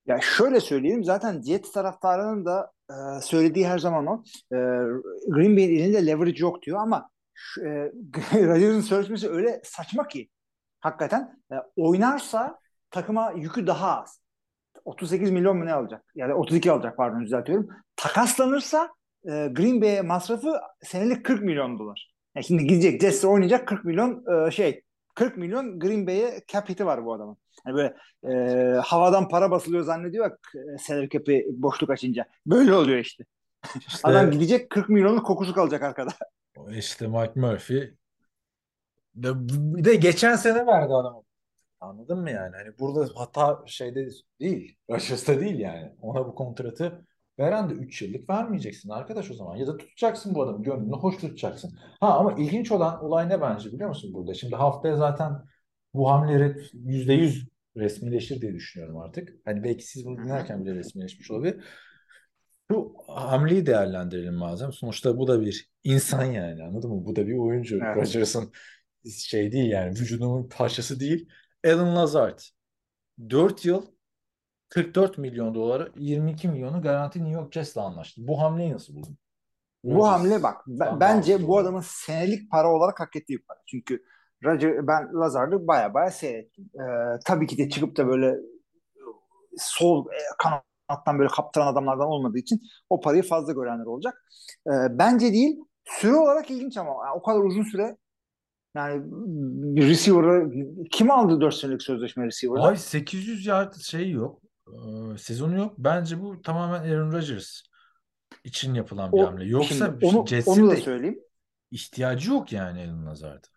Ya 0.05 0.19
şöyle 0.21 0.59
söyleyeyim 0.59 1.03
zaten 1.03 1.41
Jets 1.41 1.71
taraftarının 1.71 2.45
da 2.45 2.71
e, 2.89 3.21
söylediği 3.21 3.67
her 3.67 3.79
zaman 3.79 4.07
o. 4.07 4.23
E, 4.51 4.57
Green 5.27 5.57
Bay'in 5.57 5.79
elinde 5.79 6.05
leverage 6.05 6.39
yok 6.39 6.61
diyor 6.61 6.79
ama 6.79 7.09
e, 7.59 7.65
Rodgers'ın 8.33 8.81
sözleşmesi 8.81 9.29
öyle 9.29 9.61
saçma 9.63 10.07
ki 10.07 10.29
hakikaten 10.79 11.41
e, 11.51 11.55
oynarsa 11.75 12.59
takıma 12.91 13.31
yükü 13.31 13.67
daha 13.67 14.01
az. 14.01 14.21
38 14.85 15.31
milyon 15.31 15.57
mu 15.57 15.65
ne 15.65 15.73
alacak? 15.73 16.05
Yani 16.15 16.33
32 16.33 16.71
alacak 16.71 16.97
pardon 16.97 17.25
düzeltiyorum. 17.25 17.67
Takaslanırsa 17.95 18.89
e, 19.25 19.47
Green 19.47 19.81
Bay'e 19.81 20.01
masrafı 20.01 20.53
senelik 20.81 21.25
40 21.25 21.43
milyon 21.43 21.79
dolar. 21.79 22.13
Yani 22.35 22.43
şimdi 22.43 22.67
gidecek 22.67 23.01
Jets'e 23.01 23.27
oynayacak 23.27 23.67
40 23.67 23.85
milyon 23.85 24.23
e, 24.47 24.51
şey 24.51 24.81
40 25.15 25.37
milyon 25.37 25.79
Green 25.79 26.07
Bay'e 26.07 26.41
cap 26.47 26.69
hit'i 26.69 26.85
var 26.85 27.05
bu 27.05 27.13
adamın. 27.13 27.37
Hani 27.63 27.75
böyle 27.75 27.95
e, 28.23 28.73
havadan 28.77 29.27
para 29.27 29.51
basılıyor 29.51 29.83
zannediyor 29.83 30.29
bak 30.29 30.53
salary 30.79 31.09
cap'i 31.09 31.45
boşluk 31.49 31.89
açınca. 31.89 32.25
Böyle 32.45 32.73
oluyor 32.73 32.99
işte. 32.99 33.23
İşte, 33.87 34.07
Adam 34.07 34.31
gidecek 34.31 34.69
40 34.69 34.89
milyonun 34.89 35.19
kokusu 35.19 35.53
kalacak 35.53 35.83
arkada. 35.83 36.11
işte 36.71 37.07
Mike 37.07 37.39
Murphy 37.39 37.93
de, 39.15 39.29
bir 39.49 39.83
de 39.83 39.95
geçen 39.95 40.35
sene 40.35 40.65
verdi 40.65 40.93
adamı. 40.93 41.26
Anladın 41.79 42.19
mı 42.19 42.31
yani? 42.31 42.55
Hani 42.55 42.79
burada 42.79 43.09
hata 43.15 43.63
şeyde 43.65 44.09
değil. 44.39 44.77
Rodgers'ta 44.89 45.39
değil 45.39 45.59
yani. 45.59 45.95
Ona 46.01 46.25
bu 46.25 46.35
kontratı 46.35 47.05
veren 47.39 47.69
de 47.69 47.73
3 47.73 48.01
yıllık 48.01 48.29
vermeyeceksin 48.29 48.89
arkadaş 48.89 49.31
o 49.31 49.33
zaman. 49.33 49.55
Ya 49.55 49.67
da 49.67 49.77
tutacaksın 49.77 50.35
bu 50.35 50.43
adamı. 50.43 50.63
Gönlünü 50.63 50.95
hoş 50.95 51.17
tutacaksın. 51.17 51.77
Ha 51.99 52.17
ama 52.17 52.33
ilginç 52.33 52.71
olan 52.71 53.03
olay 53.03 53.29
ne 53.29 53.41
bence 53.41 53.71
biliyor 53.71 53.89
musun 53.89 54.13
burada? 54.13 54.33
Şimdi 54.33 54.55
haftaya 54.55 54.95
zaten 54.95 55.31
bu 55.93 56.09
hamleleri 56.11 56.57
%100 56.73 57.47
resmileşir 57.77 58.41
diye 58.41 58.53
düşünüyorum 58.53 58.97
artık. 58.97 59.35
Hani 59.45 59.63
belki 59.63 59.87
siz 59.87 60.05
bunu 60.05 60.17
dinlerken 60.17 60.65
bile 60.65 60.75
resmileşmiş 60.75 61.31
olabilir. 61.31 61.63
Şu 62.71 62.93
hamleyi 63.07 63.65
değerlendirelim 63.65 64.33
madem. 64.33 64.71
Sonuçta 64.71 65.17
bu 65.17 65.27
da 65.27 65.41
bir 65.41 65.69
insan 65.83 66.23
yani 66.25 66.63
anladın 66.63 66.91
mı? 66.91 67.05
Bu 67.05 67.15
da 67.15 67.27
bir 67.27 67.37
oyuncu. 67.37 67.79
Evet. 67.83 67.97
Rodgers'ın 67.97 68.51
şey 69.17 69.51
değil 69.51 69.71
yani 69.71 69.89
vücudunun 69.89 70.49
parçası 70.49 70.99
değil. 70.99 71.29
Alan 71.65 71.95
Lazard 71.95 72.39
4 73.29 73.65
yıl 73.65 73.85
44 74.69 75.17
milyon 75.17 75.55
dolara 75.55 75.87
22 75.95 76.47
milyonu 76.47 76.81
garanti 76.81 77.19
New 77.19 77.33
York 77.33 77.53
Jets'le 77.53 77.77
anlaştı. 77.77 78.21
Bu 78.27 78.41
hamleyi 78.41 78.73
nasıl 78.73 78.95
buldun? 78.95 79.17
Bu 79.83 79.89
Rodgers 79.89 80.07
hamle 80.07 80.43
bak 80.43 80.63
ben- 80.67 80.99
bence 80.99 81.47
bu 81.47 81.57
adamın 81.57 81.83
senelik 81.85 82.51
para 82.51 82.71
olarak 82.73 82.99
hak 82.99 83.15
ettiği 83.15 83.43
para. 83.43 83.59
Çünkü 83.65 84.03
Roger, 84.43 84.87
ben 84.87 85.13
Lazard'ı 85.13 85.67
baya 85.67 85.93
baya 85.93 86.11
seyrettim. 86.11 86.69
Ee, 86.75 87.19
tabii 87.25 87.47
ki 87.47 87.57
de 87.57 87.69
çıkıp 87.69 87.97
da 87.97 88.07
böyle 88.07 88.35
sol 89.57 90.05
e, 90.05 90.17
kanattan 90.37 91.19
böyle 91.19 91.29
kaptıran 91.29 91.67
adamlardan 91.67 92.07
olmadığı 92.07 92.37
için 92.37 92.61
o 92.89 93.01
parayı 93.01 93.23
fazla 93.23 93.53
görenler 93.53 93.85
olacak. 93.85 94.25
Ee, 94.67 94.71
bence 94.91 95.33
değil. 95.33 95.59
Süre 95.85 96.15
olarak 96.15 96.51
ilginç 96.51 96.77
ama 96.77 96.89
yani 97.05 97.15
o 97.15 97.21
kadar 97.23 97.39
uzun 97.39 97.63
süre 97.63 97.97
yani 98.77 99.01
bir 99.75 99.87
receiver'ı 99.87 100.51
kim 100.91 101.11
aldı 101.11 101.41
4 101.41 101.55
senelik 101.55 101.81
sözleşme 101.83 102.25
receiver'da? 102.25 102.61
Ay 102.63 102.77
800 102.77 103.45
yard 103.45 103.75
şey 103.75 104.11
yok. 104.11 104.41
Ee, 104.67 105.17
sezonu 105.17 105.57
yok. 105.57 105.73
Bence 105.77 106.21
bu 106.21 106.41
tamamen 106.41 106.79
Aaron 106.89 107.11
Rodgers 107.11 107.61
için 108.43 108.73
yapılan 108.73 109.11
bir 109.11 109.17
O- 109.17 109.27
hamle. 109.27 109.45
Yoksa 109.45 109.85
şimdi 109.85 110.05
onu, 110.05 110.27
Jets'in 110.27 110.51
onu 110.63 110.71
da 110.71 110.75
söyleyeyim. 110.75 111.19
ihtiyacı 111.71 112.29
yok 112.31 112.51
yani 112.53 112.79
Alan 112.83 113.05
Lazard'a. 113.05 113.47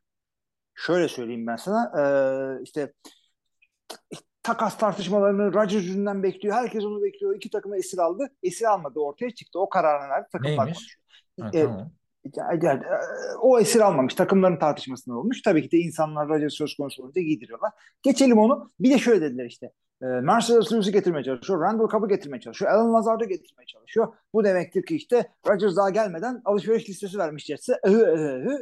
Şöyle 0.75 1.09
söyleyeyim 1.09 1.47
ben 1.47 1.57
sana. 1.57 1.93
Ee, 2.01 2.63
işte 2.63 2.93
takas 4.43 4.79
tartışmalarını 4.79 5.55
Rodgers 5.55 5.85
yüzünden 5.85 6.23
bekliyor. 6.23 6.55
Herkes 6.55 6.85
onu 6.85 7.03
bekliyor. 7.03 7.37
İki 7.37 7.51
takımı 7.51 7.77
esir 7.77 7.99
aldı. 7.99 8.31
Esir 8.43 8.65
almadı 8.65 9.01
ortaya 9.01 9.31
çıktı. 9.31 9.59
O 9.59 9.69
kararını 9.69 10.09
verdi. 10.11 10.27
Takımlar 10.33 10.65
Neymiş? 10.65 10.97
Ha, 11.41 11.51
E, 11.55 11.63
tamam. 11.65 11.93
Yani, 12.63 12.83
o 13.41 13.61
esir 13.61 13.81
almamış. 13.81 14.15
Takımların 14.15 14.59
tartışmasından 14.59 15.19
olmuş. 15.19 15.43
Tabii 15.43 15.63
ki 15.63 15.73
de 15.73 15.79
insanlar 15.79 16.29
Rodgers 16.29 16.53
söz 16.53 16.77
konusu 16.77 17.03
olunca 17.03 17.21
giydiriyorlar. 17.21 17.71
Geçelim 18.03 18.39
onu. 18.39 18.71
Bir 18.81 18.91
de 18.91 18.99
şöyle 18.99 19.21
dediler 19.21 19.45
işte. 19.45 19.73
E, 20.03 20.07
Mercedes 20.07 20.73
Lewis'i 20.73 20.93
getirmeye 20.93 21.25
çalışıyor. 21.25 21.61
Randall 21.61 21.89
Cobb'ı 21.89 22.09
getirmeye 22.09 22.41
çalışıyor. 22.41 22.73
Alan 22.73 22.95
Lazard'ı 22.95 23.25
getirmeye 23.25 23.67
çalışıyor. 23.67 24.15
Bu 24.35 24.45
demektir 24.45 24.87
ki 24.87 24.97
işte 24.97 25.29
Rodgers 25.49 25.77
daha 25.77 25.91
gelmeden 25.91 26.43
alışveriş 26.45 26.89
listesi 26.89 27.19
vermiş 27.19 27.45
Jets'e. 27.45 27.73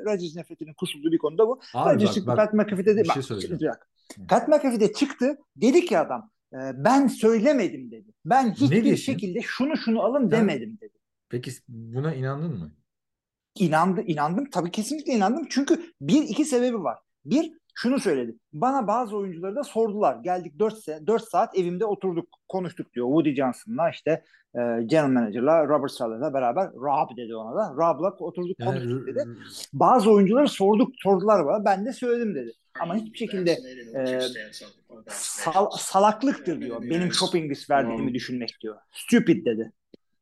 Rodgers 0.04 0.36
nefretinin 0.36 0.74
kusulduğu 0.74 1.12
bir 1.12 1.18
konuda 1.18 1.48
bu. 1.48 1.60
Abi 1.74 1.94
Rodgers 1.94 2.08
bak, 2.08 2.14
çıktı. 2.14 2.26
bak, 2.26 2.36
Pat 2.36 2.54
McAfee 2.54 2.86
dedi. 2.86 3.02
bir 3.04 3.40
şey 3.40 3.68
bak. 3.68 3.88
Pat 4.28 4.48
McAfee 4.48 4.80
de 4.80 4.92
çıktı. 4.92 5.38
Dedi 5.56 5.84
ki 5.84 5.98
adam 5.98 6.30
e, 6.52 6.58
ben 6.74 7.06
söylemedim 7.06 7.90
dedi. 7.90 8.14
Ben 8.24 8.50
hiçbir 8.52 8.96
şekilde 8.96 9.40
şunu 9.42 9.76
şunu 9.76 10.02
alın 10.02 10.30
demedim 10.30 10.78
dedi. 10.80 10.98
Peki 11.28 11.50
buna 11.68 12.14
inandın 12.14 12.58
mı? 12.58 12.72
İnandı, 13.58 14.02
inandım. 14.06 14.50
Tabii 14.50 14.70
kesinlikle 14.70 15.12
inandım. 15.12 15.46
Çünkü 15.50 15.80
bir 16.00 16.22
iki 16.22 16.44
sebebi 16.44 16.82
var. 16.82 16.98
Bir, 17.24 17.52
şunu 17.74 17.98
söyledi. 17.98 18.36
Bana 18.52 18.86
bazı 18.86 19.16
oyuncuları 19.16 19.56
da 19.56 19.64
sordular. 19.64 20.16
Geldik 20.22 20.58
4, 20.58 20.78
se 20.78 21.06
4 21.06 21.24
saat 21.24 21.58
evimde 21.58 21.84
oturduk, 21.84 22.28
konuştuk 22.48 22.92
diyor. 22.94 23.06
Woody 23.06 23.34
Johnson'la 23.34 23.90
işte 23.90 24.10
e, 24.54 24.60
General 24.86 25.08
Manager'la 25.08 25.68
Robert 25.68 25.90
Saleh'la 25.92 26.34
beraber 26.34 26.70
Rob 26.72 27.16
dedi 27.16 27.34
ona 27.36 27.54
da. 27.56 27.72
Rob'la 27.76 28.10
oturduk 28.18 28.56
konuştuk 28.64 29.06
dedi. 29.06 29.24
Bazı 29.72 30.10
oyuncuları 30.12 30.48
sorduk, 30.48 30.92
sordular 31.02 31.46
bana. 31.46 31.64
Ben 31.64 31.86
de 31.86 31.92
söyledim 31.92 32.34
dedi. 32.34 32.52
Ama 32.80 32.94
hiçbir 32.96 33.18
şekilde 33.18 33.50
e, 33.94 34.20
sal- 35.08 35.70
salaklıktır 35.78 36.60
diyor. 36.60 36.82
Benim 36.82 37.12
shopping 37.12 37.50
list 37.50 37.70
verdiğimi 37.70 38.14
düşünmek 38.14 38.56
diyor. 38.62 38.76
Stupid 38.92 39.46
dedi. 39.46 39.72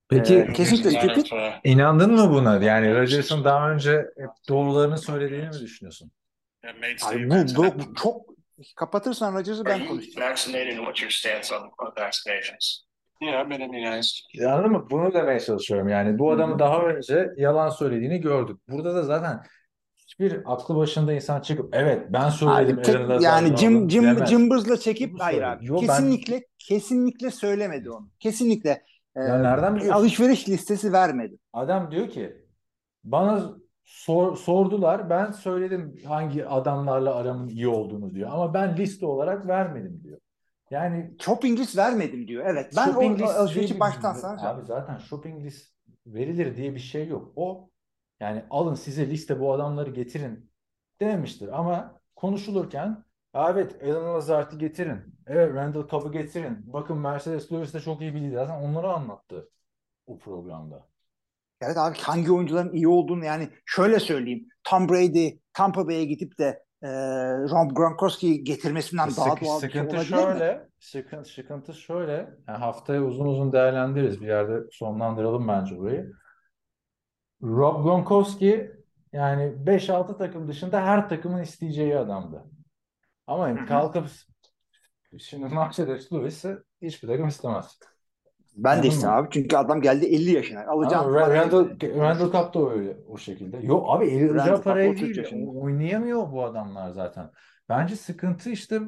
Peki 0.09 0.35
Ee, 0.35 0.53
kesinlikle 0.53 0.91
stupid. 0.91 1.27
inandın 1.65 2.15
mı 2.15 2.31
buna? 2.31 2.65
Yani 2.65 2.95
Rodgers'ın 2.95 3.45
daha 3.45 3.71
önce 3.71 3.93
hep 3.93 4.31
doğrularını 4.49 4.99
söylediğini 4.99 5.47
mi 5.47 5.61
düşünüyorsun? 5.61 6.11
Abi 7.07 7.31
bu, 7.31 7.35
bu, 7.57 7.65
bu 7.79 7.95
çok 7.95 8.27
kapatırsan 8.77 9.35
Rodgers'ı 9.35 9.65
ben 9.65 9.87
konuşacağım. 9.87 10.31
vaccinated 10.31 10.69
and 10.69 10.77
what's 10.77 11.03
your 11.03 11.11
stance 11.11 11.55
on, 11.55 11.63
on 11.63 11.93
vaccinations? 12.05 12.79
Yeah, 13.23 13.41
I've 13.47 13.51
been 13.51 13.61
immunized. 13.61 14.17
Anladın 14.47 14.73
mı? 14.73 14.87
Bunu 14.91 15.15
demeye 15.15 15.41
çalışıyorum. 15.41 15.89
Yani 15.89 16.19
bu 16.19 16.31
adamı 16.33 16.59
daha 16.59 16.83
önce 16.83 17.29
yalan 17.37 17.69
söylediğini 17.69 18.21
gördük. 18.21 18.57
Burada 18.69 18.95
da 18.95 19.03
zaten 19.03 19.41
hiçbir 19.97 20.41
aklı 20.53 20.77
başında 20.77 21.13
insan 21.13 21.41
çıkıp 21.41 21.69
evet 21.77 22.03
ben 22.11 22.29
söyledim 22.29 22.77
Abi 22.79 22.83
tek- 22.83 22.97
Aaron 22.97 23.21
yani 23.21 23.57
Jim, 23.57 23.77
alın 23.77 23.89
Jim, 23.89 24.03
demez. 24.05 24.31
Cımbız'la 24.31 24.77
çekip 24.77 25.13
Bunu 25.13 25.23
hayır 25.25 25.39
söyledi. 25.39 25.57
abi. 25.59 25.67
Yo, 25.67 25.75
ben- 25.81 25.87
kesinlikle 25.87 26.45
kesinlikle 26.59 27.31
söylemedi 27.31 27.91
onu. 27.91 28.11
Kesinlikle 28.21 28.83
Ya 29.17 29.39
nereden 29.39 29.77
biliyorsun? 29.77 30.01
alışveriş 30.01 30.49
listesi 30.49 30.93
vermedi. 30.93 31.39
Adam 31.53 31.91
diyor 31.91 32.09
ki 32.09 32.45
bana 33.05 33.51
sor- 33.85 34.37
sordular 34.37 35.11
ben 35.11 35.33
söyledim 35.33 35.97
hangi 36.07 36.47
adamlarla 36.47 37.15
aramın 37.15 37.49
iyi 37.49 37.69
olduğunu 37.69 38.15
diyor. 38.15 38.31
Ama 38.33 38.55
ben 38.55 38.77
liste 38.77 39.07
olarak 39.07 39.47
vermedim 39.47 40.01
diyor. 40.05 40.19
Yani 40.71 41.15
Shopping 41.21 41.59
list 41.59 41.77
vermedim 41.77 42.29
diyor. 42.29 42.45
Evet. 42.47 42.73
Ben 42.77 42.85
shopping 42.85 43.23
o 43.23 43.25
alışverişi 43.25 43.81
baştan 43.81 44.13
sana 44.13 44.49
Abi 44.49 44.65
zaten 44.65 44.99
shopping 44.99 45.45
list 45.45 45.75
verilir 46.07 46.57
diye 46.57 46.75
bir 46.75 46.81
şey 46.81 47.09
yok. 47.09 47.33
O 47.37 47.71
yani 48.21 48.45
alın 48.51 48.75
size 48.75 49.11
liste 49.11 49.41
bu 49.41 49.53
adamları 49.53 49.91
getirin 49.91 50.51
dememiştir. 51.01 51.59
Ama 51.59 52.01
konuşulurken 52.17 53.05
"Ya 53.35 53.51
evet 53.51 53.83
Alan 53.85 54.15
Lazard'ı 54.15 54.57
getirin. 54.59 55.16
Evet 55.27 55.55
Randall 55.55 55.89
Cobb'ı 55.89 56.13
getirin. 56.13 56.73
Bakın 56.73 56.99
Mercedes 56.99 57.53
Lewis 57.53 57.75
de 57.75 57.81
çok 57.81 58.01
iyi 58.01 58.15
bir 58.15 58.21
lider. 58.21 58.47
Zaten 58.47 58.63
onları 58.63 58.89
anlattı 58.93 59.49
o 60.07 60.19
programda. 60.19 60.87
Evet 61.61 61.77
abi 61.77 61.99
hangi 61.99 62.33
oyuncuların 62.33 62.73
iyi 62.73 62.89
olduğunu 62.89 63.25
yani 63.25 63.49
şöyle 63.65 64.01
söyleyeyim. 64.01 64.49
Tom 64.65 64.89
Brady 64.89 65.39
Tampa 65.53 65.87
Bay'e 65.89 66.05
gidip 66.05 66.39
de 66.39 66.65
e, 66.83 66.89
Rob 67.39 67.77
Gronkowski'yi 67.77 68.45
getirmesinden 68.45 69.09
daha 69.17 69.31
Sıkı- 69.31 69.45
doğal 69.45 69.63
bir 69.63 69.71
şey 69.71 69.81
olabilir 69.81 70.01
mi? 70.01 70.05
şöyle, 70.07 70.69
sıkıntı, 70.81 71.31
sıkıntı 71.31 71.75
şöyle. 71.75 72.13
Yani 72.49 72.59
haftaya 72.59 73.03
uzun 73.03 73.27
uzun 73.27 73.53
değerlendiririz. 73.53 74.21
Bir 74.21 74.27
yerde 74.27 74.61
sonlandıralım 74.73 75.49
bence 75.49 75.79
burayı. 75.79 76.13
Rob 77.43 77.83
Gronkowski 77.85 78.71
yani 79.13 79.55
5-6 79.67 80.19
takım 80.19 80.49
dışında 80.49 80.83
her 80.87 81.09
takımın 81.09 81.43
isteyeceği 81.43 81.99
adamdı. 81.99 82.45
Ama 83.27 83.67
kalkıp 83.67 84.07
şimdi 85.19 85.55
Mercedes 85.55 86.13
Lewis'i 86.13 86.57
hiçbir 86.83 87.09
takım 87.09 87.29
istemez. 87.29 87.79
Ben 88.57 88.83
de 88.83 88.89
istemem 88.89 89.17
abi. 89.17 89.29
Çünkü 89.31 89.57
adam 89.57 89.81
geldi 89.81 90.07
50 90.07 90.31
yaşına. 90.31 90.61
Ama 90.61 90.73
Alacağım 90.73 91.15
Ra- 91.15 91.21
parayı- 91.21 91.41
Randall, 91.41 91.69
Randall 92.01 92.33
Cobb 92.33 92.55
da 92.55 92.71
öyle 92.71 92.97
o 93.09 93.19
şekilde. 93.19 93.57
Yok 93.63 93.87
abi 93.89 94.21
Randall 94.21 94.39
alacağı 94.39 94.63
parayı 94.63 94.91
33 94.91 95.07
değil. 95.07 95.17
yaşında. 95.19 95.51
Oynayamıyor 95.51 96.33
bu 96.33 96.45
adamlar 96.45 96.91
zaten. 96.91 97.31
Bence 97.69 97.97
sıkıntı 97.97 98.51
işte 98.51 98.81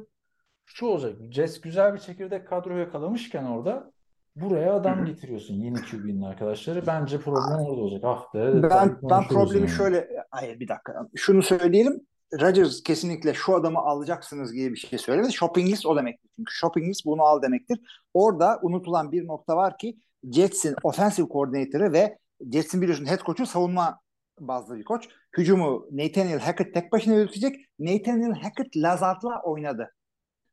şu 0.67 0.87
olacak. 0.87 1.17
Jets 1.31 1.61
güzel 1.61 1.95
bir 1.95 1.99
çekirdek 1.99 2.49
kadro 2.49 2.77
yakalamışken 2.77 3.45
orada 3.45 3.93
buraya 4.37 4.75
adam 4.75 5.05
getiriyorsun 5.05 5.55
yeni 5.55 5.75
QB'nin 5.83 6.23
arkadaşları. 6.23 6.87
Bence 6.87 7.19
problem 7.21 7.59
orada 7.67 7.81
olacak. 7.81 8.05
Ben 8.35 8.63
detaylı 8.63 8.91
ben 9.03 9.09
konuşuruz 9.09 9.29
problemi 9.29 9.61
yani. 9.61 9.77
şöyle 9.77 10.09
hayır 10.31 10.61
bir 10.61 10.69
dakika. 10.69 11.09
Şunu 11.15 11.43
söyleyelim. 11.43 12.01
Rodgers 12.33 12.83
kesinlikle 12.83 13.35
şu 13.35 13.55
adamı 13.55 13.79
alacaksınız 13.79 14.53
gibi 14.53 14.73
bir 14.73 14.79
şey 14.79 14.99
söylemedi. 14.99 15.33
Shopping 15.33 15.71
list 15.71 15.87
o 15.87 15.97
demektir. 15.97 16.31
Çünkü 16.37 16.55
shopping 16.55 16.89
list 16.89 17.05
bunu 17.05 17.23
al 17.23 17.43
demektir. 17.43 17.81
Orada 18.15 18.59
unutulan 18.63 19.13
bir 19.13 19.27
nokta 19.27 19.57
var 19.57 19.79
ki 19.79 19.99
Jets'in 20.33 20.75
offensive 20.83 21.29
coordinator'ı 21.29 21.93
ve 21.93 22.19
Jets'in 22.53 22.83
biliyorsun 22.83 23.07
head 23.07 23.21
coach'u 23.21 23.47
savunma 23.47 24.01
bazlı 24.41 24.77
bir 24.77 24.85
koç. 24.85 25.09
Hücumu 25.39 25.87
Nathaniel 25.93 26.39
Hackett 26.39 26.75
tek 26.75 26.93
başına 26.93 27.15
yürütecek. 27.15 27.57
Nathaniel 27.79 28.33
Hackett 28.33 28.77
Lazard'la 28.77 29.43
oynadı. 29.45 29.95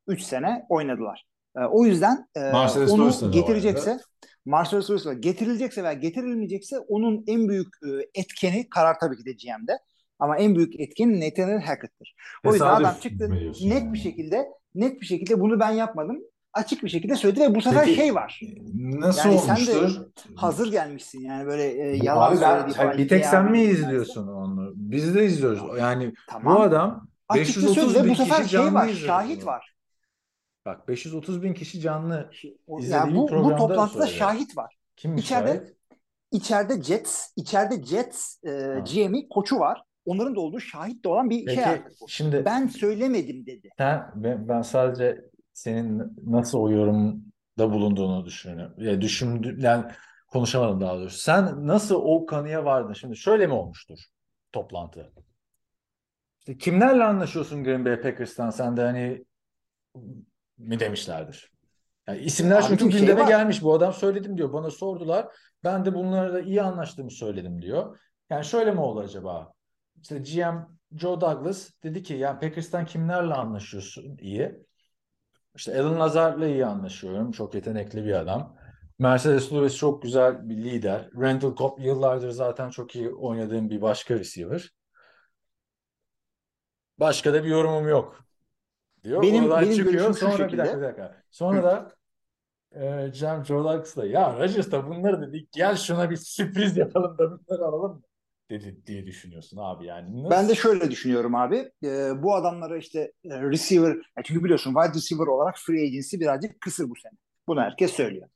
3 0.06 0.22
sene 0.22 0.66
oynadılar. 0.68 1.26
Ee, 1.56 1.60
o 1.60 1.84
yüzden 1.84 2.28
e, 2.36 2.40
Marcellus 2.40 2.90
onu 2.90 3.02
Lewis'le 3.02 3.22
de 3.22 3.28
getirecekse. 3.28 3.98
Marcellus 4.44 4.90
Lewis'le 4.90 5.20
getirilecekse 5.20 5.82
veya 5.82 5.92
getirilmeyecekse 5.92 6.78
onun 6.78 7.24
en 7.26 7.48
büyük 7.48 7.68
e, 7.82 8.20
etkeni 8.20 8.68
karar 8.68 8.98
tabii 8.98 9.16
ki 9.16 9.24
de 9.24 9.32
GM'de. 9.32 9.78
Ama 10.18 10.36
en 10.38 10.56
büyük 10.56 10.80
etkin 10.80 11.20
Nathaniel 11.20 11.60
Hackett'tir. 11.60 12.14
O 12.44 12.52
yüzden 12.52 12.66
Tesadüf 12.68 12.86
adam 12.86 13.00
çıktı 13.00 13.30
net 13.30 13.60
yani? 13.60 13.92
bir 13.92 13.98
şekilde 13.98 14.46
net 14.74 15.00
bir 15.00 15.06
şekilde 15.06 15.40
bunu 15.40 15.60
ben 15.60 15.70
yapmadım. 15.70 16.18
Açık 16.52 16.82
bir 16.84 16.88
şekilde 16.88 17.16
söyledi 17.16 17.40
ve 17.40 17.54
bu 17.54 17.62
sefer 17.62 17.84
Peki, 17.84 17.96
şey 17.96 18.14
var. 18.14 18.40
Nasıl 18.74 19.28
Yani 19.28 19.38
sen 19.38 19.66
de 19.66 19.78
olmuştur? 19.78 20.06
hazır 20.36 20.70
gelmişsin 20.70 21.20
yani 21.20 21.46
böyle 21.46 21.64
e, 21.64 21.96
yalan 21.96 22.32
Abi 22.32 22.40
ben, 22.40 22.70
falan. 22.70 22.98
bir 22.98 23.08
tek 23.08 23.26
sen 23.26 23.50
mi 23.50 23.62
izliyorsun 23.62 24.28
onu? 24.28 24.72
Biz 24.76 25.14
de 25.14 25.24
izliyoruz. 25.26 25.78
Yani 25.78 26.14
Tamam. 26.28 26.56
bu 26.56 26.60
adam 26.60 27.08
Açıkça 27.28 27.60
530 27.60 27.92
söyle 27.92 28.04
bin 28.04 28.10
bu 28.10 28.16
sefer 28.16 28.36
kişi 28.38 28.48
şey 28.50 28.58
canlı 28.60 28.74
var, 28.74 28.88
izliyor 28.88 29.06
şahit 29.06 29.46
var. 29.46 29.74
Bak 30.66 30.88
530 30.88 31.42
bin 31.42 31.54
kişi 31.54 31.80
canlı 31.80 32.30
İzlediği 32.78 32.92
Yani 32.92 33.14
bu, 33.16 33.28
bu 33.28 33.56
toplantıda 33.56 34.02
söyledi. 34.02 34.18
şahit 34.18 34.56
var. 34.56 34.76
kimmiş 34.96 35.24
İçeride 35.24 35.52
şahit? 35.54 35.76
içeride 36.32 36.82
Jets, 36.82 37.32
içeride 37.36 37.82
Jets 37.82 38.44
e, 38.44 38.50
Ha. 38.50 38.78
GM'i 38.78 39.28
koçu 39.28 39.58
var. 39.58 39.82
Onların 40.06 40.34
da 40.36 40.40
olduğu 40.40 40.60
şahit 40.60 41.04
de 41.04 41.08
olan 41.08 41.30
bir 41.30 41.44
Peki 41.44 41.54
şey 41.54 41.64
artık 41.64 42.00
bu. 42.00 42.08
şimdi 42.08 42.44
Ben 42.44 42.66
söylemedim 42.66 43.46
dedi. 43.46 43.68
sen 43.78 44.10
ben, 44.14 44.48
ben 44.48 44.62
sadece 44.62 45.24
senin 45.52 46.02
nasıl 46.26 46.58
o 46.58 46.70
yorumda 46.70 47.72
bulunduğunu 47.72 48.26
düşünüyorum. 48.26 48.74
Ya 48.84 49.00
düşündü 49.00 49.56
yani 49.60 49.84
konuşamadım 50.28 50.80
daha 50.80 50.94
doğrusu. 50.98 51.18
Sen 51.18 51.66
nasıl 51.66 51.94
o 51.94 52.26
kanıya 52.26 52.64
vardın? 52.64 52.92
Şimdi 52.92 53.16
şöyle 53.16 53.46
mi 53.46 53.52
olmuştur 53.52 53.98
toplantı? 54.52 55.12
İşte 56.38 56.58
kimlerle 56.58 57.04
anlaşıyorsun 57.04 57.64
Green 57.64 57.84
Bay 57.84 58.00
Packers'tan? 58.00 58.50
Sen 58.50 58.76
de 58.76 58.82
hani 58.82 59.24
mi 60.58 60.80
demişlerdir? 60.80 61.52
Yani 62.08 62.18
isimler 62.18 62.56
Abi 62.62 62.68
çünkü 62.68 62.90
şey 62.90 63.00
gündeme 63.00 63.20
var. 63.20 63.28
gelmiş. 63.28 63.62
Bu 63.62 63.74
adam 63.74 63.92
söyledim 63.92 64.38
diyor. 64.38 64.52
Bana 64.52 64.70
sordular. 64.70 65.26
Ben 65.64 65.84
de 65.84 65.94
bunlarla 65.94 66.40
iyi 66.40 66.62
anlaştığımı 66.62 67.10
söyledim 67.10 67.62
diyor. 67.62 67.98
Yani 68.30 68.44
şöyle 68.44 68.70
mi 68.72 68.80
oldu 68.80 69.00
acaba? 69.00 69.52
İşte 70.02 70.18
GM 70.18 70.56
Joe 70.96 71.20
Douglas 71.20 71.70
dedi 71.82 72.02
ki 72.02 72.14
yani 72.14 72.40
Packers'tan 72.40 72.86
kimlerle 72.86 73.34
anlaşıyorsun 73.34 74.16
iyi? 74.20 74.66
İşte 75.54 75.80
Alan 75.80 76.00
Lazard'la 76.00 76.46
iyi 76.46 76.66
anlaşıyorum. 76.66 77.32
Çok 77.32 77.54
yetenekli 77.54 78.04
bir 78.04 78.12
adam. 78.12 78.56
Mercedes 78.98 79.52
Lewis 79.52 79.76
çok 79.76 80.02
güzel 80.02 80.48
bir 80.48 80.56
lider. 80.56 81.10
Randall 81.16 81.56
Cobb 81.56 81.78
yıllardır 81.78 82.30
zaten 82.30 82.70
çok 82.70 82.96
iyi 82.96 83.10
oynadığım 83.10 83.70
bir 83.70 83.82
başka 83.82 84.14
receiver. 84.14 84.70
Başka 86.98 87.34
da 87.34 87.44
bir 87.44 87.48
yorumum 87.48 87.88
yok 87.88 88.24
diyor. 89.04 89.22
Benim- 89.22 89.44
Oradan 89.44 89.62
benim 89.62 89.76
çıkıyor. 89.76 90.14
Sonra 90.14 90.32
bir 90.32 90.36
şekilde. 90.38 90.58
dakika 90.58 90.78
bir 90.78 90.82
dakika. 90.82 91.22
Sonra 91.30 91.62
da 91.62 91.96
e, 92.72 93.12
Cem 93.12 93.44
da 93.48 94.06
ya 94.06 94.38
Rodgers 94.38 94.70
da 94.70 94.86
bunları 94.88 95.22
dedik 95.22 95.52
gel 95.52 95.76
şuna 95.76 96.10
bir 96.10 96.16
sürpriz 96.16 96.76
yapalım 96.76 97.18
da 97.18 97.30
bunları 97.30 97.64
alalım 97.64 97.92
mı? 97.92 98.02
Dedi 98.50 98.82
diye 98.86 99.06
düşünüyorsun 99.06 99.58
abi 99.60 99.86
yani. 99.86 100.22
Nasıl? 100.22 100.30
Ben 100.30 100.48
de 100.48 100.54
şöyle 100.54 100.90
düşünüyorum 100.90 101.34
abi. 101.34 101.72
E, 101.84 102.22
bu 102.22 102.34
adamlara 102.34 102.76
işte 102.76 103.12
e, 103.24 103.42
receiver, 103.42 103.94
ya 103.96 104.22
çünkü 104.24 104.44
biliyorsun 104.44 104.74
wide 104.74 104.94
receiver 104.94 105.26
olarak 105.26 105.58
free 105.58 105.82
agency 105.82 106.16
birazcık 106.16 106.60
kısır 106.60 106.90
bu 106.90 106.96
sene. 106.96 107.12
Bunu 107.48 107.60
herkes 107.60 107.92
söylüyor. 107.92 108.28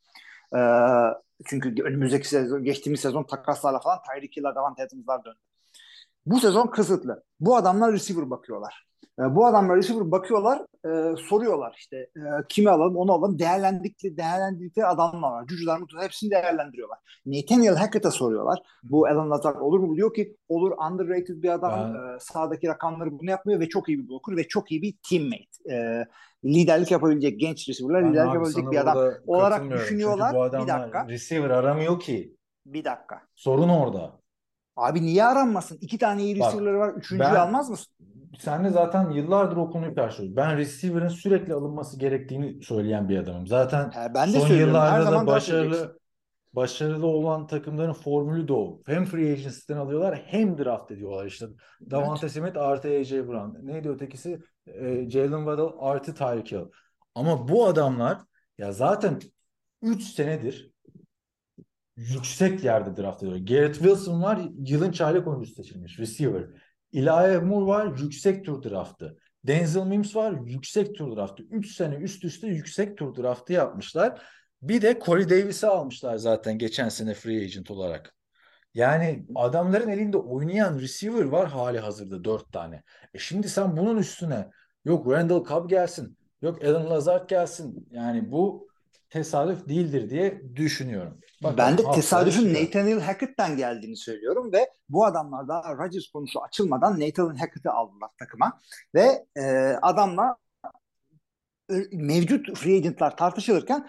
E, 0.57 0.61
çünkü 1.47 1.83
önümüzdeki 1.83 2.29
sezon, 2.29 2.65
geçtiğimiz 2.65 3.01
sezon 3.01 3.25
takaslarla 3.25 3.81
falan 3.81 3.99
Tyreek 4.03 4.37
Hill'ler, 4.37 4.55
Davante 4.55 4.83
Adams'lar 4.83 5.25
döndü. 5.25 5.39
Bu 6.27 6.41
sezon 6.41 6.67
kısıtlı. 6.67 7.25
Bu 7.41 7.57
adamlar 7.57 7.93
receiver 7.93 8.31
bakıyorlar. 8.31 8.90
E, 9.21 9.35
bu 9.37 9.47
adamlar 9.47 9.77
receiver 9.77 10.11
bakıyorlar, 10.11 10.59
e, 10.85 11.17
soruyorlar 11.17 11.75
işte 11.79 11.97
e, 11.97 12.23
kimi 12.49 12.71
alalım, 12.71 12.97
onu 12.97 13.13
alalım. 13.13 13.39
Değerlendikleri, 13.39 14.17
değerlendirdikleri 14.17 14.87
adamlar 14.87 15.31
var. 15.33 15.47
Cücüler, 15.47 15.79
mutlaka 15.79 16.05
hepsini 16.05 16.31
değerlendiriyorlar. 16.31 16.99
Nathaniel 17.27 17.77
Hackett'a 17.77 18.11
soruyorlar. 18.11 18.59
Bu 18.83 19.07
Alan 19.07 19.31
Lazard 19.31 19.61
olur 19.61 19.79
mu? 19.81 19.97
Diyor 19.97 20.15
ki 20.15 20.37
olur 20.49 20.73
underrated 20.91 21.43
bir 21.43 21.49
adam. 21.49 21.95
Ben- 21.95 22.17
E, 22.17 22.21
sağdaki 22.21 22.69
rakamları 22.69 23.19
bunu 23.19 23.31
yapmıyor 23.31 23.61
ve 23.61 23.69
çok 23.69 23.89
iyi 23.89 23.99
bir 23.99 24.09
blocker 24.09 24.37
ve 24.37 24.49
çok 24.49 24.73
iyi 24.73 24.83
bir 24.83 24.95
teammate. 25.11 25.75
E, 25.75 26.07
liderlik 26.45 26.91
yapabilecek 26.91 27.41
genç 27.41 27.69
receiver'lar, 27.69 28.03
Ben 28.05 28.11
liderlik 28.11 28.31
abi 28.31 28.37
yapabilecek 28.37 28.71
bir 28.73 28.77
adam 28.77 28.99
olarak 29.27 29.71
düşünüyorlar. 29.71 30.27
Çünkü 30.31 30.39
bu 30.39 30.45
Bir 30.45 30.49
adamlar 30.49 30.83
dakika. 30.83 31.09
receiver 31.09 31.51
aramıyor 31.51 32.01
ki. 32.01 32.37
Bir 32.67 32.85
dakika. 32.85 33.23
Sorun 33.35 33.69
orada. 33.69 34.21
Abi 34.77 35.03
niye 35.03 35.25
aranmasın? 35.25 35.79
İki 35.81 35.99
tane 35.99 36.23
iyi 36.23 36.37
receiver'ları 36.37 36.79
var. 36.79 36.95
Üçüncüyü 36.95 37.29
ben- 37.31 37.35
almaz 37.35 37.71
mısın? 37.71 37.87
Sen 38.39 38.65
de 38.65 38.71
zaten 38.71 39.11
yıllardır 39.11 39.57
o 39.57 39.71
konuyu 39.71 39.95
karşılıyorsun. 39.95 40.37
Ben 40.37 40.57
receiver'ın 40.57 41.09
sürekli 41.09 41.55
alınması 41.55 41.99
gerektiğini 41.99 42.63
söyleyen 42.63 43.09
bir 43.09 43.19
adamım. 43.19 43.47
Zaten 43.47 43.91
He, 43.91 44.15
ben 44.15 44.29
de 44.33 44.39
son 44.39 44.47
söylüyorum. 44.47 44.75
Her 44.75 44.87
yıllarda 44.87 45.05
zaman 45.05 45.27
da 45.27 45.31
başarılı 45.31 46.01
başarılı 46.53 47.07
olan 47.07 47.47
takımların 47.47 47.93
formülü 47.93 48.49
de 48.49 48.53
o. 48.53 48.81
Hem 48.87 49.05
free 49.05 49.33
agency'den 49.33 49.77
alıyorlar 49.77 50.23
hem 50.27 50.59
draft 50.59 50.91
ediyorlar 50.91 51.27
işte. 51.27 51.47
Davante 51.91 52.29
Smith 52.29 52.59
artı 52.59 52.89
AJ 52.89 53.13
Brown. 53.13 53.67
Neydi 53.67 53.89
ötekisi? 53.89 54.41
Ee, 54.67 55.11
Jalen 55.11 55.39
Waddle 55.39 55.75
artı 55.79 56.15
Tyreek 56.15 56.53
Hill. 56.53 56.65
Ama 57.15 57.49
bu 57.49 57.67
adamlar 57.67 58.19
ya 58.59 58.73
zaten 58.73 59.19
3 59.83 60.03
senedir 60.03 60.71
yüksek 61.97 62.65
yerde 62.65 63.03
draft 63.03 63.23
ediyor. 63.23 63.37
Garrett 63.37 63.75
Wilson 63.75 64.23
var 64.23 64.41
yılın 64.59 64.93
çaylak 64.93 65.29
oyuncusu 65.29 65.55
seçilmiş 65.55 65.99
receiver. 65.99 66.47
Elijah 66.93 67.43
Moore 67.43 67.67
var 67.67 67.99
yüksek 67.99 68.45
tur 68.45 68.63
draftı. 68.63 69.19
Denzel 69.45 69.87
Mims 69.87 70.17
var 70.17 70.35
yüksek 70.45 70.95
tur 70.95 71.17
draftı. 71.17 71.43
3 71.43 71.75
sene 71.77 71.95
üst 71.95 72.25
üste 72.25 72.47
yüksek 72.47 72.99
tur 72.99 73.17
draftı 73.17 73.53
yapmışlar. 73.53 74.23
Bir 74.63 74.83
de 74.83 74.99
Corey 75.05 75.31
Davis'i 75.31 75.67
almışlar 75.67 76.17
zaten 76.17 76.59
geçen 76.59 76.89
sene 76.89 77.15
free 77.15 77.45
agent 77.45 77.71
olarak. 77.71 78.15
Yani 78.75 79.27
adamların 79.35 79.89
elinde 79.89 80.17
oynayan 80.17 80.79
receiver 80.79 81.25
var 81.25 81.49
hali 81.49 81.79
hazırda 81.79 82.25
4 82.25 82.53
tane. 82.53 82.83
E 83.15 83.19
şimdi 83.19 83.49
sen 83.49 83.77
bunun 83.77 83.97
üstüne 83.97 84.51
yok 84.85 85.11
Randall 85.11 85.45
Cobb 85.45 85.71
gelsin, 85.71 86.17
yok 86.43 86.65
Alan 86.65 86.91
Lazard 86.91 87.29
gelsin. 87.29 87.89
Yani 87.91 88.33
bu 88.33 88.70
tesadüf 89.11 89.69
değildir 89.69 90.11
diye 90.11 90.43
düşünüyorum. 90.57 91.21
Bakalım 91.43 91.59
Ben 91.59 91.79
de 91.79 91.91
tesadüfün. 91.95 92.55
Nathaniel 92.55 93.01
Hackett'ten 93.01 93.57
geldiğini 93.57 93.97
söylüyorum 93.97 94.53
ve 94.53 94.71
bu 94.89 95.05
adamlar 95.05 95.49
daha 95.49 95.77
Rodgers 95.77 96.09
konusu 96.09 96.43
açılmadan 96.43 97.01
Nathaniel 97.01 97.37
Hackett'ı 97.37 97.71
aldılar 97.71 98.11
takıma 98.19 98.61
ve 98.95 99.27
e, 99.37 99.43
adamla 99.83 100.37
e, 101.71 101.75
mevcut 101.93 102.59
free 102.59 102.77
agentlar 102.77 103.17
tartışılırken 103.17 103.89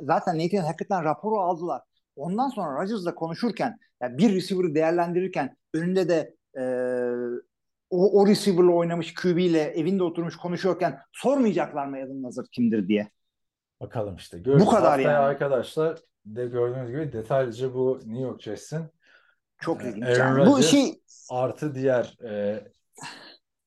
zaten 0.00 0.34
Nathaniel 0.34 0.66
Hackett'ten 0.66 1.04
raporu 1.04 1.40
aldılar. 1.40 1.82
Ondan 2.16 2.48
sonra 2.48 2.82
Rodgers'la 2.82 3.14
konuşurken 3.14 3.78
yani 4.02 4.18
bir 4.18 4.34
receiver'ı 4.34 4.74
değerlendirirken 4.74 5.56
önünde 5.74 6.08
de 6.08 6.34
e, 6.58 6.62
o, 7.90 8.20
o 8.20 8.26
receiver'la 8.26 8.72
oynamış 8.72 9.14
QB 9.14 9.38
ile 9.38 9.60
evinde 9.60 10.02
oturmuş 10.02 10.36
konuşuyorken 10.36 10.98
sormayacaklar 11.12 11.86
mı 11.86 11.96
Alan 11.96 12.24
Lazard 12.24 12.46
kimdir 12.52 12.88
diye. 12.88 13.10
Bakalım 13.82 14.16
işte. 14.16 14.38
Görürüz. 14.38 14.62
Bu 14.66 14.70
kadar 14.70 14.84
Haftaya 14.84 15.10
yani. 15.10 15.18
arkadaşlar 15.24 15.98
de 16.24 16.46
gördüğünüz 16.46 16.90
gibi 16.90 17.12
detaylıca 17.12 17.74
bu 17.74 18.00
New 18.04 18.22
York 18.22 18.42
Jets'in 18.42 18.86
Çok 19.60 19.84
Ee, 19.84 19.88
ilginç. 19.88 20.04
Aaron 20.04 20.38
Yani. 20.38 20.50
Bu 20.50 20.62
şey 20.62 21.00
artı 21.30 21.74
diğer 21.74 22.16
e, 22.24 22.64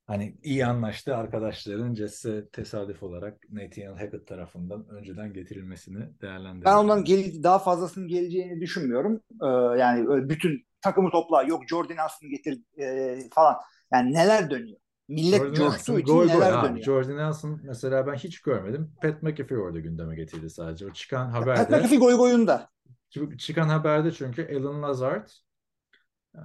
hani 0.07 0.37
iyi 0.43 0.65
anlaştığı 0.65 1.15
arkadaşların 1.15 1.95
Jets'e 1.95 2.49
tesadüf 2.49 3.03
olarak 3.03 3.37
Nathaniel 3.49 3.97
Hackett 3.97 4.27
tarafından 4.27 4.89
önceden 4.89 5.33
getirilmesini 5.33 6.21
değerlendiriyorum. 6.21 6.63
Ben 6.65 6.83
onların 6.85 7.03
gel- 7.03 7.43
daha 7.43 7.59
fazlasının 7.59 8.07
geleceğini 8.07 8.61
düşünmüyorum. 8.61 9.21
Ee, 9.43 9.79
yani 9.79 10.09
öyle 10.09 10.29
bütün 10.29 10.67
takımı 10.81 11.11
topla, 11.11 11.43
yok 11.43 11.63
Jordan 11.69 11.97
Nelson'ı 11.97 12.29
getir 12.29 12.61
e, 12.77 13.17
falan. 13.33 13.55
Yani 13.93 14.13
neler 14.13 14.49
dönüyor? 14.49 14.79
Millet 15.07 15.39
Jordan 15.39 15.53
coştuğu 15.53 15.99
için 15.99 16.13
gol 16.13 16.23
gol. 16.23 16.33
neler 16.33 16.63
dönüyor? 16.63 16.85
Jordan 16.85 17.17
Nelson 17.17 17.59
mesela 17.63 18.07
ben 18.07 18.13
hiç 18.15 18.41
görmedim. 18.41 18.91
Pat 19.01 19.23
McAfee 19.23 19.57
orada 19.57 19.79
gündeme 19.79 20.15
getirdi 20.15 20.49
sadece. 20.49 20.85
O 20.85 20.93
çıkan 20.93 21.31
Pat 21.31 21.41
haberde 21.41 21.77
McAfee 21.77 21.97
goy 21.97 22.15
goyunda. 22.17 22.69
Çık- 23.09 23.39
çıkan 23.39 23.69
haberde 23.69 24.11
çünkü 24.11 24.57
Alan 24.59 24.83
Lazard, 24.83 25.27
e, 26.35 26.41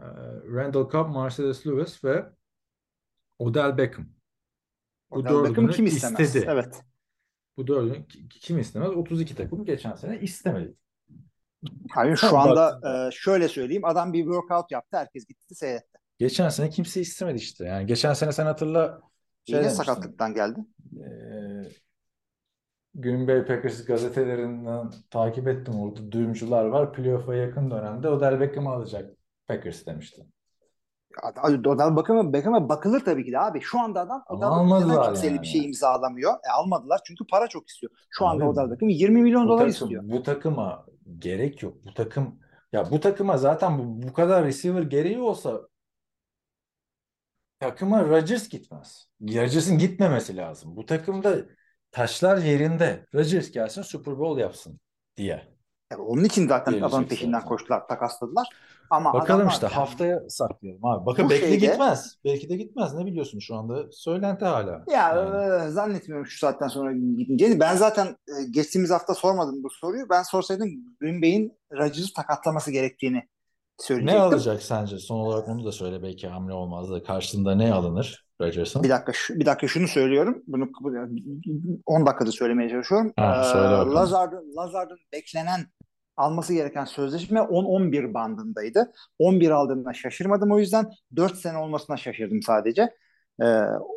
Randall 0.55 0.91
Cobb, 0.91 1.17
Mercedes 1.17 1.67
Lewis 1.67 2.05
ve 2.05 2.27
Odell 3.39 3.79
Beckham. 3.79 4.07
Bu 5.11 5.17
Odell 5.17 5.45
Beckham 5.45 5.69
kim 5.69 5.87
istemez? 5.87 6.21
istedi. 6.21 6.47
Evet. 6.49 6.83
Bu 7.57 7.67
dördünü 7.67 8.07
ki- 8.09 8.29
kim 8.29 8.59
istemez? 8.59 8.91
32 8.91 9.35
takım 9.35 9.65
geçen 9.65 9.95
sene 9.95 10.21
istemedi. 10.21 10.75
Hayır 11.91 12.17
şu 12.17 12.39
anda 12.39 12.81
e, 13.09 13.11
şöyle 13.13 13.49
söyleyeyim. 13.49 13.85
Adam 13.85 14.13
bir 14.13 14.25
workout 14.25 14.71
yaptı. 14.71 14.97
Herkes 14.97 15.27
gitti 15.27 15.55
seyretti. 15.55 15.99
Geçen 16.21 16.49
sene 16.49 16.71
kimse 16.71 17.01
istemedi 17.01 17.37
işte. 17.39 17.65
Yani 17.65 17.87
geçen 17.87 18.13
sene 18.13 18.33
sen 18.33 18.47
hatırla 18.47 19.01
şey 19.49 19.57
Yine 19.57 19.65
demiştin. 19.65 19.83
sakatlıktan 19.85 20.35
geldi. 20.35 20.61
Ee, 20.97 21.69
Green 22.95 23.29
Bay 23.29 23.47
Packers 23.47 23.85
gazetelerinden 23.85 24.91
takip 25.11 25.49
ettim. 25.49 25.75
Orada 25.81 26.13
duyumcular 26.13 26.65
var. 26.65 26.93
Playoff'a 26.93 27.35
yakın 27.35 27.71
dönemde 27.71 28.09
Odell 28.09 28.41
Beckham'ı 28.41 28.71
alacak 28.71 29.11
Packers 29.49 29.87
demişti. 29.87 30.27
Odell 31.67 31.97
Beckham'a 31.97 32.33
Beckham'a 32.33 32.69
bakılır 32.69 33.01
tabii 33.05 33.25
ki 33.25 33.33
de 33.33 33.39
abi. 33.39 33.61
Şu 33.61 33.81
anda 33.81 34.01
adam 34.01 34.23
Odell 34.29 34.41
Beckham 34.41 34.67
neden 34.67 34.75
almadılar 34.75 35.07
kimseyle 35.07 35.35
yani. 35.35 35.43
bir 35.43 35.47
şey 35.47 35.65
imzalamıyor? 35.65 36.33
E, 36.33 36.51
almadılar 36.53 37.01
çünkü 37.05 37.25
para 37.31 37.49
çok 37.49 37.69
istiyor. 37.69 37.93
Şu 38.11 38.27
anda 38.27 38.45
Abi, 38.45 38.51
Odell 38.51 38.71
Beckham 38.71 38.89
20 38.89 39.23
milyon 39.23 39.49
dolar 39.49 39.59
takım, 39.59 39.71
istiyor. 39.71 40.03
bu 40.05 40.23
takıma 40.23 40.87
gerek 41.19 41.63
yok. 41.63 41.75
Bu 41.85 41.95
takım 41.95 42.39
ya 42.73 42.91
bu 42.91 43.01
takıma 43.01 43.37
zaten 43.39 43.79
bu, 43.79 44.09
bu 44.09 44.13
kadar 44.13 44.45
receiver 44.45 44.83
gereği 44.83 45.19
olsa 45.21 45.70
takıma 47.61 48.05
Rodgers 48.05 48.49
gitmez. 48.49 49.07
Rodgers'ın 49.23 49.79
gitmemesi 49.79 50.37
lazım. 50.37 50.77
Bu 50.77 50.87
takımda 50.87 51.35
taşlar 51.91 52.37
yerinde. 52.39 53.07
Rodgers 53.15 53.51
gelsin 53.51 53.83
Super 53.83 54.19
Bowl 54.19 54.41
yapsın 54.41 54.81
diye. 55.17 55.43
Yani 55.93 56.03
onun 56.03 56.25
için 56.25 56.49
zaten 56.49 56.73
Gelecek 56.75 56.89
adamın 56.89 57.09
peşinden 57.09 57.33
zaten. 57.33 57.49
koştular, 57.49 57.89
takasladılar. 57.89 58.47
Ama 58.91 59.13
Bakalım 59.15 59.49
işte 59.49 59.67
yani- 59.67 59.75
haftaya 59.75 60.21
saklayalım 60.29 60.85
abi. 60.85 61.07
Bakın 61.07 61.27
Bu 61.27 61.31
belki 61.31 61.43
de 61.45 61.49
şeyde- 61.49 61.67
gitmez. 61.67 62.17
Belki 62.25 62.49
de 62.49 62.57
gitmez. 62.57 62.95
Ne 62.95 63.07
biliyorsun 63.07 63.39
şu 63.39 63.55
anda? 63.57 63.93
Söylenti 63.93 64.45
hala. 64.45 64.71
Ya 64.71 64.85
Yani. 65.15 65.65
e, 65.67 65.71
zannetmiyorum 65.71 66.27
şu 66.27 66.39
saatten 66.39 66.69
sonra 66.69 66.93
gideceğini. 66.93 67.61
Ben 67.61 67.77
zaten 67.77 68.07
e, 68.07 68.33
geçtiğimiz 68.51 68.91
hafta 68.91 69.15
sormadım 69.15 69.63
bu 69.63 69.71
soruyu. 69.71 70.09
Ben 70.11 70.23
sorsaydım 70.23 70.69
Green 71.01 71.23
Bay'in 71.23 71.59
Rodgers'ı 71.73 72.13
takatlaması 72.17 72.71
gerektiğini 72.71 73.23
Ne 73.81 73.87
söyleyecektim. 73.87 74.23
alacak 74.23 74.63
sence? 74.63 74.99
Son 74.99 75.17
olarak 75.21 75.49
onu 75.49 75.65
da 75.65 75.73
söyle. 75.73 76.03
Belki 76.03 76.29
hamle 76.29 76.53
olmaz 76.53 76.91
da 76.91 77.03
karşılığında 77.03 77.55
ne 77.55 77.73
alınır 77.73 78.27
Rodgers'ın? 78.41 78.83
Bir 78.83 78.89
dakika 78.89 79.13
bir 79.31 79.47
dakika 79.47 79.69
şunu 79.69 79.89
söylüyorum. 79.89 80.43
Bunu 80.47 80.69
10 81.87 82.07
dakikada 82.07 82.33
söylemeye 82.33 82.71
çalışıyorum. 82.71 83.13
Ha, 83.17 83.45
söyle 83.45 83.75
Ee. 83.75 83.95
Lazard'ın 83.95 84.57
Lazard'ın 84.57 84.99
beklenen 85.13 85.67
alması 86.17 86.55
gereken 86.55 86.85
sözleşme 86.85 87.41
10-11 87.41 88.15
bandındaydı. 88.15 88.93
11 89.19 89.51
aldığına 89.51 89.93
şaşırmadım 89.93 90.53
o 90.53 90.59
yüzden. 90.59 90.91
4 91.17 91.37
sene 91.37 91.59
olmasına 91.59 91.97
şaşırdım 91.97 92.43
sadece. 92.43 92.95
Ee, 93.43 93.45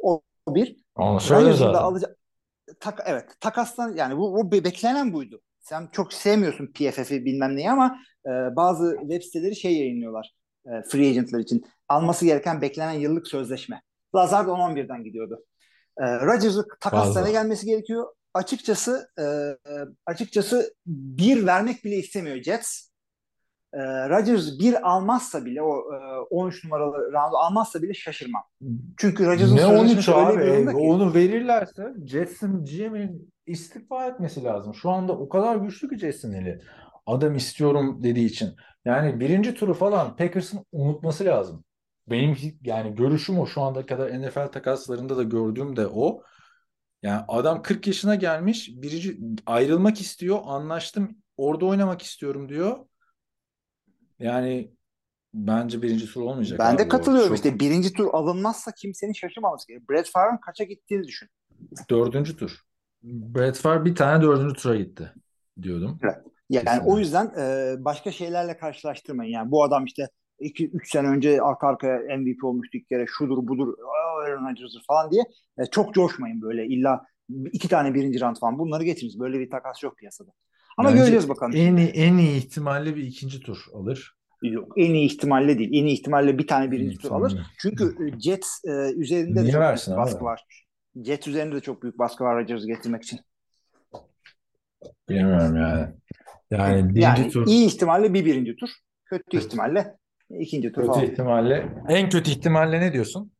o 0.03 0.21
bir. 0.47 0.75
Onu 0.95 1.19
söyle 1.19 1.53
zaten. 1.53 1.73
alacak 1.73 2.17
tak, 2.79 2.99
evet 3.05 3.29
takastan 3.39 3.93
yani 3.95 4.17
bu, 4.17 4.33
bu 4.33 4.51
be- 4.51 4.63
beklenen 4.63 5.13
buydu. 5.13 5.41
Sen 5.63 5.89
çok 5.91 6.13
sevmiyorsun 6.13 6.67
PFF'i 6.67 7.25
bilmem 7.25 7.55
neyi 7.55 7.71
ama 7.71 7.97
e, 8.25 8.29
bazı 8.55 8.97
web 9.01 9.21
siteleri 9.21 9.55
şey 9.55 9.77
yayınlıyorlar 9.77 10.33
e, 10.65 10.69
free 10.89 11.09
agentlar 11.09 11.39
için. 11.39 11.65
Alması 11.89 12.25
gereken 12.25 12.61
beklenen 12.61 12.93
yıllık 12.99 13.27
sözleşme. 13.27 13.81
Lazard 14.15 14.47
10-11'den 14.47 15.03
gidiyordu. 15.03 15.43
E, 15.97 16.03
Rodgers'ı 16.05 16.65
takaslarına 16.79 17.13
Fazla. 17.25 17.31
gelmesi 17.41 17.65
gerekiyor. 17.65 18.07
Açıkçası 18.33 19.07
e, 19.17 19.23
e, 19.23 19.73
açıkçası 20.05 20.73
bir 20.85 21.45
vermek 21.45 21.83
bile 21.83 21.95
istemiyor 21.95 22.43
Jets. 22.43 22.89
E, 23.73 23.79
Rodgers 24.09 24.59
bir 24.59 24.89
almazsa 24.89 25.45
bile 25.45 25.61
o 25.61 25.93
e, 25.93 25.97
13 26.29 26.63
numaralı 26.63 26.97
roundu 26.97 27.37
almazsa 27.37 27.81
bile 27.81 27.93
şaşırmam. 27.93 28.43
Çünkü 28.97 29.25
Rodgers'ın 29.25 29.55
Ne 29.55 29.61
sözleşmesi 29.61 30.11
13 30.11 30.29
öyle 30.29 30.37
bir 30.37 30.41
abi? 30.41 30.47
durumda 30.53 30.71
ki. 30.71 30.77
Onu 30.77 31.13
verirlerse 31.13 31.93
Jets'in 32.05 32.65
GM'in 32.65 33.32
istifa 33.45 34.07
etmesi 34.07 34.43
lazım. 34.43 34.73
Şu 34.73 34.89
anda 34.89 35.13
o 35.17 35.29
kadar 35.29 35.55
güçlü 35.55 35.89
ki 35.89 35.97
Jets'in 35.97 36.33
eli. 36.33 36.61
Adam 37.05 37.35
istiyorum 37.35 38.03
dediği 38.03 38.25
için. 38.25 38.55
Yani 38.85 39.19
birinci 39.19 39.53
turu 39.53 39.73
falan 39.73 40.15
Packers'ın 40.15 40.65
unutması 40.71 41.25
lazım. 41.25 41.63
Benim 42.07 42.37
yani 42.61 42.95
görüşüm 42.95 43.39
o 43.39 43.45
şu 43.45 43.61
anda 43.61 43.85
kadar 43.85 44.21
NFL 44.21 44.47
takaslarında 44.47 45.17
da 45.17 45.23
gördüğüm 45.23 45.75
de 45.75 45.87
o. 45.87 46.23
Yani 47.03 47.21
adam 47.27 47.61
40 47.61 47.87
yaşına 47.87 48.15
gelmiş, 48.15 48.69
birinci 48.75 49.19
ayrılmak 49.45 50.01
istiyor, 50.01 50.39
anlaştım, 50.45 51.17
orada 51.37 51.65
oynamak 51.65 52.01
istiyorum 52.01 52.49
diyor. 52.49 52.85
Yani 54.19 54.71
bence 55.33 55.81
birinci 55.81 56.05
tur 56.05 56.21
olmayacak 56.21 56.59
Ben 56.59 56.77
de 56.77 56.81
abi 56.81 56.89
katılıyorum 56.89 57.27
Çok- 57.27 57.37
işte 57.37 57.59
birinci 57.59 57.93
tur 57.93 58.07
alınmazsa 58.13 58.71
kimsenin 58.71 59.13
şaşırmaması 59.13 59.67
gerekiyor. 59.67 59.89
Brett 59.89 60.09
Favre'ın 60.09 60.37
kaça 60.37 60.63
gittiğini 60.63 61.03
düşün. 61.03 61.29
Dördüncü 61.89 62.37
tur. 62.37 62.63
Brett 63.03 63.57
Favre 63.57 63.85
bir 63.85 63.95
tane 63.95 64.23
dördüncü 64.23 64.53
tura 64.61 64.75
gitti 64.75 65.13
diyordum. 65.61 65.99
Yani 66.49 66.65
Kesinlikle. 66.65 66.91
o 66.91 66.99
yüzden 66.99 67.25
e, 67.39 67.75
başka 67.85 68.11
şeylerle 68.11 68.57
karşılaştırmayın. 68.57 69.31
Yani 69.31 69.51
bu 69.51 69.63
adam 69.63 69.85
işte 69.85 70.07
2-3 70.39 70.89
sene 70.91 71.07
önce 71.07 71.41
arka 71.41 71.67
arkaya 71.67 72.17
MVP 72.17 72.43
olmuştu 72.43 72.77
ilk 72.77 72.89
kere 72.89 73.05
şudur 73.07 73.47
budur 73.47 73.73
"Aa, 73.73 74.21
Aaron 74.21 74.49
Rodgers'dır 74.49 74.83
falan 74.87 75.11
diye 75.11 75.23
e, 75.57 75.65
çok 75.65 75.93
coşmayın 75.93 76.41
böyle 76.41 76.65
illa 76.67 77.01
iki 77.51 77.67
tane 77.67 77.93
birinci 77.93 78.21
round 78.21 78.35
falan 78.37 78.59
bunları 78.59 78.83
getiriniz. 78.83 79.19
Böyle 79.19 79.39
bir 79.39 79.49
takas 79.49 79.83
yok 79.83 79.97
piyasada. 79.97 80.31
Ama 80.77 80.89
Bence 80.89 80.99
göreceğiz 80.99 81.29
bakalım. 81.29 81.53
En 81.55 81.75
iyi, 81.77 81.89
en 81.89 82.17
iyi 82.17 82.37
ihtimalle 82.37 82.95
bir 82.95 83.03
ikinci 83.03 83.39
tur 83.39 83.65
alır. 83.73 84.13
Yok, 84.43 84.73
en 84.77 84.93
iyi 84.93 85.05
ihtimalle 85.05 85.59
değil. 85.59 85.69
En 85.73 85.85
iyi 85.85 85.93
ihtimalle 85.93 86.37
bir 86.37 86.47
tane 86.47 86.71
birinci 86.71 86.97
tur 86.97 87.11
alır. 87.11 87.41
Çünkü 87.59 87.83
e, 87.83 88.19
Jets 88.19 88.65
e, 88.65 88.91
üzerinde 88.95 89.39
de 89.39 89.43
Niye 89.43 89.51
çok 89.51 89.61
büyük 89.61 89.87
abi? 89.87 89.97
baskı 89.97 90.25
var. 90.25 90.43
Jets 90.95 91.27
üzerinde 91.27 91.55
de 91.55 91.59
çok 91.59 91.83
büyük 91.83 91.99
baskı 91.99 92.23
var 92.23 92.41
Rodgers'ı 92.41 92.67
getirmek 92.67 93.03
için. 93.03 93.19
Bilmiyorum 95.09 95.55
yani. 95.57 95.87
Yani 96.51 96.89
birinci 96.89 97.01
Yani 97.01 97.29
tur 97.29 97.47
iyi 97.47 97.67
ihtimalle 97.67 98.13
bir 98.13 98.25
birinci 98.25 98.55
tur. 98.55 98.69
Kötü 99.05 99.37
ihtimalle 99.37 99.97
ikinci 100.29 100.71
tur 100.71 100.81
kötü 100.81 100.93
falan. 100.93 101.05
ihtimalle 101.05 101.69
en 101.89 102.09
kötü 102.09 102.31
ihtimalle 102.31 102.79
ne 102.79 102.93
diyorsun? 102.93 103.31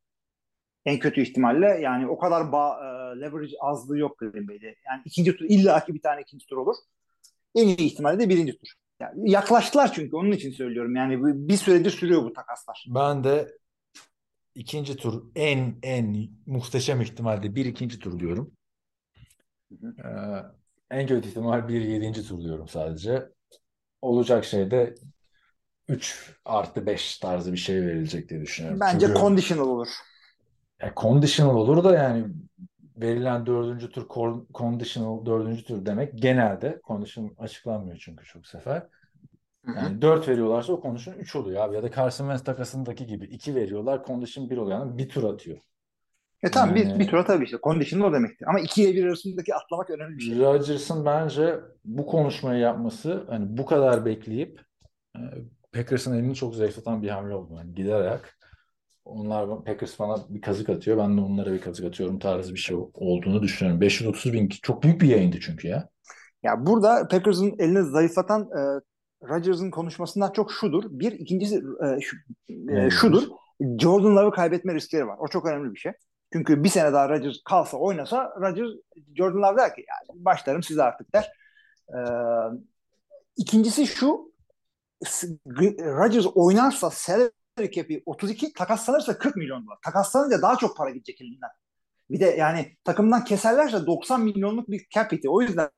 En 0.84 0.98
kötü 0.98 1.20
ihtimalle 1.20 1.66
yani 1.66 2.08
o 2.08 2.18
kadar 2.18 2.52
ba 2.52 2.78
e, 2.80 3.20
leverage 3.20 3.52
azlığı 3.60 3.98
yok 3.98 4.18
Green 4.18 4.48
Bay'de. 4.48 4.66
Yani 4.66 5.02
ikinci 5.04 5.36
tur 5.36 5.44
illaki 5.48 5.94
bir 5.94 6.02
tane 6.02 6.20
ikinci 6.20 6.46
tur 6.46 6.56
olur. 6.56 6.76
En 7.54 7.68
iyi 7.68 7.86
ihtimalle 7.86 8.18
de 8.18 8.28
birinci 8.28 8.58
tur. 8.58 8.68
Yani 9.00 9.30
yaklaştılar 9.30 9.92
çünkü 9.92 10.16
onun 10.16 10.32
için 10.32 10.50
söylüyorum. 10.50 10.96
Yani 10.96 11.18
bir 11.48 11.56
süredir 11.56 11.90
sürüyor 11.90 12.22
bu 12.22 12.32
takaslar. 12.32 12.86
Ben 12.88 13.24
de 13.24 13.48
ikinci 14.54 14.96
tur 14.96 15.24
en 15.36 15.78
en 15.82 16.30
muhteşem 16.46 17.00
ihtimalle 17.00 17.54
bir 17.54 17.64
ikinci 17.66 17.98
tur 17.98 18.20
diyorum. 18.20 18.52
Ee, 20.04 20.42
en 20.90 21.06
kötü 21.06 21.28
ihtimal 21.28 21.68
bir 21.68 21.80
yedinci 21.80 22.22
tur 22.28 22.40
diyorum 22.40 22.68
sadece. 22.68 23.28
Olacak 24.02 24.44
şey 24.44 24.70
de 24.70 24.94
3 25.88 26.32
artı 26.44 26.86
5 26.86 27.18
tarzı 27.18 27.52
bir 27.52 27.58
şey 27.58 27.82
verilecek 27.82 28.30
diye 28.30 28.42
düşünüyorum. 28.42 28.82
Bence 28.82 29.08
Çünkü 29.08 29.14
conditional 29.14 29.68
olur. 29.68 29.88
ya 30.82 30.92
conditional 30.96 31.56
olur 31.56 31.84
da 31.84 31.94
yani 31.96 32.26
verilen 32.96 33.46
dördüncü 33.46 33.90
tur 33.90 34.08
con- 34.08 34.46
conditional 34.54 35.26
dördüncü 35.26 35.64
tur 35.64 35.86
demek 35.86 36.18
genelde 36.22 36.80
condition 36.86 37.34
açıklanmıyor 37.38 37.98
çünkü 38.04 38.24
çok 38.24 38.46
sefer. 38.46 38.86
Yani 39.76 40.02
4 40.02 40.28
veriyorlarsa 40.28 40.72
o 40.72 40.82
condition 40.82 41.14
3 41.14 41.36
oluyor 41.36 41.64
abi. 41.68 41.74
Ya 41.74 41.82
da 41.82 41.90
Carson 41.90 42.24
Wentz 42.24 42.44
takasındaki 42.44 43.06
gibi 43.06 43.24
2 43.24 43.54
veriyorlar 43.54 44.04
condition 44.06 44.50
1 44.50 44.56
oluyor. 44.56 44.78
Yani 44.78 44.98
bir 44.98 45.08
tur 45.08 45.24
atıyor. 45.24 45.58
E 46.42 46.50
tamam 46.50 46.74
bir, 46.74 46.86
Yani- 46.86 46.98
bir 46.98 47.08
tura 47.08 47.24
tabii 47.24 47.44
işte. 47.44 47.56
Conditional 47.62 48.08
o 48.08 48.12
demektir. 48.12 48.46
Ama 48.48 48.60
ikiye 48.60 48.94
bir 48.94 49.04
arasındaki 49.04 49.54
atlamak 49.54 49.90
önemli 49.90 50.18
bir 50.18 50.22
şey. 50.22 50.38
Rodgers'ın 50.38 51.04
bence 51.04 51.60
bu 51.84 52.06
konuşmayı 52.06 52.60
yapması 52.60 53.24
hani 53.28 53.58
bu 53.58 53.66
kadar 53.66 54.04
bekleyip 54.04 54.60
e, 55.16 55.20
Packers'ın 55.72 56.14
elini 56.14 56.34
çok 56.34 56.54
zayıflatan 56.54 57.02
bir 57.02 57.08
hamle 57.08 57.34
oldu. 57.34 57.54
Yani 57.56 57.74
giderek 57.74 58.20
onlar 59.04 59.64
Packers 59.64 59.98
bana 59.98 60.16
bir 60.28 60.40
kazık 60.40 60.68
atıyor. 60.68 60.98
Ben 60.98 61.16
de 61.16 61.20
onlara 61.20 61.52
bir 61.52 61.60
kazık 61.60 61.86
atıyorum 61.86 62.18
tarzı 62.18 62.54
bir 62.54 62.58
şey 62.58 62.76
olduğunu 62.94 63.42
düşünüyorum. 63.42 63.80
530 63.80 64.32
bin 64.32 64.48
çok 64.48 64.82
büyük 64.82 65.00
bir 65.00 65.08
yayındı 65.08 65.36
çünkü 65.40 65.68
ya. 65.68 65.88
Ya 66.42 66.66
burada 66.66 67.08
Packers'ın 67.08 67.54
elini 67.58 67.90
zayıflatan 67.90 68.42
e, 68.42 68.80
Rodgers'ın 69.28 69.70
konuşmasından 69.70 70.32
çok 70.32 70.52
şudur. 70.52 70.84
Bir, 70.90 71.12
ikincisi 71.12 71.56
e, 71.56 72.00
şu, 72.00 72.16
e, 72.70 72.90
şudur. 72.90 73.22
Jordan 73.60 74.16
Love'ı 74.16 74.30
kaybetme 74.30 74.74
riskleri 74.74 75.06
var. 75.06 75.16
O 75.20 75.28
çok 75.28 75.46
önemli 75.46 75.74
bir 75.74 75.78
şey. 75.78 75.92
Çünkü 76.32 76.64
bir 76.64 76.68
sene 76.68 76.92
daha 76.92 77.08
Rodgers 77.08 77.36
kalsa 77.44 77.76
oynasa 77.76 78.34
Rodgers 78.40 78.70
Jordan 79.16 79.42
Love 79.42 79.56
der 79.56 79.74
ki 79.74 79.84
yani 79.88 80.24
başlarım 80.24 80.62
size 80.62 80.82
artık 80.82 81.14
der. 81.14 81.32
E, 81.88 81.98
ikincisi 83.36 83.86
şu 83.86 84.32
Rodgers 85.80 86.26
oynarsa 86.34 86.90
salary 86.90 87.30
cap'i 87.74 88.02
32 88.06 88.52
takaslanırsa 88.52 89.18
40 89.18 89.36
milyon 89.36 89.66
dolar. 89.66 89.78
Takaslanınca 89.84 90.42
daha 90.42 90.56
çok 90.56 90.76
para 90.76 90.90
gidecek 90.90 91.20
elinden. 91.20 91.50
Bir 92.10 92.20
de 92.20 92.26
yani 92.26 92.76
takımdan 92.84 93.24
keserlerse 93.24 93.86
90 93.86 94.20
milyonluk 94.20 94.70
bir 94.70 94.86
cap 94.90 95.12
hiti. 95.12 95.30
O 95.30 95.42
yüzden 95.42 95.70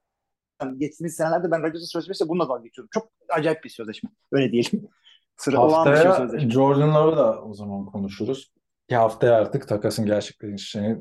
geçtiğimiz 0.76 1.16
senelerde 1.16 1.50
ben 1.50 1.62
Rodgers'ın 1.62 1.86
sözleşmesiyle 1.86 2.28
bununla 2.28 2.48
dalga 2.48 2.62
geçiyordum. 2.62 2.90
Çok 2.92 3.08
acayip 3.28 3.64
bir 3.64 3.68
sözleşme. 3.70 4.10
Öyle 4.32 4.52
diyelim. 4.52 4.88
Sıra 5.36 5.58
Haftaya. 5.58 6.28
Jordan 6.50 6.94
Love'ı 6.94 7.16
da 7.16 7.42
o 7.42 7.54
zaman 7.54 7.86
konuşuruz. 7.86 8.52
Ki 8.88 8.96
haftaya 8.96 9.34
artık 9.34 9.68
takasın 9.68 10.06
gerçekleşeceğini 10.06 10.98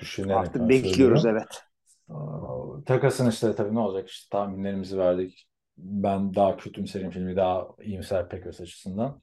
düşünerek 0.00 0.36
Artık 0.36 0.68
bekliyoruz 0.68 1.22
söylüyorum. 1.22 1.26
evet. 1.26 1.62
Aa, 2.08 2.84
Takasın 2.86 3.30
işte 3.30 3.54
tabii 3.54 3.74
ne 3.74 3.78
olacak 3.78 4.08
işte 4.08 4.28
tahminlerimizi 4.36 4.98
verdik. 4.98 5.48
Ben 5.78 6.34
daha 6.34 6.56
kötümserim 6.56 7.10
filmi 7.10 7.36
daha 7.36 7.68
iyimser 7.82 8.28
Packers 8.28 8.60
açısından. 8.60 9.22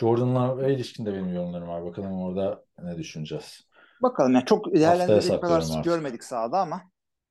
Jordan'la 0.00 0.68
ilişkin 0.68 1.06
de 1.06 1.12
benim 1.12 1.34
yorumlarım 1.34 1.68
var. 1.68 1.84
Bakalım 1.84 2.22
orada 2.22 2.64
ne 2.82 2.98
düşüneceğiz. 2.98 3.60
Bakalım 4.02 4.32
yani 4.34 4.44
çok 4.44 4.74
değerlendirecek 4.74 5.40
kadar 5.40 5.56
artık. 5.56 5.84
görmedik 5.84 6.24
sahada 6.24 6.58
ama 6.60 6.82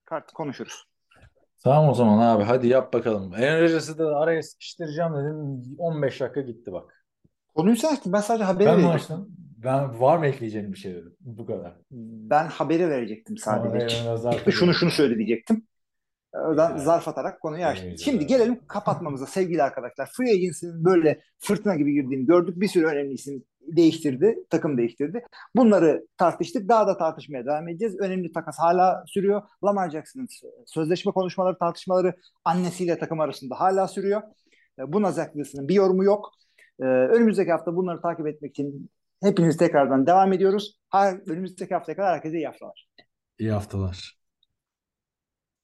kart 0.05 0.31
konuşuruz. 0.31 0.85
Tamam 1.65 1.89
o 1.89 1.93
zaman 1.93 2.19
abi 2.19 2.43
hadi 2.43 2.67
yap 2.67 2.93
bakalım. 2.93 3.33
Aaron 3.33 3.61
Rodgers'ı 3.63 3.97
da 3.97 4.17
araya 4.17 4.43
sıkıştıracağım 4.43 5.13
dedim. 5.13 5.75
15 5.77 6.21
dakika 6.21 6.41
gitti 6.41 6.71
bak. 6.71 7.05
Konuyu 7.55 7.75
sen 7.75 7.93
açtın. 7.93 8.13
Ben 8.13 8.19
sadece 8.19 8.43
haberi 8.43 8.67
Ben 8.67 8.77
mi 8.79 8.83
verecektim. 8.87 9.15
açtım? 9.15 9.35
Ben 9.63 9.99
var 10.01 10.17
mı 10.17 10.25
ekleyeceğim 10.27 10.71
bir 10.73 10.77
şey 10.77 10.93
dedim. 10.93 11.15
Bu 11.19 11.45
kadar. 11.45 11.73
Ben 11.91 12.47
haberi 12.47 12.89
verecektim 12.89 13.37
sadece. 13.37 13.85
Aaron 14.09 14.17
Rodgers- 14.17 14.51
şunu 14.51 14.73
şunu 14.73 14.91
söyle 14.91 15.15
diyecektim. 15.17 15.67
Oradan 16.33 16.69
Yani. 16.69 16.79
zarf 16.81 17.07
atarak 17.07 17.41
konuyu 17.41 17.65
açtım. 17.65 17.87
Evet, 17.89 17.99
Şimdi 17.99 18.27
gelelim 18.27 18.59
kapatmamıza 18.67 19.25
sevgili 19.25 19.63
arkadaşlar. 19.63 20.09
Free 20.17 20.31
Agency'nin 20.31 20.85
böyle 20.85 21.21
fırtına 21.39 21.75
gibi 21.75 21.93
girdiğini 21.93 22.25
gördük. 22.25 22.59
Bir 22.61 22.67
sürü 22.67 22.85
önemli 22.85 23.13
isim 23.13 23.43
değiştirdi, 23.67 24.35
takım 24.49 24.77
değiştirdi. 24.77 25.25
Bunları 25.55 26.07
tartıştık. 26.17 26.69
Daha 26.69 26.87
da 26.87 26.97
tartışmaya 26.97 27.45
devam 27.45 27.67
edeceğiz. 27.67 27.99
Önemli 27.99 28.31
takas 28.31 28.59
hala 28.59 29.03
sürüyor. 29.07 29.41
Lamar 29.63 29.89
Jackson'ın 29.89 30.27
sözleşme 30.65 31.11
konuşmaları, 31.11 31.57
tartışmaları 31.57 32.15
annesiyle 32.45 32.97
takım 32.97 33.19
arasında 33.19 33.59
hala 33.59 33.87
sürüyor. 33.87 34.21
E, 34.79 34.93
Buna 34.93 35.11
Zach 35.11 35.27
Wilson'ın 35.33 35.67
bir 35.67 35.75
yorumu 35.75 36.03
yok. 36.03 36.31
Ee, 36.79 36.83
önümüzdeki 36.85 37.51
hafta 37.51 37.75
bunları 37.75 38.01
takip 38.01 38.27
etmek 38.27 38.51
için 38.51 38.89
hepiniz 39.23 39.57
tekrardan 39.57 40.07
devam 40.07 40.33
ediyoruz. 40.33 40.79
Her, 40.91 41.29
önümüzdeki 41.29 41.73
haftaya 41.73 41.95
kadar 41.95 42.13
herkese 42.13 42.37
iyi 42.37 42.45
haftalar. 42.45 42.87
İyi 43.39 43.51
haftalar. 43.51 44.17